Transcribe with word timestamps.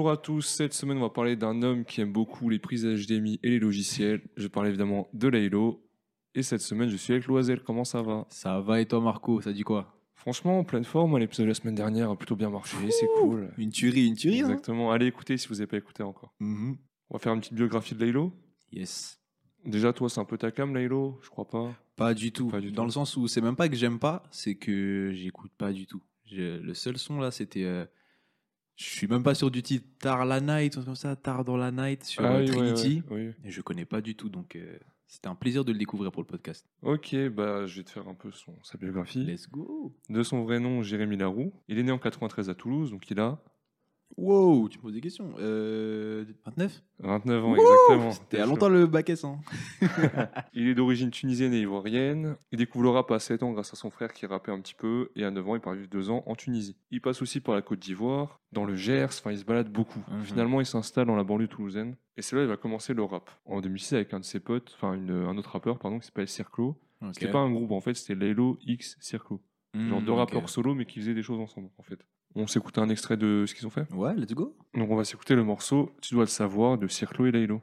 Bonjour 0.00 0.12
à 0.12 0.16
tous, 0.16 0.40
cette 0.46 0.72
semaine 0.72 0.96
on 0.96 1.02
va 1.02 1.10
parler 1.10 1.36
d'un 1.36 1.60
homme 1.62 1.84
qui 1.84 2.00
aime 2.00 2.10
beaucoup 2.10 2.48
les 2.48 2.58
prises 2.58 2.86
HDMI 2.86 3.38
et 3.42 3.50
les 3.50 3.58
logiciels. 3.58 4.22
Je 4.34 4.48
parle 4.48 4.68
évidemment 4.68 5.10
de 5.12 5.28
Laylo. 5.28 5.86
Et 6.34 6.42
cette 6.42 6.62
semaine 6.62 6.88
je 6.88 6.96
suis 6.96 7.12
avec 7.12 7.26
Loisel, 7.26 7.60
comment 7.60 7.84
ça 7.84 8.00
va? 8.00 8.26
Ça 8.30 8.60
va 8.62 8.80
et 8.80 8.86
toi 8.86 9.02
Marco, 9.02 9.42
ça 9.42 9.52
dit 9.52 9.60
quoi? 9.62 10.00
Franchement, 10.14 10.58
en 10.60 10.64
pleine 10.64 10.84
forme, 10.84 11.18
l'épisode 11.18 11.44
de 11.44 11.50
la 11.50 11.54
semaine 11.54 11.74
dernière 11.74 12.08
a 12.08 12.16
plutôt 12.16 12.34
bien 12.34 12.48
marché, 12.48 12.78
c'est 12.90 13.08
cool. 13.20 13.52
Une 13.58 13.70
tuerie, 13.72 14.06
une 14.06 14.14
tuerie. 14.16 14.40
hein? 14.40 14.44
Exactement, 14.46 14.90
allez 14.90 15.04
écouter 15.04 15.36
si 15.36 15.48
vous 15.48 15.56
n'avez 15.56 15.66
pas 15.66 15.76
écouté 15.76 16.02
encore. 16.02 16.32
Mhm. 16.40 16.78
On 17.10 17.14
va 17.16 17.18
faire 17.18 17.34
une 17.34 17.40
petite 17.40 17.52
biographie 17.52 17.94
de 17.94 18.02
Laylo. 18.02 18.32
Yes. 18.72 19.20
Déjà 19.66 19.92
toi 19.92 20.08
c'est 20.08 20.20
un 20.20 20.24
peu 20.24 20.38
ta 20.38 20.50
cam 20.50 20.74
Laylo, 20.74 21.18
je 21.22 21.28
crois 21.28 21.46
pas. 21.46 21.74
Pas 21.96 22.14
du 22.14 22.32
tout. 22.32 22.48
Pas 22.48 22.62
du 22.62 22.72
Dans 22.72 22.84
tout. 22.84 22.86
le 22.86 22.92
sens 22.92 23.18
où 23.18 23.28
c'est 23.28 23.42
même 23.42 23.54
pas 23.56 23.68
que 23.68 23.76
j'aime 23.76 23.98
pas, 23.98 24.22
c'est 24.30 24.54
que 24.54 25.12
j'écoute 25.12 25.52
pas 25.58 25.74
du 25.74 25.84
tout. 25.86 26.00
Le 26.32 26.72
seul 26.72 26.96
son 26.96 27.20
là, 27.20 27.30
c'était. 27.30 27.64
euh, 27.64 27.84
je 28.82 28.94
suis 28.94 29.06
même 29.06 29.22
pas 29.22 29.34
sûr 29.34 29.50
du 29.50 29.62
titre 29.62 29.86
Tard 29.98 30.24
la 30.24 30.40
Night, 30.40 30.72
truc 30.72 30.86
comme 30.86 30.94
ça, 30.96 31.14
Tard 31.16 31.44
dans 31.44 31.56
la 31.58 31.70
Night 31.70 32.04
sur 32.04 32.24
Ah 32.24 32.38
oui, 32.38 32.46
Trinity. 32.46 33.02
ouais. 33.10 33.34
Et 33.44 33.50
je 33.50 33.60
connais 33.60 33.84
pas 33.84 34.00
du 34.00 34.14
tout, 34.14 34.30
donc 34.30 34.56
euh, 34.56 34.78
c'était 35.06 35.28
un 35.28 35.34
plaisir 35.34 35.64
de 35.66 35.72
le 35.72 35.78
découvrir 35.78 36.10
pour 36.12 36.22
le 36.22 36.26
podcast. 36.26 36.66
Ok, 36.82 37.14
bah 37.28 37.66
je 37.66 37.76
vais 37.76 37.84
te 37.84 37.90
faire 37.90 38.08
un 38.08 38.14
peu 38.14 38.30
son, 38.30 38.54
sa 38.62 38.78
biographie. 38.78 39.24
Let's 39.24 39.50
go. 39.50 39.94
De 40.08 40.22
son 40.22 40.44
vrai 40.44 40.60
nom, 40.60 40.82
Jérémy 40.82 41.16
Laroux. 41.18 41.52
Il 41.68 41.78
est 41.78 41.82
né 41.82 41.92
en 41.92 41.98
93 41.98 42.48
à 42.48 42.54
Toulouse, 42.54 42.90
donc 42.90 43.10
il 43.10 43.20
a 43.20 43.38
Wow, 44.16 44.68
tu 44.68 44.78
me 44.78 44.82
poses 44.82 44.94
des 44.94 45.00
questions. 45.00 45.32
Euh, 45.38 46.24
29 46.44 46.82
29 46.98 47.44
ans 47.44 47.54
exactement. 47.54 48.10
C'était 48.10 48.38
à 48.40 48.46
longtemps 48.46 48.68
le 48.68 48.86
bac 48.86 49.08
S. 49.08 49.24
Hein. 49.24 49.40
Il 50.52 50.68
est 50.68 50.74
d'origine 50.74 51.10
tunisienne 51.10 51.54
et 51.54 51.60
ivoirienne. 51.60 52.36
Il 52.52 52.58
découvre 52.58 52.84
le 52.84 52.90
rap 52.90 53.10
à 53.10 53.18
7 53.18 53.42
ans 53.42 53.52
grâce 53.52 53.72
à 53.72 53.76
son 53.76 53.90
frère 53.90 54.12
qui 54.12 54.26
rappait 54.26 54.52
un 54.52 54.60
petit 54.60 54.74
peu. 54.74 55.10
Et 55.16 55.24
à 55.24 55.30
9 55.30 55.48
ans, 55.48 55.54
il 55.54 55.60
part 55.60 55.74
vivre 55.74 55.88
2 55.88 56.10
ans 56.10 56.22
en 56.26 56.34
Tunisie. 56.34 56.76
Il 56.90 57.00
passe 57.00 57.22
aussi 57.22 57.40
par 57.40 57.54
la 57.54 57.62
Côte 57.62 57.78
d'Ivoire, 57.78 58.40
dans 58.52 58.64
le 58.64 58.74
Gers, 58.74 59.06
enfin 59.06 59.32
il 59.32 59.38
se 59.38 59.44
balade 59.44 59.70
beaucoup. 59.70 60.02
Mhm. 60.10 60.24
Finalement, 60.24 60.60
il 60.60 60.66
s'installe 60.66 61.06
dans 61.06 61.16
la 61.16 61.24
banlieue 61.24 61.48
toulousaine. 61.48 61.96
Et 62.16 62.22
c'est 62.22 62.36
là 62.36 62.42
qu'il 62.42 62.50
va 62.50 62.56
commencer 62.56 62.92
le 62.92 63.02
rap. 63.02 63.30
En 63.46 63.60
2006 63.60 63.94
avec 63.94 64.12
un 64.12 64.20
de 64.20 64.24
ses 64.24 64.40
potes, 64.40 64.72
enfin 64.76 64.92
un 64.92 65.36
autre 65.38 65.50
rappeur, 65.50 65.78
pardon, 65.78 65.98
qui 65.98 66.06
s'appelle 66.06 66.28
Circlo. 66.28 66.76
C'était 67.12 67.30
pas 67.30 67.38
un 67.38 67.50
groupe 67.50 67.70
en 67.70 67.80
fait, 67.80 67.94
c'était 67.94 68.14
Laylo 68.14 68.58
X 68.66 68.98
Circlo. 69.00 69.40
Genre 69.72 70.00
Hmm, 70.00 70.04
deux 70.04 70.12
rappeurs 70.12 70.48
solo 70.48 70.74
mais 70.74 70.84
qui 70.84 70.98
faisaient 70.98 71.14
des 71.14 71.22
choses 71.22 71.38
ensemble 71.38 71.70
en 71.78 71.82
fait. 71.82 72.04
On 72.36 72.46
s'écoute 72.46 72.78
un 72.78 72.88
extrait 72.88 73.16
de 73.16 73.44
ce 73.46 73.54
qu'ils 73.54 73.66
ont 73.66 73.70
fait. 73.70 73.90
Ouais, 73.92 74.14
let's 74.14 74.32
go. 74.32 74.56
Donc 74.74 74.90
on 74.90 74.96
va 74.96 75.04
s'écouter 75.04 75.34
le 75.34 75.42
morceau 75.42 75.90
Tu 76.00 76.14
dois 76.14 76.24
le 76.24 76.28
savoir 76.28 76.78
de 76.78 76.86
Circlo 76.86 77.26
et 77.26 77.32
Laylo. 77.32 77.60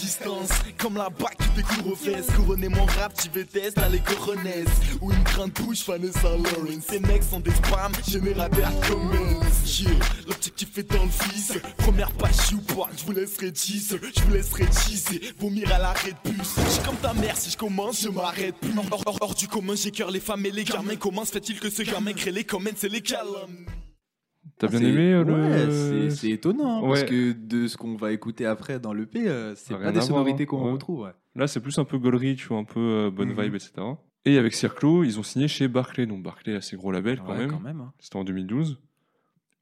Distance, 0.00 0.48
comme 0.78 0.96
la 0.96 1.08
bac 1.10 1.36
qui 1.38 1.48
découvre 1.62 1.92
aux 1.92 1.96
fesses. 1.96 2.26
Couronner 2.36 2.68
mon 2.68 2.84
rap, 2.84 3.12
tu 3.14 3.28
test, 3.46 3.76
là 3.78 3.88
les 3.88 4.00
coronesses. 4.00 4.68
Ou 5.00 5.12
une 5.12 5.22
grande 5.22 5.52
bouche, 5.52 5.86
Vanessa 5.86 6.30
Lawrence. 6.30 6.84
Ces 6.88 7.00
mecs 7.00 7.22
sont 7.22 7.40
des 7.40 7.50
spams, 7.52 7.92
générateurs 8.08 8.70
de 8.70 8.86
comments. 8.86 9.40
Yeah, 9.66 9.90
l'objectif 10.26 10.76
est 10.78 10.90
dans 10.92 11.04
le 11.04 11.10
fils. 11.10 11.52
Première 11.78 12.10
page, 12.12 12.50
you 12.52 12.60
pas, 12.60 12.88
je 12.96 13.04
vous 13.04 13.12
laisserai 13.12 13.50
10. 13.50 13.96
Je 14.16 14.22
vous 14.22 14.32
laisserai 14.34 14.66
teaser, 14.66 15.20
vomir 15.38 15.72
à 15.72 15.78
l'arrêt 15.78 16.12
de 16.24 16.30
bus. 16.30 16.54
Je 16.64 16.70
suis 16.70 16.82
comme 16.82 16.96
ta 16.96 17.12
mère, 17.14 17.36
si 17.36 17.50
je 17.50 17.56
commence, 17.56 18.00
je 18.02 18.08
m'arrête 18.08 18.54
plus. 18.60 18.72
Hors, 18.90 19.16
hors- 19.20 19.34
du 19.34 19.48
commun, 19.48 19.74
j'ai 19.74 19.90
cœur 19.90 20.10
les 20.10 20.20
femmes 20.20 20.44
et 20.46 20.50
les 20.50 20.64
gamins. 20.64 20.96
Comment 20.96 21.24
se 21.24 21.32
fait-il 21.32 21.58
que 21.58 21.70
ce 21.70 21.82
gamin 21.82 22.12
crée 22.12 22.30
les 22.30 22.44
comments, 22.44 22.70
c'est 22.76 22.88
les 22.88 23.00
calmes 23.00 23.26
T'as 24.58 24.68
bien 24.68 24.78
C'est- 24.78 24.84
aimé 24.86 25.12
euh, 25.12 25.24
Ouais, 25.24 25.66
le. 25.66 26.10
c'est- 26.10 26.30
étonnant, 26.30 26.84
hein, 26.84 26.88
parce 26.88 27.04
que 27.04 27.32
de 27.32 27.66
ce 27.66 27.76
qu'on 27.76 27.96
va 27.96 28.12
écouter 28.12 28.46
après 28.46 28.78
dans 28.78 28.92
l'EP, 28.92 29.26
euh, 29.28 29.54
c'est 29.56 29.74
pas 29.74 29.86
des 29.86 29.92
voir, 29.92 30.04
sonorités 30.04 30.44
hein. 30.44 30.46
qu'on 30.46 30.64
Ouais. 30.66 30.72
retrouve. 30.72 31.12
Là, 31.34 31.46
c'est 31.48 31.60
plus 31.60 31.76
un 31.78 31.84
peu 31.84 31.98
tu 32.36 32.46
vois, 32.48 32.58
un 32.58 32.64
peu 32.64 32.80
euh, 32.80 33.10
bonne 33.10 33.30
Mhm. 33.32 33.40
vibe, 33.42 33.54
etc. 33.56 33.72
Et 34.24 34.38
avec 34.38 34.54
Circlo, 34.54 35.02
ils 35.04 35.18
ont 35.18 35.22
signé 35.24 35.48
chez 35.48 35.66
Barclay. 35.68 36.06
Donc 36.06 36.22
Barclay, 36.22 36.54
assez 36.54 36.76
gros 36.76 36.92
label 36.92 37.20
quand 37.26 37.34
même. 37.60 37.80
hein. 37.80 37.92
C'était 37.98 38.16
en 38.16 38.24
2012. 38.24 38.78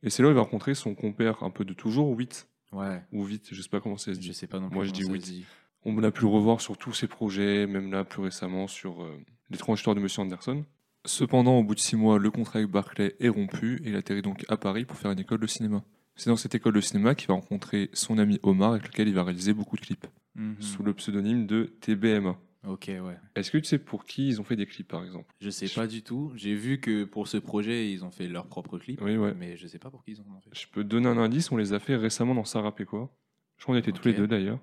Et 0.02 0.10
c'est 0.10 0.22
là 0.22 0.28
où 0.28 0.32
il 0.32 0.34
va 0.34 0.42
rencontrer 0.42 0.74
son 0.74 0.94
compère 0.94 1.42
un 1.42 1.50
peu 1.50 1.64
de 1.64 1.72
toujours, 1.72 2.16
8. 2.16 2.48
Ouais, 2.72 3.02
Ou 3.12 3.24
8, 3.26 3.48
je 3.52 3.60
sais 3.62 3.68
pas 3.68 3.80
comment 3.80 3.96
ça 3.98 4.12
se 4.14 4.20
je 4.20 4.20
dit. 4.20 4.34
sais 4.34 4.46
pas 4.46 4.58
non 4.58 4.68
plus. 4.68 4.74
Moi, 4.76 4.84
je 4.84 4.92
dis 4.92 5.04
dit. 5.18 5.44
On 5.84 6.02
a 6.04 6.10
pu 6.10 6.22
le 6.22 6.28
revoir 6.28 6.60
sur 6.60 6.76
tous 6.78 6.92
ses 6.92 7.06
projets, 7.06 7.66
même 7.66 7.90
là 7.90 8.04
plus 8.04 8.22
récemment 8.22 8.66
sur 8.66 9.02
euh, 9.02 9.10
L'étrange 9.50 9.78
histoire 9.80 9.94
de 9.96 10.00
Monsieur 10.00 10.22
Anderson. 10.22 10.64
Cependant, 11.04 11.58
au 11.58 11.64
bout 11.64 11.74
de 11.74 11.80
six 11.80 11.96
mois, 11.96 12.18
le 12.18 12.30
contrat 12.30 12.60
avec 12.60 12.70
Barclay 12.70 13.16
est 13.18 13.28
rompu 13.28 13.80
et 13.84 13.88
il 13.90 13.96
atterrit 13.96 14.22
donc 14.22 14.44
à 14.48 14.56
Paris 14.56 14.84
pour 14.84 14.96
faire 14.96 15.10
une 15.10 15.18
école 15.18 15.40
de 15.40 15.46
cinéma. 15.46 15.82
C'est 16.14 16.30
dans 16.30 16.36
cette 16.36 16.54
école 16.54 16.74
de 16.74 16.80
cinéma 16.80 17.14
qu'il 17.14 17.26
va 17.28 17.34
rencontrer 17.34 17.90
son 17.92 18.18
ami 18.18 18.38
Omar 18.42 18.72
avec 18.72 18.86
lequel 18.86 19.08
il 19.08 19.14
va 19.14 19.24
réaliser 19.24 19.52
beaucoup 19.54 19.76
de 19.76 19.80
clips, 19.80 20.06
Mhm. 20.36 20.56
sous 20.60 20.82
le 20.82 20.94
pseudonyme 20.94 21.46
de 21.46 21.64
TBMA. 21.80 22.36
Ok, 22.68 22.84
ouais. 22.88 23.16
Est-ce 23.34 23.50
que 23.50 23.58
tu 23.58 23.64
sais 23.64 23.78
pour 23.78 24.04
qui 24.04 24.28
ils 24.28 24.40
ont 24.40 24.44
fait 24.44 24.54
des 24.54 24.66
clips 24.66 24.86
par 24.86 25.02
exemple? 25.04 25.26
Je 25.40 25.50
sais 25.50 25.66
pas 25.68 25.88
du 25.88 26.02
tout. 26.02 26.30
J'ai 26.36 26.54
vu 26.54 26.78
que 26.78 27.02
pour 27.02 27.26
ce 27.26 27.36
projet, 27.38 27.90
ils 27.90 28.04
ont 28.04 28.12
fait 28.12 28.28
leur 28.28 28.46
propre 28.46 28.78
clip. 28.78 29.00
Oui, 29.02 29.16
ouais. 29.16 29.34
Mais 29.36 29.56
je 29.56 29.66
sais 29.66 29.80
pas 29.80 29.90
pour 29.90 30.04
qui 30.04 30.12
ils 30.12 30.20
en 30.20 30.36
ont 30.36 30.40
fait. 30.40 30.50
Je 30.52 30.66
peux 30.70 30.84
te 30.84 30.88
donner 30.88 31.08
un 31.08 31.18
indice, 31.18 31.50
on 31.50 31.56
les 31.56 31.72
a 31.72 31.80
fait 31.80 31.96
récemment 31.96 32.36
dans 32.36 32.44
et 32.80 32.84
quoi. 32.84 33.10
Je 33.56 33.64
crois 33.64 33.74
qu'on 33.74 33.80
était 33.80 33.90
tous 33.90 34.06
les 34.06 34.14
deux 34.14 34.28
d'ailleurs. 34.28 34.60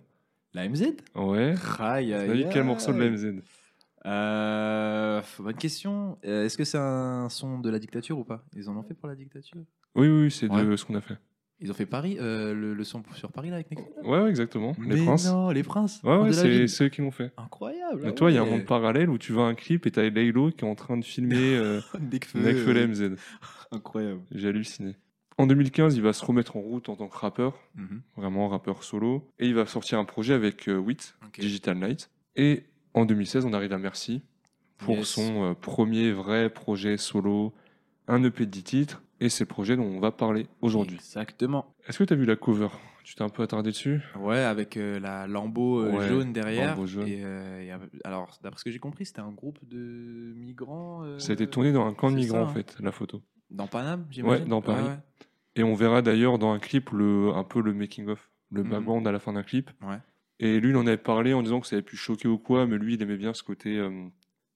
La 0.54 0.64
MZ 0.70 0.96
Ouais. 1.16 1.56
T'as 1.78 2.34
dit 2.34 2.46
quel 2.54 2.64
morceau 2.64 2.94
de 2.94 3.00
la 3.00 3.10
MZ 3.10 3.42
Euh, 4.06 5.22
bonne 5.40 5.56
question. 5.56 6.18
Euh, 6.26 6.46
Est-ce 6.46 6.58
que 6.58 6.64
c'est 6.64 6.78
un 6.78 7.28
son 7.30 7.60
de 7.60 7.70
la 7.70 7.80
dictature 7.80 8.18
ou 8.18 8.24
pas? 8.24 8.44
Ils 8.56 8.70
en 8.70 8.78
ont 8.78 8.84
fait 8.84 8.94
pour 8.94 9.08
la 9.10 9.16
dictature? 9.16 9.58
Oui, 9.96 10.08
oui, 10.08 10.24
oui, 10.24 10.32
c'est 10.32 10.48
de 10.48 10.54
Ouais. 10.54 10.78
ce 10.78 10.86
qu'on 10.86 10.96
a 10.96 11.02
fait. 11.02 11.18
Ils 11.62 11.70
ont 11.70 11.74
fait 11.74 11.86
Paris, 11.86 12.16
euh, 12.22 12.54
le, 12.54 12.74
le 12.74 12.84
son 12.86 13.04
sur 13.16 13.34
Paris 13.34 13.50
là 13.50 13.56
avec 13.56 13.70
Nekfeu 13.70 13.86
Ouais, 14.04 14.22
ouais, 14.22 14.30
exactement. 14.30 14.74
Les 14.80 14.96
Mais 14.96 15.04
Princes. 15.06 15.26
non, 15.26 15.50
les 15.50 15.64
princes. 15.64 16.02
Ouais, 16.04 16.12
ouais, 16.16 16.30
de 16.30 16.36
la 16.36 16.42
c'est 16.42 16.50
ville. 16.50 16.70
c'est 16.70 16.86
eux 16.86 16.90
qui 16.90 17.02
l'ont 17.02 17.12
fait. 17.12 17.34
Incroyable. 17.36 18.00
Mais 18.02 18.10
ah 18.10 18.14
toi, 18.14 18.32
il 18.32 18.36
y 18.36 18.38
a 18.38 18.42
un 18.44 18.46
monde 18.46 18.64
parallèle 18.66 19.10
où 19.10 19.18
tu 19.18 19.34
vois 19.34 19.46
un 19.46 19.56
clip 19.56 19.86
et 19.86 19.92
t'as 19.92 20.10
Laylo 20.10 20.52
qui 20.52 20.64
est 20.64 20.70
en 20.70 20.76
train 20.76 20.96
de 20.96 21.04
filmer 21.04 21.36
euh, 21.58 21.82
Nekfeu, 22.00 22.40
Nekfeu 22.40 22.78
euh, 22.78 22.88
MZ. 22.88 23.16
Incroyable. 23.72 24.22
J'ai 24.32 24.48
halluciné. 24.48 24.96
En 25.38 25.48
2015, 25.48 25.98
il 25.98 26.02
va 26.02 26.14
se 26.14 26.24
remettre 26.24 26.56
en 26.56 26.62
route 26.62 26.88
en 26.88 26.96
tant 26.96 27.10
que 27.10 27.18
rappeur, 27.18 27.58
Mhm. 27.76 28.02
vraiment 28.16 28.48
rappeur 28.48 28.84
solo, 28.84 29.30
et 29.38 29.48
il 29.48 29.54
va 29.56 29.66
sortir 29.66 30.00
un 30.00 30.06
projet 30.06 30.34
avec 30.36 30.70
euh, 30.70 30.78
Wit, 30.78 31.14
Ok. 31.26 31.40
Digital 31.42 31.78
Night. 31.78 32.10
Et 32.38 32.64
en 32.94 33.06
2016, 33.06 33.46
on 33.46 33.54
arrive 33.54 33.74
à 33.74 33.78
Merci 33.78 34.22
pour 34.78 34.96
Yes. 34.98 35.08
son 35.10 35.44
euh, 35.52 35.54
premier 35.54 36.12
vrai 36.12 36.50
projet 36.50 36.98
solo, 36.98 37.54
un 38.08 38.24
EP 38.24 38.46
de 38.46 38.52
10 38.52 38.64
titres, 38.64 39.04
et 39.20 39.30
c'est 39.30 39.44
le 39.44 39.48
projet 39.50 39.76
dont 39.76 39.84
on 39.84 40.00
va 40.00 40.12
parler 40.12 40.48
aujourd'hui. 40.62 40.96
Exactement. 40.98 41.74
Est-ce 41.88 42.00
que 42.00 42.04
tu 42.06 42.14
as 42.14 42.16
vu 42.16 42.26
la 42.26 42.36
cover? 42.36 42.70
Tu 43.04 43.16
t'es 43.16 43.24
un 43.24 43.30
peu 43.30 43.42
attardé 43.44 43.72
dessus? 43.72 44.02
Ouais, 44.20 44.38
avec 44.40 44.78
euh, 44.78 45.00
la 45.00 45.26
lambeau 45.26 45.80
euh, 45.82 45.98
Ouais, 45.98 46.08
jaune 46.08 46.32
derrière. 46.32 46.76
lambeau 46.76 46.86
jaune. 46.88 47.08
Et, 47.08 47.22
euh, 47.24 47.62
et, 47.62 47.72
alors, 48.06 48.38
d'après 48.44 48.60
ce 48.60 48.64
que 48.66 48.72
j'ai 48.72 48.80
compris, 48.80 49.06
c'était 49.06 49.22
un 49.22 49.32
groupe 49.32 49.58
de 49.68 50.34
migrants. 50.36 51.04
Ça 51.18 51.32
a 51.32 51.34
été 51.34 51.48
tourné 51.48 51.72
dans 51.72 51.86
un 51.88 51.94
camp 51.94 52.12
de 52.12 52.16
migrants, 52.16 52.46
ça, 52.46 52.52
en 52.52 52.54
fait, 52.54 52.76
la 52.80 52.92
photo. 52.92 53.22
Dans 53.50 53.68
Paname, 53.68 54.06
j'imagine. 54.12 54.46
dans 54.46 54.62
Paris. 54.62 54.84
Ouais, 54.86 54.98
Et 55.56 55.64
on 55.64 55.74
verra 55.74 56.02
d'ailleurs 56.04 56.38
dans 56.38 56.52
un 56.52 56.60
clip 56.60 56.92
le, 56.92 57.32
un 57.34 57.44
peu 57.44 57.62
le 57.62 57.74
making-of, 57.74 58.30
le 58.52 58.64
Mhm. 58.64 58.70
background 58.70 59.08
à 59.08 59.12
la 59.12 59.20
fin 59.20 59.34
d'un 59.34 59.44
clip. 59.44 59.72
Ouais. 59.82 59.98
Et 60.40 60.60
lui, 60.60 60.70
il 60.70 60.76
en 60.78 60.88
avait 60.88 60.98
parlé 60.98 61.34
en 61.34 61.42
disant 61.44 61.60
que 61.60 61.68
ça 61.68 61.76
avait 61.76 61.84
pu 61.84 61.98
choquer 61.98 62.28
ou 62.28 62.38
quoi, 62.38 62.66
mais 62.66 62.78
lui, 62.78 62.94
il 62.96 63.02
aimait 63.02 63.18
bien 63.18 63.34
ce 63.34 63.44
côté, 63.44 63.78
euh, 63.78 64.08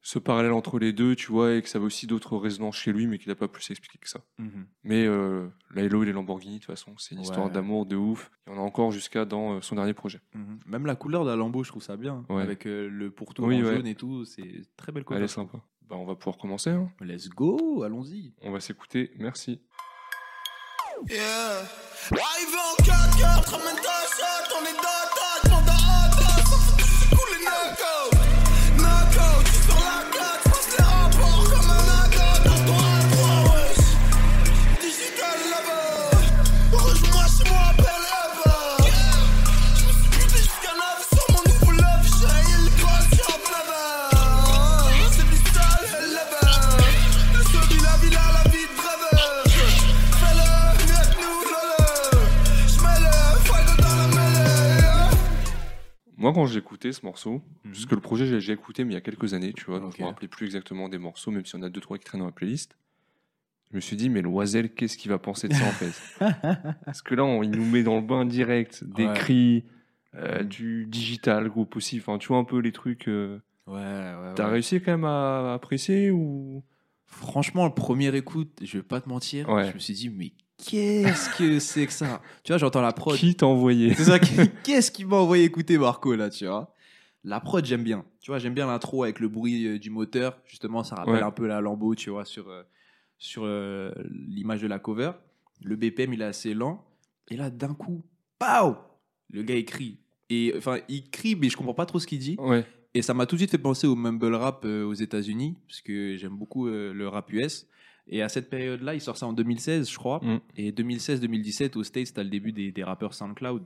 ce 0.02 0.18
parallèle 0.20 0.52
entre 0.54 0.80
les 0.80 0.94
deux, 0.94 1.16
tu 1.16 1.32
vois, 1.32 1.54
et 1.56 1.62
que 1.62 1.68
ça 1.70 1.78
avait 1.78 1.86
aussi 1.86 2.08
d'autres 2.08 2.38
résonances 2.38 2.76
chez 2.78 2.92
lui, 2.94 3.08
mais 3.08 3.18
qu'il 3.18 3.30
n'a 3.30 3.36
pas 3.36 3.48
plus 3.48 3.70
expliqué 3.72 3.98
que 4.00 4.10
ça. 4.10 4.22
Mhm. 4.38 4.66
Mais 4.84 5.06
euh, 5.06 5.48
Laylo 5.76 6.04
et 6.04 6.06
les 6.06 6.12
Lamborghini, 6.14 6.56
de 6.56 6.60
toute 6.60 6.68
façon, 6.68 6.94
c'est 6.98 7.12
une 7.16 7.20
Ouais. 7.20 7.24
histoire 7.24 7.50
d'amour 7.50 7.86
de 7.86 7.96
ouf. 7.96 8.32
Il 8.48 8.54
y 8.54 8.56
en 8.56 8.60
a 8.60 8.62
encore 8.62 8.92
jusqu'à 8.92 9.26
dans 9.26 9.56
euh, 9.56 9.62
son 9.62 9.76
dernier 9.76 9.94
projet. 9.94 10.22
Mhm. 10.34 10.60
Même 10.68 10.86
la 10.86 10.96
couleur 10.96 11.26
de 11.26 11.30
la 11.30 11.36
lambeau, 11.36 11.64
je 11.64 11.70
trouve 11.70 11.84
ça 11.84 11.98
bien. 11.98 12.26
Ouais. 12.30 12.42
Avec 12.42 12.66
euh, 12.66 12.88
le 12.90 13.12
pourtour 13.12 13.46
Oui, 13.48 13.62
en 13.62 13.66
ouais. 13.66 13.76
jaune 13.76 13.88
et 13.88 13.96
tout, 13.96 14.24
c'est 14.26 14.62
très 14.78 14.92
belle 14.92 15.02
Elle 15.02 15.06
couleur. 15.06 15.24
est 15.24 15.28
sympa. 15.28 15.60
Bah, 15.90 15.98
on 15.98 16.06
va 16.06 16.16
pouvoir 16.16 16.38
commencer. 16.38 16.70
hein. 16.70 16.90
Let's 17.02 17.28
go, 17.30 17.84
allons-y. 17.84 18.34
On 18.42 18.52
va 18.52 18.60
s'écouter. 18.62 19.12
Merci. 19.20 19.62
Yeah. 21.10 21.60
Arrivé 22.12 22.58
en 22.58 22.84
4 22.84 23.18
4 23.20 23.52
ramène 23.52 23.76
ta 23.76 23.90
on 24.56 24.64
est 24.66 24.76
dans 24.78 25.03
Moi, 56.24 56.32
quand 56.34 56.46
j'ai 56.46 56.60
écouté 56.60 56.94
ce 56.94 57.06
morceau, 57.06 57.42
Mhm. 57.66 57.72
parce 57.74 57.86
que 57.86 57.96
le 57.96 58.02
projet, 58.02 58.40
j'ai 58.40 58.54
écouté, 58.54 58.86
mais 58.86 58.92
il 58.92 58.94
y 58.94 58.98
a 58.98 59.02
quelques 59.02 59.34
années, 59.34 59.52
tu 59.52 59.66
vois, 59.66 59.82
donc 59.82 59.96
je 59.98 60.02
me 60.02 60.08
rappelais 60.08 60.30
plus 60.30 60.46
exactement 60.46 60.88
des 60.88 60.98
morceaux, 60.98 61.32
même 61.32 61.46
s'il 61.46 61.60
y 61.60 61.64
en 61.64 61.66
a 61.66 61.70
deux, 61.70 61.82
trois 61.82 61.98
qui 61.98 62.06
traînent 62.06 62.22
dans 62.22 62.28
la 62.28 62.32
playlist. 62.32 62.78
Je 63.72 63.76
me 63.76 63.82
suis 63.82 63.98
dit, 63.98 64.10
mais 64.10 64.22
Loisel, 64.22 64.74
qu'est-ce 64.74 64.98
qu'il 64.98 65.12
va 65.12 65.20
penser 65.20 65.50
de 65.50 65.54
ça 65.54 65.66
en 65.66 65.74
fait? 65.74 65.92
Parce 66.86 67.02
que 67.02 67.14
là, 67.16 67.26
on, 67.26 67.44
il 67.44 67.52
nous 67.52 67.66
met 67.70 67.84
dans 67.84 67.98
le 67.98 68.02
bain 68.04 68.24
direct 68.24 68.86
des 68.86 69.06
Ouais. 69.08 69.14
cris, 69.14 69.66
euh, 70.16 70.44
Mhm. 70.44 70.48
du 70.48 70.86
digital 70.86 71.50
groupe 71.50 71.76
aussi, 71.76 71.98
enfin, 72.00 72.18
tu 72.20 72.30
vois 72.30 72.38
un 72.38 72.46
peu 72.46 72.60
les 72.60 72.72
trucs. 72.72 73.10
euh, 73.10 73.42
Ouais, 73.68 73.74
ouais. 73.74 74.34
T'as 74.36 74.48
réussi 74.48 74.80
quand 74.82 74.92
même 74.92 75.04
à 75.06 75.54
apprécier 75.56 76.10
ou? 76.12 76.64
Franchement, 77.06 77.66
le 77.66 77.74
premier 77.74 78.16
écoute, 78.16 78.60
je 78.62 78.78
vais 78.78 78.84
pas 78.84 79.02
te 79.02 79.10
mentir, 79.10 79.50
Ouais. 79.50 79.68
je 79.70 79.74
me 79.74 79.80
suis 79.80 79.94
dit, 79.94 80.10
mais 80.10 80.32
qu'est-ce 80.70 81.30
que 81.38 81.60
c'est 81.60 81.86
que 81.88 81.94
ça? 81.94 82.22
Tu 82.44 82.52
vois, 82.52 82.58
j'entends 82.58 82.82
la 82.82 82.92
prod. 82.94 83.16
Qui 83.18 83.36
t'a 83.36 83.46
envoyé? 83.48 83.94
C'est 83.94 84.06
ça, 84.06 84.20
qui- 84.20 84.36
qu'est-ce 84.64 84.92
qui 84.92 85.06
m'a 85.06 85.18
envoyé 85.18 85.44
écouter 85.44 85.78
Marco 85.78 86.16
là, 86.16 86.30
tu 86.30 86.46
vois? 86.46 86.74
La 87.24 87.40
prod, 87.40 87.64
j'aime 87.66 87.84
bien. 87.84 88.04
Tu 88.20 88.32
vois, 88.32 88.40
j'aime 88.40 88.54
bien 88.54 88.68
l'intro 88.68 89.04
avec 89.04 89.20
le 89.20 89.30
bruit 89.30 89.66
euh, 89.66 89.80
du 89.80 89.90
moteur. 89.90 90.38
Justement, 90.46 90.84
ça 90.84 90.96
rappelle 90.96 91.16
Ouais. 91.16 91.22
un 91.22 91.32
peu 91.32 91.48
la 91.48 91.62
Lambo, 91.62 91.96
tu 91.96 92.10
vois, 92.10 92.26
sur, 92.26 92.50
euh, 92.50 92.64
sur 93.18 93.44
euh, 93.46 93.92
l'image 94.12 94.62
de 94.62 94.68
la 94.68 94.80
cover. 94.80 95.12
Le 95.62 95.76
BPM, 95.78 96.14
il 96.14 96.22
est 96.22 96.26
assez 96.26 96.54
lent. 96.54 96.84
Et 97.30 97.38
là, 97.38 97.50
d'un 97.50 97.74
coup, 97.74 98.04
pow 98.40 98.76
Le 99.30 99.44
gars, 99.44 99.56
il 99.56 99.64
crie. 99.66 100.00
Et 100.30 100.54
enfin, 100.58 100.80
il 100.90 101.10
crie, 101.10 101.36
mais 101.36 101.50
je 101.50 101.56
comprends 101.56 101.74
pas 101.74 101.86
trop 101.86 102.00
ce 102.00 102.08
qu'il 102.08 102.20
dit. 102.20 102.36
Ouais, 102.40 102.66
Et 102.94 103.02
ça 103.02 103.14
m'a 103.14 103.26
tout 103.26 103.36
de 103.36 103.40
suite 103.40 103.52
fait 103.52 103.58
penser 103.58 103.88
au 103.88 103.96
mumble 103.96 104.36
rap 104.36 104.66
aux 104.66 104.94
États-Unis, 104.94 105.56
parce 105.68 105.80
que 105.82 106.18
j'aime 106.18 106.36
beaucoup 106.36 106.68
le 106.68 107.08
rap 107.08 107.32
US. 107.32 107.68
Et 108.08 108.22
à 108.22 108.30
cette 108.30 108.50
période-là, 108.50 108.94
il 108.96 109.02
sort 109.02 109.18
ça 109.18 109.26
en 109.28 109.34
2016, 109.34 109.90
je 109.90 109.98
crois. 109.98 110.20
Mm. 110.22 110.40
Et 110.58 110.72
2016-2017, 110.72 111.78
aux 111.78 111.84
States, 111.84 112.14
t'as 112.14 112.24
le 112.24 112.30
début 112.30 112.52
des, 112.52 112.72
des 112.72 112.84
rappeurs 112.84 113.14
SoundCloud. 113.14 113.64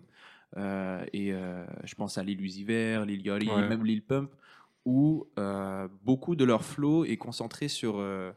Euh, 0.56 1.04
et 1.12 1.34
euh, 1.34 1.66
je 1.84 1.96
pense 1.96 2.18
à 2.18 2.24
Lil 2.24 2.42
Uzi 2.42 2.64
Vert, 2.64 3.06
Lil 3.06 3.26
Yachty, 3.26 3.50
Ouais. 3.50 3.68
même 3.68 3.84
Lil 3.84 4.02
Pump, 4.02 4.32
où 4.86 5.28
euh, 5.38 5.88
beaucoup 6.04 6.36
de 6.36 6.46
leur 6.46 6.64
flow 6.64 7.04
est 7.04 7.18
concentré 7.18 7.68
sur 7.68 7.96
euh, 8.00 8.32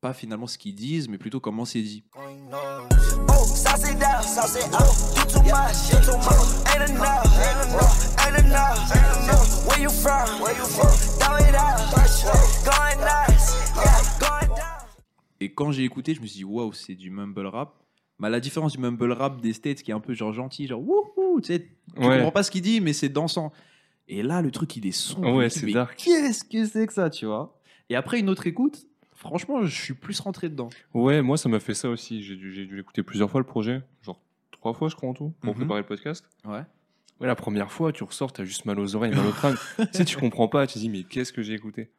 pas 0.00 0.12
finalement 0.12 0.48
ce 0.48 0.58
qu'ils 0.58 0.74
disent, 0.74 1.08
mais 1.08 1.18
plutôt 1.18 1.38
comment 1.38 1.64
c'est 1.64 1.82
dit. 1.82 2.02
Et 15.42 15.52
quand 15.52 15.72
j'ai 15.72 15.82
écouté, 15.84 16.14
je 16.14 16.20
me 16.20 16.26
suis 16.26 16.38
dit, 16.38 16.44
waouh, 16.44 16.72
c'est 16.72 16.94
du 16.94 17.10
mumble 17.10 17.46
rap. 17.46 17.74
Mais 18.18 18.28
à 18.28 18.30
la 18.30 18.40
différence 18.40 18.72
du 18.72 18.78
mumble 18.78 19.10
rap 19.12 19.40
des 19.40 19.52
States, 19.52 19.82
qui 19.82 19.90
est 19.90 19.94
un 19.94 20.00
peu 20.00 20.14
genre 20.14 20.32
gentil, 20.32 20.66
genre 20.68 20.80
wouhou, 20.80 21.40
tu 21.40 21.48
sais, 21.48 21.60
tu 21.60 22.00
Ouais. 22.00 22.16
comprends 22.16 22.30
pas 22.30 22.42
ce 22.42 22.50
qu'il 22.50 22.62
dit, 22.62 22.80
mais 22.80 22.92
c'est 22.92 23.08
dansant. 23.08 23.52
Et 24.08 24.22
là, 24.22 24.42
le 24.42 24.50
truc, 24.50 24.76
il 24.76 24.86
est 24.86 24.92
sombre. 24.92 25.32
Ouais, 25.34 25.48
c'est 25.50 25.70
dark. 25.72 25.96
Qu'est-ce 25.96 26.44
que 26.44 26.64
c'est 26.66 26.86
que 26.86 26.92
ça, 26.92 27.10
tu 27.10 27.26
vois? 27.26 27.58
Et 27.88 27.96
après, 27.96 28.20
une 28.20 28.28
autre 28.28 28.46
écoute, 28.46 28.86
franchement, 29.14 29.64
je 29.64 29.74
suis 29.82 29.94
plus 29.94 30.20
rentré 30.20 30.48
dedans. 30.48 30.68
ouais, 30.94 31.22
moi 31.22 31.36
ça 31.36 31.48
m'a 31.48 31.58
fait 31.60 31.74
ça 31.74 31.88
aussi. 31.88 32.22
J'ai 32.22 32.36
dû, 32.36 32.66
dû 32.66 32.76
l'écouter 32.76 33.02
plusieurs 33.02 33.30
fois 33.30 33.40
le 33.40 33.46
projet, 33.46 33.82
genre 34.02 34.20
trois 34.50 34.72
fois 34.74 34.88
je 34.88 34.94
crois 34.96 35.08
en 35.10 35.14
tout, 35.14 35.32
pour 35.40 35.50
Mhm. 35.54 35.58
préparer 35.60 35.80
le 35.80 35.86
podcast. 35.86 36.24
Ouais. 36.44 36.62
Ouais, 37.20 37.26
la 37.26 37.34
première 37.36 37.70
fois, 37.70 37.92
tu 37.92 38.02
ressors, 38.04 38.32
t'as 38.32 38.44
juste 38.44 38.64
mal 38.64 38.78
aux 38.80 38.96
oreilles, 38.96 39.14
mal 39.14 39.26
au 39.26 39.32
crâne. 39.32 39.54
tu 39.78 39.84
sais, 39.92 40.04
tu 40.04 40.16
comprends 40.16 40.48
pas, 40.48 40.66
tu 40.66 40.74
te 40.74 40.78
dis, 40.80 40.88
mais 40.88 41.02
qu'est-ce 41.04 41.32
que 41.32 41.42
j'ai 41.42 41.54
écouté? 41.54 41.90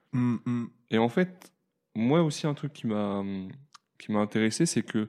Et 0.92 0.98
en 0.98 1.10
fait, 1.10 1.53
moi 1.96 2.22
aussi, 2.24 2.48
un 2.48 2.54
truc 2.54 2.74
qui 2.74 2.88
m'a 2.88 3.24
qui 4.00 4.12
m'a 4.12 4.20
intéressé, 4.20 4.66
c'est 4.66 4.84
que 4.84 5.08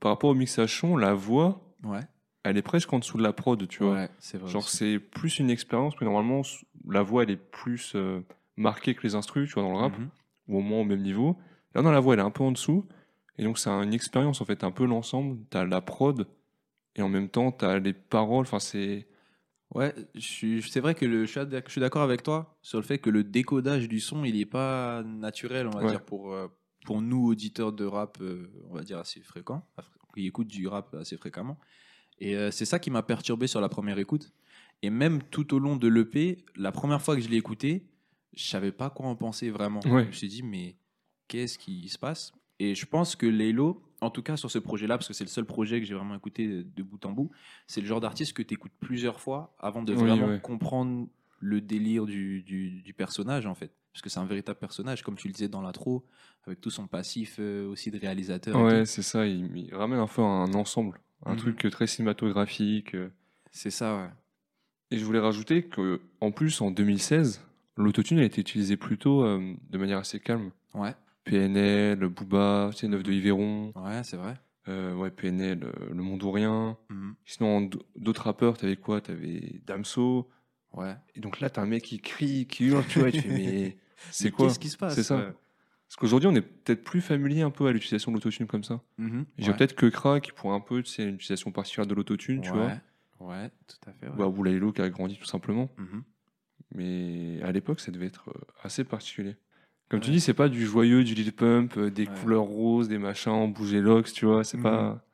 par 0.00 0.12
rapport 0.12 0.30
au 0.30 0.34
mixage 0.34 0.78
son, 0.80 0.96
la 0.96 1.12
voix, 1.14 1.60
Ouais. 1.82 2.00
elle 2.44 2.56
est 2.56 2.62
presque 2.62 2.92
en 2.92 2.98
dessous 3.00 3.18
de 3.18 3.22
la 3.22 3.32
prod, 3.32 3.66
tu 3.66 3.82
vois. 3.82 3.94
Ouais, 3.94 4.08
c'est 4.20 4.38
vrai. 4.38 4.48
Genre, 4.50 4.68
c'est 4.68 4.98
plus 5.00 5.38
une 5.40 5.50
expérience, 5.50 5.94
mais 6.00 6.04
normalement, 6.06 6.42
la 6.88 7.02
voix, 7.02 7.24
elle 7.24 7.30
est 7.30 7.36
plus 7.36 7.92
euh, 7.96 8.20
marquée 8.56 8.94
que 8.94 9.02
les 9.02 9.14
instrus, 9.16 9.48
tu 9.48 9.54
vois, 9.54 9.62
dans 9.64 9.72
le 9.72 9.78
rap, 9.78 9.98
Mhm. 9.98 10.08
ou 10.48 10.58
au 10.58 10.60
moins 10.60 10.80
au 10.80 10.84
même 10.84 11.02
niveau. 11.02 11.36
Là, 11.74 11.82
dans 11.82 11.90
la 11.90 11.98
voix, 12.00 12.14
elle 12.14 12.20
est 12.20 12.22
un 12.24 12.30
peu 12.30 12.44
en 12.44 12.52
dessous. 12.52 12.84
Et 13.38 13.44
donc, 13.44 13.58
c'est 13.58 13.70
une 13.70 13.92
expérience, 13.94 14.40
en 14.40 14.44
fait, 14.44 14.62
un 14.64 14.70
peu 14.70 14.84
l'ensemble. 14.86 15.38
T'as 15.50 15.64
la 15.64 15.80
prod, 15.80 16.26
et 16.94 17.02
en 17.02 17.08
même 17.08 17.28
temps, 17.28 17.50
t'as 17.50 17.78
les 17.78 17.92
paroles. 17.92 18.42
Enfin, 18.46 18.58
c'est. 18.60 19.06
Ouais, 19.74 19.94
c'est 20.18 20.80
vrai 20.80 20.94
que 20.94 21.04
le, 21.04 21.26
je 21.26 21.60
suis 21.68 21.80
d'accord 21.80 22.02
avec 22.02 22.22
toi 22.22 22.56
sur 22.62 22.78
le 22.78 22.84
fait 22.84 22.98
que 22.98 23.10
le 23.10 23.22
décodage 23.22 23.86
du 23.88 24.00
son, 24.00 24.24
il 24.24 24.36
n'est 24.36 24.46
pas 24.46 25.02
naturel, 25.02 25.66
on 25.66 25.70
va 25.72 25.82
Ouais. 25.84 25.90
dire, 25.90 26.02
pour, 26.02 26.32
euh, 26.32 26.48
pour 26.86 27.02
nous, 27.02 27.26
auditeurs 27.26 27.72
de 27.72 27.84
rap, 27.84 28.16
euh, 28.22 28.50
on 28.70 28.74
va 28.74 28.82
dire, 28.82 28.98
assez 28.98 29.20
fréquents, 29.20 29.66
qui 30.14 30.26
écoutent 30.26 30.48
du 30.48 30.66
rap 30.68 30.94
assez 30.94 31.16
fréquemment. 31.18 31.58
Et 32.18 32.34
euh, 32.36 32.50
c'est 32.50 32.64
ça 32.64 32.78
qui 32.78 32.90
m'a 32.90 33.02
perturbé 33.02 33.46
sur 33.46 33.60
la 33.60 33.68
première 33.68 33.98
écoute. 33.98 34.32
Et 34.82 34.90
même 34.90 35.22
tout 35.24 35.54
au 35.54 35.58
long 35.58 35.76
de 35.76 35.86
l'EP, 35.88 36.44
la 36.56 36.72
première 36.72 37.02
fois 37.02 37.14
que 37.14 37.20
je 37.20 37.28
l'ai 37.28 37.36
écouté, 37.36 37.86
je 38.34 38.44
savais 38.44 38.72
pas 38.72 38.88
quoi 38.90 39.06
en 39.06 39.16
penser 39.16 39.50
vraiment. 39.50 39.80
Ouais. 39.84 40.02
Je 40.04 40.08
me 40.08 40.12
suis 40.12 40.28
dit, 40.28 40.42
mais 40.42 40.76
qu'est-ce 41.28 41.58
qui 41.58 41.88
se 41.88 41.98
passe? 41.98 42.32
Et 42.58 42.74
je 42.74 42.86
pense 42.86 43.16
que 43.16 43.26
Laylo, 43.26 43.82
en 44.00 44.10
tout 44.10 44.22
cas 44.22 44.36
sur 44.36 44.50
ce 44.50 44.58
projet-là, 44.58 44.96
parce 44.98 45.08
que 45.08 45.14
c'est 45.14 45.24
le 45.24 45.28
seul 45.30 45.44
projet 45.44 45.80
que 45.80 45.86
j'ai 45.86 45.94
vraiment 45.94 46.14
écouté 46.14 46.62
de 46.64 46.82
bout 46.82 47.04
en 47.06 47.12
bout, 47.12 47.30
c'est 47.66 47.80
le 47.80 47.86
genre 47.86 48.00
d'artiste 48.00 48.32
que 48.32 48.42
tu 48.42 48.54
écoutes 48.54 48.72
plusieurs 48.80 49.20
fois 49.20 49.54
avant 49.58 49.82
de 49.82 49.92
Oui, 49.94 50.00
vraiment 50.00 50.26
ouais. 50.28 50.40
comprendre 50.40 51.08
le 51.40 51.60
délire 51.60 52.04
du, 52.06 52.42
du- 52.42 52.82
du 52.82 52.92
personnage, 52.94 53.46
en 53.46 53.54
fait. 53.54 53.72
Parce 53.92 54.02
que 54.02 54.10
c'est 54.10 54.20
un 54.20 54.24
véritable 54.26 54.58
personnage, 54.58 55.02
comme 55.02 55.16
tu 55.16 55.26
le 55.28 55.32
disais 55.32 55.48
dans 55.48 55.62
l'intro, 55.62 56.04
avec 56.46 56.60
tout 56.60 56.70
son 56.70 56.86
passif 56.86 57.36
euh, 57.40 57.66
aussi 57.68 57.90
de 57.90 57.98
réalisateur. 57.98 58.56
Ouais, 58.56 58.84
c'est 58.86 59.02
ça. 59.02 59.26
Il, 59.26 59.56
il 59.56 59.74
ramène 59.74 59.98
un 59.98 60.06
peu 60.06 60.22
un 60.22 60.52
ensemble. 60.54 61.00
Un 61.26 61.32
Mhm. 61.32 61.38
truc 61.38 61.66
euh, 61.66 61.70
très 61.70 61.86
cinématographique. 61.86 62.94
euh. 62.94 63.10
C'est 63.50 63.70
ça, 63.70 63.96
ouais. 63.96 64.08
Et 64.90 64.98
je 64.98 65.04
voulais 65.04 65.18
rajouter 65.18 65.64
que, 65.64 66.00
en 66.20 66.30
plus, 66.30 66.60
en 66.60 66.70
2016, 66.70 67.44
l'autotune 67.76 68.18
a 68.20 68.24
été 68.24 68.40
utilisé 68.40 68.76
plutôt 68.76 69.22
euh, 69.24 69.54
de 69.70 69.78
manière 69.78 69.98
assez 69.98 70.18
calme. 70.20 70.50
Ouais, 70.74 70.94
PNL, 71.30 71.98
Booba, 72.08 72.70
tu 72.72 72.78
sais, 72.78 72.88
Neuf 72.88 73.02
de 73.02 73.12
Yveron, 73.12 73.72
ouais 73.76 74.02
c'est 74.04 74.16
vrai. 74.16 74.34
euh, 74.68 74.94
ouais, 74.94 75.10
PNL, 75.10 75.64
euh, 75.64 75.72
Le 75.90 76.02
Monde 76.02 76.22
ou 76.22 76.30
Rien. 76.30 76.76
Mhm. 76.90 77.14
Sinon, 77.24 77.70
d'autres 77.96 78.22
rappeurs, 78.24 78.56
t'avais 78.58 78.76
quoi? 78.76 79.00
T'avais 79.00 79.60
Damso. 79.66 80.28
Ouais. 80.74 80.94
Et 81.14 81.20
donc 81.20 81.40
là, 81.40 81.48
t'as 81.50 81.62
un 81.62 81.66
mec 81.66 81.82
qui 81.84 81.98
crie, 82.00 82.46
qui 82.46 82.64
hurle, 82.66 82.84
tu 82.88 82.98
vois, 82.98 83.08
et 83.08 83.12
tu 83.12 83.22
fais, 83.22 83.28
mais 83.28 83.76
c'est 84.10 84.30
quoi? 84.30 84.46
Qu'est-ce 84.46 84.58
qui 84.58 84.68
se 84.68 84.76
passe? 84.76 84.94
C'est 84.94 85.02
ça. 85.02 85.16
ouais. 85.16 85.32
Parce 85.88 85.96
qu'aujourd'hui, 85.96 86.28
on 86.28 86.34
est 86.34 86.42
peut-être 86.42 86.84
plus 86.84 87.00
familier 87.00 87.40
un 87.40 87.50
peu 87.50 87.66
à 87.66 87.72
l'utilisation 87.72 88.12
de 88.12 88.16
l'autotune 88.18 88.46
comme 88.46 88.62
ça. 88.64 88.82
Mhm. 88.98 89.24
J'ai 89.38 89.50
Ouais. 89.50 89.56
peut-être 89.56 89.74
que 89.74 89.86
Kra 89.86 90.20
qui 90.20 90.32
pourrait 90.32 90.54
un 90.54 90.60
peu, 90.60 90.82
tu 90.82 90.90
sais, 90.92 91.04
une 91.04 91.14
utilisation 91.14 91.50
particulière 91.50 91.86
de 91.86 91.94
l'autotune, 91.94 92.42
tu 92.42 92.50
vois. 92.50 92.66
Ouais. 92.66 92.80
Ouais, 93.20 93.50
tout 93.66 93.90
à 93.90 93.92
fait. 93.94 94.06
ouais. 94.08 94.14
Ou 94.18 94.22
à 94.22 94.28
Boulaïlo 94.28 94.70
qui 94.72 94.82
a 94.82 94.90
grandi 94.90 95.16
tout 95.18 95.24
simplement. 95.24 95.70
Mhm. 95.78 96.02
Mais 96.74 97.40
à 97.42 97.50
l'époque, 97.52 97.80
ça 97.80 97.90
devait 97.90 98.06
être 98.06 98.28
euh, 98.28 98.40
assez 98.62 98.84
particulier. 98.84 99.36
Comme 99.88 100.00
tu 100.00 100.10
dis, 100.10 100.20
c'est 100.20 100.34
pas 100.34 100.48
du 100.48 100.66
joyeux, 100.66 101.02
du 101.02 101.14
Lil 101.14 101.32
Pump, 101.32 101.76
euh, 101.78 101.90
des 101.90 102.06
Ouais. 102.06 102.14
couleurs 102.20 102.42
roses, 102.42 102.88
des 102.88 102.98
machins, 102.98 103.50
bouger 103.52 103.80
l'ox, 103.80 104.12
tu 104.12 104.26
vois. 104.26 104.44
C'est 104.44 104.58
Mhm. 104.58 104.62
pas, 104.62 105.04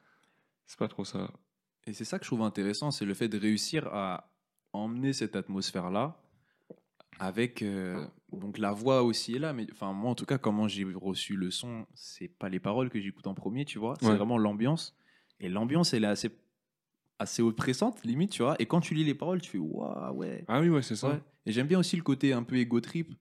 c'est 0.67 0.79
pas 0.79 0.88
trop 0.88 1.05
ça. 1.05 1.31
Et 1.87 1.93
c'est 1.93 2.05
ça 2.05 2.19
que 2.19 2.25
je 2.25 2.31
trouve 2.31 2.43
intéressant, 2.43 2.91
c'est 2.91 3.05
le 3.05 3.15
fait 3.15 3.29
de 3.29 3.38
réussir 3.38 3.87
à 3.93 4.32
emmener 4.73 5.12
cette 5.12 5.37
atmosphère-là 5.37 6.21
avec 7.21 7.62
euh, 7.62 8.04
donc 8.33 8.59
la 8.59 8.73
voix 8.73 9.04
aussi 9.04 9.37
est 9.37 9.38
là, 9.38 9.52
mais 9.52 9.66
enfin 9.71 9.93
moi 9.93 10.11
en 10.11 10.14
tout 10.16 10.25
cas 10.26 10.38
comment 10.38 10.66
j'ai 10.66 10.85
reçu 10.85 11.37
le 11.37 11.50
son, 11.50 11.87
c'est 11.95 12.26
pas 12.26 12.49
les 12.49 12.59
paroles 12.59 12.90
que 12.90 13.00
j'écoute 13.00 13.26
en 13.28 13.35
premier, 13.35 13.64
tu 13.64 13.78
vois, 13.78 13.95
c'est 14.00 14.09
Ouais. 14.09 14.16
vraiment 14.16 14.38
l'ambiance. 14.38 14.97
Et 15.38 15.49
l'ambiance 15.49 15.95
elle 15.95 16.04
est 16.04 16.09
assez 16.09 16.31
assez 17.21 17.43
oppressante 17.43 18.02
limite, 18.04 18.33
tu 18.33 18.43
vois. 18.43 18.57
Et 18.59 18.66
quand 18.66 18.81
tu 18.81 18.95
lis 18.95 19.04
les 19.04 19.14
paroles, 19.14 19.40
tu 19.40 19.50
fais 19.50 19.59
waouh 19.59 20.16
ouais. 20.16 20.45
Ah 20.49 20.61
oui, 20.61 20.69
ouais, 20.69 20.83
c'est 20.83 20.97
ça. 20.97 21.21
Et 21.47 21.52
j'aime 21.52 21.69
bien 21.69 21.78
aussi 21.78 21.97
le 21.97 22.02
côté 22.02 22.33
un 22.33 22.43
peu 22.43 22.57
ego 22.57 22.81
trip. 22.81 23.12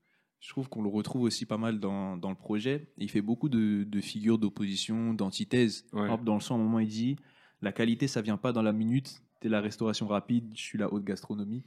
Je 0.43 0.50
trouve 0.50 0.67
qu'on 0.67 0.81
le 0.81 0.89
retrouve 0.89 1.21
aussi 1.21 1.45
pas 1.45 1.57
mal 1.57 1.79
dans, 1.79 2.17
dans 2.17 2.29
le 2.29 2.35
projet. 2.35 2.85
Il 2.97 3.09
fait 3.09 3.21
beaucoup 3.21 3.47
de, 3.47 3.85
de 3.85 4.01
figures 4.01 4.38
d'opposition, 4.38 5.13
d'antithèse. 5.13 5.85
Ouais. 5.93 6.09
Dans 6.21 6.33
le 6.35 6.41
son, 6.41 6.55
à 6.55 6.57
un 6.57 6.62
moment, 6.62 6.79
il 6.79 6.89
dit 6.89 7.15
La 7.62 7.71
qualité, 7.71 8.09
ça 8.09 8.21
vient 8.21 8.35
pas 8.35 8.51
dans 8.51 8.62
la 8.62 8.73
minute. 8.73 9.21
T'es 9.39 9.47
la 9.47 9.62
restauration 9.62 10.05
rapide, 10.05 10.51
je 10.53 10.62
suis 10.62 10.77
la 10.77 10.91
haute 10.91 11.05
gastronomie. 11.05 11.63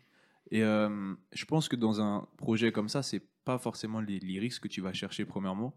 Et 0.50 0.62
euh, 0.62 1.14
je 1.32 1.44
pense 1.46 1.70
que 1.70 1.76
dans 1.76 2.02
un 2.02 2.28
projet 2.36 2.70
comme 2.70 2.90
ça, 2.90 3.02
c'est 3.02 3.22
pas 3.46 3.56
forcément 3.58 4.00
les 4.00 4.18
lyrics 4.18 4.60
que 4.60 4.68
tu 4.68 4.82
vas 4.82 4.92
chercher 4.92 5.24
premièrement. 5.24 5.74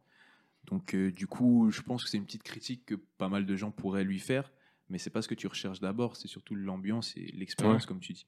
Donc, 0.66 0.94
euh, 0.94 1.10
du 1.10 1.26
coup, 1.26 1.72
je 1.72 1.82
pense 1.82 2.04
que 2.04 2.10
c'est 2.10 2.18
une 2.18 2.26
petite 2.26 2.44
critique 2.44 2.86
que 2.86 2.96
pas 2.96 3.30
mal 3.30 3.46
de 3.46 3.56
gens 3.56 3.72
pourraient 3.72 4.04
lui 4.04 4.20
faire. 4.20 4.52
Mais 4.90 4.98
c'est 4.98 5.10
pas 5.10 5.22
ce 5.22 5.30
que 5.30 5.36
tu 5.36 5.48
recherches 5.48 5.80
d'abord, 5.80 6.18
c'est 6.18 6.28
surtout 6.28 6.54
l'ambiance 6.56 7.16
et 7.16 7.32
l'expérience, 7.34 7.84
Ouais. 7.84 7.88
comme 7.88 8.02
tu 8.02 8.12
dis. 8.12 8.28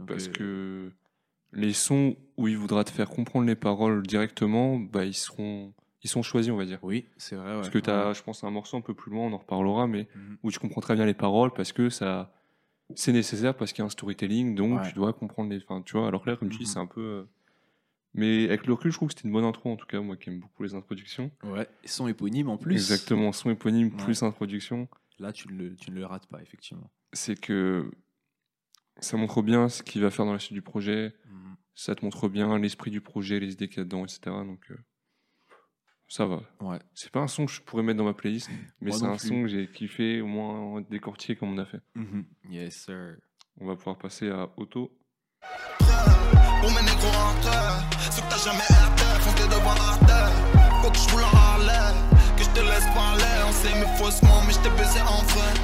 Donc, 0.00 0.08
Parce 0.08 0.26
euh, 0.26 0.32
que 0.32 0.92
les 1.52 1.72
sons 1.72 2.16
où 2.36 2.48
il 2.48 2.56
voudra 2.56 2.84
te 2.84 2.90
faire 2.90 3.08
comprendre 3.08 3.46
les 3.46 3.56
paroles 3.56 4.06
directement, 4.06 4.78
bah, 4.78 5.04
ils, 5.04 5.14
seront, 5.14 5.72
ils 6.02 6.10
sont 6.10 6.22
choisis, 6.22 6.52
on 6.52 6.56
va 6.56 6.64
dire. 6.64 6.78
Oui, 6.82 7.06
c'est 7.16 7.36
vrai. 7.36 7.54
Parce 7.54 7.70
que 7.70 7.78
tu 7.78 7.90
as, 7.90 8.08
Ouais. 8.08 8.14
je 8.14 8.22
pense, 8.22 8.44
un 8.44 8.50
morceau 8.50 8.76
un 8.76 8.80
peu 8.82 8.94
plus 8.94 9.10
loin, 9.10 9.26
on 9.26 9.32
en 9.32 9.38
reparlera, 9.38 9.86
mais 9.86 10.08
Mhm. 10.14 10.36
où 10.42 10.50
tu 10.50 10.58
comprends 10.58 10.80
très 10.80 10.94
bien 10.94 11.06
les 11.06 11.14
paroles 11.14 11.52
parce 11.52 11.72
que 11.72 11.88
ça 11.90 12.32
c'est 12.94 13.12
nécessaire 13.12 13.54
parce 13.54 13.72
qu'il 13.72 13.80
y 13.80 13.82
a 13.82 13.86
un 13.86 13.90
storytelling, 13.90 14.54
donc 14.54 14.80
Ouais. 14.80 14.88
tu 14.88 14.94
dois 14.94 15.12
comprendre 15.12 15.50
les. 15.50 15.58
Enfin, 15.62 15.82
tu 15.82 15.96
vois, 15.98 16.08
alors 16.08 16.22
que 16.24 16.30
là, 16.30 16.36
comme 16.36 16.48
tu 16.48 16.58
dis, 16.58 16.64
Mhm. 16.64 16.70
c'est 16.70 16.78
un 16.78 16.86
peu. 16.86 17.00
euh, 17.00 17.24
Mais 18.14 18.44
avec 18.44 18.66
le 18.66 18.72
recul, 18.72 18.90
je 18.90 18.96
trouve 18.96 19.08
que 19.08 19.14
c'était 19.14 19.28
une 19.28 19.34
bonne 19.34 19.44
intro, 19.44 19.70
en 19.70 19.76
tout 19.76 19.86
cas, 19.86 20.00
moi 20.00 20.16
qui 20.16 20.30
aime 20.30 20.40
beaucoup 20.40 20.62
les 20.62 20.74
introductions. 20.74 21.30
Ouais. 21.44 21.68
Son 21.84 22.08
éponyme 22.08 22.48
en 22.48 22.56
plus. 22.56 22.72
Exactement, 22.72 23.32
son 23.32 23.50
éponyme 23.50 23.90
plus 23.90 24.22
introduction. 24.22 24.88
Là, 25.18 25.32
tu 25.32 25.48
ne 25.52 25.58
le, 25.58 25.74
tu 25.76 25.90
ne 25.90 25.96
le 25.96 26.06
rates 26.06 26.26
pas, 26.26 26.40
effectivement. 26.40 26.90
C'est 27.12 27.38
que 27.38 27.90
ça 29.00 29.16
montre 29.16 29.42
bien 29.42 29.68
ce 29.68 29.82
qu'il 29.82 30.02
va 30.02 30.10
faire 30.10 30.24
dans 30.24 30.32
la 30.32 30.38
suite 30.38 30.54
du 30.54 30.62
projet. 30.62 31.14
Mhm. 31.26 31.56
Ça 31.74 31.94
te 31.94 32.04
montre 32.04 32.28
bien 32.28 32.58
l'esprit 32.58 32.90
du 32.90 33.00
projet, 33.00 33.38
les 33.40 33.52
idées 33.52 33.68
qu'il 33.68 33.78
y 33.78 33.80
a 33.80 33.84
dedans, 33.84 34.04
etc. 34.04 34.20
Donc, 34.26 34.60
euh, 34.70 34.76
ça 36.08 36.26
va. 36.26 36.42
Ouais. 36.60 36.78
C'est 36.94 37.10
pas 37.12 37.20
un 37.20 37.28
son 37.28 37.46
que 37.46 37.52
je 37.52 37.60
pourrais 37.60 37.82
mettre 37.82 37.98
dans 37.98 38.04
ma 38.04 38.14
playlist, 38.14 38.50
mais 38.80 38.90
c'est 38.90 39.04
un 39.04 39.16
plus. 39.16 39.28
son 39.28 39.42
que 39.42 39.48
j'ai 39.48 39.68
kiffé, 39.68 40.20
au 40.20 40.26
moins 40.26 40.80
décortiqué 40.90 41.36
comme 41.36 41.50
on 41.54 41.58
a 41.58 41.66
fait. 41.66 41.80
Mhm. 41.94 42.24
Yes, 42.50 42.84
sir. 42.84 43.16
On 43.60 43.66
va 43.66 43.76
pouvoir 43.76 43.98
passer 43.98 44.28
à 44.30 44.48
Auto. 44.56 44.96
Pour 46.60 46.70
mes 46.70 46.82
négros 46.82 47.14
en 47.14 47.40
terre, 47.42 47.88
ceux 48.10 48.22
que 48.22 48.30
t'as 48.30 48.38
jamais 48.44 48.64
hâte, 48.70 49.00
font 49.20 49.34
tes 49.34 49.48
devant 49.48 49.74
la 49.74 50.06
terre. 50.06 50.82
Faut 50.82 50.90
que 50.90 50.98
je 50.98 51.08
roule 51.12 51.22
en 51.22 51.36
Harley, 51.36 51.94
je 52.38 52.44
te 52.44 52.60
laisse 52.60 52.86
parler. 52.94 53.24
On 53.48 53.52
s'aimait 53.52 53.96
faussement, 53.96 54.42
mais 54.46 54.52
je 54.52 54.58
t'ai 54.60 54.70
baisé 54.70 55.00
en 55.02 55.22
vrai. 55.22 55.54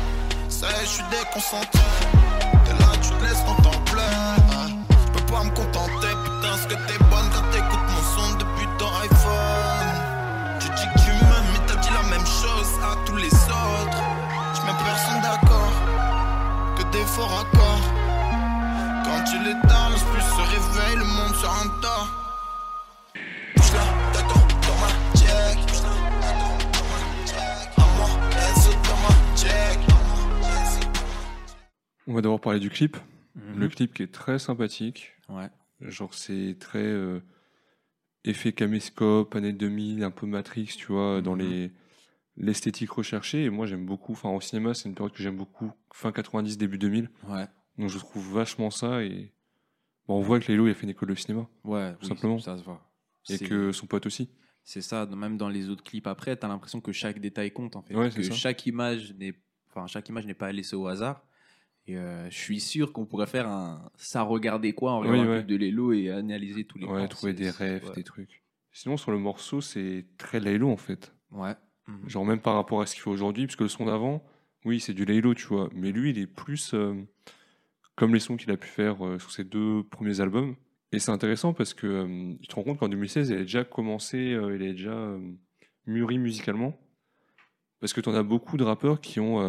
Ça 0.49 0.69
y 0.71 0.75
est, 0.75 0.81
je 0.83 0.91
suis 0.91 1.05
déconcentré. 1.11 1.81
Ah, 3.17 4.67
Je 4.91 5.13
peux 5.13 5.33
pas 5.33 5.45
me 5.45 5.51
contenter, 5.51 6.13
putain, 6.25 6.57
ce 6.57 6.67
que 6.67 6.75
t'es 6.87 6.99
bonne 7.11 7.29
quand 7.33 7.49
t'écoutes 7.53 7.89
mon 7.89 8.03
son 8.15 8.37
depuis 8.37 8.67
ton 8.79 8.89
iPhone. 9.03 9.97
Tu 10.61 10.69
dis 10.69 10.87
que 10.95 10.99
tu 11.05 11.11
m'aimes, 11.11 11.49
mais 11.53 11.61
t'as 11.67 11.77
dit 11.81 11.91
la 11.93 12.03
même 12.11 12.27
chose 12.27 12.71
à 12.83 12.97
tous 13.07 13.17
les 13.17 13.33
autres. 13.33 14.03
Je 14.55 14.61
mets 14.63 14.79
personne 14.85 15.21
d'accord, 15.23 15.73
que 16.77 16.83
des 16.93 17.05
faux 17.05 17.27
raccords. 17.27 17.87
Quand 19.05 19.25
tu 19.25 19.39
l'étales, 19.39 19.99
plus 20.13 20.23
se 20.23 20.43
réveille, 20.55 20.97
le 20.97 21.05
monde 21.05 21.35
se 21.35 21.47
rendort. 21.47 21.84
On 32.07 32.15
va 32.15 32.21
d'abord 32.21 32.41
parler 32.41 32.61
du 32.61 32.71
clip. 32.71 32.97
Mhm. 33.35 33.59
Le 33.61 33.69
clip 33.69 33.95
qui 33.95 34.03
est 34.03 34.13
très 34.13 34.39
sympathique. 34.39 35.13
Ouais. 35.29 35.49
Genre, 35.81 36.15
c'est 36.15 36.57
très 36.61 36.79
euh, 36.83 37.21
effet 38.25 38.53
caméscope, 38.53 39.35
années 39.35 39.53
2000, 39.53 40.03
un 40.05 40.11
peu 40.11 40.27
Matrix, 40.27 40.67
tu 40.77 40.87
vois, 40.93 41.21
dans 41.23 41.35
Mhm. 41.37 41.41
les 41.43 41.73
l'esthétique 42.37 42.91
recherchée. 42.91 43.45
Et 43.45 43.51
moi, 43.51 43.65
j'aime 43.67 43.87
beaucoup. 43.87 44.13
Enfin, 44.13 44.29
au 44.31 44.41
cinéma, 44.41 44.75
c'est 44.75 44.89
une 44.89 44.95
période 44.95 45.13
que 45.13 45.23
j'aime 45.23 45.37
beaucoup. 45.37 45.71
Fin 45.93 46.11
90, 46.11 46.59
début 46.59 46.79
2000. 46.79 47.09
Ouais. 47.29 47.47
Donc, 47.79 47.91
je 47.91 47.99
trouve 47.99 48.33
vachement 48.35 48.71
ça. 48.71 49.03
Et 49.05 49.33
bon, 50.09 50.19
on 50.19 50.21
voit 50.21 50.41
que 50.41 50.51
Lélo, 50.51 50.67
il 50.67 50.71
a 50.73 50.75
fait 50.75 50.83
une 50.83 50.91
école 50.91 51.11
de 51.11 51.15
cinéma. 51.15 51.47
Ouais, 51.63 51.93
Tout 51.95 51.99
oui, 52.03 52.09
simplement. 52.09 52.39
Ça 52.41 52.59
se 52.59 52.65
voit. 52.65 52.91
Et 53.31 53.39
que 53.39 53.71
son 53.73 53.87
pote 53.87 54.07
aussi. 54.07 54.31
C'est 54.65 54.81
ça, 54.81 55.07
même 55.07 55.37
dans 55.37 55.49
les 55.49 55.69
autres 55.71 55.85
clips 55.85 56.07
après, 56.09 56.37
t'as 56.37 56.49
l'impression 56.49 56.81
que 56.81 56.91
chaque 56.91 57.21
détail 57.21 57.53
compte 57.53 57.77
en 57.77 57.83
fait. 57.83 57.95
Ouais, 57.95 58.11
que 58.11 58.23
chaque 58.23 58.67
image 58.67 59.13
n'est 59.15 59.35
enfin, 59.69 59.87
chaque 59.87 60.09
image 60.09 60.27
n'est 60.27 60.35
pas 60.35 60.51
laissée 60.53 60.75
au 60.77 60.87
hasard. 60.89 61.23
Et 61.87 61.99
euh, 61.99 62.29
je 62.31 62.37
suis 62.39 62.61
sûr 62.61 62.93
qu'on 62.93 63.05
pourrait 63.05 63.27
faire 63.27 63.47
un 63.47 63.91
ça 63.97 64.23
regardait 64.23 64.73
quoi 64.73 64.93
en 64.93 65.01
regardant 65.01 65.23
Oui, 65.23 65.29
ouais. 65.29 65.43
de 65.45 65.57
Lelo 65.57 65.93
et 65.93 66.11
analyser 66.11 66.65
tous 66.65 66.79
les 66.79 66.87
Ouais, 66.87 67.07
trouver 67.09 67.35
des 67.35 67.51
rêves, 67.51 67.85
ouais. 67.89 67.95
des 67.95 68.05
trucs. 68.05 68.43
Sinon, 68.73 68.97
sur 68.97 69.11
le 69.13 69.19
morceau, 69.19 69.61
c'est 69.61 70.07
très 70.17 70.41
Laylo, 70.41 70.71
en 70.71 70.77
fait. 70.77 71.15
Ouais. 71.31 71.55
Mhm. 71.87 72.09
Genre, 72.09 72.25
même 72.25 72.41
par 72.41 72.55
rapport 72.55 72.81
à 72.81 72.87
ce 72.87 72.95
qu'il 72.95 73.03
fait 73.03 73.11
aujourd'hui, 73.11 73.47
parce 73.47 73.57
que 73.57 73.65
le 73.65 73.69
son 73.69 73.85
d'avant, 73.85 74.25
oui, 74.65 74.81
c'est 74.81 74.95
du 74.95 75.05
Laylo, 75.05 75.35
tu 75.35 75.47
vois. 75.47 75.69
Mais 75.75 75.93
lui, 75.93 76.11
il 76.11 76.19
est 76.19 76.27
plus 76.27 76.73
euh, 76.73 76.95
comme 77.97 78.15
les 78.15 78.21
sons 78.21 78.37
qu'il 78.37 78.51
a 78.51 78.57
pu 78.57 78.67
faire 78.69 79.05
euh, 79.07 79.19
sur 79.19 79.31
ses 79.31 79.45
deux 79.45 79.83
premiers 79.85 80.21
albums. 80.21 80.57
Et 80.93 80.99
c'est 80.99 81.11
intéressant 81.11 81.53
parce 81.53 81.75
que 81.75 82.37
tu 82.41 82.47
te 82.49 82.55
rends 82.55 82.63
compte 82.63 82.79
qu'en 82.79 82.89
2016, 82.89 83.29
il 83.31 83.37
a 83.37 83.41
déjà 83.41 83.65
commencé, 83.65 84.19
il 84.19 84.63
a 84.63 84.73
déjà 84.73 85.19
mûri 85.87 86.19
musicalement. 86.19 86.79
Parce 87.81 87.93
que 87.93 88.01
tu 88.01 88.09
en 88.09 88.15
as 88.15 88.23
beaucoup 88.23 88.57
de 88.57 88.63
rappeurs 88.65 89.01
qui 89.01 89.19
ont 89.19 89.41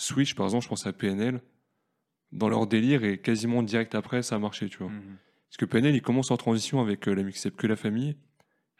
switch, 0.00 0.34
par 0.34 0.46
exemple, 0.46 0.64
je 0.64 0.68
pense 0.68 0.86
à 0.86 0.92
PNL, 0.92 1.40
dans 2.32 2.48
leur 2.48 2.66
délire 2.66 3.04
et 3.04 3.18
quasiment 3.18 3.62
direct 3.62 3.94
après, 3.94 4.22
ça 4.22 4.36
a 4.36 4.38
marché, 4.38 4.68
tu 4.68 4.78
vois. 4.78 4.88
Mhm. 4.88 5.16
Parce 5.48 5.56
que 5.56 5.64
PNL, 5.64 5.96
il 5.96 6.02
commence 6.02 6.30
en 6.30 6.36
transition 6.36 6.80
avec 6.80 7.08
euh, 7.08 7.14
la 7.14 7.22
mixtape 7.22 7.56
Que 7.56 7.66
la 7.66 7.76
famille. 7.76 8.16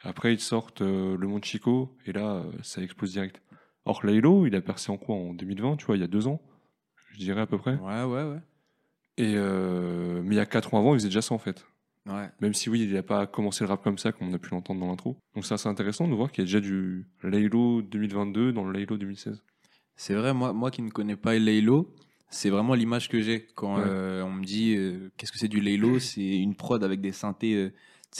Après, 0.02 0.32
ils 0.32 0.40
sortent 0.40 0.82
euh, 0.82 1.16
Le 1.16 1.26
Monde 1.26 1.44
Chico. 1.44 1.96
Et 2.06 2.12
là, 2.12 2.36
euh, 2.36 2.52
ça 2.62 2.80
explose 2.80 3.12
direct. 3.12 3.42
Or, 3.84 4.06
Laylo, 4.06 4.46
il 4.46 4.54
a 4.54 4.60
percé 4.60 4.92
en 4.92 4.96
quoi 4.96 5.16
En 5.16 5.34
2020, 5.34 5.76
tu 5.76 5.86
vois, 5.86 5.96
il 5.96 6.00
y 6.00 6.04
a 6.04 6.08
deux 6.08 6.28
ans. 6.28 6.40
Je 7.12 7.18
dirais 7.18 7.40
à 7.40 7.46
peu 7.46 7.58
près. 7.58 7.74
Ouais, 7.76 8.04
ouais, 8.04 8.22
ouais. 8.22 8.40
Et, 9.16 9.34
mais 9.34 10.34
il 10.34 10.38
y 10.38 10.40
a 10.40 10.46
quatre 10.46 10.72
ans 10.72 10.78
avant, 10.78 10.94
il 10.94 10.98
faisait 10.98 11.08
déjà 11.08 11.20
ça 11.20 11.34
en 11.34 11.38
fait. 11.38 11.66
Ouais. 12.06 12.30
Même 12.40 12.54
si 12.54 12.70
oui, 12.70 12.82
il 12.82 12.94
n'a 12.94 13.02
pas 13.02 13.26
commencé 13.26 13.64
le 13.64 13.68
rap 13.68 13.82
comme 13.82 13.98
ça, 13.98 14.12
comme 14.12 14.28
on 14.28 14.32
a 14.32 14.38
pu 14.38 14.50
l'entendre 14.50 14.80
dans 14.80 14.86
l'intro. 14.86 15.18
Donc 15.34 15.44
ça, 15.44 15.58
c'est 15.58 15.68
intéressant 15.68 16.08
de 16.08 16.14
voir 16.14 16.32
qu'il 16.32 16.42
y 16.42 16.44
a 16.44 16.46
déjà 16.46 16.60
du 16.60 17.06
Laylo 17.22 17.82
2022 17.82 18.52
dans 18.52 18.64
le 18.64 18.72
Laylo 18.72 18.96
2016. 18.96 19.42
C'est 20.00 20.14
vrai, 20.14 20.32
moi, 20.32 20.54
moi 20.54 20.70
qui 20.70 20.80
ne 20.80 20.88
connais 20.88 21.14
pas 21.14 21.38
Laylo, 21.38 21.94
c'est 22.30 22.48
vraiment 22.48 22.72
l'image 22.72 23.10
que 23.10 23.20
j'ai 23.20 23.44
quand 23.54 23.76
Ouais. 23.76 23.84
euh, 23.86 24.24
on 24.24 24.30
me 24.32 24.42
dit 24.46 24.74
euh, 24.74 25.12
qu'est-ce 25.18 25.30
que 25.30 25.36
c'est 25.38 25.46
du 25.46 25.60
Laylo? 25.60 25.98
C'est 25.98 26.38
une 26.38 26.54
prod 26.54 26.82
avec 26.82 27.02
des 27.02 27.12
synthés, 27.12 27.52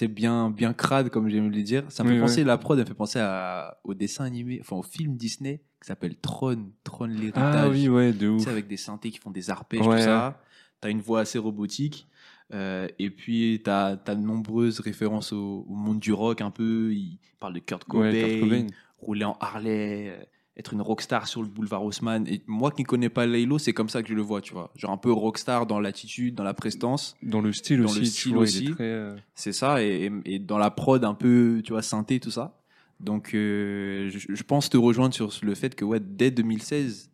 euh, 0.02 0.06
bien, 0.08 0.50
bien 0.50 0.74
crade, 0.74 1.08
comme 1.08 1.30
j'aime 1.30 1.50
le 1.50 1.62
dire. 1.62 1.84
Ça 1.88 2.04
me 2.04 2.10
Oui, 2.10 2.14
fait 2.16 2.20
ouais. 2.20 2.26
penser, 2.26 2.44
la 2.44 2.58
prod, 2.58 2.78
elle 2.78 2.84
me 2.84 2.88
fait 2.88 2.92
penser 2.92 3.18
à, 3.18 3.78
au 3.84 3.94
dessin 3.94 4.26
animé, 4.26 4.58
enfin 4.60 4.76
au 4.76 4.82
film 4.82 5.16
Disney 5.16 5.62
qui 5.80 5.86
s'appelle 5.86 6.16
Tron, 6.16 6.70
Tron 6.84 7.06
l'héritage. 7.06 7.54
Ah 7.54 7.70
oui, 7.70 7.88
ouais, 7.88 8.12
de 8.12 8.28
ouf. 8.28 8.46
avec 8.46 8.66
des 8.68 8.76
synthés 8.76 9.10
qui 9.10 9.18
font 9.18 9.30
des 9.30 9.48
arpèges, 9.48 9.80
Ouais, 9.86 9.96
tout 9.96 10.02
ça. 10.02 10.38
Tu 10.82 10.88
as 10.88 10.90
une 10.90 11.00
voix 11.00 11.20
assez 11.20 11.38
robotique. 11.38 12.08
et 12.52 13.10
puis, 13.16 13.62
tu 13.64 13.70
as, 13.70 13.96
de 13.96 14.14
nombreuses 14.16 14.80
références 14.80 15.32
au, 15.32 15.64
au 15.66 15.74
monde 15.74 15.98
du 15.98 16.12
rock, 16.12 16.42
un 16.42 16.50
peu. 16.50 16.92
Il 16.92 17.18
parle 17.38 17.54
de 17.54 17.60
Kurt 17.60 17.84
Cobain, 17.84 18.12
Kurt 18.12 18.38
Cobain. 18.38 18.66
rouler 18.98 19.24
en 19.24 19.38
Harley, 19.40 20.28
être 20.60 20.72
une 20.74 20.80
rockstar 20.82 21.26
sur 21.26 21.42
le 21.42 21.48
boulevard 21.48 21.82
Haussmann. 21.84 22.26
Et 22.28 22.42
moi 22.46 22.70
qui 22.70 22.82
ne 22.82 22.86
connais 22.86 23.08
pas 23.08 23.26
Laylo, 23.26 23.58
c'est 23.58 23.72
comme 23.72 23.88
ça 23.88 24.02
que 24.02 24.08
je 24.08 24.14
le 24.14 24.22
vois, 24.22 24.40
tu 24.40 24.52
vois. 24.52 24.70
Genre 24.76 24.90
un 24.92 24.96
peu 24.96 25.10
rockstar 25.10 25.66
dans 25.66 25.80
l'attitude, 25.80 26.34
dans 26.36 26.44
la 26.44 26.54
prestance. 26.54 27.16
Dans 27.22 27.40
le 27.40 27.52
style 27.52 27.78
Dans 27.82 27.86
aussi, 27.86 27.98
le 28.00 28.04
tu 28.04 28.10
style 28.12 28.34
vois, 28.34 28.44
il 28.44 28.48
aussi. 28.48 28.66
est 28.66 28.70
très. 28.70 28.84
euh, 28.84 29.16
C'est 29.34 29.52
ça. 29.52 29.82
Et, 29.82 30.38
dans 30.38 30.58
la 30.58 30.70
prod, 30.70 31.02
un 31.04 31.14
peu, 31.14 31.60
tu 31.64 31.72
vois, 31.72 31.82
synthé, 31.82 32.20
tout 32.20 32.30
ça. 32.30 32.60
Donc, 33.00 33.34
euh, 33.34 34.10
je, 34.10 34.18
je 34.34 34.42
pense 34.42 34.68
te 34.70 34.76
rejoindre 34.76 35.14
sur 35.14 35.30
le 35.42 35.54
fait 35.54 35.74
que, 35.74 35.84
ouais, 35.84 36.00
dès 36.00 36.30
2016, 36.30 37.10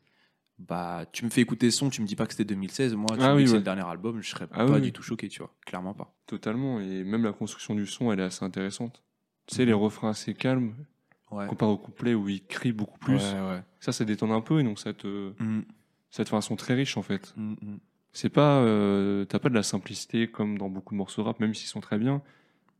bah, 0.59 1.05
tu 1.13 1.25
me 1.25 1.31
fais 1.31 1.43
écouter 1.43 1.71
ce 1.71 1.79
son, 1.79 1.91
tu 1.91 2.01
me 2.03 2.07
dis 2.07 2.17
pas 2.17 2.27
que 2.27 2.33
c'était 2.33 2.45
2016. 2.47 2.95
Moi, 2.97 3.07
tu 3.17 3.23
Ah 3.23 3.33
me 3.33 3.37
oui, 3.37 3.45
que 3.45 3.51
c'est 3.51 3.57
le 3.57 3.63
dernier 3.63 3.87
album, 3.87 4.21
je 4.23 4.29
serais 4.31 4.49
Ah 4.53 4.65
pas 4.67 4.73
oui, 4.77 4.81
du 4.81 4.93
tout 4.93 5.03
choqué, 5.03 5.29
tu 5.29 5.39
vois. 5.41 5.55
Clairement 5.67 5.95
pas. 5.95 6.13
Totalement. 6.27 6.81
Et 6.81 7.05
même 7.05 7.23
la 7.23 7.33
construction 7.33 7.75
du 7.75 7.87
son, 7.87 8.11
elle 8.11 8.21
est 8.21 8.25
assez 8.25 8.45
intéressante. 8.45 9.03
Tu 9.47 9.55
sais, 9.55 9.65
les 9.65 9.73
refrains 9.73 10.11
assez 10.11 10.35
calmes, 10.35 10.75
Ouais. 11.31 11.47
comparé 11.49 11.73
au 11.73 11.77
couplet 11.77 12.15
où 12.15 12.29
il 12.29 12.45
crie 12.45 12.73
beaucoup 12.73 12.99
plus. 12.99 13.15
Ouais. 13.35 13.61
Ça, 13.81 13.93
ça 13.93 14.05
détonne 14.05 14.31
un 14.31 14.41
peu 14.41 14.61
et 14.61 14.63
donc 14.63 14.79
ça 14.79 14.93
te, 14.93 15.33
Mm, 15.43 15.63
ça 16.11 16.25
te 16.25 16.29
fait 16.31 16.37
un 16.37 16.41
son 16.41 16.57
très 16.57 16.75
riche 16.75 16.97
en 16.97 17.03
fait. 17.03 17.35
mm, 17.37 17.53
mm. 17.53 17.79
C'est 18.13 18.29
pas, 18.31 18.61
euh, 18.61 19.25
t'as 19.27 19.39
pas 19.39 19.49
de 19.51 19.55
la 19.55 19.63
simplicité 19.63 20.29
comme 20.29 20.57
dans 20.57 20.69
beaucoup 20.71 20.95
de 20.95 20.99
morceaux 20.99 21.23
rap, 21.25 21.39
même 21.41 21.53
s'ils 21.55 21.69
sont 21.69 21.81
très 21.81 21.99
bien. 21.99 22.23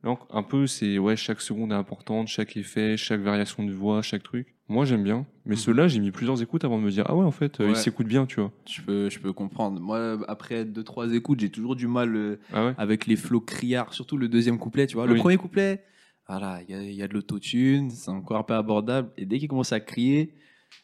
Donc 0.03 0.19
un 0.31 0.43
peu, 0.43 0.65
c'est 0.67 0.97
ouais, 0.97 1.15
chaque 1.15 1.41
seconde 1.41 1.71
est 1.71 1.75
importante, 1.75 2.27
chaque 2.27 2.55
effet, 2.57 2.97
chaque 2.97 3.19
variation 3.21 3.63
de 3.63 3.71
voix, 3.71 4.01
chaque 4.01 4.23
truc. 4.23 4.55
Moi 4.69 4.85
j'aime 4.85 5.03
bien, 5.03 5.25
mais 5.45 5.55
Mhm. 5.55 5.61
ceux-là 5.61 5.87
j'ai 5.87 5.99
mis 5.99 6.11
plusieurs 6.11 6.41
écoutes 6.41 6.63
avant 6.65 6.77
de 6.79 6.83
me 6.83 6.89
dire 6.91 7.03
ah 7.07 7.15
ouais 7.15 7.25
en 7.25 7.31
fait, 7.31 7.59
euh, 7.59 7.65
Ouais. 7.65 7.71
il 7.73 7.75
s'écoute 7.75 8.07
bien, 8.07 8.25
tu 8.25 8.39
vois. 8.39 8.51
Je 8.67 8.81
peux, 8.81 9.09
je 9.09 9.19
peux 9.19 9.33
comprendre. 9.33 9.79
Moi, 9.79 10.17
après 10.27 10.65
deux, 10.65 10.83
trois 10.83 11.11
écoutes, 11.13 11.39
j'ai 11.41 11.49
toujours 11.49 11.75
du 11.75 11.87
mal 11.87 12.15
euh, 12.15 12.39
Ah 12.53 12.65
ouais. 12.65 12.73
avec 12.77 13.05
les 13.07 13.15
flots 13.15 13.41
criards, 13.41 13.93
surtout 13.93 14.17
le 14.17 14.27
deuxième 14.29 14.57
couplet, 14.57 14.87
tu 14.87 14.95
vois. 14.95 15.05
Le 15.05 15.13
Oui. 15.13 15.19
premier 15.19 15.37
couplet, 15.37 15.83
voilà, 16.27 16.61
il 16.63 16.71
y 16.71 16.73
a, 16.73 16.81
il 16.83 16.93
y 16.95 17.03
a 17.03 17.07
de 17.07 17.13
l'autotune, 17.13 17.89
c'est 17.89 18.09
encore 18.11 18.37
un 18.37 18.43
peu 18.43 18.53
abordable. 18.55 19.11
Et 19.17 19.25
dès 19.25 19.39
qu'il 19.39 19.47
commence 19.47 19.71
à 19.71 19.79
crier, 19.79 20.33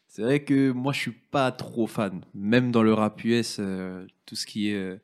c'est 0.08 0.22
vrai 0.22 0.44
que 0.44 0.72
moi, 0.72 0.94
je 0.94 1.00
suis 1.00 1.12
pas 1.12 1.52
trop 1.52 1.88
fan. 1.88 2.24
Même 2.34 2.72
dans 2.72 2.84
le 2.84 2.94
rap 2.94 3.24
US, 3.24 3.58
euh, 3.60 4.06
tout 4.26 4.36
ce 4.36 4.46
qui 4.46 4.70
est 4.70 4.76
euh, 4.76 4.98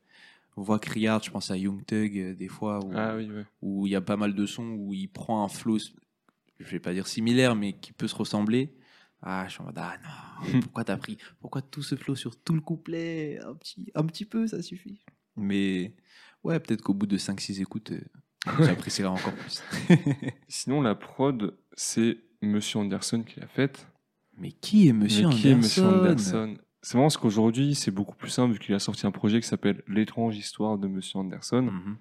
voix 0.56 0.80
criarde, 0.80 1.24
je 1.24 1.32
pense 1.32 1.52
à 1.52 1.58
Young 1.58 1.84
Thug, 1.86 2.18
euh, 2.18 2.34
des 2.36 2.48
fois, 2.48 2.84
où 2.86 2.92
Ah 2.96 3.16
oui 3.18 3.30
ouais. 3.30 3.44
où 3.62 3.88
il 3.88 3.92
y 3.92 3.96
a 3.96 4.02
pas 4.02 4.18
mal 4.18 4.34
de 4.34 4.46
sons 4.46 4.70
où 4.78 4.94
il 4.94 5.08
prend 5.08 5.44
un 5.44 5.50
flow, 5.50 5.78
je 6.60 6.66
vais 6.70 6.80
pas 6.80 6.94
dire 6.94 7.08
similaire, 7.08 7.56
mais 7.56 7.74
qui 7.74 7.92
peut 7.92 8.08
se 8.08 8.16
ressembler. 8.16 8.76
Ah, 9.22 9.46
je 9.48 9.54
suis 9.54 9.62
en 9.62 9.66
mode, 9.66 9.78
ah 9.78 9.98
non, 10.04 10.60
pourquoi 10.62 10.86
t'as 10.86 10.96
pris, 10.96 11.18
pourquoi 11.42 11.62
tout 11.62 11.84
ce 11.84 11.96
flow 11.96 12.16
sur 12.16 12.42
tout 12.42 12.54
le 12.54 12.62
couplet 12.62 13.38
un 13.46 13.54
petit, 13.56 13.92
un 13.94 14.06
petit 14.06 14.24
peu, 14.24 14.48
ça 14.48 14.62
suffit. 14.62 15.04
Mais 15.36 15.94
ouais, 16.46 16.58
peut-être 16.60 16.82
qu'au 16.82 16.94
bout 16.94 17.06
de 17.08 17.18
5-6 17.18 17.62
écoutes, 17.62 17.92
j'apprécierai 18.60 19.08
encore 19.10 19.34
plus. 19.34 19.62
Sinon 20.48 20.82
la 20.82 20.96
prod 20.96 21.56
c'est 21.74 22.18
Monsieur 22.42 22.80
Anderson 22.80 23.24
qui 23.24 23.40
l'a 23.40 23.48
faite. 23.48 23.88
mais 24.38 24.52
qui 24.52 24.88
est 24.88 24.94
Monsieur 24.94 25.22
Mais 25.22 25.26
Anderson 25.28 25.42
qui 25.42 25.48
est 25.50 25.56
Monsieur 25.56 25.84
Anderson? 25.86 26.58
C'est 26.82 26.94
vraiment 26.94 27.06
parce 27.08 27.18
qu'aujourd'hui 27.18 27.76
c'est 27.76 27.92
beaucoup 27.92 28.16
plus 28.16 28.30
simple 28.30 28.54
vu 28.54 28.60
qu'il 28.60 28.74
a 28.76 28.80
sorti 28.80 29.06
un 29.06 29.12
projet 29.12 29.42
qui 29.42 29.48
s'appelle 29.48 29.84
L'étrange 29.88 30.38
histoire 30.38 30.78
de 30.78 30.88
Monsieur 30.88 31.20
Anderson. 31.20 31.64
Mhm. 31.64 31.98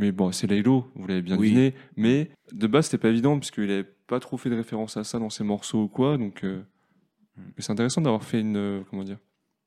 Mais 0.00 0.12
bon, 0.12 0.30
c'est 0.30 0.46
Laylo, 0.46 0.88
vous 0.94 1.06
l'avez 1.08 1.22
bien 1.22 1.36
Oui. 1.36 1.48
deviné. 1.50 1.74
Mais 1.96 2.30
de 2.52 2.68
base, 2.68 2.84
c'était 2.86 2.98
pas 3.02 3.08
évident, 3.08 3.36
puisqu'il 3.36 3.66
n'avait 3.66 3.82
pas 4.06 4.20
trop 4.20 4.36
fait 4.36 4.48
de 4.48 4.54
référence 4.54 4.96
à 4.96 5.02
ça 5.02 5.18
dans 5.18 5.28
ses 5.28 5.42
morceaux 5.42 5.82
ou 5.82 5.88
quoi. 5.88 6.16
Donc, 6.16 6.44
euh, 6.44 6.62
Mm. 7.36 7.42
mais 7.56 7.62
c'est 7.62 7.72
intéressant 7.72 8.00
d'avoir 8.00 8.22
fait 8.22 8.40
une. 8.40 8.56
euh, 8.56 8.80
comment 8.88 9.02
dire 9.02 9.18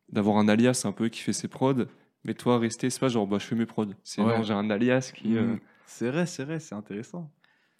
D'avoir 0.09 0.37
un 0.37 0.47
alias 0.47 0.83
un 0.85 0.93
peu 0.93 1.09
qui 1.09 1.19
fait 1.19 1.33
ses 1.33 1.49
prods. 1.49 1.83
Mais 2.23 2.33
toi, 2.33 2.59
rester, 2.59 2.89
c'est 2.89 2.99
pas 2.99 3.07
genre, 3.07 3.25
bah, 3.27 3.37
je 3.39 3.45
fais 3.45 3.55
mes 3.55 3.65
prods. 3.65 3.87
C'est 4.03 4.21
Ouais. 4.21 4.43
j'ai 4.43 4.53
un 4.53 4.69
alias 4.69 5.11
qui. 5.15 5.37
euh, 5.37 5.53
Mhm. 5.53 5.59
C'est 5.85 6.09
vrai, 6.09 6.25
c'est 6.25 6.43
vrai, 6.45 6.59
c'est 6.59 6.75
intéressant. 6.75 7.31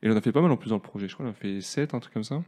Et 0.01 0.07
il 0.07 0.11
en 0.11 0.15
a 0.17 0.21
fait 0.21 0.31
pas 0.31 0.41
mal 0.41 0.51
en 0.51 0.57
plus 0.57 0.69
dans 0.69 0.75
le 0.77 0.81
projet. 0.81 1.07
Je 1.07 1.13
crois 1.13 1.25
en 1.25 1.29
a 1.29 1.33
fait 1.33 1.61
7, 1.61 1.93
un 1.93 1.99
truc 1.99 2.13
comme 2.13 2.23
ça. 2.23 2.41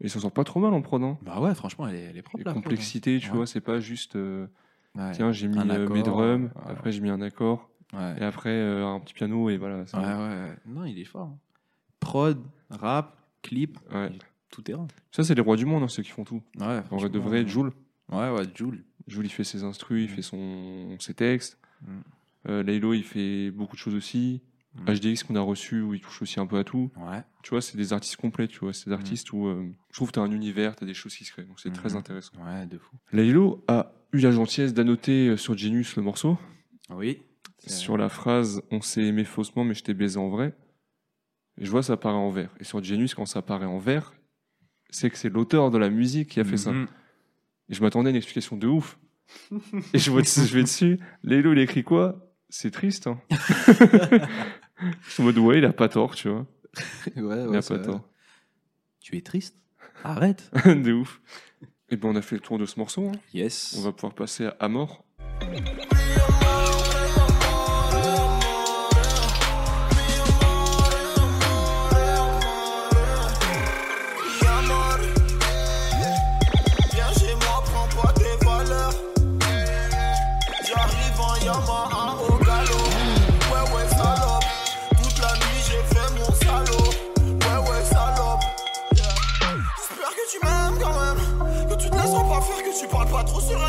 Et 0.00 0.06
il 0.06 0.10
s'en 0.10 0.20
sort 0.20 0.32
pas 0.32 0.44
trop 0.44 0.60
mal 0.60 0.72
en 0.74 0.82
prod. 0.82 1.02
Hein. 1.02 1.18
Bah 1.22 1.40
ouais, 1.40 1.54
franchement, 1.54 1.86
elle 1.88 1.94
est, 1.96 2.02
elle 2.02 2.16
est 2.16 2.22
propre. 2.22 2.40
Et 2.40 2.44
la 2.44 2.50
prod, 2.52 2.62
complexité, 2.62 3.18
tu 3.18 3.30
Ouais. 3.30 3.36
vois, 3.36 3.46
c'est 3.46 3.60
pas 3.60 3.80
juste. 3.80 4.16
euh, 4.16 4.46
hein. 4.96 5.06
Ouais. 5.08 5.12
Tiens, 5.12 5.32
j'ai 5.32 5.48
mis 5.48 5.58
euh, 5.58 5.64
mes 5.88 6.00
accord, 6.00 6.16
drums, 6.16 6.50
euh, 6.54 6.70
après 6.70 6.92
j'ai 6.92 7.00
mis 7.00 7.08
un 7.08 7.22
accord, 7.22 7.70
Ouais. 7.94 8.14
et 8.20 8.22
après 8.24 8.50
euh, 8.50 8.86
un 8.86 9.00
petit 9.00 9.14
piano, 9.14 9.48
et 9.48 9.56
voilà. 9.56 9.86
c'est 9.86 9.96
Ouais. 9.96 10.54
Non, 10.66 10.84
il 10.84 10.98
est 10.98 11.04
fort. 11.04 11.28
hein. 11.28 11.38
Prod, 12.00 12.38
rap, 12.70 13.16
clip, 13.42 13.78
tout 14.50 14.60
terrain. 14.62 14.86
Ça, 15.12 15.24
c'est 15.24 15.34
les 15.34 15.40
rois 15.40 15.56
du 15.56 15.64
monde, 15.64 15.82
hein, 15.84 15.88
ceux 15.88 16.02
qui 16.02 16.10
font 16.10 16.24
tout. 16.24 16.42
Ouais, 16.60 16.82
En 16.90 16.96
vrai, 16.98 17.08
de 17.08 17.18
vrai, 17.18 17.40
ouais. 17.42 17.48
Joule. 17.48 17.72
Ouais, 18.10 18.28
ouais, 18.30 18.42
Joule. 18.54 18.84
Jules, 19.06 19.26
il 19.26 19.30
fait 19.30 19.44
ses 19.44 19.64
instrus, 19.64 20.04
il 20.08 20.12
Mm. 20.12 20.14
fait 20.16 20.22
son, 20.22 20.96
ses 21.00 21.14
textes. 21.14 21.58
Mm. 21.82 21.86
Euh, 22.48 22.62
Laylo, 22.62 22.94
il 22.94 23.04
fait 23.04 23.50
beaucoup 23.50 23.76
de 23.76 23.80
choses 23.80 23.94
aussi. 23.94 24.40
Mm. 24.74 24.92
HDX 24.94 25.22
qu'on 25.24 25.36
a 25.36 25.40
reçu 25.40 25.80
où 25.82 25.92
il 25.94 26.00
touche 26.00 26.22
aussi 26.22 26.40
un 26.40 26.46
peu 26.46 26.56
à 26.58 26.64
tout. 26.64 26.90
Ouais. 26.96 27.22
Tu 27.42 27.50
vois, 27.50 27.60
c'est 27.60 27.76
des 27.76 27.92
artistes 27.92 28.16
complets, 28.16 28.48
tu 28.48 28.58
vois. 28.60 28.72
C'est 28.72 28.86
des 28.88 28.94
artistes 28.94 29.32
où 29.32 29.46
euh, 29.46 29.68
je 29.90 29.94
trouve 29.96 30.08
que 30.08 30.14
tu 30.14 30.20
as 30.20 30.22
un 30.22 30.30
univers, 30.30 30.74
tu 30.76 30.84
as 30.84 30.86
des 30.86 30.94
choses 30.94 31.14
qui 31.14 31.24
se 31.24 31.32
créent. 31.32 31.44
Donc 31.44 31.60
c'est 31.60 31.72
très 31.72 31.90
Mhm. 31.90 31.96
intéressant. 31.98 32.32
Ouais, 32.44 32.66
de 32.66 32.78
fou. 32.78 32.96
Laylo 33.12 33.62
a 33.68 33.92
eu 34.12 34.18
la 34.20 34.30
gentillesse 34.30 34.72
d'annoter 34.72 35.28
euh, 35.28 35.36
sur 35.36 35.56
Genius 35.58 35.96
le 35.96 36.02
morceau. 36.02 36.38
Oui. 36.90 37.20
Sur 37.66 37.96
la 37.96 38.08
phrase 38.08 38.62
On 38.72 38.80
s'est 38.80 39.04
aimé 39.04 39.24
faussement, 39.24 39.64
mais 39.64 39.74
je 39.74 39.84
t'ai 39.84 39.94
baisé 39.94 40.18
en 40.18 40.28
vrai. 40.30 40.56
Et 41.58 41.64
je 41.66 41.70
vois, 41.70 41.82
ça 41.82 41.92
apparaît 41.92 42.14
en 42.16 42.30
vert. 42.30 42.50
Et 42.58 42.64
sur 42.64 42.82
Genius, 42.82 43.14
quand 43.14 43.26
ça 43.26 43.40
apparaît 43.40 43.66
en 43.66 43.78
vert, 43.78 44.14
c'est 44.90 45.10
que 45.10 45.18
c'est 45.18 45.28
l'auteur 45.28 45.70
de 45.70 45.78
la 45.78 45.90
musique 45.90 46.30
qui 46.30 46.40
a 46.40 46.44
fait 46.44 46.56
ça. 46.56 46.72
Et 47.72 47.74
je 47.74 47.80
m'attendais 47.82 48.08
à 48.08 48.10
une 48.10 48.16
explication 48.16 48.56
de 48.56 48.66
ouf. 48.68 48.98
Et 49.94 49.98
je, 49.98 50.10
vois, 50.10 50.22
je 50.22 50.54
vais 50.54 50.62
dessus. 50.62 51.00
Laylo, 51.24 51.54
il 51.54 51.58
écrit 51.58 51.82
quoi? 51.82 52.30
C'est 52.50 52.70
triste. 52.70 53.06
Hein. 53.06 53.18
je 53.30 55.10
suis 55.10 55.22
en 55.22 55.24
mode, 55.24 55.38
ouais, 55.38 55.56
il 55.56 55.64
a 55.64 55.72
pas 55.72 55.88
tort, 55.88 56.14
tu 56.14 56.28
vois. 56.28 56.46
ouais, 57.06 57.12
Il 57.16 57.22
ouais, 57.24 57.56
a 57.56 57.62
c'est 57.62 57.78
pas 57.78 57.80
tort. 57.82 58.08
Tu 59.00 59.16
es 59.16 59.22
triste? 59.22 59.56
Arrête. 60.04 60.50
de 60.66 60.92
ouf. 60.92 61.22
Et 61.88 61.96
ben, 61.96 62.10
on 62.10 62.16
a 62.16 62.20
fait 62.22 62.36
le 62.36 62.42
tour 62.42 62.58
de 62.58 62.66
ce 62.66 62.78
morceau. 62.78 63.08
hein. 63.08 63.12
Yes. 63.32 63.74
On 63.78 63.82
va 63.82 63.92
pouvoir 63.92 64.14
passer 64.14 64.44
à 64.44 64.56
Amor. 64.60 65.02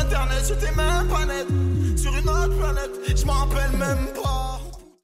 Internet. 0.04 0.44
J'étais 0.46 0.74
même 0.76 1.08
pas 1.08 1.24
net. 1.26 1.46
Sur 1.98 2.12
une 2.16 2.28
autre 2.28 2.56
planète, 2.58 2.90
je 3.18 3.24
m'en 3.26 3.32
rappelle 3.32 3.78
même 3.78 4.12
pas. 4.14 4.60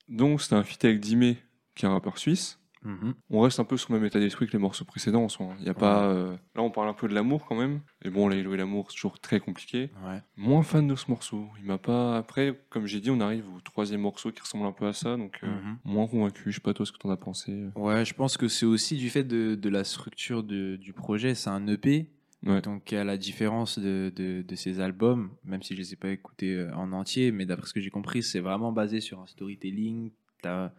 Donc, 0.09 0.42
c'était 0.42 0.57
un 0.57 0.62
feat 0.64 0.85
avec 0.85 1.00
Dimé, 1.00 1.38
qui 1.75 1.85
est 1.87 1.88
un 1.88 1.92
rappeur 1.92 2.19
suisse. 2.19 2.59
Mhm. 2.83 3.12
On 3.28 3.40
reste 3.42 3.61
un 3.61 3.64
peu 3.64 3.76
sur 3.76 3.92
le 3.92 3.99
même 3.99 4.07
état 4.07 4.19
d'esprit 4.19 4.47
que 4.47 4.52
les 4.52 4.59
morceaux 4.59 4.87
précédents 4.87 5.25
en 5.25 5.28
soi. 5.28 5.49
Il 5.61 5.66
y 5.66 5.69
a 5.69 5.75
pas, 5.75 6.04
euh, 6.04 6.33
Là, 6.54 6.62
on 6.62 6.71
parle 6.71 6.88
un 6.88 6.95
peu 6.95 7.09
de 7.09 7.14
l'amour 7.14 7.45
quand 7.47 7.54
même. 7.54 7.80
Et 8.02 8.09
bon, 8.11 8.26
Laylo 8.26 8.54
et 8.54 8.57
l'amour, 8.57 8.87
c'est 8.90 8.95
toujours 8.97 9.21
très 9.21 9.38
compliqué. 9.38 9.90
Ouais. 10.07 10.23
Moins 10.38 10.62
fan 10.62 10.87
de 10.88 10.95
ce 10.95 11.11
morceau. 11.11 11.47
Il 11.59 11.66
m'a 11.66 11.76
pas. 11.76 12.16
Après, 12.16 12.59
comme 12.71 12.87
j'ai 12.87 13.00
dit, 13.00 13.11
on 13.11 13.21
arrive 13.21 13.45
au 13.54 13.61
troisième 13.61 14.00
morceau 14.00 14.33
qui 14.33 14.40
ressemble 14.40 14.64
un 14.64 14.73
peu 14.73 14.87
à 14.87 14.95
ça. 14.95 15.16
Donc, 15.19 15.40
euh, 15.42 15.47
Mhm. 15.47 15.76
moins 15.85 16.07
convaincu. 16.07 16.45
Je 16.50 16.54
sais 16.54 16.61
pas 16.62 16.73
toi 16.73 16.87
ce 16.87 16.92
que 16.92 16.99
t'en 16.99 17.11
as 17.11 17.19
pensé. 17.19 17.66
Ouais, 17.76 18.04
je 18.07 18.14
pense 18.14 18.38
que 18.38 18.49
c'est 18.49 18.66
aussi 18.66 18.97
du 18.97 19.11
fait 19.11 19.25
de, 19.25 19.54
de 19.57 19.69
la 19.69 19.85
structure 19.85 20.42
de- 20.42 20.76
du 20.76 20.95
projet. 20.95 21.35
C'est 21.35 21.50
un 21.50 21.66
EP. 21.66 22.09
Ouais. 22.45 22.63
Donc, 22.63 22.93
à 22.93 23.05
la 23.05 23.17
différence 23.17 23.79
de, 23.79 24.13
de, 24.15 24.43
de 24.43 24.55
ces 24.55 24.81
albums, 24.81 25.31
même 25.45 25.63
si 25.63 25.75
je 25.75 25.81
les 25.81 25.93
ai 25.93 25.97
pas 25.97 26.09
écoutés 26.09 26.55
euh, 26.55 26.75
en 26.75 26.93
entier, 26.93 27.33
mais 27.33 27.45
d'après 27.45 27.67
ce 27.67 27.75
que 27.75 27.81
j'ai 27.81 27.91
compris, 27.91 28.23
c'est 28.23 28.41
vraiment 28.41 28.73
basé 28.73 29.01
sur 29.01 29.21
un 29.21 29.27
storytelling. 29.27 30.11
Tu 30.43 30.49
as 30.49 30.73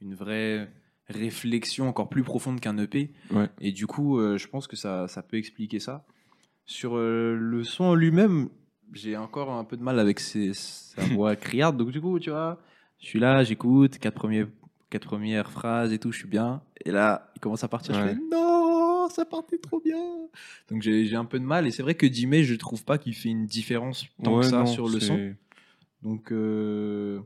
une 0.00 0.14
vraie 0.14 0.70
réflexion 1.08 1.88
encore 1.88 2.08
plus 2.08 2.22
profonde 2.22 2.60
qu'un 2.60 2.78
EP. 2.78 3.10
Ouais. 3.30 3.48
Et 3.60 3.72
du 3.72 3.86
coup, 3.86 4.18
euh, 4.18 4.38
je 4.38 4.46
pense 4.46 4.66
que 4.66 4.76
ça, 4.76 5.08
ça 5.08 5.22
peut 5.22 5.36
expliquer 5.36 5.80
ça. 5.80 6.04
Sur 6.66 6.96
euh, 6.96 7.34
le 7.34 7.64
son 7.64 7.84
en 7.84 7.94
lui-même, 7.94 8.48
j'ai 8.92 9.16
encore 9.16 9.50
un 9.50 9.64
peu 9.64 9.76
de 9.76 9.82
mal 9.82 9.98
avec 9.98 10.20
ses, 10.20 10.52
sa 10.54 11.02
voix 11.14 11.34
criarde. 11.34 11.76
Donc, 11.76 11.90
du 11.90 12.00
coup, 12.00 12.20
tu 12.20 12.30
vois, 12.30 12.60
je 13.00 13.06
suis 13.06 13.18
là, 13.18 13.42
j'écoute, 13.42 13.98
quatre, 13.98 14.14
premiers, 14.14 14.46
quatre 14.90 15.06
premières 15.06 15.50
phrases 15.50 15.92
et 15.92 15.98
tout, 15.98 16.12
je 16.12 16.18
suis 16.18 16.28
bien. 16.28 16.62
Et 16.84 16.92
là, 16.92 17.30
il 17.34 17.40
commence 17.40 17.64
à 17.64 17.68
partir, 17.68 17.94
je 17.94 18.00
fais 18.00 18.14
non, 18.30 18.47
ça 19.18 19.24
partait 19.24 19.58
trop 19.58 19.80
bien. 19.80 19.98
Donc, 20.70 20.82
j'ai 20.82 21.14
un 21.16 21.24
peu 21.24 21.38
de 21.38 21.44
mal. 21.44 21.66
Et 21.66 21.70
c'est 21.70 21.82
vrai 21.82 21.94
que 21.94 22.06
Jimmy, 22.06 22.44
je 22.44 22.54
trouve 22.54 22.84
pas 22.84 22.98
qu'il 22.98 23.14
fait 23.14 23.28
une 23.30 23.46
différence 23.46 24.06
tant 24.22 24.34
Ouais, 24.36 24.40
que 24.42 24.46
ça 24.46 24.60
non, 24.60 24.66
sur 24.66 24.88
le 24.88 25.00
son. 25.00 25.34
Donc, 26.02 26.30
euh, 26.32 27.20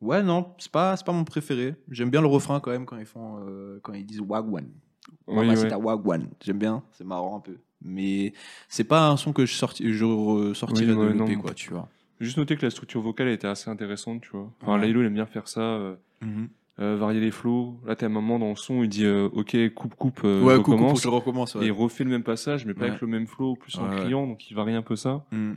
ouais, 0.00 0.22
non, 0.22 0.54
c'est 0.58 0.70
pas, 0.70 0.96
pas 0.96 1.12
mon 1.12 1.24
préféré. 1.24 1.74
J'aime 1.90 2.10
bien 2.10 2.20
le 2.20 2.26
refrain 2.26 2.60
quand 2.60 2.70
même 2.70 2.84
quand 2.86 2.98
ils 2.98 3.06
font, 3.06 3.38
euh, 3.48 3.80
quand 3.82 3.94
ils 3.94 4.04
disent 4.04 4.20
Wagwan. 4.20 4.68
Oui, 5.26 5.36
Mamacita 5.36 5.78
ouais. 5.78 5.84
Wagwan. 5.84 6.28
J'aime 6.44 6.58
bien, 6.58 6.82
c'est 6.92 7.04
marrant 7.04 7.36
un 7.36 7.40
peu. 7.40 7.56
Mais 7.80 8.32
c'est 8.68 8.84
pas 8.84 9.08
un 9.08 9.16
son 9.16 9.32
que 9.32 9.46
je, 9.46 9.54
sorti, 9.54 9.90
je 9.92 10.04
ressortirais 10.04 10.92
Oui, 10.92 11.06
ouais, 11.06 11.14
de 11.14 11.18
l'EP, 11.24 11.36
quoi, 11.36 11.54
tu 11.54 11.70
vois. 11.70 11.88
Juste 12.20 12.36
noter 12.36 12.56
que 12.56 12.66
la 12.66 12.70
structure 12.70 13.00
vocale 13.00 13.28
était 13.28 13.46
assez 13.46 13.70
intéressante, 13.70 14.20
tu 14.22 14.30
vois. 14.32 14.52
Enfin, 14.60 14.74
Ouais. 14.74 14.86
Laylo, 14.86 15.00
il 15.02 15.06
aime 15.06 15.14
bien 15.14 15.26
faire 15.26 15.46
ça. 15.48 15.60
euh, 15.60 15.94
euh, 16.80 16.96
varier 16.96 17.20
les 17.20 17.30
flows. 17.30 17.80
Là, 17.86 17.96
t'as 17.96 18.06
un 18.06 18.10
moment 18.10 18.38
dans 18.38 18.50
le 18.50 18.56
son, 18.56 18.82
il 18.82 18.88
dit 18.88 19.04
euh, 19.04 19.28
Ok, 19.32 19.56
coupe, 19.74 19.94
coupe, 19.94 20.20
euh, 20.24 20.42
ouais, 20.42 20.54
recommence. 20.56 21.02
je 21.02 21.08
recommence. 21.08 21.56
Et 21.56 21.66
il 21.66 21.72
refait 21.72 22.04
le 22.04 22.10
même 22.10 22.22
passage, 22.22 22.64
mais 22.66 22.74
pas 22.74 22.82
Ouais. 22.82 22.88
avec 22.90 23.00
le 23.00 23.06
même 23.08 23.26
flow, 23.26 23.56
plus 23.56 23.76
en 23.78 23.88
criant, 23.88 24.26
donc 24.26 24.50
il 24.50 24.54
varie 24.54 24.74
un 24.74 24.82
peu 24.82 24.96
ça. 24.96 25.24
Mm. 25.32 25.52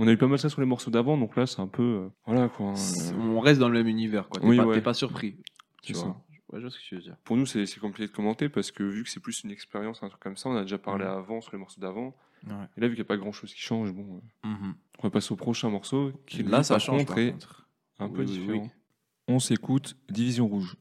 On 0.00 0.06
a 0.06 0.12
eu 0.12 0.16
pas 0.16 0.26
mal 0.28 0.38
ça 0.38 0.48
sur 0.48 0.60
les 0.60 0.66
morceaux 0.66 0.90
d'avant, 0.92 1.16
donc 1.18 1.34
là, 1.36 1.46
c'est 1.46 1.60
un 1.60 1.66
peu. 1.66 2.08
voilà 2.26 2.48
quoi. 2.48 2.74
On 3.18 3.40
reste 3.40 3.58
dans 3.60 3.68
le 3.68 3.78
même 3.78 3.88
univers, 3.88 4.28
quoi. 4.28 4.40
T'es 4.40 4.46
Oui, 4.46 4.80
pas, 4.80 4.94
surpris. 4.94 5.36
Tu 5.82 5.92
vois. 5.94 6.16
je 6.54 6.68
ce 6.68 6.78
que 6.78 6.82
tu 6.84 6.94
veux 6.96 7.00
dire. 7.02 7.16
Pour 7.24 7.36
nous, 7.36 7.46
c'est 7.46 7.64
compliqué 7.80 8.06
de 8.08 8.14
commenter 8.14 8.48
parce 8.48 8.70
que 8.70 8.82
vu 8.82 9.02
que 9.04 9.10
c'est 9.10 9.20
plus 9.20 9.42
une 9.44 9.50
expérience, 9.50 10.02
un 10.02 10.08
truc 10.08 10.20
comme 10.20 10.36
ça, 10.36 10.48
on 10.50 10.56
a 10.56 10.62
déjà 10.62 10.78
parlé 10.78 11.04
Mhm. 11.04 11.10
avant 11.10 11.40
sur 11.40 11.52
les 11.52 11.58
morceaux 11.58 11.80
d'avant. 11.80 12.14
Et 12.46 12.80
là, 12.80 12.86
vu 12.86 12.94
qu'il 12.94 12.94
n'y 12.94 13.00
a 13.00 13.04
pas 13.04 13.16
grand 13.16 13.32
chose 13.32 13.52
qui 13.52 13.60
change, 13.60 13.92
bon, 13.92 14.20
Mhm. 14.44 14.74
on 15.00 15.02
va 15.02 15.10
passer 15.10 15.32
au 15.32 15.36
prochain 15.36 15.68
morceau 15.70 16.12
qui 16.26 16.42
Là, 16.44 16.62
ça 16.62 16.78
change. 16.78 17.02
un 17.98 18.08
peu 18.08 18.20
oui, 18.20 18.26
différent. 18.26 18.62
oui. 18.62 18.70
On 19.30 19.40
s'écoute 19.40 19.94
Division 20.08 20.48
Rouge. 20.48 20.74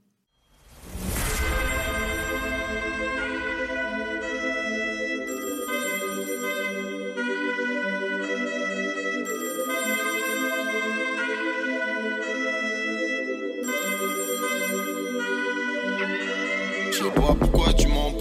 Pourquoi 17.39 17.73
tu 17.73 17.87
m'en. 17.89 18.11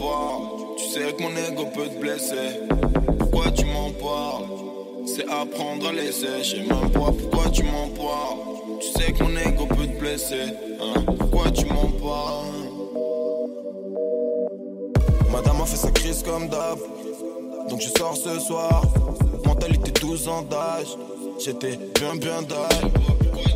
Tu 0.77 0.89
sais 0.89 1.13
que 1.13 1.23
mon 1.23 1.31
ego 1.31 1.67
peut 1.73 1.89
te 1.89 2.01
blesser. 2.01 2.61
Pourquoi 3.19 3.53
tu 3.53 3.65
m'en 3.65 3.93
C'est 5.07 5.29
apprendre 5.29 5.89
à 5.89 5.93
laisser. 5.93 6.43
Je 6.43 6.57
sais 6.57 6.59
même 6.59 6.91
pourquoi 6.91 7.49
tu 7.51 7.63
m'en. 7.63 8.56
Tu 8.87 8.93
sais 8.93 9.13
que 9.13 9.25
mon 9.25 9.37
ego 9.37 9.67
peut 9.67 9.87
te 9.87 9.99
blesser. 9.99 10.53
Hein 10.81 11.03
pourquoi 11.19 11.51
tu 11.51 11.67
m'en 11.67 11.89
parles 11.89 12.47
Madame 15.33 15.61
a 15.61 15.67
fait 15.67 15.77
sa 15.77 15.91
crise 15.91 16.23
comme 16.23 16.49
d'hab. 16.49 16.79
Donc 17.69 17.81
je 17.81 17.89
sors 17.99 18.17
ce 18.17 18.39
soir. 18.39 18.83
Mentalité 19.45 19.91
12 19.91 20.29
ans 20.29 20.43
d'âge. 20.43 20.97
J'étais 21.45 21.77
bien 21.99 22.15
bien 22.15 22.43
d'âge. 22.43 22.91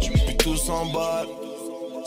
Puis 0.00 0.36
tout 0.36 0.56
s'emballe. 0.56 1.28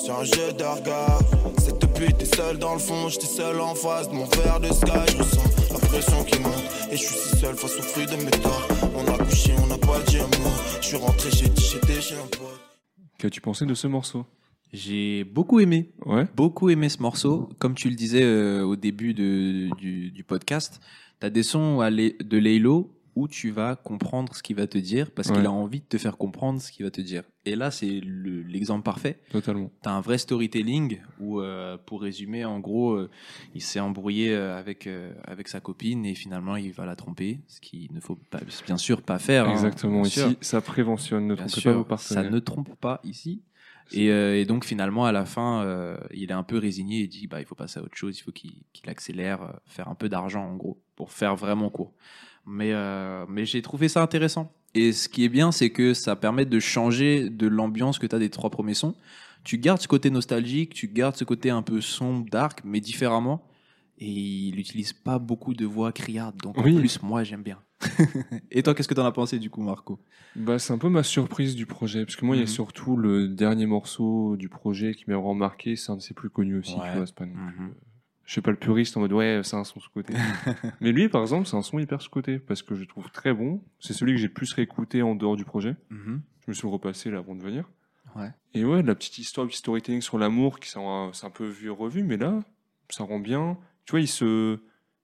Sur 0.03 0.19
un 0.19 0.23
jeu 0.25 0.51
de 0.57 0.63
regard 0.63 1.19
Cette 1.59 1.85
pute 1.93 2.21
est 2.21 2.35
seule 2.35 2.57
dans 2.57 2.73
le 2.73 2.79
fond 2.79 3.07
J'étais 3.09 3.27
seul 3.27 3.61
en 3.61 3.75
face 3.75 4.09
de 4.09 4.15
mon 4.15 4.25
verre 4.25 4.59
de 4.59 4.67
sky 4.73 4.91
Je 5.07 5.17
ressens 5.17 5.43
la 5.71 5.79
pression 5.87 6.23
qui 6.23 6.39
monte 6.39 6.63
Et 6.91 6.97
je 6.97 7.03
suis 7.03 7.15
si 7.15 7.37
seul 7.37 7.55
face 7.55 7.77
au 7.77 7.83
fruit 7.83 8.07
de 8.07 8.15
mes 8.15 8.31
torts 8.31 8.67
On 8.97 9.13
a 9.13 9.17
couché, 9.23 9.53
on 9.63 9.67
n'a 9.67 9.77
pas 9.77 9.99
dit 10.07 10.17
un 10.17 10.23
mot 10.23 10.51
Je 10.81 10.87
suis 10.87 10.97
rentré, 10.97 11.29
j'ai 11.31 11.47
dit 11.47 11.63
j'étais 11.63 12.01
chez 12.01 12.15
un 12.15 12.27
pote 12.27 12.72
Qu'as-tu 13.23 13.39
pensé 13.39 13.65
de 13.65 13.73
ce 13.73 13.87
morceau 13.87 14.25
J'ai 14.73 15.23
beaucoup 15.23 15.61
aimé. 15.61 15.91
Ouais 16.05 16.27
beaucoup 16.35 16.69
aimé 16.69 16.89
ce 16.89 17.01
morceau. 17.01 17.47
Comme 17.57 17.73
tu 17.73 17.87
le 17.89 17.95
disais 17.95 18.21
euh, 18.21 18.63
au 18.65 18.75
début 18.75 19.13
de- 19.13 19.69
du, 19.77 20.11
du 20.11 20.23
podcast, 20.25 20.81
tu 21.21 21.25
as 21.25 21.29
des 21.29 21.41
sons 21.43 21.79
à 21.79 21.89
de 21.89 22.37
Laylo 22.37 22.91
où 23.15 23.27
tu 23.27 23.51
vas 23.51 23.75
comprendre 23.75 24.35
ce 24.35 24.41
qu'il 24.43 24.55
va 24.55 24.65
te 24.67 24.77
dire 24.77 25.11
parce 25.11 25.29
Ouais. 25.29 25.35
qu'il 25.37 25.45
a 25.45 25.51
envie 25.51 25.79
de 25.81 25.85
te 25.85 25.97
faire 25.97 26.17
comprendre 26.17 26.61
ce 26.61 26.71
qu'il 26.71 26.83
va 26.85 26.91
te 26.91 27.01
dire. 27.01 27.23
Et 27.45 27.55
là, 27.55 27.69
c'est 27.71 27.99
le- 27.99 28.41
l'exemple 28.41 28.83
parfait. 28.83 29.19
Totalement. 29.29 29.71
Tu 29.83 29.89
as 29.89 29.91
un 29.93 30.01
vrai 30.01 30.17
storytelling 30.17 30.99
où, 31.19 31.39
euh, 31.41 31.77
pour 31.77 32.01
résumer, 32.01 32.45
en 32.45 32.59
gros, 32.59 32.93
euh, 32.93 33.09
il 33.53 33.61
s'est 33.61 33.79
embrouillé 33.79 34.33
euh, 34.33 34.57
avec, 34.57 34.87
euh, 34.87 35.13
avec 35.25 35.47
sa 35.47 35.59
copine 35.59 36.05
et 36.05 36.15
finalement, 36.15 36.55
il 36.55 36.71
va 36.71 36.85
la 36.85 36.95
tromper, 36.95 37.41
ce 37.47 37.59
qu'il 37.61 37.93
ne 37.93 37.99
faut 37.99 38.15
pas, 38.15 38.39
bien 38.65 38.77
sûr 38.77 39.01
pas 39.01 39.19
faire. 39.19 39.47
hein, 39.47 39.51
Exactement. 39.51 40.05
Ici, 40.05 40.37
ça 40.41 40.61
préventionne. 40.61 41.27
Ne 41.27 41.35
Bien 41.35 41.45
trompez 41.45 41.61
sûr, 41.61 41.85
pas 41.87 41.95
vos 41.95 42.01
ça 42.01 42.23
ne 42.23 42.39
trompe 42.39 42.73
pas 42.75 42.99
ici. 43.03 43.43
Et, 43.91 44.09
euh, 44.09 44.39
et 44.39 44.45
donc 44.45 44.65
finalement, 44.65 45.05
à 45.05 45.11
la 45.11 45.25
fin, 45.25 45.61
euh, 45.63 45.97
il 46.13 46.29
est 46.31 46.33
un 46.33 46.43
peu 46.43 46.57
résigné 46.57 47.01
et 47.01 47.07
dit 47.07 47.27
bah, 47.27 47.39
il 47.41 47.45
faut 47.45 47.53
passer 47.53 47.79
à 47.79 47.83
autre 47.83 47.95
chose, 47.97 48.17
il 48.17 48.21
faut 48.21 48.31
qu'il 48.31 48.63
qu'il 48.71 48.89
accélère, 48.89 49.43
euh, 49.43 49.51
faire 49.67 49.87
un 49.89 49.93
peu 49.95 50.09
d'argent 50.09 50.43
en 50.43 50.55
gros, 50.55 50.81
pour 50.95 51.11
faire 51.11 51.35
vraiment 51.35 51.69
court. 51.69 51.93
Mais, 52.45 52.71
euh, 52.73 53.25
mais 53.29 53.45
j'ai 53.45 53.61
trouvé 53.61 53.87
ça 53.87 54.01
intéressant. 54.01 54.51
Et 54.75 54.91
ce 54.91 55.07
qui 55.07 55.23
est 55.23 55.29
bien, 55.29 55.51
c'est 55.51 55.69
que 55.69 55.93
ça 55.93 56.15
permet 56.15 56.45
de 56.45 56.59
changer 56.59 57.29
de 57.29 57.47
l'ambiance 57.47 57.99
que 57.99 58.07
tu 58.07 58.15
as 58.15 58.19
des 58.19 58.29
trois 58.29 58.49
premiers 58.49 58.73
sons. 58.73 58.95
Tu 59.43 59.57
gardes 59.57 59.81
ce 59.81 59.87
côté 59.87 60.09
nostalgique, 60.09 60.73
tu 60.73 60.87
gardes 60.87 61.15
ce 61.15 61.23
côté 61.23 61.49
un 61.49 61.61
peu 61.61 61.79
sombre, 61.81 62.25
dark, 62.31 62.61
mais 62.63 62.79
différemment. 62.79 63.45
Et 63.99 64.09
il 64.09 64.55
n'utilise 64.55 64.91
pas 64.93 65.19
beaucoup 65.19 65.53
de 65.53 65.65
voix 65.65 65.91
criardes. 65.91 66.37
Donc 66.41 66.57
Oui. 66.57 66.75
en 66.75 66.79
plus, 66.79 67.01
moi, 67.03 67.23
j'aime 67.23 67.43
bien. 67.43 67.59
Et 68.51 68.63
toi, 68.63 68.73
qu'est-ce 68.73 68.87
que 68.87 68.93
t'en 68.93 69.05
as 69.05 69.11
pensé 69.11 69.37
du 69.39 69.49
coup, 69.49 69.61
Marco? 69.61 69.99
Bah, 70.35 70.57
c'est 70.57 70.73
un 70.73 70.77
peu 70.77 70.89
ma 70.89 71.03
surprise 71.03 71.55
du 71.55 71.65
projet, 71.65 72.05
parce 72.05 72.15
que 72.15 72.25
moi, 72.25 72.35
il 72.35 72.39
y 72.39 72.41
Mhm. 72.41 72.47
a 72.47 72.51
surtout 72.51 72.95
le 72.97 73.27
dernier 73.27 73.65
morceau 73.67 74.35
du 74.37 74.49
projet 74.49 74.93
qui 74.95 75.03
m'a 75.07 75.15
vraiment 75.15 75.35
marqué, 75.35 75.75
c'est 75.75 75.91
un 75.91 75.97
de 75.97 76.01
ses 76.01 76.13
plus 76.13 76.29
connus 76.29 76.57
aussi, 76.59 76.73
Ouais. 76.73 76.89
tu 76.89 76.97
vois, 76.97 77.05
c'est 77.05 77.15
pas 77.15 77.25
non 77.25 77.33
Mhm. 77.35 77.51
plus, 77.53 77.63
euh, 77.65 77.73
Je 78.25 78.31
suis 78.31 78.41
pas 78.41 78.51
le 78.51 78.57
puriste 78.57 78.95
en 78.95 79.01
mode 79.01 79.11
ouais, 79.13 79.41
c'est 79.43 79.55
un 79.57 79.63
son 79.65 79.79
sous-côté. 79.81 80.13
Mais 80.81 80.91
lui, 80.93 81.09
par 81.09 81.21
exemple, 81.21 81.45
c'est 81.47 81.57
un 81.57 81.61
son 81.61 81.77
hyper 81.79 82.01
sous-côté, 82.01 82.39
parce 82.39 82.61
que 82.63 82.73
je 82.73 82.81
le 82.81 82.87
trouve 82.87 83.09
très 83.11 83.33
bon. 83.33 83.61
C'est 83.79 83.93
celui 83.93 84.13
que 84.13 84.17
j'ai 84.19 84.27
le 84.27 84.33
plus 84.33 84.53
réécouté 84.53 85.01
en 85.01 85.13
dehors 85.15 85.35
du 85.35 85.43
projet. 85.43 85.75
Mhm. 85.89 86.21
Je 86.45 86.51
me 86.51 86.53
suis 86.53 86.67
repassé 86.67 87.11
là 87.11 87.17
avant 87.19 87.35
de 87.35 87.41
venir. 87.43 87.69
Ouais. 88.15 88.31
Et 88.53 88.63
ouais, 88.63 88.81
la 88.83 88.95
petite 88.95 89.17
histoire, 89.17 89.43
le 89.45 89.49
petit 89.49 89.57
storytelling 89.57 90.01
sur 90.01 90.17
l'amour, 90.17 90.59
qui 90.59 90.69
c'est 90.69 90.79
un 90.79 91.29
peu 91.33 91.45
vu 91.45 91.67
et 91.67 91.69
revu, 91.69 92.03
mais 92.03 92.15
là, 92.17 92.39
ça 92.89 93.03
rend 93.03 93.19
bien. 93.19 93.57
Tu 93.85 93.91
vois, 93.91 93.99
il 93.99 94.07
se, 94.07 94.57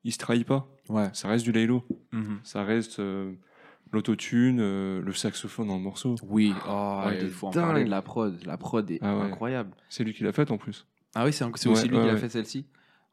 il 0.05 0.13
se 0.13 0.17
trahit 0.17 0.45
pas. 0.47 0.67
Ouais. 0.87 1.09
Ça 1.13 1.27
reste 1.27 1.43
du 1.43 1.51
Laylo. 1.51 1.83
Mhm. 2.13 2.39
Ça 2.43 2.63
reste 2.63 2.99
euh, 2.99 3.33
l'autotune, 3.91 4.59
euh, 4.61 5.01
le 5.01 5.13
saxophone 5.13 5.67
dans 5.67 5.75
le 5.77 5.81
morceau. 5.83 6.15
Oui, 6.23 6.53
oh, 6.67 7.01
Ouais, 7.05 7.19
il 7.21 7.29
faut 7.29 7.47
en 7.47 7.51
parler 7.51 7.83
de 7.83 7.89
la 7.89 8.01
prod. 8.01 8.37
La 8.45 8.57
prod 8.57 8.89
est 8.89 8.99
Ah 9.01 9.17
ouais. 9.17 9.23
incroyable. 9.23 9.71
C'est 9.89 10.03
lui 10.03 10.13
qui 10.13 10.23
l'a 10.23 10.31
faite 10.31 10.51
en 10.51 10.57
plus. 10.57 10.87
Ah 11.15 11.25
oui, 11.25 11.33
c'est 11.33 11.43
Ouais, 11.45 11.51
aussi 11.67 11.87
lui 11.87 11.95
qui 11.97 12.01
a 12.01 12.13
ouais. 12.13 12.17
fait 12.17 12.29
celle-ci 12.29 12.65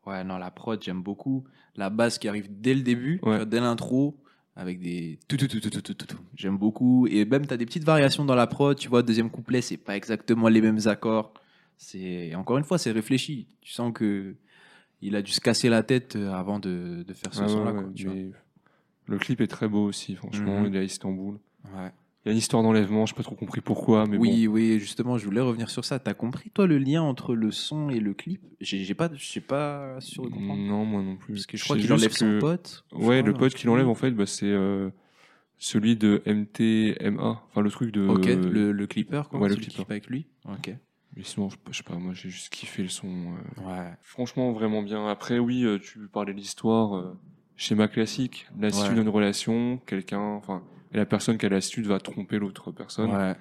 Ouais, 0.07 0.23
non, 0.25 0.39
la 0.39 0.51
prod, 0.51 0.83
j'aime 0.83 1.03
beaucoup. 1.03 1.45
La 1.75 1.91
basse 1.91 2.19
qui 2.19 2.29
arrive 2.29 2.49
dès 2.61 2.75
le 2.75 2.83
début, 2.83 3.21
Ouais. 3.23 3.45
dès 3.45 3.61
l'intro, 3.61 4.17
avec 4.55 4.81
des 4.81 5.19
tout, 5.29 5.37
tout, 5.37 5.49
tout, 5.49 5.61
tout, 5.61 5.71
tout, 5.71 5.81
tout, 5.83 5.95
tout. 6.07 6.19
J'aime 6.35 6.57
beaucoup. 6.57 7.07
Et 7.09 7.25
même, 7.25 7.47
tu 7.47 7.53
as 7.53 7.57
des 7.57 7.67
petites 7.67 7.85
variations 7.85 8.25
dans 8.25 8.35
la 8.35 8.47
prod. 8.47 8.77
Tu 8.79 8.89
vois, 8.89 9.03
deuxième 9.03 9.31
couplet, 9.31 9.61
c'est 9.61 9.77
pas 9.77 9.97
exactement 9.97 10.49
les 10.49 10.61
mêmes 10.63 10.79
accords. 10.87 11.35
C'est 11.77 12.35
Encore 12.35 12.57
une 12.57 12.65
fois, 12.65 12.79
c'est 12.79 12.93
réfléchi. 12.93 13.49
Tu 13.61 13.73
sens 13.73 13.93
que 13.93 14.35
il 15.03 15.15
a 15.15 15.21
dû 15.21 15.31
se 15.33 15.41
casser 15.43 15.69
la 15.69 15.83
tête 15.83 16.17
euh, 16.17 16.33
avant 16.33 16.59
de, 16.59 17.05
de 17.07 17.13
faire 17.13 17.35
ce 17.35 17.43
Ah 17.43 17.49
son-là. 17.49 17.73
ouais, 17.73 18.33
le 19.09 19.19
clip 19.19 19.41
est 19.43 19.47
très 19.47 19.69
beau 19.69 19.85
aussi, 19.85 20.15
franchement. 20.17 20.61
Mhm. 20.61 20.67
Il 20.69 20.77
est 20.77 20.79
à 20.79 20.83
Istanbul. 20.85 21.39
Ouais. 21.67 21.93
Il 22.27 22.31
y 22.31 22.31
a 22.31 22.33
une 22.33 22.39
histoire 22.39 22.65
d'enlèvement, 22.65 23.07
je 23.07 23.13
n'ai 23.13 23.17
pas 23.17 23.23
trop 23.23 23.37
compris 23.37 23.61
pourquoi, 23.61 24.05
mais 24.05 24.17
oui, 24.19 24.49
oui, 24.49 24.81
justement, 24.81 25.17
je 25.17 25.25
voulais 25.25 25.41
revenir 25.41 25.71
sur 25.71 25.85
ça. 25.85 26.01
T'as 26.01 26.13
compris, 26.13 26.51
toi, 26.51 26.67
le 26.67 26.77
lien 26.77 27.01
entre 27.03 27.37
le 27.37 27.53
son 27.53 27.89
et 27.89 28.01
le 28.01 28.15
clip? 28.15 28.41
J'ai 28.61 28.95
pas, 28.95 29.09
sais 29.17 29.41
pas 29.41 30.01
sûr 30.01 30.25
de 30.25 30.31
comprendre. 30.31 30.61
Non, 30.61 30.85
moi 30.85 31.03
non 31.03 31.15
plus. 31.17 31.35
Parce 31.35 31.47
que 31.47 31.57
je 31.57 31.63
crois 31.63 31.77
qu'il 31.77 31.93
enlève 31.93 32.11
son 32.11 32.39
pote. 32.41 32.85
Ouais, 32.93 33.23
le 33.23 33.33
pote 33.33 33.53
je 33.53 33.57
qui 33.57 33.63
sais 33.63 33.69
l'enlève, 33.69 33.85
plus. 33.85 33.91
en 33.93 33.95
fait, 33.95 34.11
bah, 34.11 34.27
c'est 34.27 34.47
euh, 34.51 34.91
celui 35.57 35.95
de 35.95 36.21
MTMA. 36.27 37.43
Enfin, 37.49 37.61
le 37.61 37.71
truc 37.71 37.93
de. 37.93 38.09
Ok, 38.09 38.27
le, 38.27 38.73
le 38.73 38.87
clipper, 38.89 39.23
quoi. 39.31 39.39
ouais, 39.39 39.49
le 39.49 39.55
celui 39.55 39.67
clipper. 39.67 39.77
clip 39.85 39.91
avec 39.93 40.07
lui. 40.09 40.27
Ok. 40.49 40.75
Mais 41.17 41.23
sinon, 41.23 41.49
je, 41.49 41.57
je 41.71 41.77
sais 41.79 41.83
pas, 41.85 41.95
moi 41.95 42.13
j'ai 42.13 42.29
juste 42.29 42.51
kiffé 42.53 42.83
le 42.83 42.89
son. 42.89 43.07
euh, 43.09 43.67
Ouais. 43.69 43.91
Franchement, 44.03 44.53
vraiment 44.53 44.83
bien. 44.83 45.07
Après, 45.09 45.39
oui, 45.39 45.65
euh, 45.65 45.79
tu 45.79 46.09
parlais 46.13 46.33
de 46.33 46.39
l'histoire. 46.39 46.97
euh, 46.97 47.17
schéma 47.55 47.89
classique. 47.89 48.47
L'attitude 48.61 48.89
Ouais. 48.91 48.95
d'une 48.97 49.09
relation, 49.09 49.79
quelqu'un. 49.87 50.19
Enfin, 50.21 50.63
et 50.93 50.97
la 50.97 51.07
personne 51.07 51.39
qui 51.39 51.47
a 51.47 51.49
l'attitude 51.49 51.87
va 51.87 51.99
tromper 52.01 52.39
l'autre 52.39 52.71
personne. 52.73 53.11
Ouais, 53.11 53.35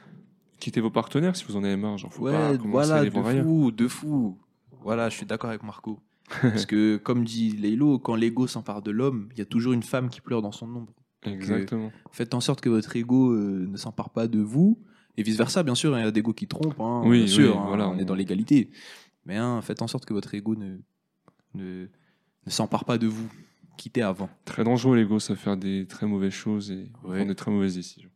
Quittez 0.60 0.82
vos 0.82 0.90
partenaires 0.90 1.36
si 1.36 1.44
vous 1.46 1.58
en 1.58 1.64
avez 1.64 1.76
marre. 1.76 1.98
Genre, 1.98 2.14
faut 2.14 2.24
ouais 2.24 2.32
pas 2.32 2.58
commencer 2.58 2.92
à 2.92 3.10
voilà, 3.10 3.38
de 3.38 3.44
fou, 3.44 3.72
de 3.72 3.88
fou. 3.88 4.38
Voilà, 4.82 5.10
je 5.10 5.18
suis 5.18 5.26
d'accord 5.26 5.50
avec 5.50 5.64
Marco. 5.64 6.00
Parce 6.42 6.66
que, 6.66 6.98
comme 7.04 7.24
dit 7.24 7.52
Leilo, 7.52 8.00
quand 8.00 8.16
l'ego 8.16 8.48
s'empare 8.48 8.82
de 8.82 8.92
l'homme, 8.92 9.30
il 9.34 9.40
y 9.40 9.42
a 9.42 9.46
toujours 9.46 9.74
une 9.74 9.84
femme 9.84 10.10
qui 10.10 10.22
pleure 10.22 10.42
dans 10.42 10.52
son 10.52 10.68
ombre. 10.74 10.94
Exactement. 11.24 11.92
Faites 12.12 12.34
en 12.34 12.40
sorte 12.40 12.62
que 12.62 12.70
votre 12.70 12.96
ego 12.96 13.32
euh, 13.34 13.68
ne 13.70 13.78
s'empare 13.78 14.12
pas 14.12 14.28
de 14.28 14.40
vous. 14.40 14.80
Et 15.18 15.24
vice-versa, 15.24 15.64
bien 15.64 15.76
sûr, 15.76 15.98
il 15.98 16.04
y 16.04 16.08
a 16.08 16.12
des 16.12 16.20
égos 16.20 16.34
qui 16.34 16.48
trompent. 16.48 16.80
hein, 16.80 17.02
Oui, 17.06 17.20
bien 17.20 17.28
sûr, 17.28 17.56
oui, 17.56 17.60
hein, 17.62 17.66
voilà, 17.68 17.90
on 17.90 17.98
est 17.98 18.06
dans 18.06 18.16
l'égalité. 18.16 18.70
Mais 19.26 19.38
hein, 19.38 19.62
faites 19.62 19.82
en 19.82 19.88
sorte 19.88 20.06
que 20.06 20.14
votre 20.14 20.34
ego 20.36 20.56
ne, 20.56 20.78
ne, 21.54 21.88
ne 22.46 22.52
s'empare 22.52 22.86
pas 22.86 22.98
de 22.98 23.08
vous. 23.08 23.28
Quittez 23.78 24.02
avant. 24.02 24.30
Très 24.46 24.64
dangereux, 24.64 24.96
l'ego, 24.96 25.20
ça 25.20 25.36
faire 25.36 25.58
des 25.58 25.86
très 25.88 26.06
mauvaises 26.06 26.34
choses 26.34 26.72
et 26.72 26.90
Ouais. 27.04 27.18
prendre 27.18 27.28
des 27.28 27.36
très 27.36 27.52
mauvaises 27.52 27.76
décisions. 27.76 28.10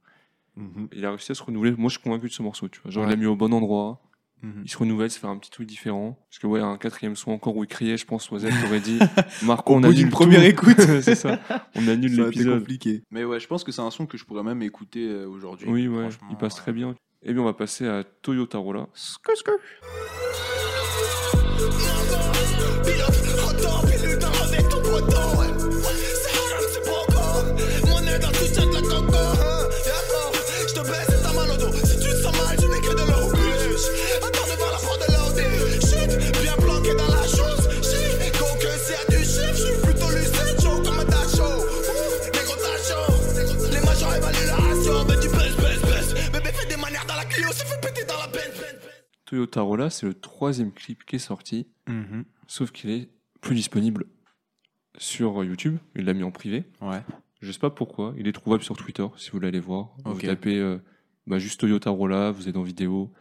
Il 0.93 1.05
a 1.05 1.09
réussi 1.11 1.31
à 1.31 1.35
se 1.35 1.43
renouveler. 1.43 1.71
Moi, 1.77 1.87
je 1.89 1.93
suis 1.97 2.03
convaincu 2.03 2.27
de 2.27 2.33
ce 2.33 2.41
morceau. 2.41 2.67
Tu 2.67 2.81
vois. 2.81 2.91
Genre, 2.91 3.05
il 3.05 3.09
l'a 3.09 3.15
mis 3.15 3.25
au 3.25 3.35
bon 3.37 3.53
endroit. 3.53 4.01
Mhm. 4.41 4.61
Il 4.65 4.69
se 4.69 4.77
renouvelle, 4.77 5.09
se 5.11 5.17
faire 5.19 5.29
un 5.29 5.37
petit 5.37 5.51
truc 5.51 5.67
différent. 5.67 6.17
Parce 6.29 6.39
que, 6.39 6.47
ouais, 6.47 6.59
un 6.61 6.77
quatrième 6.77 7.15
son 7.15 7.31
encore 7.31 7.55
où 7.55 7.63
il 7.63 7.67
criait, 7.67 7.97
je 7.97 8.05
pense, 8.05 8.29
Oisette 8.31 8.53
aurait 8.65 8.79
dit 8.81 8.99
Marco, 9.45 9.73
Au 9.73 9.77
on 9.77 9.79
bout 9.81 9.85
annule 9.87 9.97
d'une 9.97 10.09
tout. 10.09 10.15
première 10.15 10.43
écoute. 10.43 10.79
c'est 11.01 11.15
ça. 11.15 11.39
On 11.75 11.87
annule 11.87 12.19
a 12.21 12.25
l'épisode. 12.25 12.59
compliqué. 12.59 13.03
Mais 13.11 13.23
ouais, 13.25 13.39
je 13.39 13.47
pense 13.47 13.63
que 13.63 13.71
c'est 13.71 13.81
un 13.81 13.91
son 13.91 14.05
que 14.05 14.17
je 14.17 14.25
pourrais 14.25 14.43
même 14.43 14.61
écouter 14.61 15.07
euh, 15.09 15.27
aujourd'hui. 15.27 15.67
Oui, 15.69 15.87
ouais, 15.87 16.09
il 16.29 16.35
passe 16.37 16.55
euh, 16.55 16.61
très 16.61 16.73
bien. 16.73 16.93
Et 17.21 17.31
bien, 17.33 17.41
on 17.41 17.45
va 17.45 17.53
passer 17.53 17.85
à 17.87 18.03
Toyota 18.03 18.57
Rolla. 18.57 18.87
Skrr, 18.93 19.35
skrr. 19.37 19.55
Benz, 49.31 49.39
Benz. 49.41 49.47
Toyota 49.49 49.61
Rolla, 49.61 49.89
c'est 49.89 50.05
le 50.05 50.13
troisième 50.13 50.71
clip 50.71 51.03
qui 51.05 51.15
est 51.17 51.19
sorti. 51.19 51.67
Mhm. 51.87 52.25
Sauf 52.47 52.71
qu'il 52.71 52.89
est 52.89 53.09
plus 53.41 53.55
disponible 53.55 54.05
sur 54.97 55.43
YouTube. 55.43 55.77
Il 55.95 56.05
l'a 56.05 56.13
mis 56.13 56.23
en 56.23 56.31
privé. 56.31 56.63
Ouais. 56.81 57.01
Je 57.41 57.51
sais 57.51 57.59
pas 57.59 57.69
pourquoi. 57.69 58.13
Il 58.17 58.27
est 58.27 58.31
trouvable 58.33 58.63
sur 58.63 58.75
Twitter 58.75 59.05
si 59.17 59.29
vous 59.29 59.37
voulez 59.37 59.47
aller 59.49 59.59
voir. 59.59 59.95
Vous 60.03 60.11
Ok. 60.13 60.25
tapez 60.25 60.57
euh, 60.57 60.77
bah, 61.27 61.39
juste 61.39 61.59
Toyota 61.59 61.89
Rolla, 61.89 62.31
vous 62.31 62.49
êtes 62.49 62.57
en 62.57 62.63
vidéo. 62.63 63.11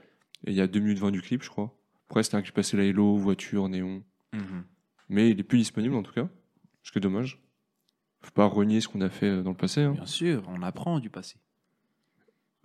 Et 0.46 0.50
il 0.52 0.56
y 0.56 0.60
a 0.60 0.66
2 0.66 0.80
minutes 0.80 0.98
20 0.98 1.10
du 1.10 1.20
clip, 1.22 1.42
je 1.42 1.48
crois. 1.50 1.74
Après, 2.08 2.22
c'était 2.22 2.36
un 2.36 2.42
clip 2.42 2.56
assez 2.58 2.76
Hello, 2.78 3.16
voiture, 3.16 3.68
néon. 3.68 4.02
Mhm. 4.32 4.64
Mais 5.08 5.30
il 5.30 5.38
est 5.40 5.42
plus 5.44 5.58
disponible 5.58 5.94
en 5.94 6.02
tout 6.02 6.12
cas. 6.12 6.28
Ce 6.82 6.90
que 6.92 6.98
dommage. 6.98 7.40
Faut 8.22 8.30
pas 8.32 8.46
renier 8.46 8.80
ce 8.80 8.88
qu'on 8.88 9.00
a 9.02 9.08
fait 9.10 9.26
euh, 9.26 9.42
dans 9.42 9.50
le 9.50 9.56
passé. 9.56 9.82
hein. 9.82 9.92
Bien 9.92 10.06
sûr, 10.06 10.42
on 10.48 10.62
apprend 10.62 10.98
du 11.00 11.10
passé. 11.10 11.36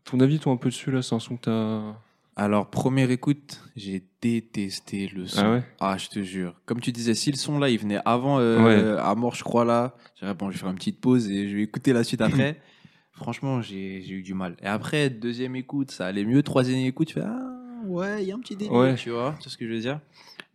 Ton 0.05 0.19
avis, 0.19 0.39
toi, 0.39 0.51
un 0.53 0.57
peu 0.57 0.69
dessus, 0.69 0.91
là, 0.91 1.01
c'est 1.01 1.13
un 1.15 1.19
son 1.19 1.37
que 1.37 1.41
t'as. 1.43 1.95
Alors, 2.35 2.69
première 2.69 3.11
écoute, 3.11 3.61
j'ai 3.75 4.03
détesté 4.21 5.07
le 5.13 5.27
son. 5.27 5.41
Ah 5.43 5.51
ouais 5.53 5.63
Ah, 5.79 5.97
je 5.97 6.07
te 6.09 6.21
jure. 6.23 6.55
Comme 6.65 6.79
tu 6.81 6.91
disais, 6.91 7.13
si 7.13 7.31
le 7.31 7.37
son 7.37 7.59
là, 7.59 7.69
il 7.69 7.77
venait 7.77 7.99
avant 8.05 8.39
euh, 8.39 8.63
Ouais. 8.95 8.99
à 8.99 9.13
mort, 9.13 9.35
je 9.35 9.43
crois 9.43 9.65
là, 9.65 9.95
j'ai 10.19 10.33
bon, 10.33 10.49
je 10.49 10.55
vais 10.55 10.59
faire 10.61 10.69
une 10.69 10.75
petite 10.75 10.99
pause 10.99 11.29
et 11.29 11.47
je 11.47 11.55
vais 11.55 11.61
écouter 11.63 11.93
la 11.93 12.03
suite 12.03 12.21
après. 12.21 12.59
Franchement, 13.11 13.61
j'ai 13.61 14.09
eu 14.09 14.23
du 14.23 14.33
mal. 14.33 14.55
Et 14.63 14.65
après, 14.65 15.11
deuxième 15.11 15.55
écoute, 15.55 15.91
ça 15.91 16.07
allait 16.07 16.25
mieux. 16.25 16.41
Troisième 16.41 16.79
écoute, 16.79 17.09
tu 17.09 17.13
fais 17.13 17.21
Ah, 17.23 17.81
ouais, 17.85 18.23
il 18.23 18.27
y 18.29 18.31
a 18.31 18.35
un 18.35 18.39
petit 18.39 18.55
délire, 18.55 18.73
Ouais. 18.73 18.95
tu 18.95 19.11
vois, 19.11 19.35
c'est 19.39 19.49
ce 19.49 19.57
que 19.57 19.67
je 19.67 19.73
veux 19.73 19.79
dire. 19.79 19.99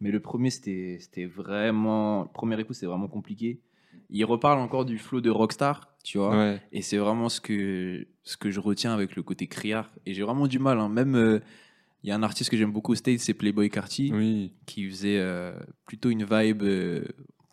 Mais 0.01 0.11
le 0.11 0.19
premier, 0.19 0.51
c'était 0.51 0.99
c'était 1.01 1.27
vraiment. 1.27 2.27
Première 2.35 2.59
écoute, 2.59 2.75
c'était 2.75 2.87
vraiment 2.87 3.07
compliqué. 3.09 3.61
Il 4.11 4.25
reparle 4.25 4.59
encore 4.59 4.85
du 4.85 4.99
flow 4.99 5.21
de 5.21 5.31
Rockstar, 5.31 5.89
tu 6.03 6.19
vois. 6.19 6.37
Ouais. 6.37 6.61
Et 6.73 6.83
c'est 6.83 6.97
vraiment 6.97 7.29
ce 7.29 7.41
que, 7.41 8.07
ce 8.25 8.37
que 8.37 8.51
je 8.51 8.59
retiens 8.59 8.93
avec 8.95 9.15
le 9.17 9.23
côté 9.23 9.47
criard. 9.47 9.91
Et 10.07 10.15
j'ai 10.15 10.23
vraiment 10.23 10.47
du 10.49 10.59
mal. 10.59 10.79
hein. 10.81 10.89
Même, 10.89 11.15
euh, 11.15 11.41
il 12.03 12.09
y 12.09 12.13
a 12.13 12.15
un 12.17 12.23
artiste 12.23 12.51
que 12.51 12.57
j'aime 12.57 12.73
beaucoup 12.73 12.93
au 12.93 12.95
State, 12.95 13.19
c'est 13.21 13.35
Playboy 13.35 13.71
Carty, 13.71 14.11
Oui. 14.15 14.53
qui 14.67 14.89
faisait 14.89 15.19
euh, 15.19 15.59
plutôt 15.87 16.11
une 16.11 16.25
vibe, 16.25 16.63
euh, 16.63 17.05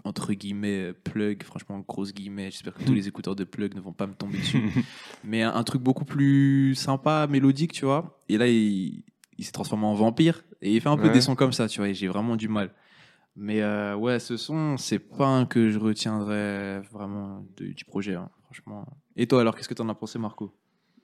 entre 0.03 0.33
guillemets, 0.33 0.89
euh, 0.89 0.93
plug. 0.93 1.43
Franchement, 1.43 1.79
grosse 1.79 2.13
guillemets. 2.13 2.51
J'espère 2.51 2.73
que 2.75 2.83
tous 2.83 2.93
les 2.93 3.07
écouteurs 3.07 3.35
de 3.35 3.43
plug 3.43 3.73
ne 3.75 3.81
vont 3.81 3.93
pas 3.93 4.05
me 4.07 4.13
tomber 4.13 4.37
dessus. 4.37 4.61
Mais 5.23 5.41
un, 5.41 5.53
un 5.53 5.63
truc 5.63 5.81
beaucoup 5.81 6.05
plus 6.05 6.75
sympa, 6.75 7.25
mélodique, 7.27 7.71
tu 7.73 7.85
vois. 7.85 8.21
Et 8.29 8.37
là, 8.37 8.47
il, 8.47 9.03
il 9.37 9.43
s'est 9.45 9.51
transformé 9.51 9.85
en 9.85 9.95
vampire. 9.95 10.43
Et 10.61 10.73
il 10.75 10.81
fait 10.81 10.89
un 10.89 10.97
peu 10.97 11.07
Ouais. 11.07 11.11
des 11.13 11.21
sons 11.21 11.35
comme 11.35 11.51
ça, 11.53 11.67
tu 11.67 11.79
vois. 11.79 11.89
Et 11.89 11.93
j'ai 11.95 12.07
vraiment 12.07 12.35
du 12.35 12.47
mal. 12.47 12.71
Mais 13.35 13.61
euh, 13.61 13.95
ouais, 13.95 14.19
ce 14.19 14.37
son, 14.37 14.77
c'est 14.77 14.99
pas 14.99 15.27
un 15.27 15.45
que 15.45 15.69
je 15.69 15.77
retiendrai 15.77 16.79
vraiment 16.91 17.45
de- 17.57 17.73
du 17.73 17.83
projet, 17.83 18.13
hein, 18.15 18.29
franchement. 18.43 18.85
Et 19.17 19.27
toi, 19.27 19.41
alors, 19.41 19.55
qu'est-ce 19.55 19.67
que 19.67 19.73
t'en 19.73 19.89
as 19.89 19.95
pensé, 19.95 20.17
Marco? 20.19 20.53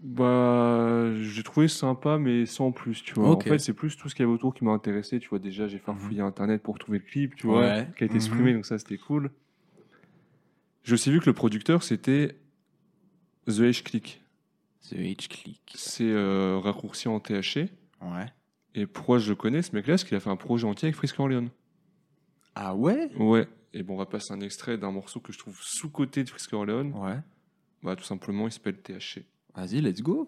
Bah, 0.04 1.14
j'ai 1.22 1.44
trouvé 1.44 1.68
sympa, 1.68 2.18
mais 2.18 2.46
sans 2.48 2.72
plus, 2.72 3.04
tu 3.04 3.14
vois. 3.14 3.30
En 3.36 3.40
fait, 3.40 3.60
c'est 3.60 3.74
plus 3.74 3.96
tout 3.96 4.10
ce 4.10 4.16
qu'il 4.16 4.24
y 4.24 4.26
avait 4.26 4.34
autour 4.34 4.54
qui 4.54 4.64
m'a 4.66 4.72
intéressé, 4.72 5.20
tu 5.20 5.30
vois. 5.30 5.38
Déjà, 5.40 5.68
j'ai 5.68 5.78
farfouillé 5.78 6.22
Internet 6.22 6.64
pour 6.64 6.80
trouver 6.80 6.98
le 6.98 7.04
clip, 7.04 7.36
tu 7.36 7.46
vois, 7.48 7.60
Ouais. 7.62 7.88
qui 7.98 8.04
a 8.04 8.08
été 8.08 8.16
Mhm. 8.16 8.22
supprimé, 8.22 8.54
donc 8.54 8.66
ça, 8.66 8.80
c'était 8.80 8.98
cool. 8.98 9.30
J'ai 10.84 10.94
aussi 10.94 11.12
vu 11.12 11.20
que 11.20 11.28
le 11.28 11.34
producteur, 11.34 11.84
c'était 11.84 12.36
The 13.46 13.60
H 13.60 13.84
Click. 13.84 14.22
The 14.90 14.94
H-Click. 14.96 15.62
C'est 15.76 16.10
euh, 16.10 16.58
raccourci 16.58 17.08
en 17.08 17.20
THC. 17.20 17.70
Ouais. 18.02 18.26
Et 18.74 18.88
pourquoi 18.88 19.20
je 19.20 19.30
le 19.30 19.36
connais, 19.36 19.62
ce 19.62 19.76
mec-là? 19.76 19.94
Parce 19.94 20.04
qu'il 20.04 20.18
a 20.18 20.20
fait 20.20 20.32
un 20.32 20.36
projet 20.36 20.66
entier 20.66 20.88
avec 20.88 20.96
Frisk 20.96 21.20
Orleans. 21.20 21.50
Ah 22.56 22.74
ouais? 22.76 23.12
Ouais. 23.18 23.48
Et 23.76 23.84
bon, 23.84 23.94
on 23.94 23.98
va 23.98 24.08
passer 24.08 24.34
un 24.34 24.42
extrait 24.42 24.80
d'un 24.80 24.92
morceau 24.92 25.20
que 25.20 25.32
je 25.32 25.38
trouve 25.38 25.56
sous-côté 25.62 26.24
de 26.24 26.30
Frisk 26.30 26.52
Orleans. 26.54 26.90
Ouais. 26.94 27.20
Bah, 27.84 27.96
tout 27.96 28.04
simplement, 28.04 28.48
il 28.48 28.52
s'appelle 28.52 28.78
THC. 28.82 29.24
Vas-y, 29.56 29.82
let's 29.82 30.02
go. 30.02 30.28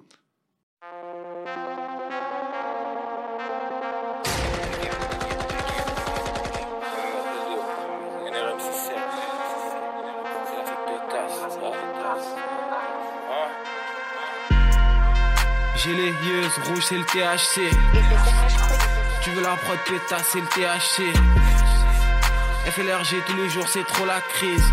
J'ai 15.78 15.96
les 15.96 16.08
yeux 16.08 16.48
rouges, 16.66 16.86
c'est 16.86 16.98
le 16.98 17.04
THC. 17.04 17.70
Tu 19.22 19.30
veux 19.32 19.42
la 19.42 19.56
prod 19.56 19.78
pétasse, 19.86 20.30
c'est 20.32 20.40
le 20.40 20.48
THC. 20.48 21.14
FLRG 22.72 23.26
tous 23.28 23.36
les 23.36 23.50
jours, 23.50 23.68
c'est 23.68 23.86
trop 23.86 24.06
la 24.06 24.22
crise. 24.22 24.64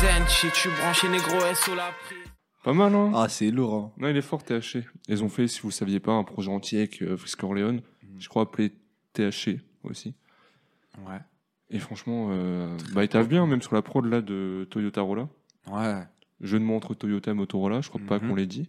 Zen 0.00 0.26
shit, 0.28 0.54
je 0.54 0.60
suis 0.60 0.70
branché 0.70 1.08
négro 1.08 1.40
SO 1.54 1.74
la 1.74 1.90
prise. 2.06 2.37
Pas 2.68 2.74
mal, 2.74 2.94
hein 2.94 3.12
Ah, 3.14 3.30
c'est 3.30 3.50
lourd. 3.50 3.72
hein. 3.74 3.92
Non, 3.96 4.08
il 4.08 4.16
est 4.18 4.20
fort, 4.20 4.44
THC. 4.44 4.84
Ils 5.08 5.24
ont 5.24 5.30
fait, 5.30 5.48
si 5.48 5.62
vous 5.62 5.70
saviez 5.70 6.00
pas, 6.00 6.12
un 6.12 6.22
projet 6.22 6.50
entier 6.50 6.80
avec 6.80 7.00
euh, 7.00 7.16
Frisk 7.16 7.42
Orleans, 7.42 7.78
je 8.18 8.28
crois 8.28 8.42
appelé 8.42 8.72
THC 9.14 9.60
aussi. 9.84 10.12
Ouais. 11.06 11.16
Et 11.70 11.78
franchement, 11.78 12.28
euh, 12.30 12.76
bah, 12.92 13.04
il 13.04 13.08
taffe 13.08 13.26
bien, 13.26 13.46
même 13.46 13.62
sur 13.62 13.74
la 13.74 13.80
prod 13.80 14.04
là 14.04 14.20
de 14.20 14.66
Toyota 14.70 15.00
Rolla. 15.00 15.30
Ouais. 15.72 16.02
Jeu 16.42 16.58
de 16.58 16.64
mots 16.64 16.76
entre 16.76 16.92
Toyota 16.92 17.30
et 17.30 17.34
Motorola, 17.34 17.80
je 17.80 17.88
crois 17.88 18.02
pas 18.06 18.18
Mhm. 18.18 18.28
qu'on 18.28 18.34
l'ait 18.34 18.44
dit. 18.46 18.68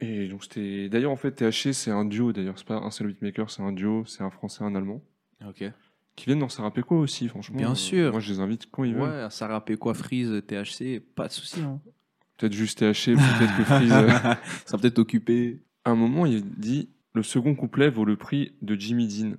Et 0.00 0.26
donc 0.26 0.42
c'était. 0.42 0.88
D'ailleurs, 0.88 1.12
en 1.12 1.16
fait, 1.16 1.30
THC, 1.30 1.72
c'est 1.72 1.92
un 1.92 2.04
duo, 2.04 2.32
d'ailleurs. 2.32 2.58
C'est 2.58 2.66
pas 2.66 2.78
un 2.78 2.90
seul 2.90 3.06
beatmaker, 3.06 3.48
c'est 3.48 3.62
un 3.62 3.70
duo, 3.70 4.06
c'est 4.06 4.24
un 4.24 4.30
français 4.30 4.64
un 4.64 4.74
allemand. 4.74 5.02
Ok. 5.46 5.62
Qui 6.16 6.24
viennent 6.26 6.40
dans 6.40 6.48
Sarapeco 6.48 6.96
aussi, 6.96 7.28
franchement. 7.28 7.58
Bien 7.58 7.70
Euh, 7.70 7.76
sûr. 7.76 8.10
Moi, 8.10 8.18
je 8.18 8.32
les 8.32 8.40
invite 8.40 8.68
quand 8.72 8.82
ils 8.82 8.94
veulent. 8.96 9.02
Ouais, 9.24 9.30
ça 9.30 9.62
quoi, 9.78 9.94
Freeze, 9.94 10.42
THC, 10.48 10.98
pas 10.98 11.28
de 11.28 11.32
souci. 11.32 11.60
Hein. 11.60 11.80
Peut-être 12.38 12.52
juste 12.54 12.78
THC, 12.78 13.14
peut-être 13.16 13.56
que 13.58 13.64
Freeze. 13.64 13.92
euh, 13.92 14.08
ça 14.08 14.38
sera 14.66 14.78
peut-être 14.78 14.98
occupé. 15.00 15.60
À 15.84 15.90
un 15.90 15.94
moment, 15.96 16.24
il 16.24 16.42
dit 16.44 16.88
le 17.14 17.22
second 17.22 17.54
couplet 17.54 17.90
vaut 17.90 18.04
le 18.04 18.16
prix 18.16 18.52
de 18.62 18.74
Jimmy 18.76 19.06
Dean. 19.08 19.36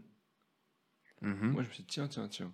Mhm. 1.21 1.51
Moi, 1.51 1.63
je 1.63 1.67
me 1.69 1.73
suis 1.73 1.83
dit, 1.83 1.87
tiens, 1.89 2.07
tiens, 2.07 2.27
tiens. 2.29 2.51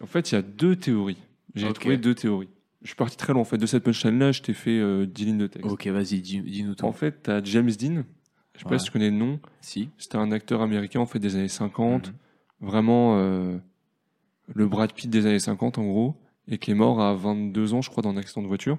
En 0.00 0.06
fait, 0.06 0.30
il 0.30 0.34
y 0.36 0.38
a 0.38 0.42
deux 0.42 0.76
théories. 0.76 1.18
J'ai 1.54 1.66
Ok. 1.68 1.74
trouvé 1.80 1.96
deux 1.96 2.14
théories. 2.14 2.48
Je 2.82 2.88
suis 2.88 2.96
parti 2.96 3.16
très 3.16 3.32
loin. 3.32 3.42
En 3.42 3.44
fait, 3.44 3.58
de 3.58 3.66
cette 3.66 3.82
punchline-là, 3.82 4.30
je 4.32 4.42
t'ai 4.42 4.54
fait 4.54 4.78
euh, 4.78 5.04
10 5.06 5.24
lignes 5.24 5.38
de 5.38 5.46
texte. 5.48 5.68
Ok, 5.70 5.86
vas-y, 5.88 6.20
dis- 6.20 6.40
dis-nous 6.42 6.76
tout. 6.76 6.84
En 6.84 6.92
fait, 6.92 7.22
tu 7.24 7.30
as 7.30 7.42
James 7.42 7.70
Dean. 7.70 8.04
Je 8.54 8.60
sais 8.62 8.68
pas 8.68 8.78
si 8.78 8.86
tu 8.86 8.90
connais 8.92 9.10
le 9.10 9.16
nom. 9.16 9.40
si. 9.60 9.88
C'était 9.98 10.16
un 10.16 10.30
acteur 10.32 10.62
américain 10.62 10.98
en 11.00 11.06
fait 11.06 11.18
des 11.20 11.34
années 11.36 11.48
50. 11.48 12.08
Mhm. 12.08 12.14
Vraiment 12.60 13.18
euh, 13.18 13.56
le 14.54 14.66
Brad 14.68 14.92
Pitt 14.92 15.08
des 15.10 15.26
années 15.26 15.38
50, 15.40 15.78
en 15.78 15.84
gros. 15.84 16.16
Et 16.48 16.58
qui 16.58 16.70
est 16.70 16.74
mort 16.74 17.00
à 17.00 17.14
22 17.14 17.74
ans, 17.74 17.82
je 17.82 17.90
crois, 17.90 18.02
dans 18.02 18.10
un 18.10 18.16
accident 18.16 18.42
de 18.42 18.46
voiture. 18.48 18.78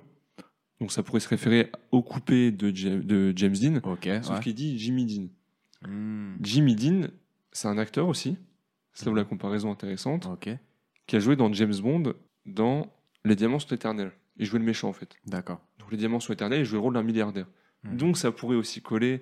Donc 0.80 0.92
ça 0.92 1.04
pourrait 1.04 1.20
se 1.20 1.28
référer 1.28 1.72
au 1.92 2.02
coupé 2.02 2.52
de, 2.52 2.74
Ja- 2.74 2.98
de 2.98 3.34
James 3.36 3.54
Dean. 3.56 3.80
Ok, 3.84 4.08
Sauf 4.22 4.38
ouais. 4.38 4.44
qu'il 4.44 4.56
dit 4.56 4.78
Jimmy 4.80 5.06
Dean. 5.06 5.28
Hmm, 5.90 6.36
Jimmy 6.42 6.76
Dean, 6.76 7.08
c'est 7.52 7.68
un 7.68 7.78
acteur 7.78 8.08
aussi. 8.08 8.38
C'est 8.94 9.10
où 9.10 9.16
la 9.16 9.24
comparaison 9.24 9.72
intéressante. 9.72 10.28
Qui 11.08 11.16
a 11.16 11.20
joué 11.20 11.36
dans 11.36 11.52
James 11.54 11.76
Bond 11.82 12.14
dans 12.46 12.88
Les 13.26 13.36
Diamants 13.36 13.60
sont 13.60 13.74
éternels. 13.74 14.12
Il 14.38 14.46
jouait 14.46 14.60
le 14.60 14.66
méchant 14.66 14.90
en 14.90 14.94
fait. 14.94 15.16
d'accord. 15.26 15.60
Donc 15.80 15.92
les 15.92 15.98
Diamants 15.98 16.20
sont 16.20 16.34
éternels, 16.34 16.60
il 16.62 16.66
jouait 16.66 16.78
le 16.78 16.82
rôle 16.84 16.94
d'un 16.94 17.04
milliardaire. 17.04 17.48
Mhm. 17.84 17.98
Donc 17.98 18.18
ça 18.18 18.32
pourrait 18.32 18.56
aussi 18.56 18.82
coller 18.82 19.22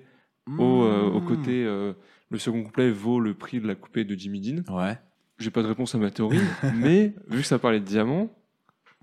au, 0.58 0.82
euh, 0.84 1.02
au 1.10 1.20
Hmm. 1.20 1.26
côté. 1.26 1.64
euh, 1.64 1.92
le 2.30 2.38
second 2.38 2.62
couplet 2.62 2.90
vaut 2.90 3.20
le 3.20 3.34
prix 3.34 3.58
de 3.60 3.66
la 3.66 3.74
coupée 3.74 4.04
de 4.04 4.14
Jimmy 4.14 4.40
Dean. 4.40 4.62
Ouais. 4.74 4.98
J'ai 5.38 5.50
pas 5.50 5.62
de 5.62 5.68
réponse 5.68 5.94
à 5.94 5.98
ma 5.98 6.10
théorie, 6.10 6.38
mais 6.74 7.14
vu 7.28 7.40
que 7.40 7.46
ça 7.46 7.58
parlait 7.58 7.80
de 7.80 7.84
diamants, 7.84 8.30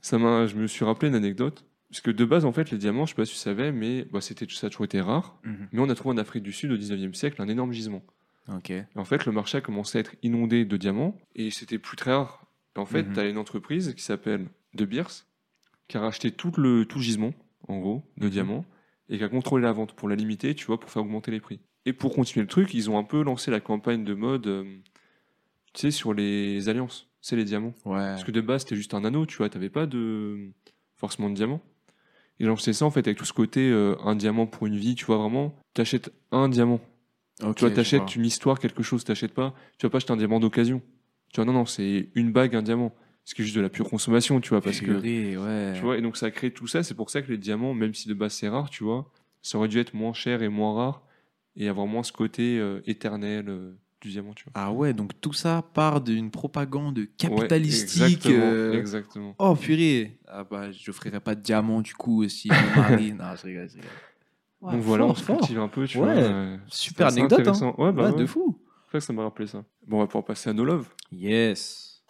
ça 0.01 0.17
m'a, 0.19 0.45
je 0.47 0.55
me 0.55 0.67
suis 0.67 0.85
rappelé 0.85 1.09
une 1.09 1.15
anecdote. 1.15 1.65
Parce 1.89 2.01
que 2.01 2.11
de 2.11 2.25
base, 2.25 2.45
en 2.45 2.51
fait, 2.51 2.71
les 2.71 2.77
diamants, 2.77 3.05
je 3.05 3.11
sais 3.11 3.15
pas 3.15 3.25
si 3.25 3.33
tu 3.33 3.37
savais, 3.37 3.71
mais 3.71 4.05
bah, 4.11 4.19
c'était, 4.21 4.47
ça 4.49 4.67
a 4.67 4.69
toujours 4.69 4.85
été 4.85 4.99
rare. 5.01 5.39
Mhm. 5.43 5.67
Mais 5.71 5.79
on 5.81 5.89
a 5.89 5.95
trouvé 5.95 6.15
en 6.15 6.17
Afrique 6.17 6.43
du 6.43 6.51
Sud 6.51 6.71
au 6.71 6.77
19e 6.77 7.13
siècle 7.13 7.41
un 7.41 7.47
énorme 7.47 7.71
gisement. 7.71 8.03
Et 8.69 8.83
en 8.95 9.05
fait, 9.05 9.25
le 9.25 9.31
marché 9.31 9.57
a 9.57 9.61
commencé 9.61 9.97
à 9.97 10.01
être 10.01 10.15
inondé 10.21 10.65
de 10.65 10.77
diamants 10.77 11.17
et 11.35 11.49
c'était 11.49 11.79
plus 11.79 11.97
très 11.97 12.11
rare. 12.13 12.45
Et 12.75 12.79
en 12.79 12.85
fait, 12.85 13.03
Mhm. 13.03 13.13
tu 13.13 13.19
as 13.19 13.25
une 13.27 13.37
entreprise 13.39 13.93
qui 13.95 14.03
s'appelle 14.03 14.47
De 14.75 14.85
Beers 14.85 15.25
qui 15.87 15.97
a 15.97 15.99
racheté 15.99 16.31
tout 16.31 16.51
le, 16.57 16.85
tout 16.85 16.97
le 16.99 17.03
gisement, 17.03 17.33
en 17.67 17.79
gros, 17.79 18.03
de 18.17 18.25
Mhm. 18.25 18.31
diamants 18.31 18.65
et 19.09 19.17
qui 19.17 19.23
a 19.23 19.29
contrôlé 19.29 19.63
la 19.63 19.71
vente 19.71 19.93
pour 19.93 20.09
la 20.09 20.15
limiter, 20.15 20.53
tu 20.55 20.65
vois, 20.65 20.79
pour 20.79 20.89
faire 20.91 21.01
augmenter 21.03 21.31
les 21.31 21.39
prix. 21.39 21.59
Et 21.85 21.93
pour 21.93 22.13
continuer 22.15 22.41
le 22.43 22.47
truc, 22.49 22.73
ils 22.73 22.89
ont 22.89 22.97
un 22.97 23.03
peu 23.03 23.23
lancé 23.23 23.49
la 23.51 23.59
campagne 23.59 24.03
de 24.03 24.13
mode, 24.15 24.47
euh, 24.47 24.63
tu 25.73 25.81
sais, 25.81 25.91
sur 25.91 26.13
les 26.13 26.67
alliances, 26.69 27.07
c'est 27.21 27.35
les 27.35 27.43
diamants. 27.45 27.73
Ouais. 27.85 27.97
Parce 27.97 28.23
que 28.23 28.31
de 28.31 28.41
base, 28.41 28.61
c'était 28.63 28.75
juste 28.75 28.93
un 28.95 29.05
anneau, 29.05 29.25
tu 29.27 29.37
vois, 29.37 29.49
t'avais 29.49 29.69
pas 29.69 29.85
de 29.85 30.51
forcément 30.95 31.29
de 31.29 31.35
diamant. 31.35 31.61
Ils 32.39 32.47
ont 32.47 32.49
lancé 32.49 32.73
ça 32.73 32.85
en 32.85 32.91
fait 32.91 33.07
avec 33.07 33.17
tout 33.17 33.25
ce 33.25 33.33
côté 33.33 33.69
euh, 33.69 33.95
un 34.03 34.15
diamant 34.15 34.45
pour 34.45 34.67
une 34.67 34.75
vie, 34.75 34.95
tu 34.95 35.05
vois, 35.05 35.17
vraiment, 35.17 35.55
t'achètes 35.73 36.11
un 36.31 36.49
diamant. 36.49 36.81
Tu 37.39 37.61
vois, 37.61 37.71
t'achètes 37.71 38.15
une 38.15 38.25
histoire, 38.25 38.59
quelque 38.59 38.83
chose, 38.83 39.03
t'achètes 39.03 39.33
pas. 39.33 39.53
Tu 39.77 39.85
vas 39.85 39.89
pas 39.89 39.97
acheter 39.97 40.13
un 40.13 40.17
diamant 40.17 40.39
d'occasion. 40.39 40.81
Tu 41.33 41.37
vois, 41.37 41.45
non, 41.45 41.53
non, 41.53 41.65
c'est 41.65 42.09
une 42.15 42.31
bague, 42.31 42.55
un 42.55 42.61
diamant. 42.61 42.95
Ce 43.25 43.33
qui 43.33 43.41
est 43.41 43.45
juste 43.45 43.57
de 43.57 43.61
la 43.61 43.69
pure 43.69 43.89
consommation, 43.89 44.39
tu 44.39 44.49
vois, 44.49 44.61
parce 44.61 44.79
que. 44.79 44.91
Ouais. 44.91 45.73
Tu 45.73 45.81
vois, 45.81 45.97
et 45.97 46.01
donc 46.01 46.15
ça 46.15 46.27
a 46.27 46.31
créé 46.31 46.51
tout 46.51 46.67
ça. 46.67 46.83
C'est 46.83 46.93
pour 46.93 47.09
ça 47.09 47.21
que 47.21 47.31
les 47.31 47.37
diamants, 47.37 47.73
même 47.73 47.93
si 47.93 48.07
de 48.07 48.13
base 48.13 48.33
c'est 48.33 48.47
rare, 48.47 48.69
tu 48.69 48.83
vois, 48.83 49.11
ça 49.41 49.57
aurait 49.57 49.67
dû 49.67 49.79
être 49.79 49.93
moins 49.93 50.13
cher 50.13 50.43
et 50.43 50.49
moins 50.49 50.75
rare 50.75 51.01
et 51.55 51.67
avoir 51.67 51.87
moins 51.87 52.03
ce 52.03 52.11
côté 52.11 52.59
euh, 52.59 52.81
éternel 52.85 53.45
euh, 53.47 53.73
diamant, 54.09 54.33
tu 54.33 54.43
vois. 54.45 54.53
Ah 54.55 54.71
ouais, 54.71 54.93
donc 54.93 55.11
tout 55.21 55.33
ça 55.33 55.63
part 55.73 56.01
d'une 56.01 56.31
propagande 56.31 56.97
Ouais, 56.99 57.07
capitalistique. 57.17 58.01
exactement, 58.01 58.39
euh, 58.43 58.79
exactement. 58.79 59.35
Oh 59.39 59.55
purée 59.55 60.17
Ah 60.27 60.43
bah 60.43 60.71
je 60.71 60.91
ferai 60.91 61.19
pas 61.19 61.35
de 61.35 61.41
diamant 61.41 61.81
du 61.81 61.93
coup 61.93 62.27
si 62.29 62.49
mon 62.49 62.81
mari... 62.81 63.13
non, 63.17 63.25
je 63.35 63.43
rigole, 63.47 63.67
je 63.69 63.75
rigole. 63.75 63.89
Ouais, 64.61 64.71
donc 64.73 64.81
voilà, 64.81 65.03
fort, 65.03 65.11
on 65.11 65.15
se 65.15 65.25
cultive 65.25 65.59
un 65.59 65.67
peu, 65.67 65.85
tu 65.87 65.97
Ouais, 65.99 66.05
vois. 66.05 66.23
euh, 66.23 66.57
Super 66.67 67.07
anecdote, 67.07 67.47
hein. 67.47 67.73
Ouais, 67.77 67.91
bah 67.91 68.05
Ouais, 68.05 68.11
ouais. 68.11 68.19
de 68.19 68.25
fou. 68.25 68.57
C'est 68.85 68.91
vrai 68.91 68.99
que 68.99 69.05
ça 69.05 69.13
m'a 69.13 69.23
rappelé 69.23 69.47
ça. 69.47 69.63
Bon, 69.85 69.97
on 69.97 69.99
va 69.99 70.07
pouvoir 70.07 70.23
passer 70.25 70.49
à 70.49 70.53
No 70.53 70.63
Love. 70.63 70.87
Yes. 71.11 72.01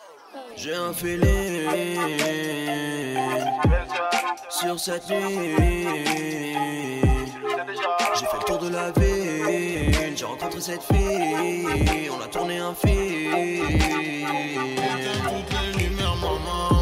J'ai 0.55 0.73
un 0.73 0.93
feeling 0.93 1.25
sur 4.49 4.79
cette 4.79 5.09
nuit. 5.09 5.55
J'ai 8.17 8.25
fait 8.25 8.37
le 8.39 8.45
tour 8.45 8.59
de 8.59 8.69
la 8.69 8.91
ville, 8.91 9.14
j'ai 10.15 10.25
rencontré 10.25 10.61
cette 10.61 10.83
fille, 10.83 12.09
on 12.09 12.21
a 12.21 12.27
tourné 12.27 12.57
un 12.57 12.73
film. 12.73 13.31
Toutes 15.23 15.77
les 15.77 15.83
lumières, 15.83 16.15
maman. 16.17 16.75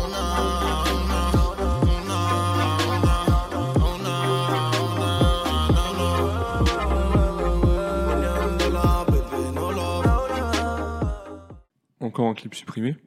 Encore 12.00 12.28
un 12.28 12.34
clip 12.34 12.54
supprimé. 12.54 12.98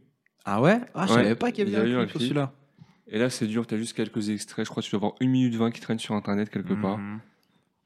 Ah 0.44 0.60
ouais? 0.60 0.80
Ah 0.94 1.06
je 1.06 1.12
Ouais, 1.12 1.22
savais 1.22 1.34
pas 1.34 1.52
qu'il 1.52 1.68
y 1.68 1.76
avait 1.76 1.92
un 1.94 1.98
un 2.00 2.02
clip 2.06 2.10
sur 2.12 2.20
celui-là. 2.20 2.52
Et 3.08 3.18
là, 3.18 3.30
c'est 3.30 3.46
dur, 3.46 3.66
t'as 3.66 3.76
juste 3.76 3.92
quelques 3.92 4.30
extraits. 4.30 4.64
Je 4.64 4.70
crois 4.70 4.82
que 4.82 4.86
tu 4.88 4.92
dois 4.92 4.98
avoir 4.98 5.12
1 5.20 5.26
minute 5.28 5.54
20 5.54 5.70
qui 5.70 5.80
traîne 5.80 5.98
sur 5.98 6.14
internet 6.14 6.50
quelque 6.50 6.74
part. 6.74 6.98
Mhm. 6.98 7.20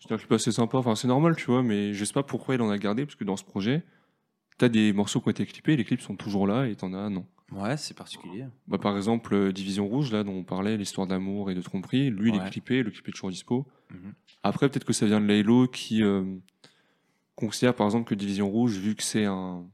C'est 0.00 0.12
un 0.12 0.16
clip 0.16 0.32
assez 0.32 0.50
sympa. 0.52 0.78
Enfin, 0.78 0.94
c'est 0.94 1.08
normal, 1.08 1.36
tu 1.36 1.46
vois, 1.46 1.62
mais 1.62 1.92
je 1.94 2.04
sais 2.04 2.12
pas 2.12 2.22
pourquoi 2.22 2.54
il 2.54 2.62
en 2.62 2.70
a 2.70 2.78
gardé, 2.78 3.04
parce 3.04 3.16
que 3.16 3.24
dans 3.24 3.36
ce 3.36 3.44
projet, 3.44 3.82
t'as 4.58 4.68
des 4.68 4.92
morceaux 4.92 5.20
qui 5.20 5.28
ont 5.28 5.30
été 5.30 5.46
clippés, 5.46 5.76
les 5.76 5.84
clips 5.84 6.00
sont 6.00 6.16
toujours 6.16 6.46
là, 6.46 6.66
et 6.66 6.74
t'en 6.74 6.92
as, 6.94 7.08
non. 7.10 7.26
Ouais, 7.52 7.76
c'est 7.76 7.94
particulier. 7.96 8.46
Bah, 8.68 8.78
par 8.78 8.96
exemple, 8.96 9.34
euh, 9.34 9.52
Division 9.52 9.86
Rouge, 9.88 10.12
là, 10.12 10.22
dont 10.24 10.32
on 10.34 10.44
parlait, 10.44 10.76
l'histoire 10.76 11.06
d'amour 11.06 11.50
et 11.50 11.54
de 11.54 11.60
tromperie, 11.62 12.08
lui, 12.10 12.30
il 12.30 12.36
Ouais. 12.40 12.46
est 12.46 12.50
clippé, 12.50 12.82
le 12.82 12.90
clip 12.90 13.08
est 13.08 13.12
toujours 13.12 13.30
dispo. 13.30 13.66
Mhm. 13.90 14.14
Après, 14.42 14.68
peut-être 14.68 14.84
que 14.84 14.92
ça 14.92 15.04
vient 15.06 15.20
de 15.20 15.26
Laylo 15.26 15.66
qui 15.68 16.02
euh, 16.02 16.24
considère, 17.34 17.74
par 17.74 17.86
exemple, 17.86 18.08
que 18.08 18.14
Division 18.14 18.48
Rouge, 18.48 18.78
vu 18.78 18.94
que 18.94 19.02
c'est 19.02 19.24
un, 19.24 19.66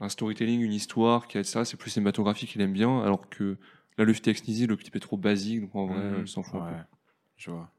un 0.00 0.08
storytelling, 0.08 0.60
une 0.62 0.72
histoire, 0.72 1.28
qui 1.28 1.38
a 1.38 1.44
ça, 1.44 1.64
c'est 1.64 1.76
plus 1.76 1.90
cinématographique, 1.90 2.54
il 2.54 2.60
aime 2.62 2.72
bien, 2.72 3.00
alors 3.02 3.28
que 3.28 3.58
là, 3.98 4.04
le 4.04 4.12
FTX 4.14 4.42
Sneezy, 4.44 4.66
le 4.66 4.76
clip 4.76 4.96
est 4.96 5.00
trop 5.00 5.16
basique, 5.16 5.60
donc 5.60 5.74
en 5.76 5.86
vrai, 5.86 6.00
Mhm. 6.10 6.20
il 6.22 6.28
s'en 6.28 6.42
fout. 6.42 6.60
un 6.60 6.64
peu. 6.64 6.74
Ouais, 6.74 6.80
je 7.36 7.50
vois. 7.50 7.70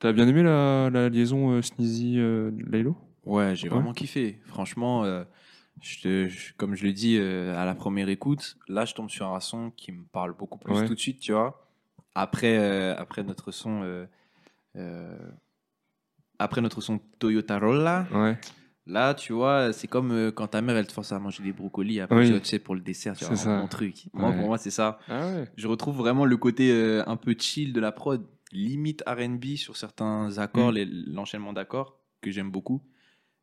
T'as 0.00 0.12
bien 0.12 0.26
aimé 0.26 0.42
la, 0.42 0.88
la 0.90 1.08
liaison 1.08 1.52
euh, 1.52 1.60
Sneezy-Laylo 1.62 2.96
Ouais, 3.26 3.54
j'ai 3.54 3.68
Ouais. 3.68 3.74
vraiment 3.74 3.92
kiffé. 3.92 4.40
Franchement, 4.46 5.04
euh, 5.04 5.24
je 5.82 6.00
te- 6.00 6.28
je- 6.28 6.54
comme 6.54 6.74
je 6.74 6.84
l'ai 6.84 6.92
dit 6.94 7.16
euh, 7.18 7.54
à 7.56 7.66
la 7.66 7.74
première 7.74 8.08
écoute, 8.08 8.56
là, 8.66 8.86
je 8.86 8.94
tombe 8.94 9.10
sur 9.10 9.26
un 9.32 9.40
son 9.40 9.70
qui 9.76 9.92
me 9.92 10.04
parle 10.04 10.34
beaucoup 10.34 10.58
plus 10.58 10.72
Ouais. 10.74 10.86
tout 10.86 10.94
de 10.94 10.98
suite, 10.98 11.20
tu 11.20 11.32
vois. 11.32 11.68
Après, 12.14 12.56
euh, 12.58 12.94
après 12.96 13.22
notre 13.22 13.52
son, 13.52 13.82
euh, 13.82 14.06
euh, 14.76 15.16
après 16.38 16.62
notre 16.62 16.80
son 16.80 16.98
Toyota 17.18 17.58
Rolla, 17.58 18.06
Ouais, 18.12 18.38
là, 18.86 19.12
tu 19.12 19.34
vois, 19.34 19.72
c'est 19.74 19.86
comme 19.86 20.12
euh, 20.12 20.32
quand 20.32 20.48
ta 20.48 20.62
mère 20.62 20.76
elle 20.76 20.86
te 20.86 20.92
force 20.92 21.12
à 21.12 21.18
manger 21.18 21.42
des 21.42 21.52
brocolis 21.52 22.00
après, 22.00 22.30
Oui. 22.32 22.40
tu 22.40 22.46
sais, 22.48 22.58
pour 22.58 22.74
le 22.74 22.80
dessert, 22.80 23.14
tu 23.16 23.26
vois, 23.26 23.58
mon 23.58 23.68
truc. 23.68 24.06
Moi, 24.14 24.32
pour 24.32 24.46
moi, 24.46 24.56
c'est 24.56 24.70
ça. 24.70 24.98
Ah. 25.08 25.30
Je 25.56 25.68
retrouve 25.68 25.96
vraiment 25.98 26.24
le 26.24 26.38
côté 26.38 26.72
euh, 26.72 27.04
un 27.06 27.16
peu 27.16 27.34
chill 27.38 27.74
de 27.74 27.80
la 27.80 27.92
prod, 27.92 28.26
limite 28.52 29.02
RB 29.06 29.56
sur 29.56 29.76
certains 29.76 30.38
accords, 30.38 30.72
Mm. 30.72 30.74
les- 30.74 30.84
l'enchaînement 30.86 31.52
d'accords 31.52 31.98
que 32.20 32.30
j'aime 32.30 32.50
beaucoup. 32.50 32.82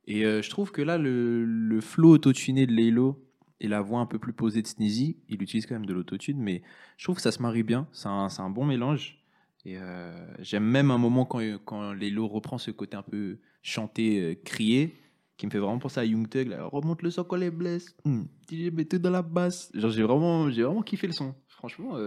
Et 0.05 0.25
euh, 0.25 0.41
je 0.41 0.49
trouve 0.49 0.71
que 0.71 0.81
là, 0.81 0.97
le, 0.97 1.43
le 1.45 1.81
flow 1.81 2.11
autotuné 2.11 2.65
de 2.65 2.71
Laylo 2.73 3.23
et 3.59 3.67
la 3.67 3.81
voix 3.81 3.99
un 3.99 4.05
peu 4.05 4.19
plus 4.19 4.33
posée 4.33 4.61
de 4.61 4.67
Sneezy, 4.67 5.17
il 5.27 5.41
utilise 5.41 5.65
quand 5.65 5.75
même 5.75 5.85
de 5.85 5.93
l'autotune, 5.93 6.39
mais 6.39 6.61
je 6.97 7.03
trouve 7.05 7.15
que 7.17 7.21
ça 7.21 7.31
se 7.31 7.41
marie 7.41 7.63
bien. 7.63 7.87
C'est 7.91 8.07
un, 8.07 8.49
bon 8.49 8.65
mélange. 8.65 9.17
Et 9.65 9.77
euh, 9.77 10.27
j'aime 10.39 10.63
même 10.63 10.91
un 10.91 10.97
moment 10.97 11.25
quand, 11.25 11.41
quand 11.65 11.91
Laylo 11.93 12.27
reprend 12.27 12.57
ce 12.57 12.71
côté 12.71 12.95
un 12.95 13.01
peu 13.01 13.39
chanté, 13.61 14.21
euh, 14.21 14.35
crié, 14.45 14.95
qui 15.35 15.45
me 15.45 15.51
fait 15.51 15.59
vraiment 15.59 15.77
penser 15.79 15.99
à 15.99 16.05
Young 16.05 16.29
Thug. 16.29 16.47
là, 16.47 16.63
Remonte 16.65 17.01
le 17.01 17.09
son 17.11 17.23
quand 17.23 17.35
les 17.35 17.51
blesse, 17.51 17.95
Hmm. 18.05 18.23
DJ 18.49 18.71
mets 18.71 18.85
tout 18.85 18.97
dans 18.99 19.09
la 19.09 19.21
basse. 19.21 19.69
Genre, 19.73 19.91
j'ai 19.91 20.03
vraiment, 20.03 20.45
vraiment 20.49 20.81
kiffé 20.83 21.07
le 21.07 21.13
son. 21.13 21.35
Franchement, 21.47 21.97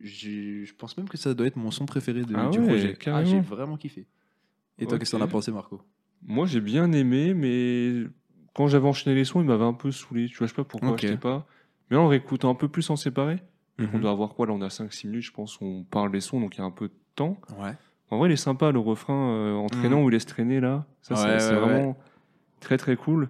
je 0.00 0.72
pense 0.74 0.96
même 0.96 1.08
que 1.08 1.16
ça 1.16 1.34
doit 1.34 1.46
être 1.46 1.56
mon 1.56 1.70
son 1.70 1.86
préféré 1.86 2.22
de- 2.22 2.34
Ah 2.36 2.48
du 2.48 2.58
ouais, 2.58 2.66
projet. 2.66 2.92
Ah, 2.94 2.98
carrément. 2.98 3.30
j'ai 3.30 3.40
vraiment 3.40 3.76
kiffé. 3.76 4.06
Et 4.78 4.86
toi, 4.86 4.98
qu'est-ce 4.98 5.12
que 5.12 5.16
t'en 5.16 5.22
as 5.24 5.28
pensé, 5.28 5.50
Marco? 5.52 5.80
Moi, 6.22 6.46
j'ai 6.46 6.60
bien 6.60 6.92
aimé, 6.92 7.32
mais 7.34 8.04
quand 8.54 8.66
j'avais 8.68 8.86
enchaîné 8.88 9.16
les 9.16 9.24
sons, 9.24 9.40
il 9.40 9.46
m'avait 9.46 9.64
un 9.64 9.72
peu 9.72 9.90
saoulé. 9.90 10.26
Tu 10.26 10.36
vois, 10.36 10.46
je 10.46 10.52
sais 10.52 10.56
pas 10.56 10.64
pourquoi, 10.64 10.90
Ok. 10.92 11.00
je 11.02 11.08
sais 11.08 11.16
pas. 11.16 11.46
Mais 11.90 11.96
là, 11.96 12.02
on 12.02 12.08
réécoute 12.08 12.44
un 12.44 12.54
peu 12.54 12.68
plus 12.68 12.88
en 12.90 12.96
séparé. 12.96 13.38
Mhm. 13.78 13.88
On 13.94 13.98
doit 13.98 14.10
avoir 14.10 14.34
quoi 14.34 14.46
Là, 14.46 14.52
on 14.54 14.60
a 14.62 14.68
5-6 14.70 15.06
minutes, 15.06 15.22
je 15.22 15.32
pense. 15.32 15.58
On 15.60 15.84
parle 15.84 16.10
des 16.10 16.20
sons, 16.20 16.40
donc 16.40 16.56
il 16.56 16.58
y 16.58 16.62
a 16.62 16.64
un 16.64 16.70
peu 16.70 16.88
de 16.88 16.94
temps. 17.14 17.38
Ouais. 17.58 17.72
En 18.10 18.18
vrai, 18.18 18.28
il 18.28 18.32
est 18.32 18.36
sympa, 18.36 18.70
le 18.72 18.78
refrain 18.78 19.30
euh, 19.32 19.54
entraînant 19.54 19.98
Mhm. 19.98 20.04
où 20.04 20.08
il 20.10 20.12
laisse 20.12 20.26
traîner 20.26 20.60
là. 20.60 20.86
Ça, 21.02 21.16
c'est- 21.16 21.24
Ouais, 21.26 21.38
c'est 21.40 21.54
ouais, 21.54 21.60
vraiment 21.60 21.96
très 22.60 22.76
très 22.76 22.96
cool. 22.96 23.28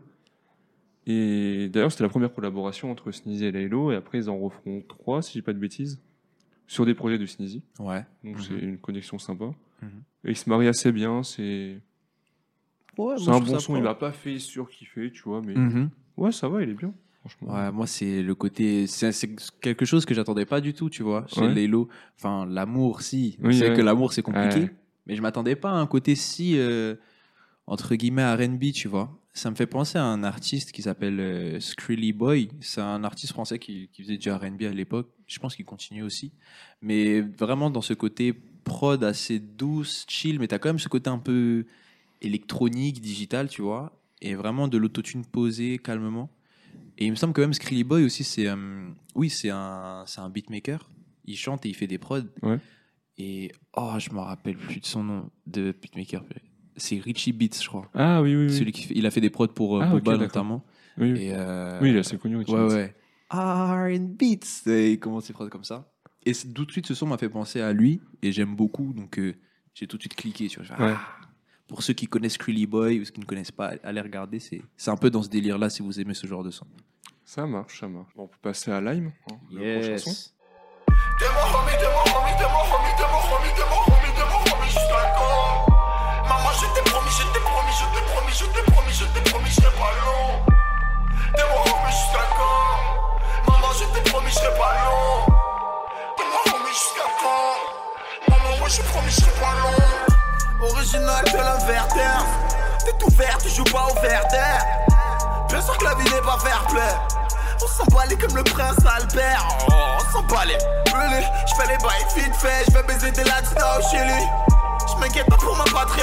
Et 1.07 1.69
d'ailleurs, 1.73 1.93
c'était 1.93 2.03
la 2.05 2.09
première 2.09 2.33
collaboration 2.35 2.91
entre 2.91 3.11
Sneezy 3.13 3.45
et 3.47 3.53
Laylo. 3.53 3.93
Et 3.93 3.97
après, 3.97 4.19
ils 4.19 4.29
en 4.31 4.39
referont 4.39 4.83
trois, 4.89 5.23
si 5.23 5.35
j'ai 5.35 5.43
pas 5.43 5.53
de 5.53 5.59
bêtises, 5.59 6.01
sur 6.67 6.85
des 6.87 6.95
projets 6.95 7.19
de 7.19 7.27
Sneezy. 7.27 7.63
Ouais. 7.79 8.05
Donc 8.25 8.37
Mhm. 8.37 8.43
c'est 8.43 8.55
une 8.59 8.79
connexion 8.79 9.19
sympa. 9.19 9.47
Mhm. 9.83 9.89
Et 10.25 10.31
ils 10.31 10.37
se 10.37 10.49
marient 10.49 10.69
assez 10.69 10.91
bien. 10.93 11.23
C'est 11.23 11.79
Ouais, 12.99 13.15
c'est 13.19 13.29
un 13.31 13.41
bon 13.41 13.59
son. 13.59 13.77
Il 13.77 13.83
m'a 13.83 13.95
pas 13.95 14.13
fait 14.13 14.39
surkiffer, 14.39 15.11
tu 15.13 15.23
vois. 15.25 15.43
Mais 15.45 15.55
Mhm. 15.55 15.91
ouais, 16.17 16.33
ça 16.33 16.49
va, 16.49 16.63
il 16.63 16.71
est 16.71 16.75
bien. 16.75 16.93
Franchement. 17.21 17.55
Ouais, 17.55 17.73
moi, 17.73 17.87
c'est 17.87 18.23
le 18.23 18.35
côté. 18.35 18.87
C'est 18.87 19.13
c'est 19.13 19.29
quelque 19.61 19.85
chose 19.85 20.05
que 20.07 20.15
j'attendais 20.15 20.47
pas 20.47 20.61
du 20.61 20.73
tout, 20.75 20.89
tu 20.89 21.03
vois, 21.03 21.27
chez 21.29 21.41
Ouais. 21.43 21.53
Laylo. 21.55 21.89
Enfin, 22.17 22.47
l'amour, 22.47 23.03
si. 23.03 23.37
On 23.43 23.49
Oui, 23.49 23.59
sait 23.59 23.71
ouais. 23.71 23.77
que 23.77 23.83
l'amour, 23.83 24.13
c'est 24.13 24.23
compliqué. 24.23 24.61
Ouais. 24.61 24.75
Mais 25.07 25.15
je 25.17 25.23
m'attendais 25.23 25.57
pas 25.57 25.71
à 25.71 25.75
un 25.75 25.87
côté 25.87 26.15
si, 26.15 26.57
euh, 26.59 26.95
entre 27.67 27.95
guillemets, 27.97 28.25
RB, 28.33 28.73
tu 28.73 28.89
vois. 28.89 29.11
Ça 29.37 29.51
me 29.51 29.55
fait 29.55 29.67
penser 29.67 29.99
à 29.99 30.05
un 30.05 30.25
artiste 30.25 30.73
qui 30.73 30.81
s'appelle 30.81 31.21
euh, 31.21 31.61
Skrilly 31.61 32.15
Boy. 32.15 32.49
C'est 32.63 32.81
un 32.81 33.05
artiste 33.05 33.35
français 33.35 33.59
qui, 33.59 33.91
qui 33.93 34.03
faisait 34.03 34.17
du 34.17 34.31
RB 34.31 34.63
à 34.63 34.73
l'époque. 34.73 35.11
Je 35.27 35.39
pense 35.39 35.55
qu'il 35.55 35.67
continue 35.67 36.03
aussi. 36.03 36.33
Mais 36.81 37.21
vraiment 37.21 37.69
dans 37.69 37.83
ce 37.83 37.93
côté 37.93 38.33
prod 38.33 39.05
assez 39.05 39.39
douce, 39.39 40.07
chill, 40.09 40.39
mais 40.39 40.49
tu 40.49 40.55
as 40.55 40.59
quand 40.59 40.71
même 40.71 40.79
ce 40.79 40.89
côté 40.89 41.11
un 41.11 41.19
peu 41.19 41.67
électronique, 42.23 43.03
digital, 43.03 43.51
tu 43.51 43.61
vois. 43.61 44.01
Et 44.23 44.35
vraiment 44.35 44.69
de 44.69 44.79
l'autotune 44.79 45.27
posé 45.27 45.77
calmement. 45.77 46.31
Et 46.97 47.05
il 47.05 47.11
me 47.11 47.17
semble 47.17 47.35
que 47.35 47.43
même 47.43 47.53
Skrilly 47.53 47.85
Boy 47.85 48.05
aussi, 48.05 48.25
c'est 48.25 48.49
euh, 48.49 48.89
oui, 49.15 49.29
c'est 49.29 49.51
un, 49.51 50.05
c'est 50.07 50.21
un 50.21 50.31
beatmaker. 50.31 50.89
Il 51.27 51.37
chante 51.37 51.67
et 51.67 51.69
il 51.69 51.75
fait 51.75 51.87
des 51.87 51.99
prods. 51.99 52.23
Ouais. 52.43 52.59
Et 53.19 53.53
oh, 53.77 53.93
je 53.99 54.09
me 54.13 54.19
rappelle 54.21 54.57
plus 54.57 54.81
de 54.81 54.87
son 54.87 55.05
nom 55.05 55.31
de 55.47 55.77
beatmaker. 55.79 56.25
C'est 56.77 56.99
Richie 56.99 57.33
Beats, 57.33 57.61
je 57.63 57.67
crois. 57.69 57.89
Ah 57.95 58.21
oui, 58.23 58.35
oui, 58.37 58.47
oui. 58.47 58.53
Celui 58.57 58.73
qui 58.73 58.83
fait- 58.85 58.95
il 58.97 59.07
a 59.07 59.11
fait 59.11 59.21
des 59.21 59.31
prods 59.31 59.49
pour 59.49 59.79
euh, 59.79 59.83
Ah, 59.85 59.91
Boba 59.91 60.17
notamment. 60.19 60.65
Oui, 60.99 61.13
oui. 61.13 61.23
Et 61.25 61.31
euh, 61.35 61.79
Oui, 61.81 61.91
il 61.91 61.97
est 61.97 62.01
assez 62.01 62.19
connu. 62.19 62.37
Richie 62.37 62.53
Ouais, 62.53 62.67
Beats. 62.69 62.75
ouais. 62.75 62.95
R&B 63.31 64.17
Beats. 64.19 64.71
Et 64.71 64.93
il 64.93 64.99
commence 65.01 65.25
ses 65.25 65.33
phrases 65.33 65.49
comme 65.49 65.65
ça. 65.65 65.91
Et 66.25 66.33
tout 66.55 66.65
de 66.65 66.71
suite, 66.73 66.87
ce 66.87 66.95
son 66.95 67.07
m'a 67.07 67.19
fait 67.19 67.29
penser 67.29 67.61
à 67.61 67.73
lui. 67.73 68.01
Et 68.23 68.33
j'aime 68.33 68.55
beaucoup. 68.57 68.93
Donc, 68.93 69.19
euh, 69.19 69.35
j'ai 69.75 69.87
tout 69.87 69.97
de 69.97 70.03
suite 70.03 70.15
cliqué. 70.17 70.49
Ouais. 70.59 70.65
ah. 70.79 71.01
Pour 71.69 71.83
ceux 71.83 71.95
qui 71.95 72.07
connaissent 72.07 72.39
Crilly 72.39 72.67
Boy 72.67 73.01
ou 73.01 73.05
ceux 73.05 73.11
qui 73.13 73.21
ne 73.21 73.25
connaissent 73.25 73.51
pas, 73.53 73.73
allez 73.83 74.01
regarder. 74.01 74.39
C'est 74.39 74.63
c'est 74.77 74.91
un 74.91 74.97
peu 74.97 75.11
dans 75.11 75.23
ce 75.23 75.29
délire-là 75.29 75.69
si 75.71 75.83
vous 75.83 75.99
aimez 76.01 76.15
ce 76.15 76.27
genre 76.27 76.45
de 76.45 76.51
son. 76.51 76.67
Ça 77.25 77.45
marche, 77.47 77.81
ça 77.81 77.89
marche. 77.89 78.13
Bon, 78.15 78.25
on 78.25 78.29
peut 78.29 78.37
passer 78.41 78.71
à 78.71 78.81
Lime. 78.81 79.11
hein, 79.31 79.35
la 79.51 79.75
prochaine 79.79 79.99
son. 79.99 80.11
T'es 81.19 81.25
mon 81.25 81.59
homie, 81.59 81.73
t'es 81.79 81.87
mon 81.87 82.19
homie, 82.19 82.33
t'es 82.39 82.45
mon 82.45 82.63
homie, 82.77 82.93
t'es 82.97 83.05
mon 83.11 83.35
homie, 83.35 83.53
t'es 83.57 83.67
mon 83.67 83.83
homie, 83.95 84.13
t'es 84.15 84.27
mon 84.31 84.59
homie 84.61 84.71
jusqu'à 84.71 85.15
quand? 85.19 85.66
Maman, 85.66 85.66
je 86.61 86.67
t'ai 86.67 86.91
promis, 86.91 87.11
je 87.11 87.23
t'ai 87.33 87.41
promis, 87.41 87.73
je 87.73 87.85
t'ai 87.85 88.03
promis, 88.13 88.33
je 88.33 88.45
t'ai 88.45 88.63
promis, 88.73 88.93
je 88.93 89.05
t'ai 89.05 89.31
promis, 89.31 89.51
je 89.51 89.61
pas 89.61 89.93
long. 90.05 90.45
T'es 91.35 91.43
mon 91.51 91.61
homie 91.61 91.93
jusqu'à 91.93 92.25
quand 92.37 93.53
Maman, 93.53 93.73
je 93.79 93.85
t'ai 93.85 94.11
promis, 94.11 94.31
je 94.31 94.51
pas 94.59 94.75
long. 94.85 95.35
T'es 96.17 96.25
mon 96.25 96.57
homie 96.57 96.73
jusqu'à 96.73 97.09
quand 97.21 98.31
Maman, 98.31 98.57
moi 98.59 98.69
je 98.69 98.83
promis, 98.83 99.11
je 99.11 99.31
pas 99.41 99.55
long. 99.63 100.69
Original 100.69 101.25
de 101.25 101.37
l'inverter. 101.37 102.25
T'es 102.85 102.93
tout 102.99 103.11
vert, 103.17 103.39
tu 103.39 103.51
joues 103.51 103.65
pas 103.65 103.89
au 103.91 104.01
verder. 104.01 104.57
Bien 105.49 105.61
sûr 105.61 105.77
que 105.77 105.85
la 105.85 105.95
vie 105.95 106.05
n'est 106.05 106.23
pas 106.23 106.39
fair 106.39 106.65
play. 106.69 107.27
On 107.63 107.67
s'emballait 107.67 108.17
comme 108.17 108.37
le 108.37 108.45
prince 108.45 108.79
Albert. 108.87 109.47
Oh, 109.69 109.73
on 109.73 110.13
s'emballait. 110.13 110.59
Je 110.87 111.55
fais 111.55 111.69
les 111.69 111.79
bails 111.79 112.07
vite 112.17 112.37
fait. 112.37 112.65
Je 112.69 112.73
vais 112.73 112.83
baiser 112.83 113.11
des 113.11 113.25
latinas 113.25 113.79
au 113.79 113.83
Chili. 113.91 114.27
Pas 115.15 115.37
pour 115.37 115.57
ma 115.57 115.65
patrie. 115.65 116.03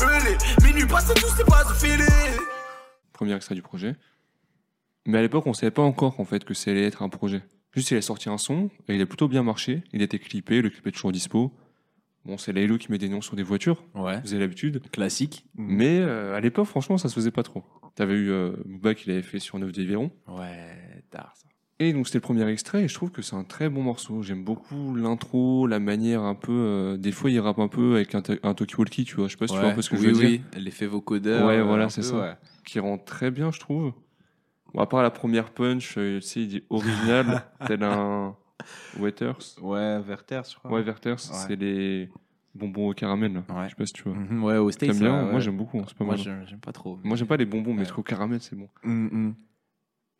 Really, 0.00 0.36
minuit 0.64 0.86
passé, 0.86 1.12
tout 1.14 1.26
c'est 1.36 1.44
pas 1.46 1.64
fini. 1.74 2.02
Premier 3.12 3.34
extrait 3.34 3.54
du 3.54 3.60
projet. 3.62 3.94
Mais 5.06 5.18
à 5.18 5.22
l'époque, 5.22 5.46
on 5.46 5.52
savait 5.52 5.70
pas 5.70 5.82
encore 5.82 6.18
en 6.18 6.24
fait 6.24 6.44
que 6.44 6.54
ça 6.54 6.70
allait 6.70 6.84
être 6.86 7.02
un 7.02 7.08
projet. 7.10 7.42
Juste, 7.74 7.90
il 7.90 7.98
a 7.98 8.02
sorti 8.02 8.30
un 8.30 8.38
son 8.38 8.70
et 8.88 8.94
il 8.94 9.02
a 9.02 9.06
plutôt 9.06 9.28
bien 9.28 9.42
marché. 9.42 9.84
Il 9.92 10.00
a 10.00 10.04
été 10.04 10.18
clippé, 10.18 10.62
le 10.62 10.70
clip 10.70 10.86
est 10.86 10.92
toujours 10.92 11.12
dispo. 11.12 11.52
Bon, 12.24 12.38
c'est 12.38 12.52
Laylo 12.54 12.78
qui 12.78 12.90
met 12.90 12.98
des 12.98 13.08
noms 13.10 13.20
sur 13.20 13.36
des 13.36 13.42
voitures, 13.42 13.84
Ouais. 13.94 14.18
vous 14.22 14.32
avez 14.32 14.40
l'habitude. 14.40 14.82
Classique. 14.90 15.44
Mais 15.54 15.98
euh, 16.00 16.34
à 16.34 16.40
l'époque, 16.40 16.66
franchement, 16.66 16.96
ça 16.98 17.08
se 17.08 17.14
faisait 17.14 17.30
pas 17.30 17.42
trop. 17.44 17.64
T'avais 17.94 18.14
eu 18.14 18.30
euh, 18.30 18.52
Booba 18.64 18.94
qui 18.94 19.08
l'avait 19.10 19.22
fait 19.22 19.38
sur 19.38 19.58
9 19.58 19.70
des 19.72 19.84
Véron. 19.84 20.10
Ouais, 20.26 21.02
tard 21.10 21.34
ça. 21.36 21.46
Et 21.78 21.92
donc, 21.92 22.06
c'était 22.06 22.18
le 22.18 22.22
premier 22.22 22.48
extrait 22.48 22.84
et 22.84 22.88
je 22.88 22.94
trouve 22.94 23.10
que 23.10 23.20
c'est 23.20 23.36
un 23.36 23.44
très 23.44 23.68
bon 23.68 23.82
morceau. 23.82 24.22
J'aime 24.22 24.44
beaucoup 24.44 24.94
l'intro, 24.94 25.66
la 25.66 25.78
manière 25.78 26.22
un 26.22 26.34
peu. 26.34 26.52
euh, 26.52 26.96
des 26.96 27.12
fois, 27.12 27.30
il 27.30 27.38
rappe 27.38 27.58
un 27.58 27.68
peu 27.68 27.96
avec 27.96 28.14
un, 28.14 28.22
un 28.42 28.54
talkie-walkie, 28.54 29.04
tu 29.04 29.16
vois. 29.16 29.26
Je 29.26 29.32
sais 29.32 29.36
pas 29.36 29.46
si 29.46 29.52
tu 29.54 29.60
vois 29.60 29.70
un 29.70 29.74
peu 29.74 29.82
ce 29.82 29.90
que 29.90 29.96
oui, 29.96 30.02
je 30.02 30.08
veux 30.08 30.16
oui. 30.16 30.38
dire. 30.38 30.46
L'effet 30.56 30.86
vocodeur. 30.86 31.46
Ouais, 31.46 31.58
euh, 31.58 31.64
voilà, 31.64 31.90
c'est 31.90 32.02
ça. 32.02 32.18
ouais. 32.18 32.34
qui 32.64 32.80
rend 32.80 32.96
très 32.96 33.30
bien, 33.30 33.50
je 33.52 33.60
trouve. 33.60 33.92
Bon, 34.72 34.80
à 34.80 34.86
part 34.86 35.02
la 35.02 35.10
première 35.10 35.50
punch, 35.50 35.96
euh, 35.98 36.18
tu 36.20 36.26
sais, 36.26 36.40
il 36.40 36.48
dit 36.48 36.62
original, 36.70 37.44
tel 37.66 37.82
un 37.82 38.34
Waiters. 38.98 39.38
Ouais, 39.60 39.98
Werther, 40.00 40.42
je 40.50 40.56
crois. 40.56 40.70
Ouais, 40.70 40.82
Werters, 40.82 41.20
c'est 41.20 41.56
les 41.56 42.08
bonbons 42.54 42.88
au 42.88 42.94
caramel. 42.94 43.36
Ouais. 43.36 43.64
Je 43.64 43.68
sais 43.70 43.76
pas 43.76 43.86
si 43.86 43.92
tu 43.92 44.02
vois. 44.04 44.14
Mhm, 44.14 44.42
ouais, 44.42 44.56
au 44.56 44.70
States. 44.70 44.88
T'aimes 44.90 44.98
bien 44.98 45.24
ouais, 45.26 45.30
Moi, 45.30 45.40
j'aime 45.40 45.58
beaucoup, 45.58 45.82
c'est 45.86 45.96
pas 45.96 46.04
Moi, 46.04 46.16
j'aime 46.16 46.44
pas 46.62 46.72
trop. 46.72 46.98
Moi, 47.04 47.16
j'aime 47.16 47.28
pas 47.28 47.36
les 47.36 47.44
bonbons, 47.44 47.74
mais 47.74 47.84
trop 47.84 48.02
caramel, 48.02 48.40
c'est 48.40 48.56
bon. 48.56 48.68
Mhm. 48.82 49.34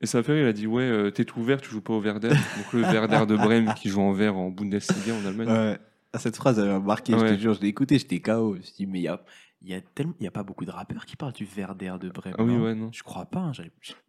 Et 0.03 0.07
ça 0.07 0.23
fait 0.23 0.33
rire, 0.33 0.43
il 0.45 0.49
a 0.49 0.53
dit 0.53 0.67
Ouais, 0.67 0.83
euh, 0.83 1.11
t'es 1.11 1.25
tout 1.25 1.43
vert, 1.43 1.61
tu 1.61 1.71
joues 1.71 1.81
pas 1.81 1.95
au 1.95 2.01
Werder. 2.01 2.29
Donc, 2.29 2.73
le 2.75 2.81
Werder 2.83 3.25
de 3.27 3.37
Brême 3.37 3.73
qui 3.77 3.89
joue 3.89 4.03
en 4.03 4.13
vert 4.13 4.37
en 4.37 4.51
Bundesliga 4.51 5.15
en 5.15 5.27
Allemagne. 5.27 5.49
Ouais. 5.49 5.79
Ah, 6.13 6.19
Cette 6.19 6.37
phrase, 6.37 6.59
elle 6.59 6.69
m'a 6.69 6.81
marqué, 6.81 7.13
je 7.13 7.19
Ouais. 7.19 7.37
te 7.37 7.41
jure, 7.41 7.55
je 7.55 7.61
l'ai 7.61 7.69
écouté, 7.69 7.99
j'étais 7.99 8.21
KO. 8.21 8.55
Je 8.55 8.59
me 8.59 8.63
suis 8.63 8.75
dit, 8.75 8.87
mais 8.87 8.99
il 9.01 9.03
y 9.03 9.09
a, 9.09 9.23
il 9.63 9.69
y, 9.69 9.75
a 9.75 9.81
tellement- 9.81 10.15
il 10.21 10.25
y 10.25 10.27
a 10.27 10.31
pas 10.31 10.43
beaucoup 10.43 10.65
de 10.67 10.71
rappeurs 10.71 11.07
qui 11.07 11.17
parlent 11.17 11.33
du 11.33 11.47
Werder 11.57 11.95
de 12.01 12.11
Brême. 12.11 12.35
Ah 12.39 12.43
oui, 12.45 12.57
ouais, 12.57 12.75
non. 12.75 12.91
Je 12.93 13.03
crois 13.03 13.25
pas. 13.27 13.41
hein, 13.41 13.53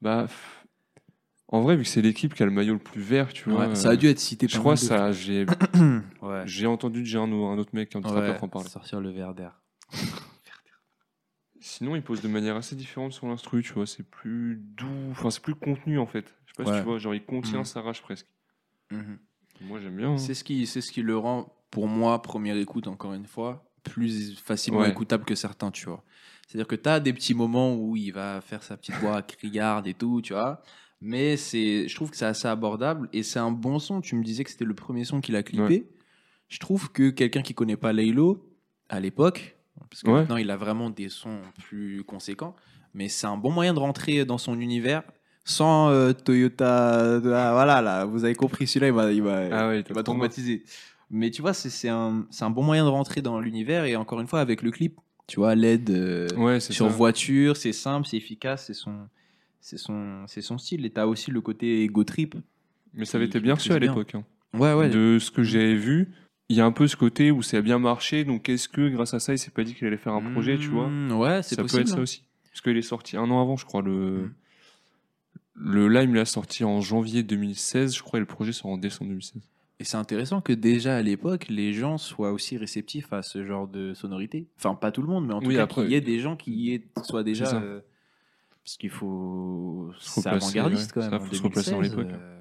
Bah, 0.02 0.28
en 1.50 1.62
vrai, 1.62 1.78
vu 1.78 1.84
que 1.84 1.90
c'est 1.90 2.02
l'équipe 2.02 2.34
qui 2.34 2.44
a 2.44 2.46
le 2.46 2.52
maillot 2.52 2.74
le 2.74 2.80
plus 2.80 3.02
vert, 3.02 3.32
tu 3.32 3.50
vois. 3.50 3.68
Ouais, 3.70 3.76
ça 3.76 3.90
a 3.90 3.94
euh, 3.94 3.96
dû 3.96 4.08
être 4.08 4.20
cité 4.20 4.48
Je 4.50 4.60
crois 4.60 4.74
de 4.74 4.80
ça, 4.80 5.12
j'ai. 5.14 5.46
Ouais. 6.22 6.44
j'ai 6.46 6.68
entendu 6.68 7.00
déjà 7.04 7.20
un, 7.20 7.32
un 7.32 7.58
autre 7.58 7.72
mec, 7.74 7.96
un 7.96 8.00
autre 8.00 8.14
Ouais, 8.14 8.28
rappeur 8.28 8.44
en 8.44 8.48
parler. 8.50 8.68
sortir 8.70 9.00
le 9.00 9.12
Werder. 9.12 9.50
Sinon, 11.68 11.96
il 11.96 12.02
pose 12.02 12.22
de 12.22 12.28
manière 12.30 12.56
assez 12.56 12.76
différente 12.76 13.12
sur 13.12 13.28
l'instru, 13.28 13.62
tu 13.62 13.74
vois. 13.74 13.86
C'est 13.86 14.04
plus 14.10 14.56
doux, 14.78 14.88
enfin, 15.12 15.30
c'est 15.30 15.42
plus 15.42 15.56
contenu 15.56 16.00
en 16.00 16.06
fait. 16.06 16.26
Je 16.46 16.52
sais 16.54 16.64
pas 16.64 16.72
si 16.74 16.80
tu 16.80 16.86
vois, 16.86 16.98
genre 16.98 17.14
il 17.14 17.24
contient 17.26 17.60
Mhm. 17.60 17.66
sa 17.66 17.82
rage 17.82 18.02
presque. 18.02 18.28
Mhm. 18.92 19.20
Moi, 19.62 19.80
j'aime 19.80 19.98
bien. 19.98 20.12
hein. 20.14 20.18
C'est 20.18 20.34
ce, 20.34 20.44
qui, 20.44 20.66
c'est 20.66 20.80
ce 20.82 20.92
qui 20.92 21.02
le 21.02 21.18
rend, 21.18 21.54
pour 21.72 21.88
moi, 21.88 22.22
première 22.22 22.56
écoute, 22.58 22.88
encore 22.88 23.14
une 23.14 23.26
fois, 23.26 23.70
plus 23.84 24.38
facilement 24.40 24.82
Ouais. 24.82 24.90
écoutable 24.92 25.26
que 25.26 25.36
certains, 25.36 25.72
tu 25.72 25.86
vois. 25.88 26.04
C'est-à-dire 26.48 26.68
que 26.68 26.76
tu 26.76 26.88
as 26.88 27.00
des 27.02 27.12
petits 27.12 27.34
moments 27.34 27.76
où 27.76 27.98
il 27.98 28.12
va 28.12 28.40
faire 28.40 28.64
sa 28.64 28.78
petite 28.78 28.96
voix 28.96 29.22
criarde 29.22 29.88
et 29.88 29.94
tout, 29.94 30.22
tu 30.22 30.32
vois. 30.34 30.62
Mais 31.02 31.36
c'est, 31.38 31.88
je 31.90 31.96
trouve 31.96 32.12
que 32.12 32.18
c'est 32.18 32.26
assez 32.26 32.48
abordable 32.48 33.10
et 33.12 33.24
c'est 33.24 33.40
un 33.40 33.52
bon 33.52 33.78
son. 33.80 34.00
Tu 34.00 34.16
me 34.16 34.24
disais 34.24 34.44
que 34.46 34.50
c'était 34.52 34.64
le 34.66 34.74
premier 34.74 35.04
son 35.04 35.20
qu'il 35.20 35.36
a 35.36 35.44
clippé. 35.44 35.90
Je 36.48 36.60
trouve 36.60 36.92
que 36.94 37.10
quelqu'un 37.10 37.42
qui 37.42 37.54
connaît 37.54 37.76
pas 37.78 37.92
Laylo, 37.92 38.50
à 38.88 39.00
l'époque, 39.02 39.57
parce 39.90 40.02
que 40.04 40.10
Ouais. 40.10 40.20
maintenant 40.22 40.38
il 40.38 40.50
a 40.52 40.58
vraiment 40.58 40.90
des 40.90 41.10
sons 41.10 41.40
plus 41.64 42.04
conséquents, 42.04 42.56
mais 42.94 43.10
c'est 43.10 43.28
un 43.28 43.38
bon 43.38 43.52
moyen 43.52 43.74
de 43.74 43.80
rentrer 43.80 44.26
dans 44.26 44.38
son 44.38 44.60
univers 44.60 45.04
sans 45.46 45.90
euh, 45.90 46.12
Toyota. 46.14 47.20
voilà, 47.20 47.82
là, 47.82 48.06
vous 48.06 48.26
avez 48.26 48.36
compris, 48.36 48.68
celui-là, 48.68 48.88
il 48.88 48.94
m'a, 48.94 49.12
il 49.12 49.24
m'a, 49.24 49.38
Ah 49.52 49.68
ouais, 49.70 49.80
il 49.80 49.84
trop 49.84 50.02
traumatisé. 50.04 50.64
Mais 51.10 51.32
tu 51.32 51.42
vois, 51.42 51.54
c'est, 51.54 51.88
un, 51.88 52.26
c'est 52.32 52.44
un 52.44 52.50
bon 52.50 52.64
moyen 52.64 52.84
de 52.84 52.90
rentrer 52.90 53.22
dans 53.22 53.40
l'univers 53.40 53.86
et 53.86 53.96
encore 53.96 54.20
une 54.20 54.28
fois, 54.28 54.42
avec 54.42 54.62
le 54.62 54.72
clip, 54.72 55.00
tu 55.26 55.40
vois, 55.40 55.56
l'aide 55.56 55.90
euh, 55.90 56.28
Ouais, 56.36 56.60
sur 56.60 56.76
ça. 56.76 56.88
voiture, 56.88 57.56
c'est 57.56 57.72
simple, 57.72 58.08
c'est 58.08 58.18
efficace, 58.18 58.66
c'est 58.68 58.74
son, 58.74 59.08
c'est 59.62 59.78
son, 59.78 60.26
c'est 60.28 60.42
son 60.42 60.58
style. 60.58 60.86
Et 60.86 60.90
t'as 60.90 61.06
aussi 61.06 61.32
le 61.32 61.40
côté 61.40 61.84
ego 61.84 62.04
trip. 62.04 62.36
Mais 62.94 63.06
ça 63.06 63.18
avait 63.18 63.28
été 63.28 63.40
bien 63.40 63.54
reçu 63.54 63.72
à 63.72 63.80
l'époque. 63.80 64.16
hein. 64.16 64.24
Ouais, 64.54 64.74
ouais. 64.74 64.90
De 64.90 65.18
ce 65.20 65.32
que 65.32 65.44
j'avais 65.44 65.76
vu, 65.76 66.12
il 66.50 66.56
y 66.58 66.62
a 66.62 66.66
un 66.66 66.72
peu 66.72 66.88
ce 66.88 66.96
côté 66.96 67.32
où 67.32 67.42
ça 67.42 67.58
a 67.58 67.62
bien 67.62 67.80
marché. 67.80 68.24
Donc, 68.24 68.48
est-ce 68.50 68.70
que 68.70 68.88
grâce 68.90 69.14
à 69.14 69.20
ça, 69.20 69.34
il 69.34 69.38
s'est 69.40 69.52
pas 69.52 69.64
dit 69.64 69.74
qu'il 69.76 69.86
allait 69.88 69.98
faire 69.98 70.14
un 70.14 70.32
projet, 70.32 70.58
tu 70.58 70.68
vois 70.68 70.88
Mmh, 70.88 71.12
Ouais, 71.14 71.44
c'est 71.44 71.56
Ça 71.56 71.62
possible. 71.62 71.84
peut 71.84 71.90
être 71.90 71.96
ça 71.96 72.02
aussi. 72.02 72.24
Parce 72.52 72.62
qu'il 72.62 72.78
est 72.78 72.82
sorti 72.82 73.18
un 73.18 73.30
an 73.30 73.42
avant, 73.42 73.58
je 73.58 73.66
crois. 73.66 73.82
Le, 73.82 73.92
Mm. 74.24 74.32
le 75.56 75.88
Lime 75.90 76.16
l'a 76.16 76.26
sorti 76.26 76.64
en 76.64 76.82
janvier 76.82 77.24
2016, 77.24 77.96
je 77.96 78.02
crois, 78.04 78.18
et 78.18 78.22
le 78.22 78.26
projet 78.26 78.52
sort 78.54 78.72
en 78.72 78.78
décembre 78.78 79.10
2016. 79.10 79.42
Et 79.80 79.84
c'est 79.84 79.98
intéressant 79.98 80.42
que 80.42 80.54
déjà 80.54 80.96
à 80.98 81.02
l'époque, 81.04 81.46
les 81.50 81.72
gens 81.74 81.98
soient 82.00 82.32
aussi 82.32 82.58
réceptifs 82.58 83.14
à 83.14 83.22
ce 83.22 83.46
genre 83.46 83.68
de 83.68 83.94
sonorité. 83.94 84.48
Enfin, 84.58 84.74
pas 84.74 84.92
tout 84.92 85.04
le 85.04 85.08
monde, 85.08 85.28
mais 85.28 85.34
en 85.36 85.40
tout 85.42 85.48
Oui, 85.50 85.56
cas, 85.56 85.68
qu'il 85.68 85.90
y 85.92 85.94
ait 85.94 86.02
des 86.02 86.20
gens 86.20 86.36
qui 86.36 86.52
y 86.52 86.74
aient- 86.74 86.84
soient 87.04 87.24
déjà. 87.24 87.46
Ça. 87.46 87.62
euh, 87.62 87.82
parce 88.64 88.78
qu'il 88.78 88.90
faut. 88.90 89.92
Se 90.00 90.10
C'est 90.22 90.30
replacer, 90.30 90.58
avant-gardiste 90.60 90.88
ouais. 90.88 90.94
quand 90.96 91.02
même. 91.02 91.10
Ça, 91.12 91.16
en 91.18 91.30
faut 91.30 91.36
se 91.36 91.44
replacer 91.44 91.72
dans 91.72 91.78
2016, 91.82 91.98
l'époque. 92.06 92.14
euh, 92.20 92.37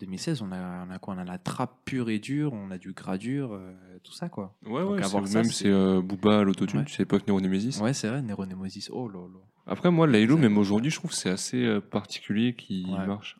2016, 0.00 0.42
on 0.42 0.52
a, 0.52 0.84
on 0.86 0.90
a 0.90 0.98
quoi? 0.98 1.14
On 1.14 1.18
a 1.18 1.24
la 1.24 1.38
trappe 1.38 1.84
pure 1.84 2.08
et 2.10 2.18
dure, 2.18 2.52
on 2.52 2.70
a 2.70 2.78
du 2.78 2.92
gradure, 2.92 3.52
euh, 3.54 3.72
tout 4.04 4.12
ça, 4.12 4.28
quoi. 4.28 4.54
Ouais, 4.64 4.82
Donc 4.82 4.92
ouais, 4.92 5.04
avoir 5.04 5.26
c'est- 5.26 5.32
ça, 5.32 5.38
même 5.42 5.50
c'est- 5.50 5.64
c'est 5.64 5.70
euh, 5.70 6.00
Booba 6.00 6.38
à 6.38 6.42
l'autotune, 6.44 6.80
Ouais. 6.80 6.84
tu 6.84 6.92
sais 6.94 7.04
pas 7.04 7.18
que 7.18 7.24
Neuronemesis. 7.26 7.80
Ouais, 7.82 7.92
c'est 7.92 8.08
vrai, 8.08 8.22
Neuronemesis. 8.22 8.88
Oh 8.92 9.08
là 9.08 9.20
là. 9.20 9.40
Après, 9.66 9.90
moi, 9.90 10.06
Laylo, 10.06 10.36
Ça- 10.36 10.40
même 10.42 10.56
aujourd'hui, 10.56 10.90
je 10.90 10.96
trouve 10.96 11.10
que 11.10 11.16
c'est 11.16 11.30
assez 11.30 11.64
euh, 11.64 11.80
particulier 11.80 12.54
qui 12.54 12.86
Ouais. 12.88 13.06
marche. 13.06 13.38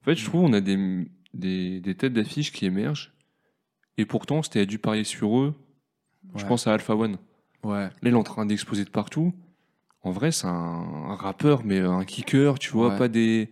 En 0.00 0.04
fait, 0.04 0.14
je 0.16 0.24
trouve 0.24 0.42
on 0.44 0.52
a 0.54 0.60
des, 0.62 1.06
des, 1.34 1.80
des 1.80 1.94
têtes 1.94 2.14
d'affiche 2.14 2.52
qui 2.52 2.64
émergent. 2.66 3.12
Et 3.98 4.06
pourtant, 4.06 4.42
c'était 4.42 4.64
dû 4.64 4.78
parier 4.78 5.04
sur 5.04 5.38
eux. 5.38 5.54
Je 6.36 6.44
pense 6.46 6.66
à 6.66 6.72
Alpha 6.74 6.94
One. 6.94 7.18
Ouais. 7.64 7.84
Là, 7.84 7.90
il 8.02 8.08
est 8.08 8.14
en 8.14 8.22
train 8.22 8.46
d'exploser 8.46 8.84
de 8.84 8.90
partout. 8.90 9.34
En 10.02 10.10
vrai, 10.12 10.30
c'est 10.30 10.46
un, 10.46 10.50
un 10.50 11.14
rappeur, 11.16 11.64
mais 11.64 11.80
un 11.80 12.04
kicker, 12.04 12.58
tu 12.58 12.70
vois, 12.70 12.96
pas 12.96 13.08
des 13.08 13.50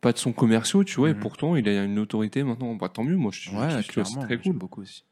pas 0.00 0.12
de 0.12 0.18
sons 0.18 0.32
commerciaux, 0.32 0.84
tu 0.84 0.96
vois, 0.96 1.10
et 1.10 1.14
Mhm. 1.14 1.20
pourtant, 1.20 1.56
il 1.56 1.68
a 1.68 1.84
une 1.84 1.98
autorité 1.98 2.42
maintenant. 2.44 2.74
Bah, 2.74 2.88
tant 2.88 3.02
mieux, 3.04 3.16
moi, 3.16 3.30
je, 3.32 3.50
Ouais, 3.50 3.70
c'est 3.82 3.86
clairement. 3.92 4.20
très 4.22 4.38
cool. 4.38 4.56
beaucoup 4.56 4.82
aussi. 4.82 5.04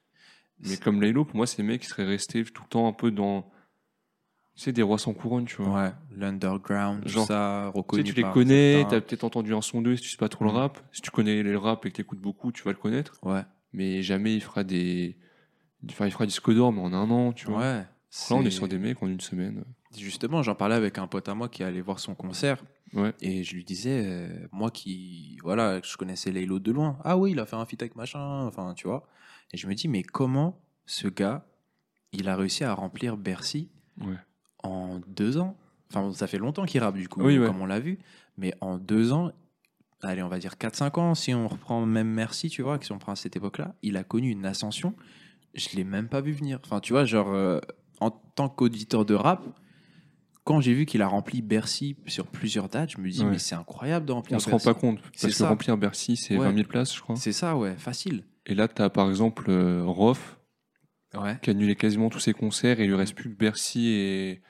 Mais 0.61 0.76
comme 0.76 1.03
Laylo, 1.03 1.24
pour 1.24 1.37
moi, 1.37 1.47
c'est 1.47 1.57
des 1.59 1.62
mecs 1.62 1.82
qui 1.82 1.89
seraient 1.89 2.05
restés 2.05 2.45
tout 2.45 2.62
le 2.62 2.68
temps 2.68 2.87
un 2.89 2.93
peu 2.93 3.11
dans. 3.11 3.51
Sais, 4.57 4.72
des 4.72 4.82
rois 4.82 4.99
sans 4.99 5.14
couronne, 5.14 5.47
tu 5.47 5.57
vois. 5.61 5.82
Ouais, 5.87 5.93
l'underground, 6.16 7.07
Genre, 7.09 7.26
ça, 7.26 7.64
Tu 7.64 7.72
sais, 7.72 7.78
reconnu 7.78 8.05
tu 8.05 8.12
les 8.14 8.22
connais, 8.22 8.87
t'as 8.89 9.01
peut-être 9.01 9.24
entendu 9.24 9.53
un 9.53 9.61
son 9.61 9.82
d'eux 9.82 9.97
si 9.97 10.03
tu 10.05 10.09
sais 10.11 10.16
pas 10.16 10.28
trop 10.28 10.45
le 10.45 10.51
Mhm. 10.53 10.57
rap. 10.57 10.78
Si 10.93 11.03
tu 11.03 11.11
connais 11.11 11.43
le 11.43 11.59
rap 11.59 11.85
et 11.87 11.91
que 11.91 11.97
t'écoutes 11.97 12.20
beaucoup, 12.20 12.53
tu 12.53 12.62
vas 12.62 12.70
le 12.70 12.76
connaître. 12.78 13.18
Ouais, 13.24 13.43
Mais 13.72 14.03
jamais 14.03 14.32
il 14.37 14.41
fera 14.41 14.62
des. 14.62 15.16
Enfin, 15.91 16.07
il 16.07 16.12
fera 16.12 16.24
disque 16.24 16.53
d'or, 16.55 16.72
mais 16.72 16.80
en 16.80 16.93
un 16.93 17.11
an, 17.11 17.32
tu 17.32 17.47
vois. 17.47 17.59
ouais. 17.59 17.64
Là, 17.78 17.87
on 18.30 18.43
est 18.43 18.45
c'est- 18.45 18.51
sur 18.59 18.68
des 18.68 18.78
mecs 18.78 19.03
en 19.03 19.09
une 19.09 19.20
semaine. 19.20 19.64
Justement, 19.97 20.42
j'en 20.42 20.55
parlais 20.55 20.74
avec 20.74 20.99
un 20.99 21.07
pote 21.07 21.28
à 21.28 21.34
moi 21.34 21.49
qui 21.49 21.62
allait 21.62 21.80
voir 21.80 21.99
son 21.99 22.14
concert. 22.14 22.62
Ouais. 22.92 23.12
Et 23.20 23.42
je 23.45 23.55
lui 23.55 23.64
disais, 23.64 24.03
euh, 24.05 24.47
moi 24.53 24.70
qui, 24.70 25.38
voilà, 25.42 25.80
je 25.82 25.97
connaissais 25.97 26.30
Laylo 26.30 26.59
de 26.59 26.70
loin. 26.72 26.99
Ah 27.05 27.16
oui, 27.16 27.32
il 27.32 27.40
a 27.40 27.47
fait 27.47 27.57
un 27.57 27.64
feat 27.64 27.82
avec 27.82 27.97
machin, 27.97 28.45
enfin, 28.47 28.74
tu 28.74 28.86
vois. 28.86 29.07
Et 29.53 29.57
je 29.57 29.66
me 29.66 29.74
dis, 29.74 29.88
mais 29.88 30.03
comment 30.03 30.61
ce 30.86 31.09
gars, 31.09 31.45
il 32.12 32.28
a 32.28 32.36
réussi 32.36 32.64
à 32.64 32.72
remplir 32.74 33.16
Bercy 33.16 33.68
Ouais. 34.01 34.16
en 34.62 35.01
deux 35.09 35.38
ans? 35.38 35.57
Enfin, 35.90 36.12
ça 36.12 36.26
fait 36.26 36.38
longtemps 36.38 36.64
qu'il 36.64 36.80
rappe, 36.80 36.97
du 36.97 37.09
coup, 37.09 37.22
Oui, 37.22 37.38
ouais. 37.38 37.47
comme 37.47 37.61
on 37.61 37.66
l'a 37.66 37.80
vu. 37.80 37.99
Mais 38.36 38.53
en 38.61 38.78
deux 38.78 39.12
ans, 39.12 39.30
allez, 40.03 40.22
on 40.22 40.28
va 40.28 40.38
dire 40.38 40.55
4-5 40.59 40.99
ans, 40.99 41.14
si 41.14 41.32
on 41.34 41.47
reprend 41.49 41.84
même 41.86 42.09
Merci, 42.09 42.49
tu 42.49 42.62
vois, 42.62 42.78
si 42.80 42.90
on 42.92 42.99
prend 42.99 43.12
à 43.12 43.16
cette 43.16 43.36
époque-là, 43.36 43.74
il 43.82 43.97
a 43.97 44.05
connu 44.05 44.30
une 44.30 44.45
ascension. 44.47 44.95
Je 45.55 45.68
l'ai 45.76 45.84
même 45.84 46.09
pas 46.09 46.20
vu 46.20 46.32
venir. 46.32 46.59
Enfin, 46.64 46.80
tu 46.80 46.92
vois, 46.92 47.05
genre, 47.05 47.28
euh, 47.32 47.61
en 48.01 48.11
tant 48.11 48.49
qu'auditeur 48.49 49.05
de 49.05 49.14
rap, 49.14 49.45
quand 50.45 50.61
j'ai 50.61 50.74
vu 50.74 50.84
qu'il 50.86 51.01
a 51.03 51.07
rempli 51.09 51.42
Bercy 51.42 51.97
sur 52.07 52.26
plusieurs 52.26 52.68
dates, 52.68 52.90
je 52.92 52.99
me 52.99 53.09
dis, 53.09 53.22
Ouais. 53.24 53.30
mais 53.30 53.38
c'est 53.38 53.55
incroyable 53.55 54.07
de 54.07 54.12
remplir 54.12 54.36
On 54.36 54.40
se 54.40 54.47
rend 54.47 54.53
Bercy. 54.53 54.64
pas 54.66 54.74
compte. 54.74 55.01
Parce 55.01 55.22
que 55.26 55.30
ça. 55.30 55.49
remplir 55.49 55.76
Bercy, 55.76 56.16
c'est 56.16 56.36
Ouais. 56.36 56.47
20 56.47 56.55
000 56.55 56.68
places, 56.68 56.95
je 56.95 57.01
crois. 57.01 57.16
C'est 57.16 57.32
ça, 57.32 57.57
ouais, 57.57 57.74
facile. 57.76 58.24
Et 58.47 58.55
là, 58.55 58.68
t'as 58.68 58.90
par 58.90 59.09
exemple 59.09 59.47
euh, 59.49 59.82
Rof, 59.84 60.38
Ouais. 61.14 61.38
qui 61.42 61.51
a 61.51 61.53
annulé 61.53 61.76
quasiment 61.76 62.11
tous 62.11 62.18
ses 62.20 62.32
concerts. 62.32 62.80
Et 62.80 62.84
il 62.84 62.88
lui 62.88 62.97
reste 62.97 63.14
plus 63.14 63.30
que 63.30 63.36
Bercy 63.38 63.88
et 63.88 64.42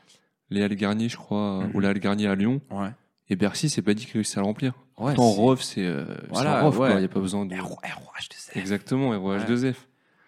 Léa 0.50 0.68
Garnier, 0.68 1.08
je 1.08 1.16
crois, 1.16 1.64
Mhm. 1.64 1.70
ou 1.74 1.80
Léa 1.80 1.94
Garnier 1.94 2.26
à 2.26 2.34
Lyon. 2.34 2.60
Ouais. 2.70 2.90
Et 3.28 3.36
Bercy, 3.36 3.68
c'est 3.70 3.82
pas 3.82 3.94
dit 3.94 4.04
qu'il 4.04 4.14
réussit 4.14 4.36
à 4.36 4.40
le 4.40 4.46
remplir. 4.46 4.72
Ouais, 4.98 5.14
Pourtant, 5.14 5.56
c'est- 5.56 5.84
euh, 5.84 6.04
Voilà, 6.30 6.58
un 6.60 6.62
Rof, 6.62 6.74
ouais. 6.78 6.88
quoi. 6.88 6.96
Il 6.96 6.98
n'y 7.00 7.04
a 7.04 7.08
pas 7.08 7.20
besoin 7.20 7.46
de. 7.46 7.54
ROH 7.54 8.28
de 8.30 8.34
Z. 8.34 8.50
Exactement, 8.56 9.10
ROH2F. 9.12 9.86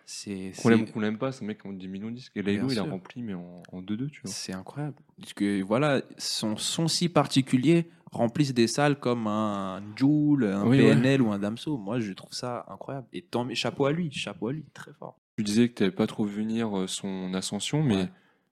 C'est 0.09 0.53
Qu'on 0.63 0.69
l'aime 0.69 0.83
ou 0.83 0.87
qu'on 0.87 1.01
l'aime 1.01 1.19
pas, 1.19 1.31
un 1.43 1.45
mec 1.45 1.59
a 1.67 1.73
10 1.73 1.89
millions 1.89 2.11
de 2.11 2.15
disques. 2.15 2.33
Et 2.37 2.43
Laylo, 2.43 2.67
Bien 2.69 2.75
il 2.77 2.79
a 2.79 2.83
rempli, 2.91 3.23
mais 3.23 3.35
en, 3.35 3.63
en 3.73 3.83
2-2, 3.83 4.09
tu 4.11 4.21
vois. 4.23 4.31
c'est 4.31 4.53
incroyable. 4.55 4.95
Parce 5.21 5.33
que 5.35 5.63
voilà, 5.63 6.01
son 6.17 6.57
son 6.57 6.87
si 6.87 7.09
particulier 7.09 7.91
remplissent 8.13 8.55
des 8.55 8.69
salles 8.69 9.01
comme 9.01 9.27
un 9.27 9.83
Joule, 9.97 10.45
un 10.45 10.65
Oui, 10.65 10.79
ouais. 10.79 10.95
PNL 10.95 11.23
ou 11.23 11.33
un 11.33 11.41
Damso. 11.41 11.77
Moi, 11.77 11.99
je 11.99 12.13
trouve 12.13 12.33
ça 12.33 12.65
incroyable. 12.69 13.09
Et 13.13 13.23
tant, 13.23 13.53
chapeau 13.55 13.87
à 13.87 13.93
lui, 13.93 14.11
chapeau 14.13 14.47
à 14.49 14.53
lui, 14.53 14.65
très 14.75 14.93
fort. 14.93 15.19
Tu 15.39 15.43
disais 15.45 15.69
que 15.69 15.75
tu 15.75 15.83
n'avais 15.83 15.95
pas 15.95 16.07
trop 16.07 16.25
vu 16.25 16.37
venir 16.37 16.79
euh, 16.79 16.87
son 16.87 17.35
ascension, 17.35 17.83
mais 17.83 17.97
Ouais. 17.97 18.09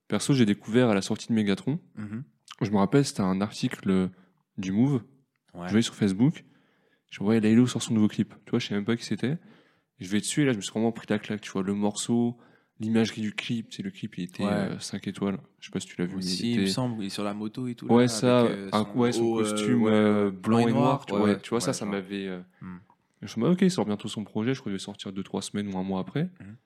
perso, 0.09 0.35
j'ai 0.35 0.47
découvert 0.47 0.89
à 0.91 0.95
la 0.95 1.03
sortie 1.03 1.29
de 1.29 1.35
Megatron. 1.35 1.79
Je 2.61 2.71
me 2.71 2.77
rappelle, 2.79 3.05
c'était 3.05 3.21
un 3.23 3.41
article 3.41 3.91
euh, 3.91 4.09
du 4.59 4.73
Move. 4.73 5.03
Ouais. 5.55 5.67
Je 5.67 5.71
voyais 5.71 5.83
sur 5.83 5.95
Facebook. 5.95 6.45
Je 7.11 7.21
voyais 7.23 7.41
Laylo 7.41 7.67
sur 7.69 7.81
son 7.81 7.95
nouveau 7.95 8.09
clip. 8.09 8.35
Tu 8.45 8.51
vois, 8.51 8.59
je 8.59 8.67
savais 8.67 8.81
même 8.81 8.85
pas 8.85 8.97
qui 8.97 9.05
c'était. 9.05 9.39
Je 10.01 10.09
vais 10.09 10.19
dessus 10.21 10.43
et 10.43 10.45
là, 10.45 10.53
je 10.53 10.57
me 10.57 10.63
suis 10.63 10.73
vraiment 10.73 10.93
pris 10.93 11.07
la 11.09 11.19
claque. 11.19 11.41
Tu 11.41 11.51
vois, 11.51 11.63
le 11.63 11.75
morceau, 11.75 12.37
l'imagerie 12.81 13.21
du 13.23 13.33
clip. 13.35 13.73
Sais, 13.73 13.83
le 13.83 13.91
clip, 13.91 14.19
il 14.19 14.25
était 14.25 14.45
Ouais. 14.45 14.69
5 14.81 15.07
étoiles. 15.07 15.39
Je 15.61 15.67
sais 15.67 15.71
pas 15.73 15.81
si 15.81 15.87
tu 15.87 15.97
l'as 15.99 16.07
vu. 16.07 16.15
mais 16.17 16.19
Aussi, 16.19 16.43
il 16.53 16.55
il 16.55 16.61
me 16.63 16.67
semble, 16.67 17.03
il 17.03 17.07
est 17.07 17.11
sur 17.11 17.25
la 17.25 17.35
moto 17.35 17.67
et 17.69 17.75
tout. 17.75 17.87
Ouais, 17.87 18.03
là, 18.05 18.09
ça, 18.09 18.41
avec, 18.41 18.53
euh, 18.59 18.69
un, 18.73 18.83
ouais, 18.95 19.13
son 19.13 19.23
haut, 19.25 19.39
euh, 19.39 19.43
costume 19.43 19.83
ouais, 19.85 19.93
euh, 19.93 20.31
blanc 20.31 20.67
et 20.67 20.73
noir. 20.73 21.07
tu, 21.07 21.13
ouais, 21.15 21.19
vois, 21.21 21.29
ouais. 21.31 21.41
tu 21.41 21.51
vois, 21.51 21.61
ça, 21.61 21.69
Ouais, 21.69 21.73
ça 21.75 21.87
m'avait. 21.87 22.27
euh, 22.27 22.41
Hmm. 22.61 22.79
Je 23.21 23.25
me 23.27 23.29
suis 23.29 23.41
dit, 23.41 23.47
ok, 23.47 23.63
il 23.63 23.71
sort 23.71 23.87
bientôt 23.87 24.09
son 24.09 24.25
projet. 24.25 24.53
Je 24.55 24.61
crois 24.61 24.71
qu'il 24.71 24.79
va 24.79 24.85
sortir 24.85 25.13
2-3 25.13 25.41
semaines 25.43 25.73
ou 25.73 25.79
un 25.79 25.83
mois 25.83 26.01
après. 26.01 26.25
Mhm. 26.41 26.57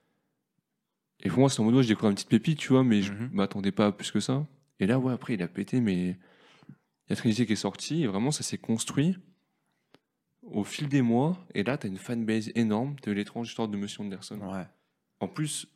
Et 1.25 1.29
pour 1.29 1.41
moi, 1.41 1.51
c'est 1.51 1.61
en 1.61 1.65
mode, 1.65 1.75
ouais, 1.75 1.83
je 1.83 1.89
découvre 1.89 2.09
une 2.09 2.15
petite 2.15 2.29
pépite, 2.29 2.59
tu 2.59 2.69
vois, 2.69 2.83
mais 2.85 3.03
je 3.03 3.13
Mhm. 3.13 3.31
m'attendais 3.33 3.73
pas 3.73 3.87
à 3.87 3.93
plus 3.93 4.11
que 4.11 4.21
ça. 4.21 4.47
Et 4.81 4.87
là, 4.87 4.99
ouais, 4.99 5.13
après, 5.13 5.35
il 5.35 5.43
a 5.43 5.49
pété, 5.49 5.81
mais 5.81 5.95
il 6.11 7.11
y 7.11 7.13
a 7.13 7.17
Trinity 7.17 7.45
qui 7.47 7.53
est 7.53 7.57
sorti, 7.57 8.03
et 8.03 8.07
vraiment, 8.07 8.31
ça 8.31 8.43
s'est 8.43 8.59
construit 8.59 9.17
au 10.53 10.65
fil 10.65 10.89
des 10.89 11.03
mois. 11.03 11.37
Et 11.55 11.63
là, 11.65 11.77
t'as 11.79 11.89
une 11.89 11.99
fanbase 11.99 12.51
énorme. 12.55 12.97
Eu 13.07 13.15
l'étrange 13.15 13.49
histoire 13.49 13.69
de 13.69 13.77
Monsieur 13.77 14.03
Anderson. 14.03 14.39
Ouais. 14.41 14.67
En 15.21 15.29
plus, 15.29 15.67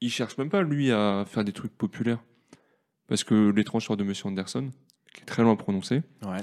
il 0.00 0.10
cherche 0.10 0.36
même 0.38 0.50
pas, 0.50 0.62
lui, 0.62 0.90
à 0.92 1.24
faire 1.26 1.44
des 1.44 1.52
trucs 1.52 1.76
populaires. 1.76 2.22
Parce 3.08 3.24
que 3.24 3.50
l'étrange 3.50 3.82
histoire 3.84 3.96
de 3.96 4.04
Monsieur 4.04 4.26
Anderson, 4.28 4.70
qui 5.14 5.22
est 5.22 5.24
très 5.26 5.42
loin 5.42 5.52
à 5.52 5.56
prononcer, 5.56 6.02
Ouais. 6.24 6.42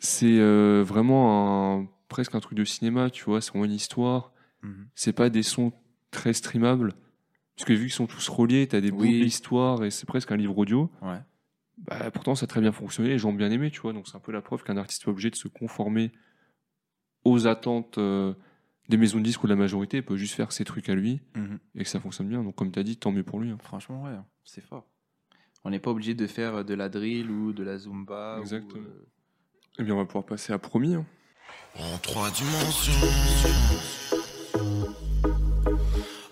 c'est 0.00 0.38
euh, 0.38 0.82
vraiment 0.86 1.80
un- 1.80 1.88
presque 2.08 2.34
un 2.34 2.40
truc 2.40 2.56
de 2.58 2.64
cinéma, 2.64 3.10
tu 3.10 3.24
vois. 3.24 3.40
C'est 3.40 3.50
vraiment 3.50 3.64
une 3.66 3.72
histoire. 3.72 4.32
Mhm. 4.62 4.88
C'est 4.94 5.12
pas 5.12 5.30
des 5.30 5.42
sons 5.42 5.72
très 6.10 6.32
streamables. 6.32 6.92
Parce 7.56 7.66
que 7.66 7.72
vu 7.72 7.84
qu'ils 7.84 7.92
sont 7.92 8.06
tous 8.06 8.28
reliés, 8.28 8.66
t'as 8.66 8.80
des 8.80 8.90
bouts 8.90 9.02
Oui. 9.02 9.18
de 9.18 9.24
l'histoire 9.24 9.84
et 9.84 9.90
c'est 9.90 10.06
presque 10.06 10.32
un 10.32 10.36
livre 10.36 10.56
audio. 10.56 10.90
Ouais. 11.02 11.18
Bah, 11.78 12.10
pourtant, 12.10 12.34
ça 12.34 12.44
a 12.44 12.46
très 12.46 12.60
bien 12.60 12.72
fonctionné, 12.72 13.08
les 13.10 13.18
gens 13.18 13.30
ont 13.30 13.34
bien 13.34 13.50
aimé, 13.50 13.70
tu 13.70 13.80
vois. 13.80 13.92
Donc, 13.92 14.06
c'est 14.08 14.16
un 14.16 14.20
peu 14.20 14.32
la 14.32 14.40
preuve 14.42 14.62
qu'un 14.62 14.76
artiste 14.76 15.04
est 15.04 15.08
obligé 15.10 15.30
de 15.30 15.36
se 15.36 15.48
conformer 15.48 16.12
aux 17.24 17.46
attentes 17.46 17.98
euh, 17.98 18.34
des 18.88 18.96
maisons 18.96 19.18
de 19.18 19.22
disques 19.24 19.42
ou 19.44 19.46
de 19.46 19.52
la 19.52 19.58
majorité. 19.58 19.98
Il 19.98 20.02
peut 20.04 20.16
juste 20.16 20.34
faire 20.34 20.52
ses 20.52 20.64
trucs 20.64 20.88
à 20.88 20.94
lui 20.94 21.20
Mhm. 21.34 21.58
et 21.76 21.84
que 21.84 21.88
ça 21.88 22.00
fonctionne 22.00 22.28
bien. 22.28 22.42
Donc, 22.42 22.54
comme 22.56 22.70
tu 22.72 22.78
as 22.78 22.82
dit, 22.82 22.96
tant 22.96 23.12
mieux 23.12 23.22
pour 23.22 23.40
lui. 23.40 23.50
hein. 23.50 23.58
Franchement, 23.62 24.02
ouais, 24.04 24.12
c'est 24.44 24.60
fort. 24.64 24.84
On 25.64 25.70
n'est 25.70 25.78
pas 25.78 25.90
obligé 25.92 26.14
de 26.14 26.26
faire 26.26 26.64
de 26.64 26.74
la 26.74 26.88
drill 26.88 27.30
ou 27.30 27.52
de 27.52 27.62
la 27.62 27.78
zumba. 27.78 28.36
ou, 28.38 28.42
Exactement. 28.42 28.82
euh, 28.84 29.06
Eh 29.78 29.84
bien, 29.84 29.94
on 29.94 29.98
va 29.98 30.04
pouvoir 30.06 30.24
passer 30.26 30.52
à 30.52 30.58
Promis. 30.58 30.94
hein. 30.94 31.06
En 31.78 31.96
trois 31.98 32.30
dimensions. 32.30 32.92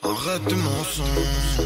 Arrête 0.03 0.45
de 0.49 0.55
mensonges. 0.55 1.61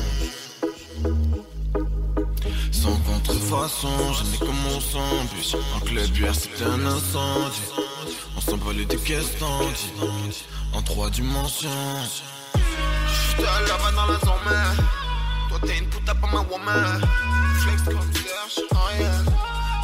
Sans 2.71 2.97
contrefaçon, 3.01 4.13
je 4.13 4.31
n'ai 4.31 4.39
que 4.39 4.45
mon 4.69 4.81
sang. 4.81 5.27
Puis 5.33 5.55
en 5.75 5.81
club 5.81 6.17
hier 6.17 6.35
c'était 6.35 6.65
un 6.65 6.81
incendie. 6.87 7.63
On 8.47 8.51
s'en 8.51 8.57
bat 8.59 8.73
les 8.73 8.85
deux 8.85 8.99
caisses 8.99 9.37
tendues. 9.39 10.45
En 10.75 10.83
trois 10.83 11.11
dimensions. 11.11 11.69
J'suis 13.07 13.43
là-bas 13.43 13.93
dans 13.95 14.07
la 14.07 14.19
zone, 14.19 14.45
man. 14.45 14.77
Toi 15.49 15.59
t'es 15.67 15.79
une 15.79 15.89
puta 15.89 16.15
pas 16.15 16.27
ma 16.33 16.41
woman. 16.41 17.01
Flex 17.61 17.83
comme 17.85 18.13
Serge, 18.13 18.67
rien. 18.73 19.25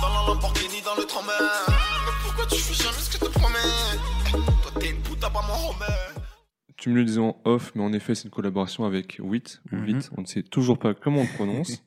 Dans 0.00 0.08
la 0.08 0.26
Lamborghini, 0.34 0.82
dans 0.84 0.94
le 0.96 1.04
tremble. 1.04 1.28
Mais 1.68 2.12
pourquoi 2.24 2.46
tu 2.46 2.56
fais 2.56 2.74
jamais 2.82 2.98
ce 2.98 3.10
que 3.18 3.24
je 3.24 3.30
te 3.30 3.38
promets? 3.38 3.58
Eh, 4.28 4.32
Toi 4.32 4.80
t'es 4.80 4.90
une 4.90 5.00
puta 5.02 5.30
pas 5.30 5.42
mon 5.42 5.70
homie. 5.70 6.20
Tu 6.76 6.88
me 6.88 6.94
le 6.96 7.04
disais 7.04 7.20
en 7.20 7.36
off, 7.44 7.72
mais 7.74 7.84
en 7.84 7.92
effet, 7.92 8.14
c'est 8.14 8.24
une 8.24 8.30
collaboration 8.30 8.84
avec 8.84 9.18
Wit. 9.22 9.60
Ou 9.72 9.76
Mhm. 9.76 10.00
On 10.16 10.22
ne 10.22 10.26
sait 10.26 10.42
toujours 10.42 10.78
pas 10.78 10.94
comment 10.94 11.20
on 11.20 11.24
le 11.24 11.34
prononce. 11.34 11.82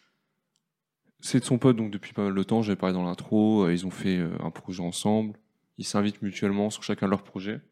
c'est 1.20 1.40
de 1.40 1.44
son 1.44 1.58
pote, 1.58 1.76
donc 1.76 1.90
depuis 1.92 2.12
pas 2.12 2.22
mal 2.24 2.34
de 2.34 2.42
temps, 2.42 2.60
j'avais 2.62 2.76
parlé 2.76 2.92
dans 2.94 3.04
l'intro. 3.04 3.64
euh, 3.64 3.72
Ils 3.72 3.86
ont 3.86 3.90
fait 3.90 4.16
euh, 4.18 4.30
un 4.44 4.50
projet 4.50 4.82
ensemble. 4.82 5.34
Ils 5.80 5.84
s'invitent 5.86 6.20
mutuellement 6.20 6.68
sur 6.68 6.82
chacun 6.82 7.08
leur 7.08 7.22
projet. 7.24 7.62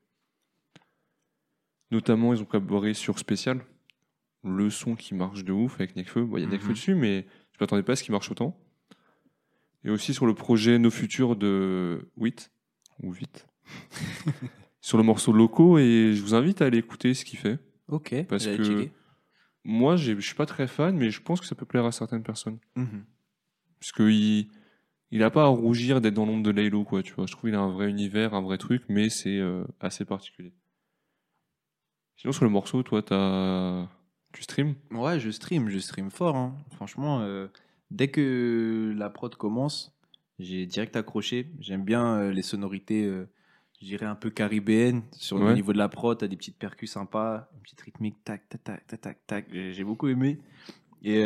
Notamment, 1.90 2.32
ils 2.32 2.40
ont 2.40 2.46
collaboré 2.46 2.94
sur 2.94 3.18
Spécial, 3.18 3.60
le 4.42 4.70
son 4.70 4.96
qui 4.96 5.14
marche 5.14 5.44
de 5.44 5.52
ouf 5.52 5.74
avec 5.74 5.94
Nekfeu. 5.94 6.24
Bon, 6.24 6.38
Il 6.38 6.40
y 6.40 6.44
a 6.44 6.46
Mhm. 6.46 6.52
Nekfeu 6.54 6.72
dessus, 6.72 6.94
mais 6.94 7.26
je 7.52 7.58
m'attendais 7.60 7.82
pas 7.82 7.92
à 7.92 7.96
ce 7.96 8.02
qu'il 8.02 8.12
marche 8.12 8.30
autant. 8.30 8.58
Et 9.84 9.90
aussi 9.90 10.14
sur 10.14 10.24
le 10.24 10.34
projet 10.34 10.78
Nos 10.78 10.90
Futurs 10.90 11.36
de 11.36 12.10
Wit, 12.16 12.50
ou 13.02 13.12
Vite, 13.12 13.46
sur 14.80 14.96
le 14.96 15.04
morceau 15.04 15.32
Loco, 15.34 15.76
et 15.76 16.14
je 16.14 16.22
vous 16.22 16.34
invite 16.34 16.62
à 16.62 16.64
aller 16.64 16.78
écouter 16.78 17.12
ce 17.12 17.26
qu'il 17.26 17.38
fait. 17.38 17.58
Ok, 17.88 18.24
Parce 18.26 18.46
que 18.46 18.88
moi, 19.64 19.96
je 19.96 20.18
suis 20.20 20.34
pas 20.34 20.46
très 20.46 20.66
fan, 20.66 20.96
mais 20.96 21.10
je 21.10 21.20
pense 21.20 21.42
que 21.42 21.46
ça 21.46 21.54
peut 21.54 21.66
plaire 21.66 21.84
à 21.84 21.92
certaines 21.92 22.22
personnes. 22.22 22.58
Mhm. 22.74 23.04
Parce 23.80 23.92
qu'il 23.92 24.48
il 25.10 25.22
a 25.22 25.30
pas 25.30 25.44
à 25.44 25.46
rougir 25.46 26.00
d'être 26.00 26.14
dans 26.14 26.26
l'ombre 26.26 26.42
de 26.42 26.50
Laylo, 26.50 26.84
quoi, 26.84 27.02
tu 27.02 27.12
vois. 27.14 27.26
Je 27.26 27.32
trouve 27.32 27.50
qu'il 27.50 27.54
a 27.58 27.60
un 27.60 27.70
vrai 27.70 27.88
univers, 27.88 28.34
un 28.34 28.42
vrai 28.42 28.58
truc, 28.58 28.82
mais 28.88 29.08
c'est 29.08 29.38
euh, 29.38 29.64
assez 29.80 30.04
particulier. 30.04 30.52
Sinon, 32.16 32.32
sur 32.32 32.44
le 32.44 32.50
morceau, 32.50 32.82
toi, 32.82 33.02
t'as... 33.02 33.86
tu 34.32 34.42
stream? 34.42 34.74
Ouais, 34.90 35.20
je 35.20 35.30
stream, 35.30 35.68
je 35.68 35.78
stream 35.78 36.10
fort. 36.10 36.36
hein. 36.36 36.56
Franchement, 36.72 37.20
euh, 37.20 37.46
dès 37.90 38.08
que 38.08 38.92
la 38.96 39.08
prod 39.08 39.34
commence, 39.36 39.96
j'ai 40.38 40.66
direct 40.66 40.96
accroché. 40.96 41.50
J'aime 41.60 41.84
bien 41.84 42.18
euh, 42.18 42.32
les 42.32 42.42
sonorités, 42.42 43.04
je 43.80 43.86
dirais 43.86 44.06
un 44.06 44.16
peu 44.16 44.30
caribéenne 44.30 45.02
sur 45.12 45.38
le 45.38 45.46
Ouais. 45.46 45.54
niveau 45.54 45.72
de 45.72 45.78
la 45.78 45.88
prod. 45.88 46.18
T'as 46.18 46.26
des 46.26 46.36
petites 46.36 46.58
percus 46.58 46.90
sympas, 46.90 47.48
une 47.54 47.60
petite 47.62 47.80
rythmique, 47.82 48.16
tac, 48.24 48.48
tac, 48.48 48.64
tac, 48.64 48.86
tac, 48.86 49.00
tac, 49.00 49.26
tac. 49.26 49.46
J'ai 49.52 49.84
beaucoup 49.84 50.08
aimé. 50.08 50.38
Et 51.02 51.22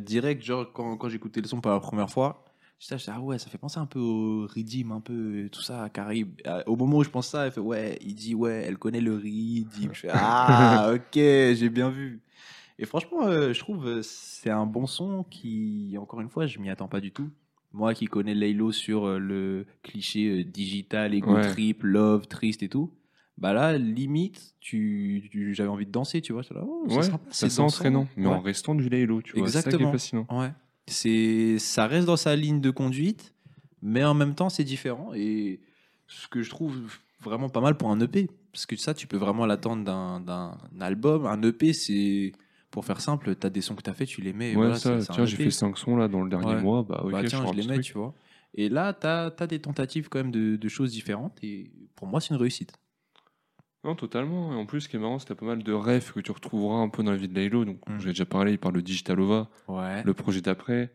direct, 0.00 0.42
genre, 0.42 0.72
quand, 0.72 0.96
quand 0.96 1.10
j'écoutais 1.10 1.42
le 1.42 1.46
son 1.48 1.60
pour 1.60 1.70
la 1.70 1.80
première 1.80 2.08
fois, 2.08 2.46
là, 2.90 2.96
j'étais, 2.96 3.12
ah 3.14 3.20
ouais, 3.20 3.38
ça 3.38 3.48
fait 3.50 3.58
penser 3.58 3.78
un 3.78 3.86
peu 3.86 3.98
au 3.98 4.46
Redeem, 4.46 4.92
un 4.92 5.00
peu 5.00 5.48
tout 5.52 5.62
ça, 5.62 5.88
Caraïbes. 5.90 6.40
Ah, 6.44 6.62
Au 6.66 6.76
moment 6.76 6.98
où 6.98 7.04
je 7.04 7.10
pense 7.10 7.28
ça, 7.28 7.46
elle 7.46 7.52
fait, 7.52 7.60
ouais, 7.60 7.98
il 8.00 8.14
dit, 8.14 8.34
ouais, 8.34 8.64
elle 8.66 8.78
connaît 8.78 9.00
le 9.00 9.14
Redeem. 9.16 9.92
Je 9.92 10.00
fais, 10.00 10.08
ah, 10.12 10.90
ok, 10.94 11.14
j'ai 11.14 11.68
bien 11.68 11.90
vu. 11.90 12.20
Et 12.78 12.86
franchement, 12.86 13.26
euh, 13.26 13.52
je 13.52 13.58
trouve 13.60 13.86
euh, 13.86 14.00
c'est 14.02 14.50
un 14.50 14.64
bon 14.66 14.86
son 14.86 15.24
qui, 15.24 15.96
encore 15.98 16.20
une 16.22 16.30
fois, 16.30 16.46
je 16.46 16.58
m'y 16.58 16.70
attends 16.70 16.88
pas 16.88 17.00
du 17.00 17.12
tout. 17.12 17.28
Moi 17.72 17.92
qui 17.94 18.06
connais 18.06 18.34
Laylo 18.34 18.72
sur 18.72 19.04
euh, 19.06 19.18
le 19.18 19.66
cliché 19.82 20.40
euh, 20.40 20.44
digital, 20.44 21.14
ego 21.14 21.34
Ouais. 21.34 21.42
trip, 21.42 21.82
love, 21.82 22.26
triste 22.26 22.62
et 22.62 22.68
tout, 22.68 22.90
bah 23.38 23.52
là, 23.52 23.76
limite, 23.78 24.54
tu, 24.60 25.28
tu- 25.30 25.54
j'avais 25.54 25.68
envie 25.68 25.86
de 25.86 25.90
danser, 25.92 26.20
tu 26.22 26.32
vois. 26.32 26.42
là, 26.50 26.62
oh, 26.66 26.86
c'est 26.88 26.96
Ouais, 26.96 27.02
sympa, 27.02 27.24
ça 27.30 27.48
c'est 27.48 27.56
dansant. 27.58 27.78
entraînant, 27.84 28.08
mais 28.16 28.26
Ouais. 28.28 28.34
en 28.34 28.40
restant 28.40 28.74
du 28.74 28.88
Laylo, 28.88 29.20
tu 29.22 29.36
vois. 29.36 29.46
C'est 29.46 29.52
ça 29.52 29.62
qui 29.62 29.68
est 29.68 29.72
Exactement. 29.72 29.92
fascinant. 29.92 30.26
Ouais. 30.30 30.50
C'est, 30.90 31.58
ça 31.58 31.86
reste 31.86 32.06
dans 32.06 32.16
sa 32.16 32.36
ligne 32.36 32.60
de 32.60 32.70
conduite, 32.70 33.34
mais 33.82 34.04
en 34.04 34.14
même 34.14 34.34
temps, 34.34 34.48
c'est 34.50 34.64
différent. 34.64 35.12
Et 35.14 35.60
ce 36.06 36.28
que 36.28 36.42
je 36.42 36.50
trouve 36.50 36.78
vraiment 37.22 37.48
pas 37.48 37.60
mal 37.60 37.76
pour 37.76 37.90
un 37.90 38.00
EP, 38.00 38.28
parce 38.52 38.66
que 38.66 38.76
ça, 38.76 38.94
tu 38.94 39.06
peux 39.06 39.16
vraiment 39.16 39.46
l'attendre 39.46 39.84
d'un, 39.84 40.20
d'un 40.20 40.56
album. 40.80 41.26
Un 41.26 41.40
EP, 41.42 41.72
c'est, 41.72 42.32
pour 42.70 42.84
faire 42.84 43.00
simple, 43.00 43.34
tu 43.36 43.46
as 43.46 43.50
des 43.50 43.60
sons 43.60 43.74
que 43.76 43.82
tu 43.82 43.90
as 43.90 43.94
fait, 43.94 44.06
tu 44.06 44.20
les 44.20 44.32
mets. 44.32 44.50
et 44.52 44.56
Ouais, 44.56 44.66
voilà, 44.66 44.74
ça, 44.78 44.98
tiens, 44.98 45.24
j'ai 45.24 45.34
EP. 45.36 45.44
fait 45.44 45.50
5 45.50 45.78
sons 45.78 45.96
là 45.96 46.08
dans 46.08 46.22
le 46.22 46.30
dernier 46.30 46.54
Ouais. 46.54 46.62
mois, 46.62 46.82
bah 46.82 47.02
Bah, 47.10 47.22
tiens, 47.24 47.44
je 47.46 47.52
les 47.54 47.66
mets, 47.66 47.74
truc. 47.74 47.84
tu 47.86 47.92
vois. 47.94 48.14
Et 48.54 48.68
là, 48.68 48.92
tu 48.92 49.06
as, 49.06 49.46
des 49.46 49.60
tentatives 49.60 50.08
quand 50.08 50.18
même 50.18 50.32
de, 50.32 50.56
de 50.56 50.68
choses 50.68 50.90
différentes. 50.90 51.38
Et 51.44 51.70
pour 51.94 52.08
moi, 52.08 52.20
c'est 52.20 52.30
une 52.34 52.40
réussite. 52.40 52.72
Non, 53.84 53.94
totalement. 53.94 54.52
Et 54.52 54.56
en 54.56 54.66
plus, 54.66 54.82
ce 54.82 54.88
qui 54.88 54.96
est 54.96 54.98
marrant, 54.98 55.18
c'est 55.18 55.26
que 55.28 55.32
t'as 55.32 55.38
pas 55.40 55.46
mal 55.46 55.62
de 55.62 55.72
rêves 55.72 56.12
que 56.12 56.20
tu 56.20 56.30
retrouveras 56.32 56.76
un 56.80 56.88
peu 56.90 57.02
dans 57.02 57.10
la 57.12 57.16
vie 57.16 57.28
de 57.28 57.34
Laylo. 57.34 57.64
Donc, 57.64 57.78
Mm. 57.88 57.98
j'ai 58.00 58.08
déjà 58.10 58.26
parlé, 58.26 58.52
il 58.52 58.58
parle 58.58 58.74
de 58.74 58.80
Digitalova, 58.80 59.48
Ouais. 59.68 60.02
le 60.02 60.12
projet 60.14 60.40
d'après. 60.42 60.92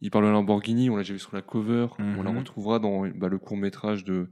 Il 0.00 0.10
parle 0.10 0.24
de 0.24 0.30
Lamborghini, 0.30 0.88
on 0.90 0.96
l'a 0.96 1.02
déjà 1.02 1.12
vu 1.14 1.18
sur 1.18 1.34
la 1.34 1.42
cover. 1.42 1.86
On 1.98 2.22
la 2.22 2.30
Mhm. 2.30 2.38
retrouvera 2.38 2.78
dans 2.78 3.06
bah, 3.08 3.28
le 3.28 3.38
court-métrage 3.38 4.04
de 4.04 4.28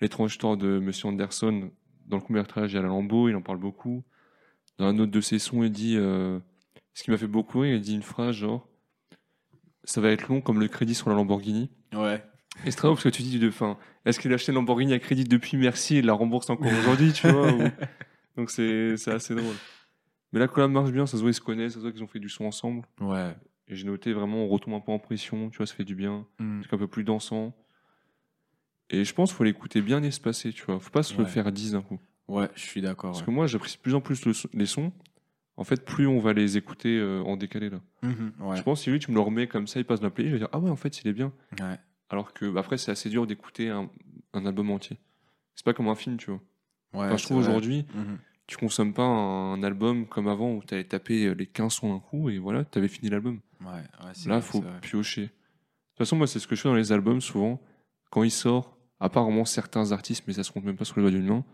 L'étrange 0.00 0.36
tort 0.38 0.56
de 0.56 0.78
Monsieur 0.80 1.08
Anderson. 1.08 1.70
Dans 2.06 2.16
le 2.16 2.22
court-métrage, 2.22 2.72
il 2.72 2.76
y 2.76 2.78
a 2.78 2.82
la 2.82 2.88
Lambo, 2.88 3.28
il 3.28 3.36
en 3.36 3.42
parle 3.42 3.58
beaucoup. 3.58 4.02
Dans 4.78 4.86
un 4.86 4.98
autre 4.98 5.12
de 5.12 5.20
ses 5.20 5.38
sons, 5.38 5.62
il 5.62 5.70
dit 5.70 5.96
euh, 5.96 6.38
Ce 6.94 7.04
qui 7.04 7.10
m'a 7.10 7.16
fait 7.16 7.26
beaucoup 7.28 7.60
rire, 7.60 7.74
il 7.76 7.80
dit 7.80 7.94
une 7.94 8.02
phrase 8.02 8.34
genre 8.34 8.68
Ça 9.84 10.00
va 10.00 10.10
être 10.10 10.28
long 10.28 10.40
comme 10.40 10.58
le 10.60 10.68
crédit 10.68 10.94
sur 10.94 11.08
la 11.10 11.14
Lamborghini. 11.16 11.70
Ouais. 11.94 12.22
Et 12.64 12.70
c'est 12.70 12.76
très 12.76 12.88
drôle 12.88 12.96
parce 12.96 13.04
que 13.04 13.08
tu 13.10 13.22
dis 13.22 13.38
de 13.38 13.50
fin. 13.50 13.76
Est-ce 14.04 14.18
qu'il 14.20 14.30
a 14.32 14.34
acheté 14.36 14.52
une 14.52 14.56
Lamborghini 14.56 14.92
à 14.94 14.98
crédit 14.98 15.24
depuis 15.24 15.56
merci 15.56 15.96
et 15.96 15.98
il 15.98 16.06
la 16.06 16.12
rembourse 16.12 16.48
encore 16.50 16.66
aujourd'hui, 16.72 17.12
tu 17.12 17.28
vois 17.28 17.52
ou- 17.52 17.62
Donc 18.36 18.50
c'est 18.50 18.96
c'est 18.96 19.12
assez 19.12 19.34
drôle. 19.34 19.54
Mais 20.32 20.40
la 20.40 20.48
collab 20.48 20.70
marche 20.70 20.90
bien, 20.90 21.06
ça 21.06 21.16
se 21.16 21.22
voit, 21.22 21.30
ils 21.30 21.34
se 21.34 21.40
connaissent, 21.40 21.72
ça 21.72 21.78
se 21.78 21.82
voit 21.82 21.92
qu'ils 21.92 22.02
ont 22.02 22.08
fait 22.08 22.18
du 22.18 22.28
son 22.28 22.44
ensemble. 22.44 22.82
Ouais. 23.00 23.36
Et 23.68 23.76
j'ai 23.76 23.84
noté 23.86 24.12
vraiment, 24.12 24.38
on 24.44 24.48
retombe 24.48 24.74
un 24.74 24.80
peu 24.80 24.92
en 24.92 24.98
pression, 24.98 25.48
tu 25.50 25.58
vois, 25.58 25.66
ça 25.66 25.74
fait 25.74 25.84
du 25.84 25.94
bien. 25.94 26.26
Mm. 26.38 26.58
Un 26.58 26.60
truc 26.60 26.72
un 26.74 26.78
peu 26.78 26.88
plus 26.88 27.04
dansant. 27.04 27.54
Et 28.90 29.04
je 29.04 29.14
pense 29.14 29.30
qu'il 29.30 29.36
faut 29.36 29.44
l'écouter 29.44 29.80
bien 29.80 30.02
espacé, 30.02 30.52
tu 30.52 30.64
vois. 30.64 30.78
Faut 30.80 30.90
pas 30.90 31.02
se 31.02 31.16
le 31.16 31.24
Ouais. 31.24 31.28
faire 31.30 31.46
à 31.46 31.50
10 31.50 31.72
d'un 31.72 31.82
coup. 31.82 31.98
Ouais, 32.28 32.48
je 32.54 32.60
suis 32.62 32.80
d'accord. 32.80 33.10
Parce 33.12 33.20
ouais. 33.20 33.26
que 33.26 33.30
moi, 33.30 33.46
j'apprécie 33.46 33.76
de 33.76 33.82
plus 33.82 33.94
en 33.94 34.00
plus 34.00 34.24
le 34.26 34.32
les 34.52 34.66
sons. 34.66 34.92
En 35.56 35.62
fait, 35.64 35.84
plus 35.84 36.06
on 36.08 36.18
va 36.18 36.32
les 36.32 36.56
écouter 36.56 36.98
euh, 36.98 37.22
en 37.22 37.36
décalé 37.36 37.70
là. 37.70 37.80
Mhm, 38.02 38.32
ouais. 38.40 38.56
Je 38.56 38.62
pense 38.62 38.80
que 38.80 38.84
si 38.84 38.90
lui, 38.90 38.98
tu 38.98 39.10
me 39.12 39.14
le 39.16 39.20
remets 39.20 39.46
comme 39.46 39.66
ça, 39.68 39.78
il 39.78 39.84
passe 39.84 40.00
dans 40.00 40.08
la 40.08 40.10
playlist, 40.10 40.32
je 40.32 40.36
vais 40.36 40.40
dire 40.40 40.48
Ah 40.52 40.58
ouais, 40.58 40.70
en 40.70 40.76
fait, 40.76 41.00
il 41.00 41.08
est 41.08 41.12
bien. 41.12 41.32
Ouais. 41.60 41.78
Alors 42.14 42.32
que 42.32 42.48
bah, 42.48 42.60
après, 42.60 42.78
c'est 42.78 42.92
assez 42.92 43.08
dur 43.10 43.26
d'écouter 43.26 43.70
un, 43.70 43.90
un 44.34 44.46
album 44.46 44.70
entier. 44.70 45.00
C'est 45.56 45.64
pas 45.64 45.74
comme 45.74 45.88
un 45.88 45.96
film, 45.96 46.16
tu 46.16 46.30
vois. 46.30 46.40
Ouais, 46.92 47.06
Enfin, 47.06 47.16
je 47.16 47.24
trouve 47.24 47.38
aujourd'hui, 47.38 47.86
Mhm. 47.92 48.18
tu 48.46 48.56
consommes 48.56 48.94
pas 48.94 49.02
un, 49.02 49.60
album 49.64 50.06
comme 50.06 50.28
avant 50.28 50.52
où 50.52 50.62
tu 50.64 50.74
allais 50.74 50.84
taper 50.84 51.24
euh, 51.26 51.32
les 51.34 51.46
15 51.48 51.72
sons 51.72 51.92
d'un 51.92 51.98
coup 51.98 52.30
et 52.30 52.38
voilà, 52.38 52.64
tu 52.64 52.78
avais 52.78 52.86
fini 52.86 53.10
l'album. 53.10 53.40
Ouais, 53.60 53.66
ouais, 53.66 54.12
c'est 54.12 54.28
Là, 54.28 54.38
vrai, 54.38 54.46
faut 54.46 54.64
piocher. 54.80 55.22
De 55.22 55.26
toute 55.26 55.98
façon, 55.98 56.14
moi, 56.14 56.28
c'est 56.28 56.38
ce 56.38 56.46
que 56.46 56.54
je 56.54 56.60
fais 56.60 56.68
dans 56.68 56.76
les 56.76 56.92
albums 56.92 57.20
souvent. 57.20 57.60
Quand 58.12 58.22
il 58.22 58.30
sort, 58.30 58.78
à 59.00 59.08
part 59.08 59.24
vraiment 59.24 59.44
certains 59.44 59.90
artistes, 59.90 60.22
mais 60.28 60.34
ça 60.34 60.44
se 60.44 60.52
compte 60.52 60.62
même 60.62 60.76
pas 60.76 60.84
sur 60.84 60.94
les 60.98 61.02
doigts 61.02 61.10
d'une 61.10 61.26
main, 61.26 61.44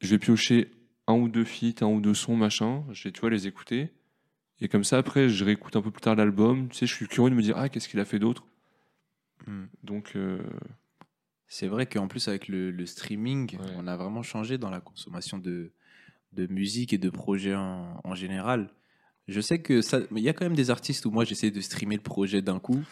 je 0.00 0.08
vais 0.08 0.18
piocher 0.18 0.72
un 1.06 1.14
ou 1.14 1.28
deux 1.28 1.44
feats, 1.44 1.84
un 1.84 1.86
ou 1.88 2.00
deux 2.00 2.14
sons, 2.14 2.36
machin. 2.36 2.82
Je 2.90 3.04
vais, 3.04 3.12
tu 3.12 3.20
vois, 3.20 3.30
les 3.30 3.46
écouter. 3.46 3.90
Et 4.60 4.66
comme 4.66 4.82
ça, 4.82 4.98
après, 4.98 5.28
je 5.28 5.44
réécoute 5.44 5.76
un 5.76 5.82
peu 5.82 5.92
plus 5.92 6.00
tard 6.00 6.16
l'album. 6.16 6.68
Tu 6.68 6.78
sais, 6.78 6.86
je 6.88 6.94
suis 6.94 7.06
curieux 7.06 7.30
de 7.30 7.36
me 7.36 7.42
dire, 7.42 7.56
ah, 7.56 7.68
qu'est-ce 7.68 7.88
qu'il 7.88 8.00
a 8.00 8.04
fait 8.04 8.18
d'autre? 8.18 8.44
Mm. 9.46 9.64
Donc, 9.82 10.12
euh, 10.16 10.42
C'est 11.46 11.68
vrai 11.68 11.86
qu'en 11.86 12.08
plus, 12.08 12.26
avec 12.28 12.48
le, 12.48 12.70
le 12.70 12.86
streaming, 12.86 13.56
Ouais. 13.58 13.66
on 13.76 13.86
a 13.86 13.96
vraiment 13.96 14.22
changé 14.22 14.58
dans 14.58 14.70
la 14.70 14.80
consommation 14.80 15.38
de, 15.38 15.70
de 16.32 16.46
musique 16.48 16.92
et 16.92 16.98
de 16.98 17.10
projets 17.10 17.54
en, 17.54 18.00
en 18.02 18.14
général. 18.14 18.70
Je 19.28 19.40
sais 19.40 19.60
que 19.60 19.80
ça. 19.80 20.00
Il 20.10 20.18
y 20.18 20.28
a 20.28 20.32
quand 20.32 20.44
même 20.44 20.56
des 20.56 20.70
artistes 20.70 21.06
où 21.06 21.10
moi, 21.10 21.24
j'essaie 21.24 21.50
de 21.50 21.60
streamer 21.60 21.96
le 21.96 22.02
projet 22.02 22.42
d'un 22.42 22.58
coup. 22.58 22.82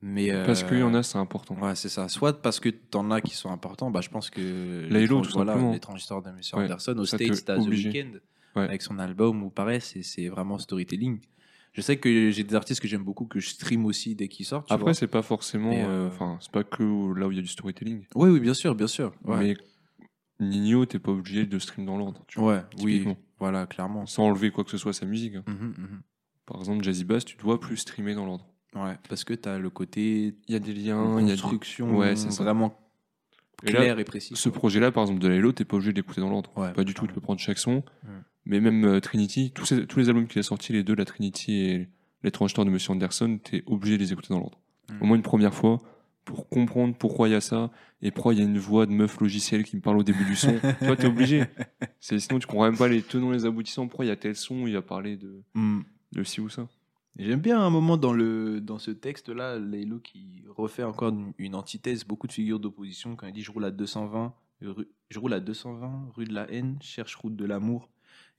Mais 0.00 0.30
parce 0.46 0.62
euh, 0.62 0.68
qu'il 0.68 0.78
y 0.78 0.82
en 0.84 0.94
a, 0.94 1.02
c'est 1.02 1.18
important. 1.18 1.56
Ouais, 1.60 1.74
c'est 1.74 1.88
ça. 1.88 2.08
Soit 2.08 2.40
parce 2.40 2.60
que 2.60 2.68
t'en 2.68 3.10
as 3.10 3.20
qui 3.20 3.34
sont 3.34 3.50
importants, 3.50 3.90
bah, 3.90 4.00
je 4.00 4.08
pense 4.10 4.30
que. 4.30 4.86
Laylo, 4.88 5.22
tout 5.22 5.30
voilà, 5.32 5.52
simplement. 5.54 5.72
l'étrange 5.72 6.00
histoire 6.00 6.22
de 6.22 6.30
Monsieur 6.30 6.56
Ouais, 6.56 6.64
Anderson, 6.66 6.96
au 6.98 7.04
States, 7.04 7.44
t'as 7.44 7.56
The. 7.56 7.66
Weeknd, 7.66 8.20
Ouais. 8.54 8.62
avec 8.64 8.80
son 8.82 8.98
album, 9.00 9.42
où 9.42 9.50
pareil, 9.50 9.80
c'est 9.80 10.28
vraiment 10.28 10.58
storytelling. 10.58 11.20
Je 11.72 11.80
sais 11.80 11.96
que 11.98 12.30
j'ai 12.30 12.42
des 12.44 12.54
artistes 12.54 12.80
que 12.80 12.88
j'aime 12.88 13.04
beaucoup, 13.04 13.26
que 13.26 13.38
je 13.40 13.48
stream 13.50 13.84
aussi 13.86 14.14
dès 14.14 14.28
qu'ils 14.28 14.46
sortent. 14.46 14.66
tu 14.68 14.72
Après, 14.74 14.94
c'est 14.94 15.06
pas 15.06 15.22
forcément. 15.22 15.70
Euh, 15.72 16.08
Enfin, 16.08 16.38
c'est 16.40 16.50
pas 16.50 16.64
que 16.64 16.82
là 17.14 17.28
où 17.28 17.30
il 17.32 17.36
y 17.36 17.38
a 17.38 17.42
du 17.42 17.48
storytelling. 17.48 18.04
Oui, 18.14 18.30
oui, 18.30 18.40
bien 18.40 18.54
sûr, 18.54 18.74
bien 18.74 18.86
sûr. 18.88 19.12
Ouais. 19.24 19.38
Mais 19.38 19.56
Nino, 20.46 20.86
t'es 20.86 20.98
pas 20.98 21.12
obligé 21.12 21.46
de 21.46 21.58
stream 21.58 21.84
dans 21.86 21.96
l'ordre. 21.96 22.24
Ouais, 22.36 22.60
oui, 22.82 23.06
voilà, 23.38 23.66
clairement. 23.66 24.06
Sans 24.06 24.24
enlever 24.24 24.50
quoi 24.50 24.64
que 24.64 24.70
ce 24.70 24.78
soit 24.78 24.90
à 24.90 24.94
sa 24.94 25.06
musique. 25.06 25.34
hein. 25.36 25.44
Mhm, 25.46 25.74
mhm. 25.78 26.00
Par 26.46 26.58
exemple, 26.60 26.82
Jazzy 26.82 27.04
Bass, 27.04 27.24
tu 27.24 27.36
dois 27.36 27.60
plus 27.60 27.76
streamer 27.76 28.14
dans 28.14 28.24
l'ordre. 28.24 28.46
Ouais, 28.74 28.96
parce 29.08 29.24
que 29.24 29.34
tu 29.34 29.48
as 29.48 29.58
le 29.58 29.70
côté 29.70 30.34
Il 30.46 30.52
y 30.52 30.56
a 30.56 30.58
des 30.58 30.72
liens, 30.74 31.18
il 31.20 31.28
y 31.28 31.32
a 31.32 31.34
des... 31.36 31.40
construction 31.40 31.96
Ouais, 31.96 32.16
c'est 32.16 32.30
vraiment 32.42 32.78
clair 33.64 33.98
et 33.98 34.04
précis. 34.04 34.34
Ce 34.36 34.48
projet-là, 34.48 34.90
par 34.92 35.02
exemple, 35.04 35.20
de 35.20 35.28
Laylo, 35.28 35.52
t'es 35.52 35.64
pas 35.64 35.76
obligé 35.76 35.92
d'écouter 35.92 36.20
dans 36.20 36.30
l'ordre. 36.30 36.50
Ouais, 36.56 36.72
pas 36.72 36.84
du 36.84 36.94
tout, 36.94 37.06
tu 37.06 37.12
peux 37.12 37.20
prendre 37.20 37.40
chaque 37.40 37.58
son. 37.58 37.82
Mais 38.46 38.60
même 38.60 38.84
euh, 38.84 39.00
Trinity, 39.00 39.50
tous, 39.54 39.66
ces- 39.66 39.86
tous 39.86 39.98
les 39.98 40.08
albums 40.08 40.26
qu'il 40.26 40.38
a 40.38 40.42
sortis, 40.42 40.72
les 40.72 40.82
deux, 40.82 40.94
la 40.94 41.04
Trinity 41.04 41.52
et 41.54 41.88
l'étrange 42.22 42.50
histoire 42.50 42.64
de 42.64 42.70
Monsieur 42.70 42.92
Anderson, 42.92 43.38
t'es 43.42 43.62
obligé 43.66 43.96
de 43.98 44.02
les 44.02 44.12
écouter 44.12 44.28
dans 44.30 44.38
l'ordre. 44.40 44.58
Mm. 44.90 45.02
Au 45.02 45.06
moins 45.06 45.16
une 45.16 45.22
première 45.22 45.52
fois, 45.52 45.78
pour 46.24 46.48
comprendre 46.48 46.94
pourquoi 46.96 47.28
il 47.28 47.32
y 47.32 47.34
a 47.34 47.40
ça, 47.42 47.70
et 48.00 48.10
pourquoi 48.10 48.32
il 48.32 48.38
y 48.38 48.42
a 48.42 48.44
une 48.46 48.58
voix 48.58 48.86
de 48.86 48.92
meuf 48.92 49.20
logicielle 49.20 49.64
qui 49.64 49.76
me 49.76 49.82
parle 49.82 49.98
au 49.98 50.02
début 50.02 50.24
du 50.24 50.34
son. 50.36 50.58
tu 50.78 50.84
vois, 50.86 50.96
t'es 50.96 51.06
obligé. 51.06 51.44
Sinon, 52.00 52.38
tu 52.38 52.46
comprends 52.46 52.64
même 52.66 52.76
pas 52.78 52.88
les 52.88 53.02
tenants, 53.02 53.32
les 53.32 53.44
aboutissants, 53.44 53.86
pourquoi 53.86 54.04
il 54.04 54.08
y 54.08 54.12
a 54.12 54.16
tel 54.16 54.34
son, 54.34 54.66
il 54.66 54.72
va 54.74 54.82
parler 54.82 55.16
de, 55.16 55.42
Mm. 55.54 55.80
de 56.12 56.22
ci 56.24 56.40
ou 56.40 56.48
ça. 56.48 56.68
J'aime 57.18 57.40
bien 57.40 57.60
un 57.60 57.70
moment 57.70 57.96
dans, 57.96 58.12
le, 58.12 58.60
dans 58.60 58.78
ce 58.78 58.90
texte-là, 58.90 59.58
Laylo 59.58 59.98
qui 59.98 60.44
refait 60.48 60.84
encore 60.84 61.08
une, 61.08 61.32
une 61.38 61.54
antithèse, 61.54 62.04
beaucoup 62.04 62.26
de 62.26 62.32
figures 62.32 62.60
d'opposition, 62.60 63.16
quand 63.16 63.26
il 63.26 63.32
dit 63.32 63.42
Je 63.42 63.50
roule 63.50 63.64
à 63.64 63.70
220, 63.70 64.34
rue, 64.62 64.88
je 65.10 65.18
roule 65.18 65.32
à 65.32 65.40
220, 65.40 66.12
rue 66.14 66.24
de 66.26 66.34
la 66.34 66.50
haine, 66.50 66.78
cherche 66.80 67.16
route 67.16 67.34
de 67.34 67.44
l'amour. 67.44 67.88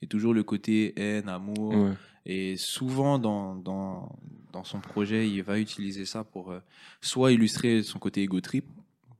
Et 0.02 0.08
toujours 0.08 0.34
le 0.34 0.44
côté 0.44 0.94
haine, 0.98 1.28
amour. 1.28 1.76
Ouais. 1.76 1.92
Et 2.26 2.56
souvent, 2.56 3.20
dans, 3.20 3.56
dans, 3.56 4.18
dans 4.54 4.64
son 4.64 4.80
projet, 4.80 5.30
il 5.30 5.44
va 5.44 5.60
utiliser 5.60 6.06
ça 6.06 6.24
pour 6.24 6.52
euh, 6.52 6.60
soit 7.02 7.34
illustrer 7.34 7.84
son 7.84 8.00
côté 8.00 8.22
ego 8.22 8.40
trip, 8.40 8.66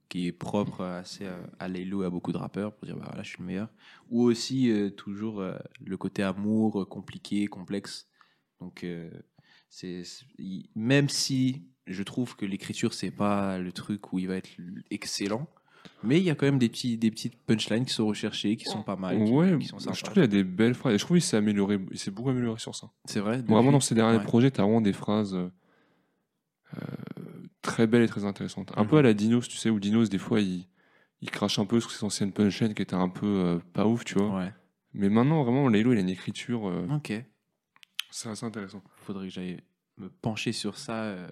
qui 0.08 0.28
est 0.28 0.32
propre 0.32 0.84
assez 0.84 1.28
à, 1.60 1.68
Laylo 1.68 2.04
et 2.04 2.06
à 2.06 2.10
beaucoup 2.10 2.32
de 2.32 2.38
rappeurs, 2.38 2.74
pour 2.74 2.86
dire 2.86 2.96
bah, 2.96 3.06
voilà, 3.08 3.24
je 3.24 3.30
suis 3.30 3.40
le 3.40 3.46
meilleur, 3.46 3.70
ou 4.10 4.24
aussi 4.24 4.72
euh, 4.72 4.90
toujours 4.90 5.42
euh, 5.42 5.58
le 5.86 5.98
côté 5.98 6.24
amour 6.24 6.88
compliqué, 6.88 7.48
complexe. 7.48 8.08
Donc, 8.60 8.84
euh, 8.84 9.10
c'est 9.70 10.04
même 10.76 11.10
si 11.10 11.64
je 11.88 12.04
trouve 12.04 12.36
que 12.36 12.46
l'écriture, 12.46 12.94
c'est 12.94 13.12
pas 13.12 13.58
le 13.58 13.72
truc 13.72 14.12
où 14.14 14.20
il 14.20 14.28
va 14.28 14.36
être 14.36 14.50
excellent, 14.92 15.48
mais 16.04 16.18
il 16.18 16.24
y 16.24 16.30
a 16.30 16.36
quand 16.36 16.46
même 16.46 16.60
des, 16.60 16.70
petits, 16.70 16.98
des 16.98 17.10
petites 17.12 17.38
punchlines 17.38 17.86
qui 17.86 17.94
sont 17.94 18.06
recherchées, 18.08 18.56
qui 18.58 18.66
sont 18.66 18.84
pas 18.84 18.96
mal, 18.96 19.24
qui, 19.24 19.32
ouais, 19.32 19.58
qui 19.60 19.68
sont 19.68 19.80
je 19.80 19.86
trouve 20.02 20.14
qu'il 20.14 20.22
y 20.22 20.26
a 20.26 20.28
des 20.28 20.44
belles 20.44 20.74
phrases. 20.76 20.94
Et 20.94 20.98
je 20.98 21.06
trouve 21.06 21.18
qu'il 21.18 21.24
s'est 21.24 21.38
amélioré, 21.38 21.80
il 21.92 21.98
s'est 21.98 22.12
beaucoup 22.12 22.30
amélioré 22.30 22.60
sur 22.60 22.76
ça. 22.76 22.90
C'est 23.06 23.20
vrai 23.22 23.42
Vraiment, 23.42 23.72
dans 23.72 23.80
ses 23.80 23.96
derniers 23.96 24.18
ouais. 24.18 24.24
projets, 24.24 24.52
tu 24.52 24.60
as 24.60 24.64
vraiment 24.64 24.82
des 24.82 24.94
phrases 24.94 25.34
euh, 25.34 25.50
euh, 26.76 26.80
très 27.62 27.88
belles 27.88 28.04
et 28.04 28.08
très 28.08 28.26
intéressantes. 28.26 28.72
Un 28.76 28.84
Mhm. 28.84 28.90
peu 28.90 28.98
à 28.98 29.02
la 29.02 29.14
Dinos, 29.14 29.48
tu 29.48 29.58
sais, 29.58 29.70
où 29.70 29.80
Dinos, 29.80 30.10
des 30.10 30.18
fois, 30.18 30.40
il, 30.42 30.68
il 31.22 31.32
crache 31.32 31.60
un 31.60 31.66
peu 31.66 31.80
sur 31.80 31.92
ses 31.92 32.04
anciennes 32.04 32.32
punchlines 32.32 32.74
qui 32.74 32.82
étaient 32.82 32.94
un 32.96 33.10
peu 33.10 33.26
euh, 33.26 33.60
pas 33.74 33.86
ouf, 33.88 34.06
tu 34.06 34.16
vois. 34.16 34.36
Ouais. 34.38 34.54
Mais 34.94 35.10
maintenant, 35.10 35.44
vraiment, 35.44 35.68
Laylo, 35.70 35.94
il 35.94 35.98
a 35.98 36.02
une 36.02 36.10
écriture, 36.10 36.68
euh, 36.70 36.88
Ok. 36.96 37.14
C'est 38.10 38.30
assez 38.30 38.46
intéressant. 38.46 38.82
Faudrait 39.06 39.28
que 39.28 39.34
j'aille 39.34 39.60
me 39.98 40.10
pencher 40.10 40.52
sur 40.52 40.78
ça. 40.78 40.94
euh, 41.04 41.28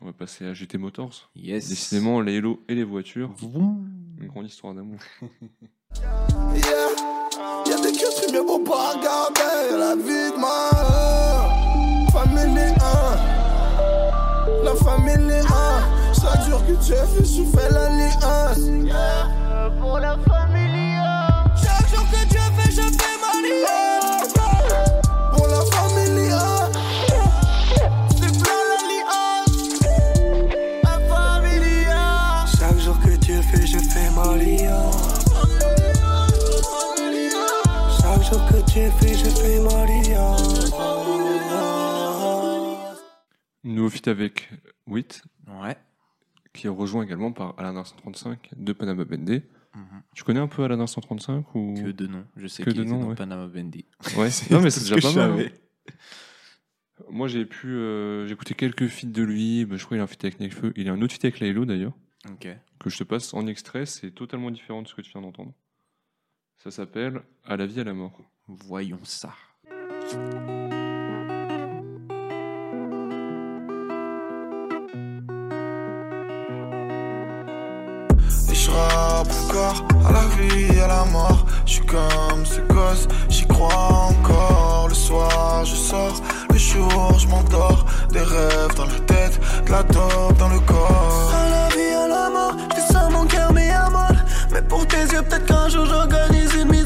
On 0.00 0.06
va 0.06 0.12
passer 0.12 0.46
à 0.46 0.54
GT 0.54 0.76
Motors. 0.78 1.30
Yes. 1.34 1.68
Décidément, 1.68 2.20
Laylo 2.20 2.62
et 2.68 2.74
les 2.74 2.84
voitures, 2.84 3.32
Vroom. 3.38 3.88
une 4.20 4.26
grande 4.28 4.46
histoire 4.46 4.74
d'amour. 4.74 4.98
Yeah. 6.54 6.90
Y'a 7.66 7.76
des 7.80 7.92
questions 7.92 8.32
mieux 8.32 8.44
pour 8.44 8.62
pas 8.64 8.92
regarder 8.94 9.76
la 9.78 9.94
vie 9.94 10.32
de 10.32 10.38
ma 10.40 10.70
famille 12.10 12.74
1. 12.74 14.64
La 14.64 14.74
famille 14.74 15.32
1. 15.32 15.44
Chaque 16.14 16.42
jour 16.48 16.60
que 16.66 16.72
tu 16.84 16.92
fais, 16.92 17.24
je 17.24 17.44
fais 17.44 17.70
la 17.72 17.88
Ligue 17.90 18.22
1. 18.22 18.54
gosse. 18.54 18.66
Yeah. 18.86 19.70
Pour 19.80 19.98
la 20.00 20.18
familia. 20.18 20.43
Fait, 38.74 39.14
je 39.14 39.28
fais. 39.30 39.54
Nouveau 43.64 43.88
feat 43.88 44.08
avec 44.08 44.50
Wit, 44.86 45.22
Ouais. 45.48 45.76
qui 46.52 46.66
est 46.66 46.70
rejoint 46.70 47.02
également 47.02 47.32
par 47.32 47.58
Alain 47.58 47.82
135 47.84 48.50
de 48.56 48.72
Panama 48.72 49.04
Bendé. 49.04 49.42
Mhm. 49.74 50.02
Tu 50.14 50.22
connais 50.22 50.40
un 50.40 50.46
peu 50.48 50.62
Alain 50.64 50.86
135 50.86 51.54
ou? 51.54 51.74
Que 51.74 51.90
de 51.90 52.06
nom. 52.06 52.24
Je 52.36 52.46
sais 52.46 52.62
Que 52.62 52.70
qu'il 52.70 52.80
de 52.80 52.84
nom, 52.84 53.00
dans 53.00 53.08
ouais. 53.08 53.14
Panama 53.14 53.46
Bendy. 53.46 53.86
Ouais, 54.16 54.28
non 54.50 54.60
mais 54.60 54.70
c'est 54.70 54.80
déjà 54.80 54.96
pas 54.96 55.12
mal. 55.28 55.40
hein. 55.40 55.92
Moi 57.10 57.26
j'ai 57.26 57.44
pu, 57.46 57.68
euh, 57.68 58.28
écouté 58.28 58.54
quelques 58.54 58.86
feats 58.88 59.08
de 59.08 59.22
lui. 59.22 59.64
Bah, 59.64 59.76
je 59.76 59.84
crois 59.84 59.96
qu'il 59.96 60.00
a 60.00 60.04
un 60.04 60.08
feat 60.08 60.24
avec 60.24 60.40
Nekfeu. 60.40 60.72
Il 60.76 60.88
a 60.88 60.92
un 60.92 61.00
autre 61.02 61.12
feat 61.14 61.24
avec 61.24 61.40
Laylo 61.40 61.64
d'ailleurs 61.64 61.94
Ok. 62.30 62.46
que 62.78 62.90
je 62.90 62.98
te 62.98 63.04
passe 63.04 63.32
en 63.34 63.46
extrait. 63.46 63.86
C'est 63.86 64.10
totalement 64.12 64.50
différent 64.50 64.82
de 64.82 64.88
ce 64.88 64.94
que 64.94 65.00
tu 65.00 65.10
viens 65.10 65.22
d'entendre. 65.22 65.52
Ça 66.58 66.70
s'appelle 66.70 67.22
À 67.44 67.56
la 67.56 67.66
vie 67.66 67.80
à 67.80 67.84
la 67.84 67.94
mort. 67.94 68.20
Voyons 68.46 68.98
ça. 69.04 69.30
Et 78.50 78.54
je 78.54 78.70
rappe 78.70 79.28
encore 79.46 79.88
à 80.06 80.12
la 80.12 80.26
vie, 80.36 80.78
à 80.78 80.88
la 80.88 81.04
mort. 81.06 81.46
Je 81.64 81.72
suis 81.72 81.86
comme 81.86 82.44
ce 82.44 82.60
gosse, 82.60 83.08
j'y 83.30 83.46
crois 83.46 84.10
encore. 84.10 84.88
Le 84.90 84.94
soir, 84.94 85.64
je 85.64 85.74
sors, 85.74 86.20
le 86.50 86.58
jour, 86.58 87.18
je 87.18 87.26
m'endors. 87.28 87.86
Des 88.10 88.20
rêves 88.20 88.74
dans 88.76 88.84
la 88.84 89.00
tête, 89.06 89.40
de 89.64 89.70
la 89.70 89.82
dope 89.84 90.36
dans 90.38 90.50
le 90.50 90.60
corps. 90.60 91.32
À 91.34 91.48
la 91.48 91.68
vie, 91.74 91.94
à 91.94 92.08
la 92.08 92.28
mort, 92.28 92.56
ça 92.90 93.08
mon 93.08 93.24
cœur, 93.24 93.54
mais 93.54 93.70
à 93.70 93.88
mal. 93.88 94.22
Mais 94.52 94.60
pour 94.60 94.86
tes 94.86 95.00
yeux, 95.00 95.22
peut-être 95.22 95.46
qu'un 95.46 95.70
jour 95.70 95.86
j'organise 95.86 96.52
une 96.54 96.68
mise 96.70 96.83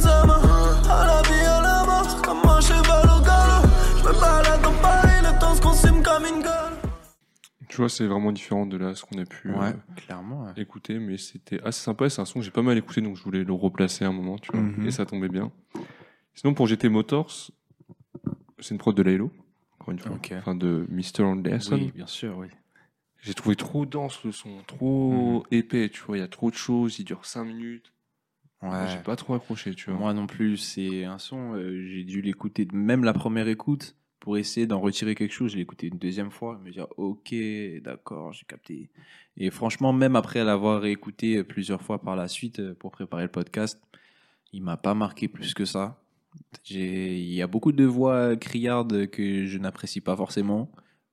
Tu 7.78 7.82
vois, 7.82 7.88
c'est 7.88 8.08
vraiment 8.08 8.32
différent 8.32 8.66
de 8.66 8.76
là 8.76 8.92
ce 8.96 9.04
qu'on 9.04 9.18
a 9.18 9.24
pu 9.24 9.50
euh, 9.52 9.56
Ouais, 9.56 9.72
clairement. 9.94 10.46
ouais. 10.46 10.52
écouter, 10.60 10.98
mais 10.98 11.16
c'était 11.16 11.62
assez 11.62 11.80
sympa. 11.80 12.10
C'est 12.10 12.20
un 12.20 12.24
son 12.24 12.40
que 12.40 12.44
j'ai 12.44 12.50
pas 12.50 12.60
mal 12.62 12.76
écouté, 12.76 13.00
donc 13.00 13.16
je 13.16 13.22
voulais 13.22 13.44
le 13.44 13.52
replacer 13.52 14.04
un 14.04 14.10
moment, 14.10 14.36
tu 14.36 14.50
vois, 14.50 14.60
Mhm. 14.62 14.84
et 14.84 14.90
ça 14.90 15.06
tombait 15.06 15.28
bien. 15.28 15.52
Sinon, 16.34 16.54
pour 16.54 16.66
GT 16.66 16.88
Motors, 16.88 17.30
c'est 18.58 18.70
une 18.74 18.78
prod 18.78 18.96
de 18.96 19.02
Laylo, 19.04 19.30
encore 19.78 19.92
une 19.92 20.00
fois, 20.00 20.18
enfin 20.38 20.56
de 20.56 20.88
Mr. 20.90 21.22
Anderson. 21.22 21.76
Oui, 21.76 21.92
bien 21.94 22.08
sûr, 22.08 22.36
oui. 22.38 22.48
J'ai 23.22 23.34
trouvé 23.34 23.54
trop 23.54 23.86
dense 23.86 24.24
le 24.24 24.32
son, 24.32 24.58
trop 24.66 25.44
épais, 25.52 25.88
tu 25.88 26.02
vois, 26.02 26.16
il 26.16 26.20
y 26.20 26.24
a 26.24 26.26
trop 26.26 26.50
de 26.50 26.56
choses, 26.56 26.98
il 26.98 27.04
dure 27.04 27.24
5 27.26 27.44
minutes. 27.44 27.92
Ouais. 28.60 28.88
J'ai 28.88 29.04
pas 29.04 29.14
trop 29.14 29.34
accroché, 29.34 29.72
tu 29.76 29.88
vois. 29.90 30.00
Moi 30.00 30.14
non 30.14 30.26
plus, 30.26 30.56
c'est 30.56 31.04
un 31.04 31.18
son, 31.18 31.54
euh, 31.54 31.80
j'ai 31.86 32.02
dû 32.02 32.22
l'écouter, 32.22 32.66
même 32.72 33.04
la 33.04 33.12
première 33.12 33.46
écoute, 33.46 33.94
pour 34.20 34.36
essayer 34.36 34.66
d'en 34.66 34.80
retirer 34.80 35.14
quelque 35.14 35.32
chose. 35.32 35.52
Je 35.52 35.56
l'ai 35.56 35.62
écouté 35.62 35.88
une 35.88 35.98
deuxième 35.98 36.30
fois, 36.30 36.58
me 36.64 36.70
dire, 36.70 36.86
ok, 36.96 37.34
d'accord, 37.82 38.32
j'ai 38.32 38.44
capté. 38.46 38.90
Et 39.36 39.50
franchement, 39.50 39.92
même 39.92 40.16
après 40.16 40.44
l'avoir 40.44 40.80
réécouté 40.80 41.44
plusieurs 41.44 41.82
fois 41.82 42.00
par 42.00 42.16
la 42.16 42.28
suite 42.28 42.60
euh, 42.60 42.74
pour 42.74 42.90
préparer 42.90 43.22
le 43.22 43.30
podcast, 43.30 43.80
il 44.52 44.62
m'a 44.62 44.76
pas 44.76 44.94
marqué 44.94 45.28
plus 45.28 45.54
que 45.54 45.64
ça. 45.64 46.02
Il 46.68 47.32
y 47.32 47.42
a 47.42 47.46
beaucoup 47.46 47.72
de 47.72 47.84
voix 47.84 48.36
criardes 48.36 49.08
que 49.08 49.44
je 49.46 49.58
n'apprécie 49.58 50.00
pas 50.00 50.16
forcément. 50.16 50.70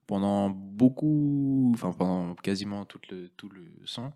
Pendant 0.07 0.51
beaucoup, 0.51 1.71
enfin 1.73 1.91
pendant 1.91 2.35
quasiment 2.35 2.85
tout 2.85 2.99
le, 3.09 3.29
tout 3.29 3.49
le 3.49 3.71
son. 3.85 4.13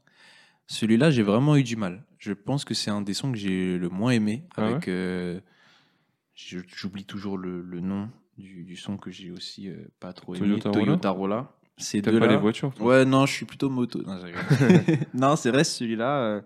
Celui-là, 0.67 1.09
j'ai 1.09 1.23
vraiment 1.23 1.55
eu 1.55 1.63
du 1.63 1.75
mal. 1.75 2.05
Je 2.19 2.31
pense 2.31 2.63
que 2.63 2.75
c'est 2.75 2.91
un 2.91 3.01
des 3.01 3.15
sons 3.15 3.31
que 3.31 3.39
j'ai 3.39 3.77
le 3.77 3.89
moins 3.89 4.11
aimé. 4.11 4.43
Ah 4.55 4.67
Avec, 4.67 4.87
euh, 4.87 5.39
j'oublie 6.35 7.05
toujours 7.05 7.39
le, 7.39 7.61
le 7.61 7.79
nom 7.79 8.09
du, 8.39 8.63
du 8.63 8.75
son 8.75 8.97
que 8.97 9.11
j'ai 9.11 9.31
aussi 9.31 9.69
euh, 9.69 9.77
pas 9.99 10.13
trop 10.13 10.35
aimé. 10.35 10.47
Toyota 10.47 10.71
Toyota 10.71 11.09
Rolla. 11.11 11.55
Ces 11.77 12.01
T'aimes 12.01 12.19
pas 12.19 12.27
les 12.27 12.35
voitures 12.35 12.73
toi? 12.73 12.85
Ouais, 12.87 13.05
non, 13.05 13.25
je 13.25 13.33
suis 13.33 13.45
plutôt 13.45 13.69
moto. 13.69 14.01
Non, 15.13 15.35
c'est 15.37 15.51
vrai, 15.51 15.63
celui-là, 15.63 16.41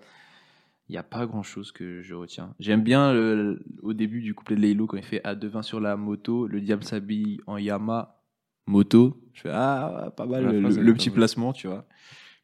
il 0.90 0.92
n'y 0.92 0.98
a 0.98 1.04
pas 1.04 1.26
grand-chose 1.26 1.72
que 1.72 2.02
je 2.02 2.14
retiens. 2.14 2.54
J'aime 2.60 2.84
bien 2.84 3.14
le- 3.14 3.64
au 3.82 3.94
début 3.94 4.22
du 4.22 4.36
couplet 4.36 4.56
de 4.56 4.62
Laylo 4.62 4.86
quand 4.86 4.98
il 4.98 5.04
fait 5.04 5.22
à 5.24 5.34
devant 5.34 5.64
sur 5.64 5.80
la 5.80 5.96
moto, 5.96 6.46
le 6.48 6.62
diable 6.62 6.84
s'habille 6.84 7.40
en 7.48 7.58
Yama 7.58 8.22
moto. 8.68 9.20
Je 9.34 9.42
fais 9.42 9.52
ah, 9.52 10.14
pas 10.16 10.26
mal 10.26 10.46
le, 10.46 10.62
phrase, 10.62 10.78
petit 10.78 11.10
placement, 11.10 11.54
tu 11.54 11.68
vois. 11.68 11.88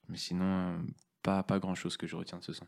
Mais 0.08 0.18
sinon, 0.18 0.46
euh, 0.46 0.78
pas, 1.22 1.44
pas 1.44 1.60
grand-chose 1.60 1.98
que 1.98 2.08
je 2.08 2.16
retiens 2.16 2.40
de 2.40 2.44
ce 2.44 2.54
son. 2.54 2.66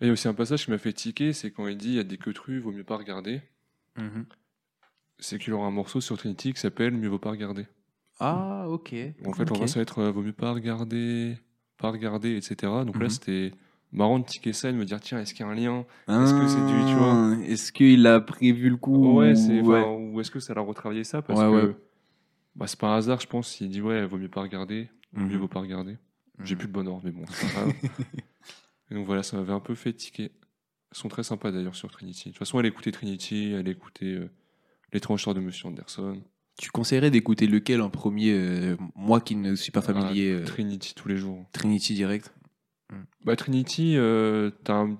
Et 0.00 0.04
il 0.04 0.06
y 0.06 0.10
a 0.10 0.12
aussi 0.12 0.28
un 0.28 0.34
passage 0.34 0.64
qui 0.64 0.70
m'a 0.70 0.78
fait 0.78 0.92
tiquer, 0.92 1.32
c'est 1.32 1.50
quand 1.50 1.66
il 1.66 1.76
dit 1.76 1.88
il 1.88 1.94
y 1.96 2.00
a 2.00 2.04
des 2.04 2.16
queues 2.16 2.32
vaut 2.60 2.72
mieux 2.72 2.84
pas 2.84 2.96
regarder. 2.96 3.42
C'est 5.20 5.38
qu'il 5.38 5.52
aura 5.52 5.66
un 5.66 5.70
morceau 5.70 6.00
sur 6.00 6.16
Trinity 6.18 6.52
qui 6.52 6.60
s'appelle 6.60 6.92
Mieux 6.92 7.08
vaut 7.08 7.18
pas 7.18 7.30
regarder. 7.30 7.66
Ah, 8.18 8.66
ok. 8.68 8.94
En 9.24 9.32
fait, 9.32 9.50
on 9.50 9.54
va 9.54 9.66
ça 9.66 9.76
va 9.76 9.82
être 9.82 9.98
euh, 10.00 10.10
vaut 10.10 10.22
mieux 10.22 10.32
pas 10.32 10.52
regarder, 10.52 11.36
pas 11.78 11.90
regarder, 11.90 12.36
etc. 12.36 12.56
Donc 12.84 12.96
là, 12.96 13.04
Mhm. 13.04 13.10
c'était 13.10 13.52
marrant 13.92 14.18
de 14.18 14.24
tiquer 14.24 14.52
ça 14.52 14.68
et 14.70 14.72
de 14.72 14.78
me 14.78 14.84
dire 14.84 15.00
tiens, 15.00 15.18
est-ce 15.20 15.34
qu'il 15.34 15.44
y 15.44 15.48
a 15.48 15.52
un 15.52 15.54
lien? 15.54 15.84
Est-ce 16.08 16.34
que 16.34 16.46
c'est 16.46 16.62
du- 16.62 16.84
tu 16.84 16.98
vois? 16.98 17.14
Ah, 17.14 17.36
Est-ce 17.42 17.72
qu'il 17.72 18.06
a 18.06 18.20
prévu 18.20 18.70
le 18.70 18.76
coup 18.76 19.18
Ouais, 19.18 19.34
c'est, 19.34 19.60
ouais. 19.62 19.84
ou 19.84 20.20
est-ce 20.20 20.30
que 20.30 20.40
ça 20.40 20.54
l'a 20.54 20.60
retravaillé 20.60 21.04
ça? 21.04 21.22
Parce 21.22 21.40
Ouais, 21.40 21.46
que 21.46 21.66
ouais. 21.68 21.76
bah, 22.56 22.66
c'est 22.66 22.78
pas 22.78 22.88
un 22.94 22.96
hasard, 22.96 23.20
je 23.20 23.26
pense, 23.26 23.48
s'il 23.48 23.68
dit 23.70 23.80
ouais, 23.80 24.04
vaut 24.06 24.18
mieux 24.18 24.28
pas 24.28 24.42
regarder, 24.42 24.88
Mhm. 25.12 25.28
mieux 25.28 25.36
vaut 25.38 25.48
pas 25.48 25.60
regarder. 25.60 25.96
J'ai 26.44 26.54
Mhm. 26.54 26.58
plus 26.58 26.66
le 26.66 26.72
bon 26.72 26.88
ordre, 26.88 27.02
mais 27.04 27.10
bon, 27.12 27.24
c'est 27.28 27.52
pas 27.52 27.60
grave. 27.62 27.74
et 28.90 28.94
donc 28.94 29.06
voilà, 29.06 29.22
ça 29.22 29.36
m'avait 29.36 29.52
un 29.52 29.60
peu 29.60 29.74
fait 29.74 29.92
tiquer. 29.92 30.30
Ils 30.92 30.98
sont 30.98 31.08
très 31.08 31.22
sympas 31.22 31.50
d'ailleurs 31.52 31.74
sur 31.76 31.90
Trinity. 31.90 32.28
De 32.30 32.32
toute 32.34 32.38
façon, 32.38 32.58
elle 32.60 32.66
écoutait 32.66 32.90
Trinity, 32.92 33.52
elle 33.52 33.68
écoutait 33.68 34.06
euh, 34.06 34.30
L'étrange 34.92 35.24
de 35.24 35.40
Monsieur 35.40 35.68
Anderson, 35.68 36.20
Tu 36.58 36.70
conseillerais 36.70 37.10
d'écouter 37.10 37.46
lequel 37.46 37.80
en 37.80 37.90
premier 37.90 38.32
euh, 38.32 38.76
Moi 38.94 39.20
qui 39.20 39.36
ne 39.36 39.54
suis 39.54 39.70
pas 39.72 39.82
familier, 39.82 40.32
euh, 40.32 40.44
Trinity 40.44 40.94
tous 40.94 41.08
les 41.08 41.16
jours. 41.16 41.46
Trinity 41.52 41.94
direct. 41.94 42.32
Bah, 43.24 43.36
Trinity, 43.36 43.96
euh, 43.96 44.50
t'as 44.64 44.74
un 44.74 44.98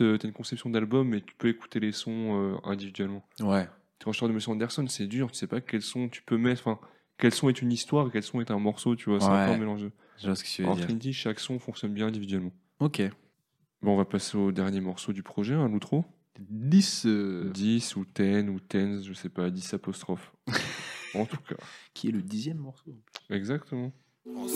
euh, 0.00 0.16
t'as 0.18 0.28
une 0.28 0.32
conception 0.34 0.70
d'album, 0.70 1.08
mais 1.08 1.20
tu 1.20 1.34
peux 1.36 1.48
écouter 1.48 1.80
les 1.80 1.90
sons 1.90 2.60
individuellement. 2.64 3.26
Ouais. 3.40 3.68
L'étrange 3.98 4.20
de 4.20 4.28
Monsieur 4.28 4.52
Anderson, 4.52 4.86
c'est 4.88 5.06
dur, 5.06 5.32
tu 5.32 5.38
sais 5.38 5.46
pas 5.48 5.60
quel 5.60 5.82
son 5.82 6.08
tu 6.08 6.22
peux 6.22 6.36
mettre, 6.36 6.60
enfin, 6.66 6.78
quel 7.18 7.32
son 7.32 7.48
est 7.48 7.60
une 7.60 7.72
histoire, 7.72 8.10
quel 8.12 8.22
son 8.22 8.40
est 8.40 8.50
un 8.52 8.58
morceau, 8.58 8.94
tu 8.94 9.10
vois, 9.10 9.18
c'est 9.20 9.26
un 9.26 9.32
Ouais. 9.40 9.46
peu 9.46 9.52
un 9.52 9.58
mélange. 9.58 9.86
Je 10.18 10.26
vois 10.26 10.36
ce 10.36 10.44
que 10.44 10.48
tu 10.48 10.62
veux 10.62 10.68
En 10.68 10.74
dire. 10.76 10.84
Trinity, 10.84 11.12
chaque 11.12 11.40
son 11.40 11.58
fonctionne 11.58 11.92
bien 11.92 12.06
individuellement. 12.06 12.52
Ok. 12.78 13.02
Bon, 13.82 13.94
on 13.94 13.96
va 13.96 14.04
passer 14.04 14.36
au 14.36 14.52
dernier 14.52 14.80
morceau 14.80 15.12
du 15.12 15.22
projet, 15.24 15.54
un 15.54 15.68
l'outro. 15.68 16.04
10. 16.38 17.06
euh, 17.06 17.50
10 17.50 17.96
ou 17.96 18.04
10 18.04 18.48
ou 18.48 18.58
10, 18.60 19.04
je 19.04 19.12
sais 19.14 19.28
pas, 19.28 19.50
10 19.50 19.74
apostrophes. 19.74 20.32
en 21.14 21.26
tout 21.26 21.38
cas, 21.48 21.56
Qui 21.92 22.08
est 22.08 22.12
le 22.12 22.22
dixième 22.22 22.58
morceau 22.58 22.94
exactement. 23.30 23.92
On 24.26 24.48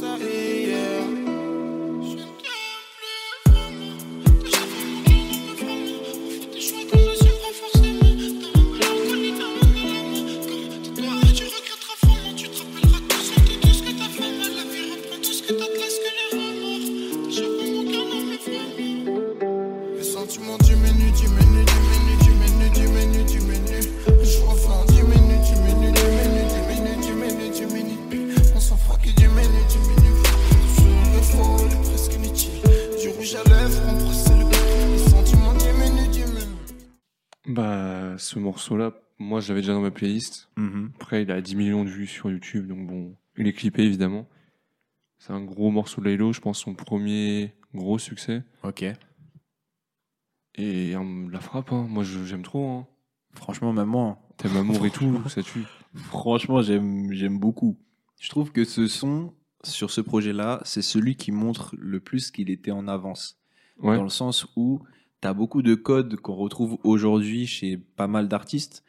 ce 38.29 38.39
morceau-là, 38.39 38.93
moi, 39.19 39.41
je 39.41 39.49
l'avais 39.49 39.63
déjà 39.63 39.73
dans 39.73 39.81
ma 39.81 39.91
playlist. 39.91 40.51
Après, 40.97 41.23
il 41.23 41.31
a 41.31 41.41
10 41.41 41.57
millions 41.57 41.85
de 41.85 41.91
vues 41.91 42.07
sur 42.07 42.31
YouTube, 42.31 42.69
donc 42.69 42.87
bon, 42.87 43.17
il 43.37 43.47
est 43.47 43.53
clippé 43.53 43.83
évidemment. 43.83 44.29
C'est 45.19 45.33
un 45.33 45.43
gros 45.43 45.71
morceau 45.71 46.01
de 46.01 46.07
Laylo, 46.07 46.33
je 46.33 46.41
pense 46.41 46.61
son 46.61 46.75
premier 46.75 47.55
gros 47.75 47.99
succès. 47.99 48.45
Ok. 48.63 48.83
Et 50.55 50.95
euh, 50.95 51.29
la 51.31 51.41
frappe, 51.41 51.73
hein. 51.73 51.87
moi 51.89 52.05
j'aime 52.05 52.43
trop. 52.43 52.69
Hein. 52.69 52.87
Franchement, 53.35 53.73
même 53.73 53.89
moi. 53.89 54.19
Thème 54.37 54.57
amour 54.57 54.85
et 54.87 54.91
tout, 54.91 55.29
ça 55.29 55.43
tue. 55.43 55.65
Franchement, 55.95 56.63
j'aime 56.63 57.13
j'aime 57.13 57.39
beaucoup. 57.39 57.79
Je 58.21 58.29
trouve 58.29 58.53
que 58.53 58.65
ce 58.65 58.87
son, 58.87 59.35
sur 59.65 59.91
ce 59.91 60.01
projet-là, 60.01 60.61
c'est 60.65 60.83
celui 60.83 61.17
qui 61.17 61.33
montre 61.33 61.75
le 61.79 62.01
plus 62.01 62.31
qu'il 62.31 62.51
était 62.51 62.71
en 62.71 62.87
avance. 62.89 63.37
Ouais. 63.81 63.97
dans 63.97 64.03
le 64.03 64.09
sens 64.09 64.45
où 64.57 64.83
tu 65.21 65.29
as 65.29 65.35
beaucoup 65.35 65.63
de 65.63 65.75
codes 65.75 66.17
qu'on 66.17 66.35
retrouve 66.35 66.79
aujourd'hui 66.85 67.47
chez 67.47 67.77
pas 67.77 68.07
mal 68.07 68.29
d'artistes 68.29 68.85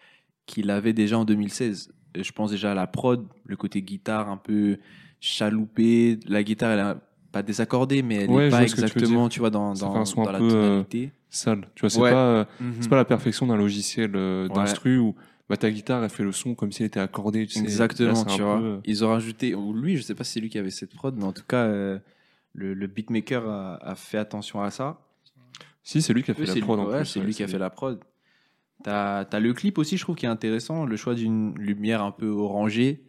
qu'il 0.45 0.69
avait 0.71 0.93
déjà 0.93 1.17
en 1.17 1.25
2016. 1.25 1.91
Et 2.15 2.23
je 2.23 2.31
pense 2.31 2.51
déjà 2.51 2.71
à 2.71 2.75
la 2.75 2.87
prod, 2.87 3.27
le 3.45 3.55
côté 3.55 3.81
guitare 3.81 4.29
un 4.29 4.37
peu 4.37 4.77
chaloupé. 5.19 6.19
La 6.27 6.43
guitare, 6.43 6.71
elle 6.71 6.79
est 6.79 6.99
pas 7.31 7.43
désaccordée, 7.43 8.01
mais 8.01 8.15
elle 8.23 8.29
Ouais, 8.31 8.45
n'est 8.45 8.49
pas 8.49 8.57
tu 8.65 8.71
exactement, 8.71 9.29
tu 9.29 9.39
vois, 9.39 9.49
dans, 9.51 9.73
dans, 9.73 9.95
un 9.95 10.23
dans 10.25 10.31
la 10.31 10.41
euh, 10.41 10.49
tonalité. 10.49 11.11
Sale. 11.29 11.69
Tu 11.75 11.81
vois, 11.81 11.89
c'est 11.91 12.01
Ouais. 12.01 12.09
pas, 12.11 12.25
euh, 12.25 12.45
c'est 12.79 12.89
pas 12.89 12.95
la 12.95 13.05
perfection 13.05 13.45
d'un 13.45 13.57
logiciel 13.57 14.11
euh, 14.15 14.47
Ouais. 14.47 14.55
d'instru 14.55 14.97
où 14.97 15.15
bah, 15.47 15.57
ta 15.57 15.69
guitare, 15.69 16.03
elle 16.03 16.09
fait 16.09 16.23
le 16.23 16.31
son 16.31 16.55
comme 16.55 16.71
si 16.71 16.81
elle 16.81 16.87
était 16.87 16.99
accordée. 16.99 17.45
Tu 17.45 17.53
sais. 17.53 17.59
Là, 17.59 17.65
Exactement, 17.65 18.25
tu 18.25 18.37
peu, 18.37 18.43
vois. 18.43 18.61
euh, 18.61 18.79
Ils 18.85 19.05
ont 19.05 19.09
rajouté, 19.09 19.53
ou 19.53 19.73
lui, 19.73 19.97
je 19.97 20.01
sais 20.01 20.15
pas 20.15 20.23
si 20.23 20.33
c'est 20.33 20.39
lui 20.39 20.49
qui 20.49 20.57
avait 20.57 20.69
cette 20.71 20.95
prod, 20.95 21.15
mais 21.15 21.23
en 21.25 21.31
tout 21.33 21.43
cas, 21.47 21.65
euh, 21.65 21.99
le, 22.53 22.73
le 22.73 22.87
beatmaker 22.87 23.47
a, 23.47 23.75
a 23.75 23.95
fait 23.95 24.17
attention 24.17 24.61
à 24.61 24.71
ça. 24.71 24.99
Si, 25.89 26.03
c'est 26.03 26.13
lui 26.13 26.21
qui 26.21 26.29
a 26.29 26.35
fait 26.35 26.45
la 26.45 26.55
prod 26.61 26.79
ouais, 26.79 27.03
c'est 27.03 27.19
ouais, 27.19 27.25
lui 27.25 27.33
qui 27.33 27.41
a 27.41 27.47
fait 27.47 27.57
la 27.57 27.71
prod. 27.71 27.99
T'as 28.83 29.21
as 29.21 29.39
le 29.39 29.53
clip 29.53 29.79
aussi, 29.79 29.97
je 29.97 30.03
trouve, 30.03 30.15
qui 30.15 30.27
est 30.27 30.29
intéressant. 30.29 30.85
Le 30.85 30.95
choix 30.95 31.15
d'une 31.15 31.57
lumière 31.57 32.03
un 32.03 32.11
peu 32.11 32.27
orangée. 32.27 33.03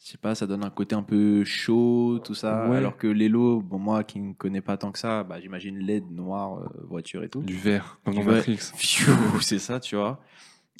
Je 0.00 0.10
sais 0.12 0.18
pas, 0.18 0.36
ça 0.36 0.46
donne 0.46 0.64
un 0.64 0.70
côté 0.70 0.94
un 0.94 1.02
peu 1.02 1.42
chaud, 1.42 2.20
tout 2.24 2.36
ça. 2.36 2.68
Ouais. 2.68 2.76
Alors 2.76 2.96
que 2.96 3.08
l'élo, 3.08 3.60
bon, 3.60 3.80
moi 3.80 4.04
qui 4.04 4.20
ne 4.20 4.34
connais 4.34 4.60
pas 4.60 4.76
tant 4.76 4.92
que 4.92 5.00
ça, 5.00 5.24
bah, 5.24 5.40
j'imagine 5.40 5.78
LED, 5.78 6.12
noir, 6.12 6.58
euh, 6.58 6.86
voiture 6.88 7.24
et 7.24 7.28
tout. 7.28 7.42
Du 7.42 7.56
vert, 7.56 7.98
comme 8.04 8.14
dans. 8.14 8.22
Matrix. 8.22 8.58
C'est 9.40 9.58
ça, 9.58 9.80
tu 9.80 9.96
vois. 9.96 10.20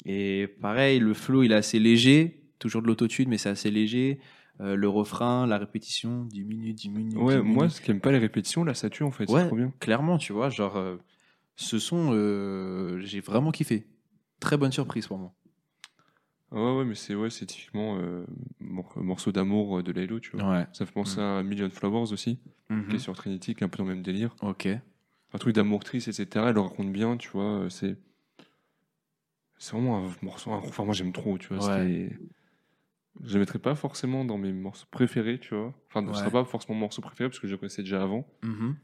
Et 0.05 0.47
pareil, 0.61 0.99
le 0.99 1.13
flow, 1.13 1.43
il 1.43 1.51
est 1.51 1.55
assez 1.55 1.79
léger. 1.79 2.41
Toujours 2.57 2.81
de 2.81 2.87
l'autotune, 2.87 3.27
mais 3.27 3.37
c'est 3.37 3.49
assez 3.49 3.69
léger. 3.69 4.19
Euh, 4.61 4.77
le 4.77 4.87
refrain, 4.87 5.45
la 5.45 5.57
répétition, 5.57 6.23
diminue, 6.23 6.71
diminue. 6.71 7.17
Ouais, 7.17 7.35
diminue. 7.35 7.53
moi, 7.53 7.67
ce 7.67 7.81
qui 7.81 7.91
aime 7.91 7.99
pas 7.99 8.13
les 8.13 8.17
répétitions, 8.17 8.63
là, 8.63 8.73
ça 8.73 8.89
tue 8.89 9.03
en 9.03 9.11
fait. 9.11 9.29
Ouais. 9.29 9.47
Trop 9.47 9.57
bien. 9.57 9.73
clairement, 9.81 10.17
tu 10.17 10.31
vois, 10.31 10.49
genre, 10.49 10.77
euh, 10.77 10.95
ce 11.55 11.79
son, 11.79 12.11
euh, 12.13 12.99
j'ai 12.99 13.19
vraiment 13.21 13.51
kiffé. 13.51 13.87
Très 14.39 14.57
bonne 14.57 14.71
surprise 14.71 15.07
pour 15.07 15.17
moi. 15.17 15.33
Ouais, 16.51 16.77
ouais, 16.77 16.85
mais 16.85 16.95
c'est 16.95 17.15
ouais, 17.15 17.29
c'est 17.31 17.45
typiquement 17.47 17.97
euh, 17.99 18.25
mor- 18.59 18.93
morceau 18.97 19.31
d'amour 19.31 19.79
euh, 19.79 19.83
de 19.83 19.91
Laylo, 19.91 20.19
tu 20.19 20.37
vois. 20.37 20.51
Ouais. 20.59 20.67
Ça 20.73 20.85
fait 20.85 20.91
penser 20.91 21.19
à 21.19 21.41
Million 21.41 21.69
Flowers 21.69 22.11
aussi, 22.13 22.37
qui 22.67 22.73
Mhm. 22.73 22.91
est 22.91 22.99
sur 22.99 23.15
Trinity, 23.15 23.55
qui 23.55 23.61
est 23.63 23.65
un 23.65 23.69
peu 23.69 23.77
dans 23.79 23.85
le 23.85 23.95
même 23.95 24.03
délire. 24.03 24.35
Ok. 24.41 24.67
Un 24.67 25.37
truc 25.39 25.55
d'amour 25.55 25.83
triste, 25.83 26.07
etc. 26.09 26.45
Elle 26.49 26.55
le 26.55 26.61
raconte 26.61 26.91
bien, 26.91 27.17
tu 27.17 27.29
vois. 27.29 27.61
euh, 27.61 27.69
C'est 27.69 27.97
c'est 29.57 29.71
vraiment 29.71 30.05
un 30.05 30.11
morceau. 30.21 30.51
Enfin, 30.51 30.83
moi, 30.85 30.93
j'aime 30.93 31.13
trop, 31.13 31.37
tu 31.37 31.53
vois. 31.53 31.65
Ouais. 31.77 32.11
Je 33.23 33.33
le 33.35 33.39
mettrais 33.39 33.59
pas 33.59 33.75
forcément 33.75 34.25
dans 34.25 34.37
mes 34.37 34.51
morceaux 34.51 34.87
préférés, 34.91 35.39
tu 35.39 35.55
vois. 35.55 35.73
Enfin, 35.87 36.01
ce 36.05 36.09
Ouais. 36.11 36.17
sera 36.17 36.29
pas 36.31 36.45
forcément 36.45 36.73
mon 36.75 36.81
morceau 36.81 37.01
préféré 37.01 37.29
parce 37.29 37.39
que 37.39 37.47
je 37.47 37.53
le 37.53 37.57
connaissais 37.57 37.83
déjà 37.83 38.03
avant. 38.03 38.27
Mhm. 38.43 38.75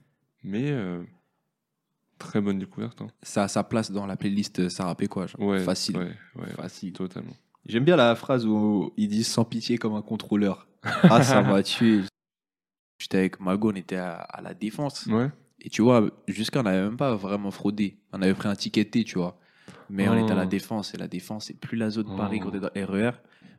Mais 0.43 0.71
euh, 0.71 1.03
très 2.19 2.39
bonne 2.41 2.59
découverte. 2.59 3.01
hein. 3.01 3.07
Ça 3.23 3.43
a 3.43 3.47
sa 3.47 3.63
place 3.63 3.91
dans 3.91 4.05
la 4.05 4.15
playlist 4.17 4.69
Ça 4.69 4.85
rappait 4.85 5.07
quoi 5.07 5.25
genre. 5.27 5.41
Ouais, 5.41 5.59
Facile. 5.59 5.97
Ouais, 5.97 6.11
ouais, 6.35 6.49
Facile. 6.55 6.93
totalement. 6.93 7.33
J'aime 7.65 7.83
bien 7.85 7.95
la 7.95 8.15
phrase 8.15 8.45
où 8.45 8.93
ils 8.97 9.07
disent 9.07 9.27
sans 9.27 9.43
pitié 9.45 9.77
comme 9.77 9.95
un 9.95 10.01
contrôleur. 10.01 10.67
Ah, 11.03 11.23
ça 11.23 11.41
m'a 11.41 11.61
tué. 11.63 12.01
J'étais 12.99 13.17
avec 13.17 13.39
Mago, 13.39 13.71
on 13.71 13.75
était 13.75 13.95
à, 13.97 14.13
à 14.15 14.41
la 14.41 14.53
défense. 14.53 15.05
Ouais. 15.07 15.29
Et 15.61 15.69
tu 15.69 15.81
vois, 15.81 16.09
jusqu'à 16.27 16.59
on 16.61 16.63
n'avait 16.63 16.81
même 16.83 16.97
pas 16.97 17.15
vraiment 17.15 17.51
fraudé. 17.51 17.97
On 18.13 18.21
avait 18.21 18.33
pris 18.33 18.47
un 18.47 18.55
ticket 18.55 18.85
T, 18.85 19.03
tu 19.03 19.17
vois. 19.17 19.37
Mais 19.89 20.07
on 20.07 20.17
était 20.23 20.31
à 20.31 20.35
la 20.35 20.43
Oh. 20.43 20.47
défense. 20.49 20.93
Et 20.93 20.97
la 20.97 21.07
défense, 21.07 21.45
c'est 21.47 21.59
plus 21.59 21.77
la 21.77 21.89
zone 21.89 22.15
Paris 22.15 22.39
Oh. 22.41 22.45
quand 22.45 22.51
t'es 22.51 22.59
dans 22.59 22.69
RER. 22.93 23.11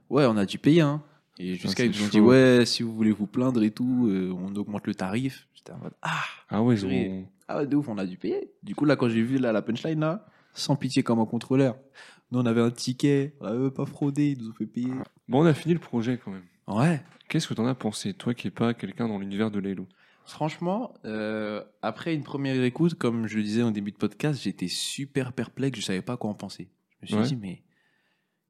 Ouais, 0.08 0.24
on 0.26 0.36
a 0.36 0.46
dû 0.46 0.58
payer. 0.58 0.80
Hein. 0.80 1.02
Et 1.42 1.54
jusqu'à 1.54 1.84
c'est 1.84 1.86
ils 1.86 1.98
nous 1.98 2.04
ont 2.06 2.08
dit, 2.08 2.20
ouais, 2.20 2.64
si 2.66 2.82
vous 2.82 2.94
voulez 2.94 3.12
vous 3.12 3.26
plaindre 3.26 3.62
et 3.62 3.70
tout, 3.70 4.08
euh, 4.08 4.30
on 4.36 4.54
augmente 4.56 4.86
le 4.86 4.94
tarif. 4.94 5.48
J'étais 5.54 5.72
en 5.72 5.78
mode, 5.78 5.94
ah, 6.02 6.20
Ah 6.50 6.62
ouais, 6.62 6.84
ont. 6.84 7.24
ah 7.48 7.56
ouais, 7.58 7.66
de 7.66 7.76
ouf, 7.76 7.88
on 7.88 7.96
a 7.98 8.04
dû 8.04 8.16
payer. 8.18 8.50
Du 8.62 8.74
coup, 8.74 8.84
là, 8.84 8.96
quand 8.96 9.08
j'ai 9.08 9.22
vu 9.22 9.38
là, 9.38 9.50
la 9.52 9.62
punchline, 9.62 10.00
là, 10.00 10.26
sans 10.52 10.76
pitié 10.76 11.02
comme 11.02 11.18
un 11.18 11.24
contrôleur. 11.26 11.76
Nous, 12.30 12.38
on 12.38 12.46
avait 12.46 12.60
un 12.60 12.70
ticket, 12.70 13.34
on 13.40 13.44
n'avait 13.46 13.70
pas 13.70 13.86
fraudé, 13.86 14.32
ils 14.32 14.38
nous 14.42 14.50
ont 14.50 14.54
fait 14.54 14.66
payer. 14.66 14.92
Bon, 15.28 15.42
on 15.42 15.46
a 15.46 15.54
fini 15.54 15.72
le 15.74 15.80
projet 15.80 16.18
quand 16.22 16.30
même. 16.30 16.44
Ouais. 16.68 17.02
Qu'est-ce 17.28 17.48
que 17.48 17.54
t'en 17.54 17.66
as 17.66 17.74
pensé, 17.74 18.12
toi 18.12 18.34
qui 18.34 18.46
n'es 18.46 18.50
pas 18.50 18.74
quelqu'un 18.74 19.08
dans 19.08 19.18
l'univers 19.18 19.50
de 19.50 19.58
Laylo? 19.60 19.86
Franchement, 20.26 20.94
euh, 21.06 21.62
après 21.82 22.14
une 22.14 22.22
première 22.22 22.62
écoute, 22.62 22.94
comme 22.94 23.26
je 23.26 23.36
le 23.36 23.42
disais 23.42 23.62
au 23.62 23.70
début 23.70 23.90
de 23.90 23.96
podcast, 23.96 24.40
j'étais 24.42 24.68
super 24.68 25.32
perplexe, 25.32 25.78
je 25.80 25.84
savais 25.84 26.02
pas 26.02 26.16
quoi 26.16 26.30
en 26.30 26.34
penser. 26.34 26.68
Je 27.02 27.16
me 27.16 27.24
suis 27.24 27.34
Ouais. 27.34 27.36
dit, 27.40 27.48
mais 27.48 27.62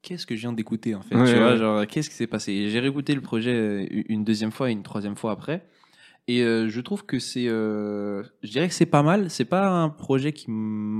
qu'est-ce 0.02 0.26
que 0.26 0.34
je 0.36 0.40
viens 0.42 0.52
d'écouter 0.52 0.94
en 0.94 1.02
fait 1.02 1.14
Ouais, 1.16 1.24
Tu 1.32 1.36
vois, 1.38 1.52
ouais. 1.52 1.56
genre, 1.58 1.86
qu'est-ce 1.86 2.08
qui 2.08 2.16
s'est 2.16 2.26
passé? 2.26 2.68
J'ai 2.70 2.80
réécouté 2.80 3.14
le 3.14 3.20
projet 3.20 3.52
euh, 3.54 3.86
une 4.08 4.24
deuxième 4.24 4.50
fois 4.52 4.68
et 4.70 4.72
une 4.72 4.82
troisième 4.82 5.16
fois 5.16 5.32
après. 5.32 5.66
Et 6.28 6.42
euh, 6.42 6.68
je 6.68 6.80
trouve 6.80 7.04
que 7.06 7.18
c'est. 7.18 7.46
euh, 7.48 8.22
je 8.42 8.50
dirais 8.50 8.68
que 8.68 8.74
c'est 8.74 8.86
pas 8.86 9.02
mal. 9.02 9.30
C'est 9.30 9.44
pas 9.44 9.68
un 9.68 9.88
projet 9.88 10.32
qui 10.32 10.50
me 10.50 10.54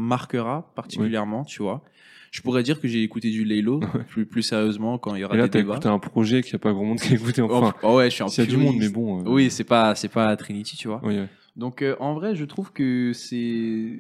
marquera 0.09 0.73
particulièrement, 0.75 1.45
tu 1.45 1.63
vois. 1.63 1.85
Je 2.33 2.43
pourrais 2.43 2.63
dire 2.63 2.81
que 2.81 2.87
j'ai 2.89 3.03
écouté 3.03 3.31
du 3.31 3.45
Laylo 3.45 3.81
Ouais. 3.95 4.05
plus, 4.09 4.25
plus 4.27 4.43
sérieusement 4.43 4.99
quand 4.99 5.15
il 5.15 5.21
y 5.21 5.25
aura 5.25 5.35
Et 5.35 5.39
là, 5.39 5.49
des 5.49 5.59
débats. 5.61 5.75
écouté 5.75 5.89
un 5.89 5.99
projet 5.99 6.43
qu'il 6.43 6.53
n'y 6.53 6.57
a 6.57 6.59
pas 6.61 6.73
grand 6.73 6.85
monde 6.85 7.01
qui 7.01 7.13
a 7.13 7.17
écouté. 7.17 7.43
Enfin, 7.43 7.75
oh, 7.83 7.97
ouais, 7.97 8.09
je 8.11 8.15
suis 8.15 8.23
un 8.25 8.29
s'il 8.29 8.45
y 8.45 8.47
a 8.47 8.51
du 8.51 8.57
monde, 8.57 8.77
mais 8.79 8.89
bon. 8.89 9.21
euh, 9.21 9.29
Oui, 9.31 9.51
c'est 9.51 9.65
pas, 9.65 9.95
c'est 9.95 10.09
pas 10.09 10.37
Trinity, 10.37 10.77
tu 10.77 10.89
vois. 10.89 11.01
oui, 11.05 11.17
ouais. 11.19 11.29
Donc 11.57 11.83
euh, 11.83 11.97
en 12.01 12.15
vrai, 12.15 12.35
je 12.37 12.45
trouve 12.45 12.73
que 12.73 13.13
c'est 13.13 13.99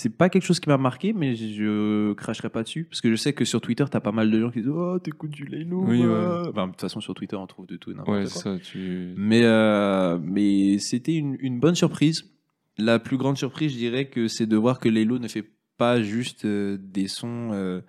c'est 0.00 0.08
pas 0.16 0.28
quelque 0.30 0.44
chose 0.44 0.60
qui 0.60 0.68
m'a 0.68 0.78
marqué, 0.78 1.12
mais 1.12 1.34
je 1.34 2.12
cracherai 2.14 2.48
pas 2.48 2.62
dessus 2.62 2.84
parce 2.84 3.00
que 3.00 3.10
je 3.10 3.16
sais 3.16 3.32
que 3.32 3.44
sur 3.44 3.60
Twitter, 3.60 3.84
t'as 3.90 4.00
pas 4.00 4.12
mal 4.12 4.30
de 4.30 4.40
gens 4.40 4.50
qui 4.50 4.60
disent 4.60 4.68
oh 4.74 4.98
t'écoutes 4.98 5.30
du 5.30 5.44
Laylo. 5.44 5.84
Oui, 5.86 6.00
ouais. 6.00 6.48
Enfin, 6.48 6.66
de 6.66 6.72
toute 6.72 6.80
façon 6.80 7.00
sur 7.00 7.14
Twitter, 7.14 7.36
on 7.36 7.46
trouve 7.46 7.66
de 7.66 7.76
tout 7.76 7.90
et 7.90 7.94
n'importe 7.94 8.08
Ouais, 8.16 8.22
quoi. 8.22 8.30
c'est 8.30 8.38
ça. 8.38 8.58
Tu... 8.58 9.12
Mais 9.16 9.42
euh, 9.44 10.18
mais 10.22 10.78
c'était 10.78 11.14
une, 11.14 11.36
une 11.40 11.60
bonne 11.60 11.74
surprise. 11.74 12.24
La 12.78 12.98
plus 12.98 13.18
grande 13.18 13.36
surprise, 13.36 13.72
je 13.72 13.76
dirais 13.78 14.06
que 14.08 14.26
c'est 14.28 14.46
de 14.46 14.56
voir 14.56 14.78
que 14.80 14.88
Laylo 14.88 15.18
ne 15.18 15.28
fait 15.28 15.44
pas 15.76 16.00
juste 16.02 16.44
euh, 16.46 16.78
des 16.80 17.08
sons 17.08 17.50
euh, 17.52 17.80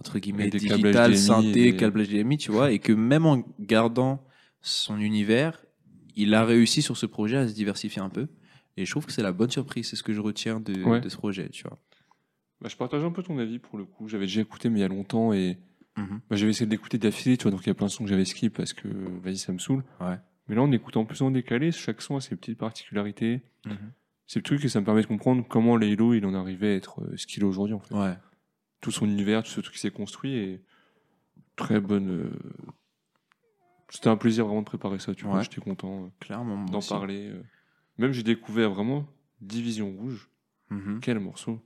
entre 0.00 0.18
guillemets 0.18 0.48
des 0.48 0.58
digital, 0.58 1.16
synthé, 1.16 1.68
et- 1.68 1.76
câblage 1.76 2.08
DMI, 2.08 2.38
tu 2.38 2.50
vois, 2.50 2.72
et 2.72 2.78
que 2.78 2.92
même 2.92 3.26
en 3.26 3.44
gardant 3.60 4.24
son 4.62 4.98
univers, 4.98 5.64
il 6.16 6.34
a 6.34 6.44
réussi 6.44 6.82
sur 6.82 6.96
ce 6.96 7.06
projet 7.06 7.36
à 7.36 7.46
se 7.48 7.54
diversifier 7.54 8.00
un 8.00 8.08
peu. 8.08 8.26
Et 8.76 8.84
je 8.86 8.90
trouve 8.90 9.04
que 9.06 9.12
c'est 9.12 9.22
la 9.22 9.32
bonne 9.32 9.50
surprise, 9.50 9.88
c'est 9.88 9.96
ce 9.96 10.02
que 10.02 10.12
je 10.12 10.20
retiens 10.20 10.60
de, 10.60 10.82
Ouais. 10.84 11.00
de 11.00 11.08
ce 11.08 11.16
projet, 11.16 11.48
tu 11.50 11.62
vois. 11.64 11.78
Bah, 12.60 12.68
je 12.68 12.76
partage 12.76 13.04
un 13.04 13.10
peu 13.10 13.22
ton 13.22 13.38
avis 13.38 13.58
pour 13.58 13.76
le 13.78 13.84
coup. 13.84 14.08
J'avais 14.08 14.26
déjà 14.26 14.40
écouté, 14.40 14.68
mais 14.70 14.78
il 14.78 14.82
y 14.82 14.84
a 14.84 14.88
longtemps, 14.88 15.32
et 15.32 15.58
Mhm. 15.98 16.20
bah, 16.30 16.36
j'avais 16.36 16.50
essayé 16.50 16.64
de 16.66 16.70
l'écouter 16.70 16.96
d'affilée, 16.98 17.36
tu 17.36 17.42
vois. 17.42 17.50
Donc 17.50 17.60
il 17.62 17.66
y 17.66 17.70
a 17.70 17.74
plein 17.74 17.86
de 17.86 17.92
sons 17.92 18.04
que 18.04 18.10
j'avais 18.10 18.24
skip 18.24 18.56
parce 18.56 18.72
que, 18.72 18.88
vas-y, 19.22 19.36
ça 19.36 19.52
me 19.52 19.58
saoule. 19.58 19.84
Ouais. 20.00 20.16
Mais 20.48 20.54
là, 20.54 20.62
en 20.62 20.72
écoutant 20.72 21.04
plus 21.04 21.20
en 21.22 21.30
décalé, 21.30 21.70
chaque 21.72 22.00
son 22.02 22.16
a 22.16 22.20
ses 22.20 22.34
petites 22.36 22.58
particularités. 22.58 23.42
C'est 24.26 24.38
le 24.38 24.42
truc 24.44 24.64
et 24.64 24.68
ça 24.68 24.80
me 24.80 24.84
permet 24.86 25.02
de 25.02 25.06
comprendre 25.06 25.44
comment 25.46 25.76
Laylo 25.76 26.14
il 26.14 26.24
en 26.24 26.32
arrivait 26.34 26.72
à 26.72 26.76
être 26.76 27.02
euh, 27.02 27.16
ce 27.18 27.26
qu'il 27.26 27.42
est 27.42 27.46
aujourd'hui 27.46 27.74
en 27.74 27.80
fait. 27.80 27.94
Ouais. 27.94 28.14
Tout 28.80 28.90
son 28.90 29.04
univers, 29.06 29.42
tout 29.42 29.50
ce 29.50 29.60
truc 29.60 29.74
qui 29.74 29.80
s'est 29.80 29.90
construit 29.90 30.34
et 30.34 30.62
très 31.56 31.80
bonne. 31.80 32.08
euh, 32.10 32.30
C'était 33.90 34.08
un 34.08 34.16
plaisir 34.16 34.46
vraiment 34.46 34.60
de 34.62 34.66
préparer 34.66 34.98
ça, 34.98 35.14
tu 35.14 35.26
vois. 35.26 35.42
J'étais 35.42 35.60
content 35.60 36.10
euh, 36.30 36.64
d'en 36.70 36.80
parler. 36.80 37.30
Même 37.98 38.12
j'ai 38.12 38.22
découvert 38.22 38.70
vraiment 38.70 39.06
Division 39.40 39.90
Rouge. 39.92 40.28
Mhm. 40.70 41.00
Quel 41.02 41.18
morceau 41.20 41.60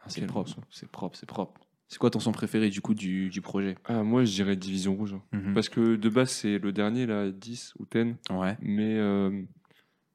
Ah, 0.00 0.04
c'est 0.08 0.26
propre, 0.26 0.56
c'est 0.70 0.90
propre, 0.90 1.16
c'est 1.16 1.26
propre. 1.26 1.60
C'est 1.88 1.98
quoi 1.98 2.10
ton 2.10 2.20
son 2.20 2.32
préféré 2.32 2.68
du 2.68 2.80
coup 2.82 2.92
du, 2.94 3.30
du 3.30 3.40
projet? 3.40 3.76
Ah, 3.84 4.02
moi 4.02 4.24
je 4.24 4.32
dirais 4.32 4.56
Division 4.56 4.94
Rouge. 4.94 5.14
hein. 5.14 5.22
Mhm. 5.32 5.54
Parce 5.54 5.68
que 5.68 5.96
de 5.96 6.08
base 6.08 6.30
c'est 6.30 6.58
le 6.58 6.72
dernier, 6.72 7.06
là, 7.06 7.30
10 7.30 7.74
ou 7.78 7.86
10. 7.90 8.14
Ouais. 8.30 8.56
Mais 8.60 8.96
euh, 8.98 9.42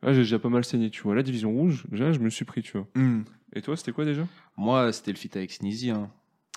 ah, 0.04 0.14
j'ai 0.14 0.20
déjà 0.22 0.38
pas 0.40 0.50
mal 0.50 0.64
saigné, 0.64 0.90
tu 0.92 1.02
vois. 1.02 1.16
La 1.16 1.24
Division 1.24 1.52
Rouge, 1.52 1.86
déjà 1.90 2.12
je 2.12 2.20
me 2.20 2.30
suis 2.30 2.46
pris, 2.46 2.62
tu 2.62 2.78
vois. 2.78 2.88
Et 3.56 3.62
toi, 3.62 3.76
c'était 3.78 3.92
quoi 3.92 4.06
déjà? 4.06 4.28
Moi, 4.58 4.92
c'était 4.92 5.12
le 5.12 5.18
feat 5.18 5.36
avec 5.36 5.52
Sneezy. 5.52 5.92
Hein. 5.92 6.12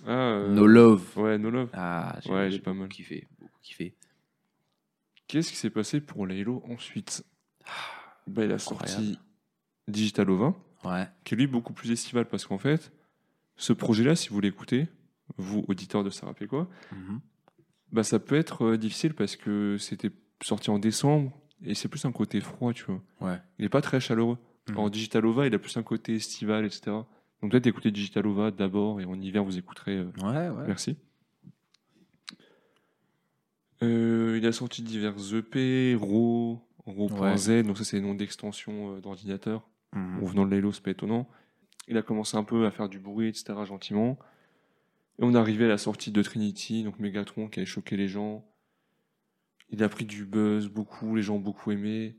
Ah, 0.06 0.10
euh, 0.10 0.54
No 0.54 0.66
Love. 0.66 1.16
Ouais, 1.18 1.38
No 1.38 1.50
Love. 1.50 1.70
Ah, 1.74 2.18
j'ai 2.24 2.30
Ouais, 2.32 2.58
pas 2.58 2.72
mal. 2.74 2.88
kiffé. 2.88 3.26
Beaucoup 3.38 3.58
kiffé. 3.62 3.94
Qu'est-ce 5.28 5.50
qui 5.50 5.56
s'est 5.56 5.70
passé 5.70 6.00
pour 6.00 6.26
Laylo 6.26 6.62
ensuite? 6.68 7.24
Bah, 8.26 8.44
Il 8.44 8.52
a 8.52 8.58
sorti 8.58 8.84
Incroyable. 8.92 9.18
Ouais. 10.84 11.08
qui 11.24 11.34
est 11.34 11.36
lui 11.36 11.46
beaucoup 11.46 11.72
plus 11.72 11.90
estival 11.90 12.26
parce 12.28 12.44
qu'en 12.46 12.58
fait, 12.58 12.92
ce 13.56 13.72
projet-là, 13.72 14.14
si 14.16 14.28
vous 14.28 14.40
l'écoutez, 14.40 14.88
vous, 15.36 15.64
auditeurs 15.68 16.04
de 16.04 16.10
Ça 16.10 16.26
quoi, 16.48 16.68
Mhm. 16.92 17.20
bah, 17.92 18.02
ça 18.04 18.18
peut 18.18 18.36
être 18.36 18.64
euh, 18.64 18.78
difficile 18.78 19.14
parce 19.14 19.36
que 19.36 19.76
c'était 19.78 20.10
sorti 20.42 20.70
en 20.70 20.78
décembre 20.78 21.32
et 21.64 21.74
c'est 21.74 21.88
plus 21.88 22.04
un 22.04 22.12
côté 22.12 22.40
froid, 22.40 22.72
tu 22.72 22.84
vois. 22.84 23.02
Ouais. 23.20 23.38
Il 23.58 23.62
n'est 23.64 23.68
pas 23.68 23.80
très 23.82 24.00
chaleureux. 24.00 24.38
Mhm. 24.68 24.78
En 24.78 24.90
Digitalova, 24.90 25.46
il 25.46 25.54
a 25.54 25.58
plus 25.58 25.76
un 25.76 25.82
côté 25.82 26.14
estival, 26.16 26.64
etc. 26.66 26.82
Donc 27.42 27.50
peut-être 27.52 27.66
écoutez 27.66 27.90
Digitalova 27.90 28.50
d'abord 28.50 29.00
et 29.00 29.04
en 29.04 29.20
hiver, 29.20 29.44
vous 29.44 29.58
écouterez. 29.58 29.96
euh, 29.98 30.10
Ouais, 30.22 30.48
ouais. 30.48 30.66
Merci. 30.66 30.96
Euh, 33.82 34.38
il 34.40 34.46
a 34.46 34.52
sorti 34.52 34.82
divers 34.82 35.34
EP, 35.34 35.96
RAW, 36.00 36.65
RAW.z, 36.86 37.62
donc 37.64 37.76
ça 37.78 37.84
c'est 37.84 37.96
les 37.96 38.02
noms 38.02 38.14
d'extension 38.14 38.96
euh, 38.96 39.00
d'ordinateur. 39.00 39.68
Mhm. 39.94 40.20
Bon, 40.20 40.26
venant 40.26 40.46
de 40.46 40.50
Lelo, 40.54 40.72
c'est 40.72 40.82
pas 40.82 40.90
étonnant. 40.92 41.28
Il 41.88 41.96
a 41.96 42.02
commencé 42.02 42.36
un 42.36 42.44
peu 42.44 42.66
à 42.66 42.70
faire 42.70 42.88
du 42.88 42.98
bruit, 42.98 43.28
etc. 43.28 43.54
gentiment. 43.64 44.18
Et 45.18 45.24
on 45.24 45.32
est 45.32 45.38
arrivé 45.38 45.64
à 45.64 45.68
la 45.68 45.78
sortie 45.78 46.10
de 46.10 46.22
Trinity, 46.22 46.82
donc 46.84 46.98
Megatron 46.98 47.48
qui 47.48 47.60
avait 47.60 47.66
choqué 47.66 47.96
les 47.96 48.08
gens. 48.08 48.44
Il 49.70 49.82
a 49.82 49.88
pris 49.88 50.04
du 50.04 50.24
buzz, 50.24 50.68
beaucoup, 50.68 51.14
les 51.16 51.22
gens 51.22 51.36
ont 51.36 51.40
beaucoup 51.40 51.70
aimé. 51.72 52.16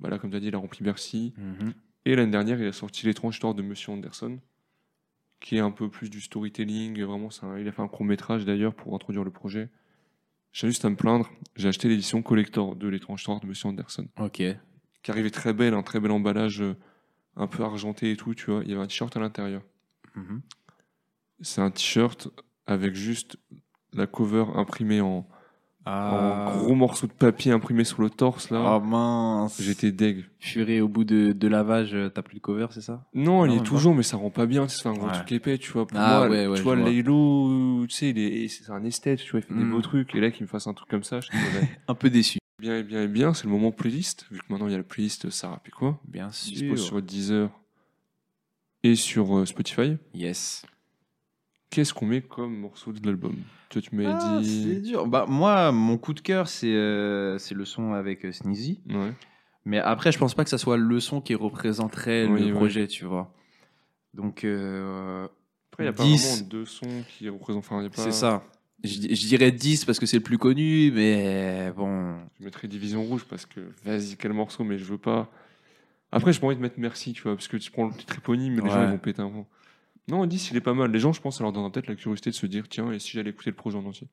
Voilà, 0.00 0.18
comme 0.18 0.30
tu 0.30 0.36
as 0.36 0.40
dit, 0.40 0.48
il 0.48 0.54
a 0.54 0.58
rempli 0.58 0.82
Bercy. 0.84 1.32
Mhm. 1.36 1.72
Et 2.06 2.16
l'année 2.16 2.32
dernière, 2.32 2.60
il 2.60 2.66
a 2.66 2.72
sorti 2.72 3.06
L'étrange 3.06 3.36
histoire 3.36 3.54
de 3.54 3.62
Monsieur 3.62 3.92
Anderson, 3.92 4.38
qui 5.40 5.56
est 5.56 5.60
un 5.60 5.70
peu 5.70 5.88
plus 5.88 6.10
du 6.10 6.20
storytelling. 6.20 7.00
Vraiment, 7.02 7.28
un- 7.42 7.58
il 7.58 7.68
a 7.68 7.72
fait 7.72 7.80
un 7.82 7.88
court 7.88 8.04
métrage 8.04 8.44
d'ailleurs 8.44 8.74
pour 8.74 8.94
introduire 8.94 9.24
le 9.24 9.30
projet. 9.30 9.70
J'ai 10.54 10.68
juste 10.68 10.84
à 10.84 10.88
me 10.90 10.94
plaindre, 10.94 11.28
j'ai 11.56 11.66
acheté 11.68 11.88
l'édition 11.88 12.22
collector 12.22 12.76
de 12.76 12.86
L'étrange 12.86 13.20
histoire 13.20 13.40
de 13.40 13.46
Monsieur 13.46 13.68
Anderson, 13.70 14.06
Ok. 14.20 14.40
qui 15.02 15.10
arrivait 15.10 15.30
très 15.30 15.52
belle, 15.52 15.74
un 15.74 15.82
très 15.82 15.98
bel 15.98 16.12
emballage, 16.12 16.62
euh, 16.62 16.76
un 17.34 17.48
peu 17.48 17.64
argenté 17.64 18.12
et 18.12 18.16
tout, 18.16 18.34
tu 18.36 18.52
vois. 18.52 18.62
Il 18.62 18.70
y 18.70 18.72
avait 18.72 18.80
un 18.82 18.86
t-shirt 18.86 19.14
à 19.16 19.20
l'intérieur. 19.20 19.62
Mhm. 20.14 20.42
C'est 21.40 21.60
un 21.60 21.72
t-shirt 21.72 22.28
avec 22.66 22.94
juste 22.94 23.36
la 23.92 24.06
cover 24.06 24.44
imprimée 24.54 25.00
en, 25.00 25.28
en 25.86 26.56
gros 26.58 26.74
morceaux 26.74 27.06
de 27.06 27.12
papier 27.12 27.52
imprimé 27.52 27.84
sur 27.84 28.00
le 28.02 28.10
torse 28.10 28.50
là. 28.50 28.62
Ah 28.76 28.80
mince. 28.80 29.60
J'étais 29.60 29.92
deg. 29.92 30.24
Purée, 30.38 30.80
au 30.80 30.88
bout 30.88 31.04
de, 31.04 31.32
de 31.32 31.48
lavage, 31.48 31.94
euh, 31.94 32.08
t'as 32.08 32.22
plus 32.22 32.34
le 32.36 32.40
cover, 32.40 32.66
c'est 32.70 32.80
ça? 32.80 33.06
Non, 33.14 33.44
il 33.46 33.54
est 33.56 33.62
toujours, 33.62 33.94
mais 33.94 34.02
ça 34.02 34.16
rend 34.16 34.30
pas 34.30 34.46
bien. 34.46 34.68
C'est 34.68 34.86
un 34.88 34.92
gros 34.92 35.06
Ouais. 35.06 35.12
truc 35.12 35.32
épais, 35.32 35.58
tu 35.58 35.70
vois. 35.72 35.86
Pour 35.86 35.98
Ah, 35.98 36.20
moi, 36.20 36.28
ouais, 36.28 36.46
ouais, 36.46 36.56
tu 36.56 36.62
vois. 36.62 36.76
Laylo, 36.76 37.86
tu 37.88 37.94
sais, 37.94 38.46
c'est 38.48 38.70
un 38.70 38.84
esthète, 38.84 39.20
tu 39.20 39.30
vois, 39.30 39.40
il 39.40 39.42
fait 39.46 39.54
des 39.54 39.64
Mm. 39.64 39.70
beaux 39.70 39.82
trucs. 39.82 40.14
Et 40.14 40.20
là, 40.20 40.30
qu'il 40.30 40.42
me 40.42 40.48
fasse 40.48 40.66
un 40.66 40.74
truc 40.74 40.88
comme 40.88 41.04
ça, 41.04 41.20
je 41.20 41.28
trouverais 41.28 41.68
Un 41.88 41.94
peu 41.94 42.08
déçu. 42.10 42.38
bien 42.60 42.78
et 42.78 42.82
bien 42.82 43.02
et 43.02 43.08
bien. 43.08 43.34
C'est 43.34 43.44
le 43.44 43.50
moment 43.50 43.70
playlist, 43.72 44.26
vu 44.30 44.38
que 44.40 44.44
maintenant 44.50 44.66
il 44.68 44.72
y 44.72 44.74
a 44.74 44.78
la 44.78 44.84
playlist 44.84 45.28
Sarah 45.30 45.60
et 45.66 45.70
quoi. 45.70 45.98
Bien 46.08 46.28
Dispo 46.28 46.76
sûr. 46.76 46.86
sur 46.86 47.02
Deezer 47.02 47.50
et 48.82 48.94
sur 48.96 49.38
euh, 49.38 49.46
Spotify. 49.46 49.96
Yes. 50.14 50.64
Qu'est-ce 51.74 51.92
qu'on 51.92 52.06
met 52.06 52.20
comme 52.20 52.56
morceau 52.56 52.92
de 52.92 53.04
l'album? 53.04 53.34
Toi, 53.68 53.82
tu 53.82 53.94
m'avais 53.96 54.10
Ah, 54.14 54.18
c'est 54.20 54.80
dit. 54.80 54.90
dur. 54.90 55.06
Bah, 55.08 55.26
moi, 55.28 55.72
mon 55.72 55.98
coup 55.98 56.14
de 56.14 56.20
cœur, 56.20 56.46
c'est 56.48 56.72
euh, 56.72 57.36
c'est 57.38 57.54
le 57.54 57.64
son 57.64 57.92
avec 57.94 58.24
euh, 58.24 58.30
Sneezy. 58.32 58.80
Ouais. 58.90 59.12
Mais 59.64 59.78
après, 59.80 60.12
je 60.12 60.18
pense 60.18 60.34
pas 60.34 60.44
que 60.44 60.50
ça 60.50 60.58
soit 60.58 60.76
le 60.76 61.00
son 61.00 61.20
qui 61.20 61.34
représenterait 61.34 62.26
Oui, 62.26 62.46
le 62.48 62.54
projet, 62.54 62.86
tu 62.86 63.04
vois. 63.06 63.34
Donc, 64.12 64.44
euh, 64.44 65.26
Après, 65.72 65.82
il 65.82 65.86
n'y 65.86 65.90
a 65.90 65.92
pas 65.92 66.04
10. 66.04 66.24
vraiment 66.38 66.48
deux 66.48 66.64
sons 66.64 67.02
qui 67.08 67.28
représentent. 67.28 67.64
Enfin, 67.64 67.82
pas... 67.88 68.02
c'est 68.02 68.12
ça. 68.12 68.44
Je, 68.84 68.98
di- 69.00 69.14
je 69.16 69.26
dirais 69.26 69.50
10 69.50 69.84
parce 69.84 69.98
que 69.98 70.06
c'est 70.06 70.18
le 70.18 70.22
plus 70.22 70.38
connu, 70.38 70.92
mais 70.92 71.72
bon. 71.76 72.14
Je 72.38 72.44
mettrais 72.44 72.68
Division 72.68 73.02
Rouge 73.02 73.24
parce 73.28 73.46
que 73.46 73.60
vas-y, 73.84 74.16
quel 74.16 74.32
morceau, 74.34 74.62
mais 74.62 74.78
je 74.78 74.84
veux 74.84 74.98
pas. 74.98 75.28
Après, 76.12 76.32
j'ai 76.32 76.38
pas 76.38 76.46
envie 76.46 76.56
de 76.56 76.60
mettre 76.62 76.78
Merci, 76.78 77.12
tu 77.14 77.22
vois, 77.22 77.34
parce 77.34 77.48
que 77.48 77.56
tu 77.56 77.72
prends 77.72 77.86
le 77.88 77.94
titre 77.94 78.16
éponyme, 78.18 78.54
mais 78.54 78.62
les 78.62 78.68
gens 78.70 78.78
Ouais. 78.80 78.84
ils 78.84 78.90
vont 78.90 78.98
péter 78.98 79.22
un 79.22 79.28
vent. 79.30 79.48
Non, 80.08 80.26
10, 80.26 80.50
il 80.50 80.56
est 80.56 80.60
pas 80.60 80.74
mal. 80.74 80.90
Les 80.92 80.98
gens, 80.98 81.12
je 81.12 81.20
pense, 81.20 81.38
ça 81.38 81.44
leur 81.44 81.52
donnera 81.52 81.70
peut-être 81.72 81.86
la 81.86 81.94
curiosité 81.94 82.30
de 82.30 82.34
se 82.34 82.46
dire, 82.46 82.68
tiens, 82.68 82.92
et 82.92 82.98
si 82.98 83.12
j'allais 83.12 83.30
écouter 83.30 83.50
le 83.50 83.56
projet 83.56 83.78
en 83.78 83.84
entier? 83.86 84.08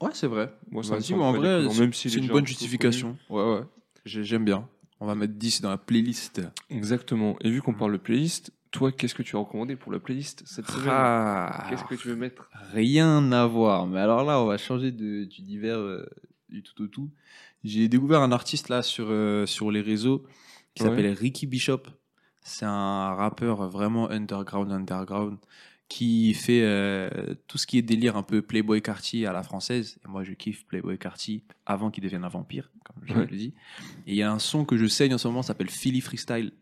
Ouais, 0.00 0.10
c'est 0.14 0.26
vrai. 0.26 0.52
Moi, 0.70 0.82
ça 0.82 0.90
me 0.90 0.94
Vas-y, 0.96 1.04
semble 1.04 1.20
ouais, 1.20 1.26
en 1.26 1.32
pas 1.32 1.38
vrai, 1.38 1.56
déconnant, 1.62 1.90
c'est 1.92 2.08
même 2.16 2.24
une 2.24 2.30
bonne 2.32 2.46
justification. 2.46 3.16
Ouais, 3.30 3.42
ouais. 3.44 3.60
J'ai- 4.04 4.24
J'aime 4.24 4.44
bien. 4.44 4.68
On 4.98 5.06
va 5.06 5.14
mettre 5.14 5.34
10 5.34 5.60
dans 5.60 5.70
la 5.70 5.78
playlist. 5.78 6.42
Exactement. 6.70 7.36
Et 7.40 7.50
vu 7.50 7.58
Mm. 7.58 7.62
qu'on 7.62 7.74
parle 7.74 7.92
de 7.92 7.98
playlist, 7.98 8.52
toi, 8.72 8.90
qu'est-ce 8.90 9.14
que 9.14 9.22
tu 9.22 9.36
as 9.36 9.38
recommandé 9.38 9.76
pour 9.76 9.92
la 9.92 10.00
playlist 10.00 10.42
cette 10.46 10.66
semaine? 10.68 10.88
Ah, 10.88 11.66
Qu'est-ce 11.70 11.84
que 11.84 11.94
tu 11.94 12.08
veux 12.08 12.16
mettre? 12.16 12.48
Rien 12.72 13.30
à 13.32 13.46
voir. 13.46 13.86
Mais 13.86 14.00
alors 14.00 14.24
là, 14.24 14.40
on 14.40 14.46
va 14.46 14.58
changer 14.58 14.90
de, 14.90 15.24
du 15.24 15.42
divers 15.42 15.78
euh, 15.78 16.04
du 16.48 16.62
tout 16.62 16.82
au 16.82 16.86
tout. 16.88 17.10
J'ai 17.64 17.86
découvert 17.88 18.22
un 18.22 18.32
artiste 18.32 18.68
là 18.70 18.82
sur, 18.82 19.06
euh, 19.08 19.46
sur 19.46 19.70
les 19.70 19.80
réseaux 19.82 20.24
qui 20.74 20.82
Ouais. 20.82 20.88
s'appelle 20.88 21.12
Ricky 21.12 21.46
Bishop. 21.46 21.82
C'est 22.42 22.64
un 22.64 23.14
rappeur 23.14 23.68
vraiment 23.68 24.10
underground, 24.10 24.72
underground, 24.72 25.38
qui 25.88 26.32
fait 26.34 26.62
euh, 26.62 27.34
tout 27.46 27.58
ce 27.58 27.66
qui 27.66 27.78
est 27.78 27.82
délire 27.82 28.16
un 28.16 28.22
peu 28.22 28.42
Playboy 28.42 28.80
Cartier 28.82 29.26
à 29.26 29.32
la 29.32 29.42
française. 29.42 29.98
Et 30.04 30.08
moi, 30.08 30.24
je 30.24 30.32
kiffe 30.32 30.64
Playboy 30.66 30.98
Cartier 30.98 31.44
avant 31.66 31.90
qu'il 31.90 32.02
devienne 32.02 32.24
un 32.24 32.28
vampire, 32.28 32.70
comme 32.84 32.96
je 33.06 33.12
Ouais. 33.14 33.26
le 33.26 33.36
dis. 33.36 33.54
Et 34.06 34.12
il 34.12 34.14
y 34.16 34.22
a 34.22 34.32
un 34.32 34.38
son 34.38 34.64
que 34.64 34.76
je 34.76 34.86
saigne 34.86 35.14
en 35.14 35.18
ce 35.18 35.28
moment, 35.28 35.42
s'appelle 35.42 35.70
Philly 35.70 36.00
Freestyle. 36.00 36.52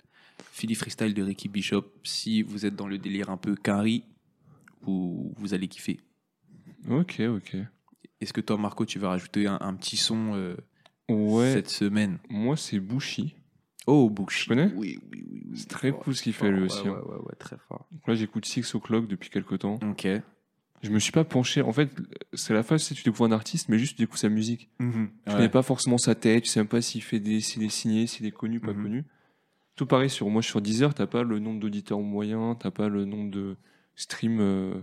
Philly 0.52 0.74
Freestyle 0.74 1.14
de 1.14 1.22
Ricky 1.22 1.48
Bishop. 1.48 1.84
Si 2.02 2.42
vous 2.42 2.66
êtes 2.66 2.74
dans 2.76 2.88
le 2.88 2.98
délire 2.98 3.30
un 3.30 3.36
peu 3.36 3.54
carry, 3.54 4.04
vous, 4.82 5.32
vous 5.36 5.54
allez 5.54 5.68
kiffer. 5.68 6.00
Ok, 6.88 7.20
ok. 7.20 7.56
Est-ce 8.20 8.32
que 8.32 8.40
toi, 8.40 8.58
Marco, 8.58 8.84
tu 8.84 8.98
vas 8.98 9.10
rajouter 9.10 9.46
un, 9.46 9.58
un 9.60 9.74
petit 9.74 9.96
son 9.96 10.32
euh, 10.34 10.56
Ouais, 11.08 11.52
cette 11.52 11.70
semaine? 11.70 12.18
Moi, 12.28 12.56
c'est 12.56 12.80
Bushi. 12.80 13.34
Oh, 13.86 14.10
Bushi. 14.10 14.42
Tu 14.44 14.48
connais 14.48 14.70
Oui, 14.74 14.98
oui, 15.10 15.24
oui. 15.30 15.42
oui. 15.50 15.58
C'est 15.58 15.68
très 15.68 15.90
cool 15.92 16.14
ce 16.14 16.22
qu'il 16.22 16.32
fait, 16.32 16.50
lui 16.50 16.60
Ouais, 16.60 16.64
aussi, 16.66 16.82
Ouais, 16.88 16.94
hein. 16.94 17.02
ouais, 17.06 17.16
ouais, 17.16 17.34
très 17.38 17.56
fort. 17.68 17.86
Donc 17.90 18.06
là, 18.06 18.14
j'écoute 18.14 18.44
Six 18.44 18.74
O'Clock 18.74 19.06
depuis 19.08 19.30
quelques 19.30 19.58
temps. 19.60 19.78
Ok. 19.88 20.06
Je 20.82 20.90
me 20.90 20.98
suis 20.98 21.12
pas 21.12 21.24
penché. 21.24 21.60
En 21.62 21.72
fait, 21.72 21.90
c'est 22.32 22.54
la 22.54 22.62
phase, 22.62 22.82
sais, 22.82 22.94
tu 22.94 23.02
découvres 23.04 23.24
un 23.26 23.32
artiste, 23.32 23.68
mais 23.68 23.78
juste 23.78 23.96
tu 23.96 24.02
découvres 24.02 24.18
sa 24.18 24.28
musique. 24.28 24.70
Tu 24.78 24.84
Ouais. 24.86 25.08
connais 25.26 25.48
pas 25.48 25.62
forcément 25.62 25.98
sa 25.98 26.14
tête, 26.14 26.44
tu 26.44 26.50
sais 26.50 26.60
même 26.60 26.68
pas 26.68 26.80
s'il 26.80 27.02
fait 27.02 27.20
des, 27.20 27.40
s'il 27.40 27.62
est 27.62 27.68
signé, 27.68 28.06
s'il 28.06 28.24
est 28.26 28.30
connu, 28.30 28.60
pas 28.60 28.72
Mhm. 28.72 28.82
connu. 28.82 29.04
Tout 29.76 29.86
pareil 29.86 30.08
sur 30.10 30.28
moi, 30.30 30.40
je 30.42 30.46
suis 30.46 30.52
sur 30.52 30.60
Deezer, 30.62 30.94
t'as 30.94 31.06
pas 31.06 31.22
le 31.22 31.38
nombre 31.38 31.60
d'auditeurs 31.60 32.00
moyens, 32.00 32.56
t'as 32.60 32.70
pas 32.70 32.88
le 32.88 33.04
nombre 33.04 33.30
de 33.30 33.56
streams. 33.94 34.40
Euh... 34.40 34.74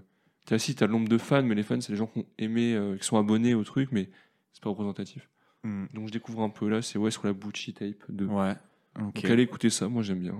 T'as 0.46 0.58
si, 0.60 0.76
t'as 0.76 0.86
le 0.88 0.92
nombre 0.94 1.10
de 1.10 1.18
fans, 1.18 1.44
mais 1.44 1.56
les 1.56 1.64
fans, 1.64 1.82
c'est 1.82 1.92
les 1.92 1.98
gens 1.98 2.08
qui 2.08 2.20
ont 2.20 2.26
aimé, 2.38 2.74
euh, 2.74 2.96
qui 2.98 3.06
sont 3.06 3.18
abonnés 3.18 3.54
au 3.54 3.64
truc, 3.64 3.90
mais 3.92 4.10
c'est 4.54 4.64
pas 4.64 4.70
représentatif. 4.70 5.30
Mm. 5.64 5.86
Donc 5.94 6.08
je 6.08 6.14
découvre 6.14 6.42
un 6.42 6.50
peu 6.50 6.70
là, 6.70 6.82
c'est 6.82 6.98
ouais 7.00 7.12
sur 7.12 7.26
la 7.26 7.34
Bucci 7.34 7.74
Tape 7.74 8.04
2. 8.10 8.26
Ouais. 8.28 8.54
Ok. 9.00 9.16
Donc 9.16 9.26
allez 9.26 9.44
écouter 9.44 9.70
ça, 9.70 9.88
moi 9.88 10.02
j'aime 10.04 10.20
bien. 10.20 10.36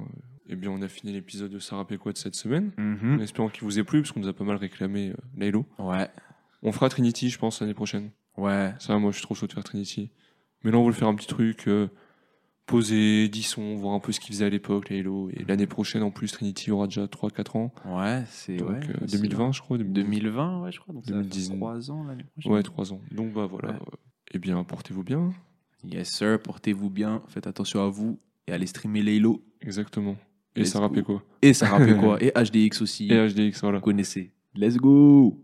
Et 0.50 0.56
bien 0.56 0.72
on 0.72 0.82
a 0.82 0.88
fini 0.88 1.12
l'épisode 1.14 1.52
de 1.52 1.60
Sarah 1.60 1.86
Péquot 1.86 2.12
de 2.12 2.18
cette 2.18 2.36
semaine. 2.36 2.72
Mhm. 2.78 3.18
En 3.18 3.22
espérant 3.22 3.50
qu'il 3.50 3.64
vous 3.64 3.80
ait 3.80 3.84
plu, 3.84 4.02
parce 4.02 4.12
qu'on 4.12 4.22
nous 4.22 4.28
a 4.30 4.34
pas 4.34 4.44
mal 4.46 4.56
réclamé 4.58 5.10
euh, 5.10 5.16
Laylo. 5.36 5.66
Ouais. 5.80 6.10
On 6.64 6.72
fera 6.72 6.90
Trinity, 6.90 7.30
je 7.30 7.38
pense, 7.38 7.62
l'année 7.62 7.74
prochaine. 7.74 8.12
Ouais. 8.38 8.74
Ça, 8.80 8.98
moi, 8.98 9.12
je 9.12 9.18
suis 9.18 9.24
trop 9.24 9.36
chaud 9.36 9.48
de 9.48 9.54
faire 9.54 9.64
Trinity. 9.64 10.12
Mais 10.64 10.72
là, 10.72 10.78
on 10.80 10.86
veut 10.88 10.94
faire 10.94 11.08
un 11.08 11.16
petit 11.16 11.28
truc, 11.28 11.68
euh, 11.68 11.88
poser 12.66 13.28
10 13.30 13.44
sons, 13.44 13.76
voir 13.76 13.94
un 13.94 14.00
peu 14.00 14.12
ce 14.12 14.20
qu'ils 14.20 14.34
faisaient 14.34 14.46
à 14.46 14.50
l'époque, 14.50 14.92
Halo. 14.92 15.30
Et 15.30 15.44
l'année 15.46 15.68
prochaine, 15.68 16.02
en 16.04 16.12
plus, 16.12 16.32
Trinity 16.32 16.72
aura 16.72 16.88
déjà 16.88 17.06
3-4 17.08 17.58
ans. 17.58 17.74
Ouais, 17.86 18.24
c'est. 18.28 18.62
Ouais, 18.62 18.80
euh, 18.90 18.94
c'est 19.08 19.18
2020, 19.22 19.52
je 19.54 19.62
crois. 19.62 19.78
2020. 19.78 20.04
2020, 20.04 20.62
ouais, 20.62 20.72
je 20.72 20.80
crois. 20.80 20.94
Donc 20.94 21.06
ça 21.06 21.12
va 21.12 21.18
faire 21.22 21.30
2019. 21.30 21.58
3 21.60 21.92
ans 21.92 22.04
l'année 22.06 22.24
prochaine. 22.24 22.52
Ouais, 22.52 22.64
3 22.64 22.94
ans. 22.94 23.02
Donc, 23.12 23.34
bah 23.34 23.46
voilà. 23.46 23.70
Ouais. 23.70 23.76
Euh, 23.76 23.98
Eh 24.34 24.40
bien, 24.40 24.64
portez-vous 24.64 25.04
bien. 25.04 25.32
Yes, 25.84 26.10
sir. 26.10 26.40
Portez-vous 26.42 26.90
bien. 26.90 27.22
Faites 27.28 27.48
attention 27.48 27.84
à 27.84 27.90
vous. 27.90 28.20
Et 28.50 28.54
allez 28.54 28.68
streamer 28.68 29.02
Laylo. 29.02 29.44
Exactement. 29.62 30.16
Et 30.56 30.62
Let's 30.62 30.70
Sarah 30.70 30.88
go. 30.88 30.94
Péquot. 30.96 31.22
Et 31.42 31.54
ça 31.54 31.68
rappelle 31.68 31.98
quoi 31.98 32.18
Et 32.24 32.32
HDX 32.32 32.82
aussi. 32.82 33.12
Et 33.12 33.28
HDX, 33.28 33.60
voilà. 33.62 33.80
Vous 33.80 33.84
connaissez. 33.84 34.32
Let's 34.56 34.78
go 34.78 35.42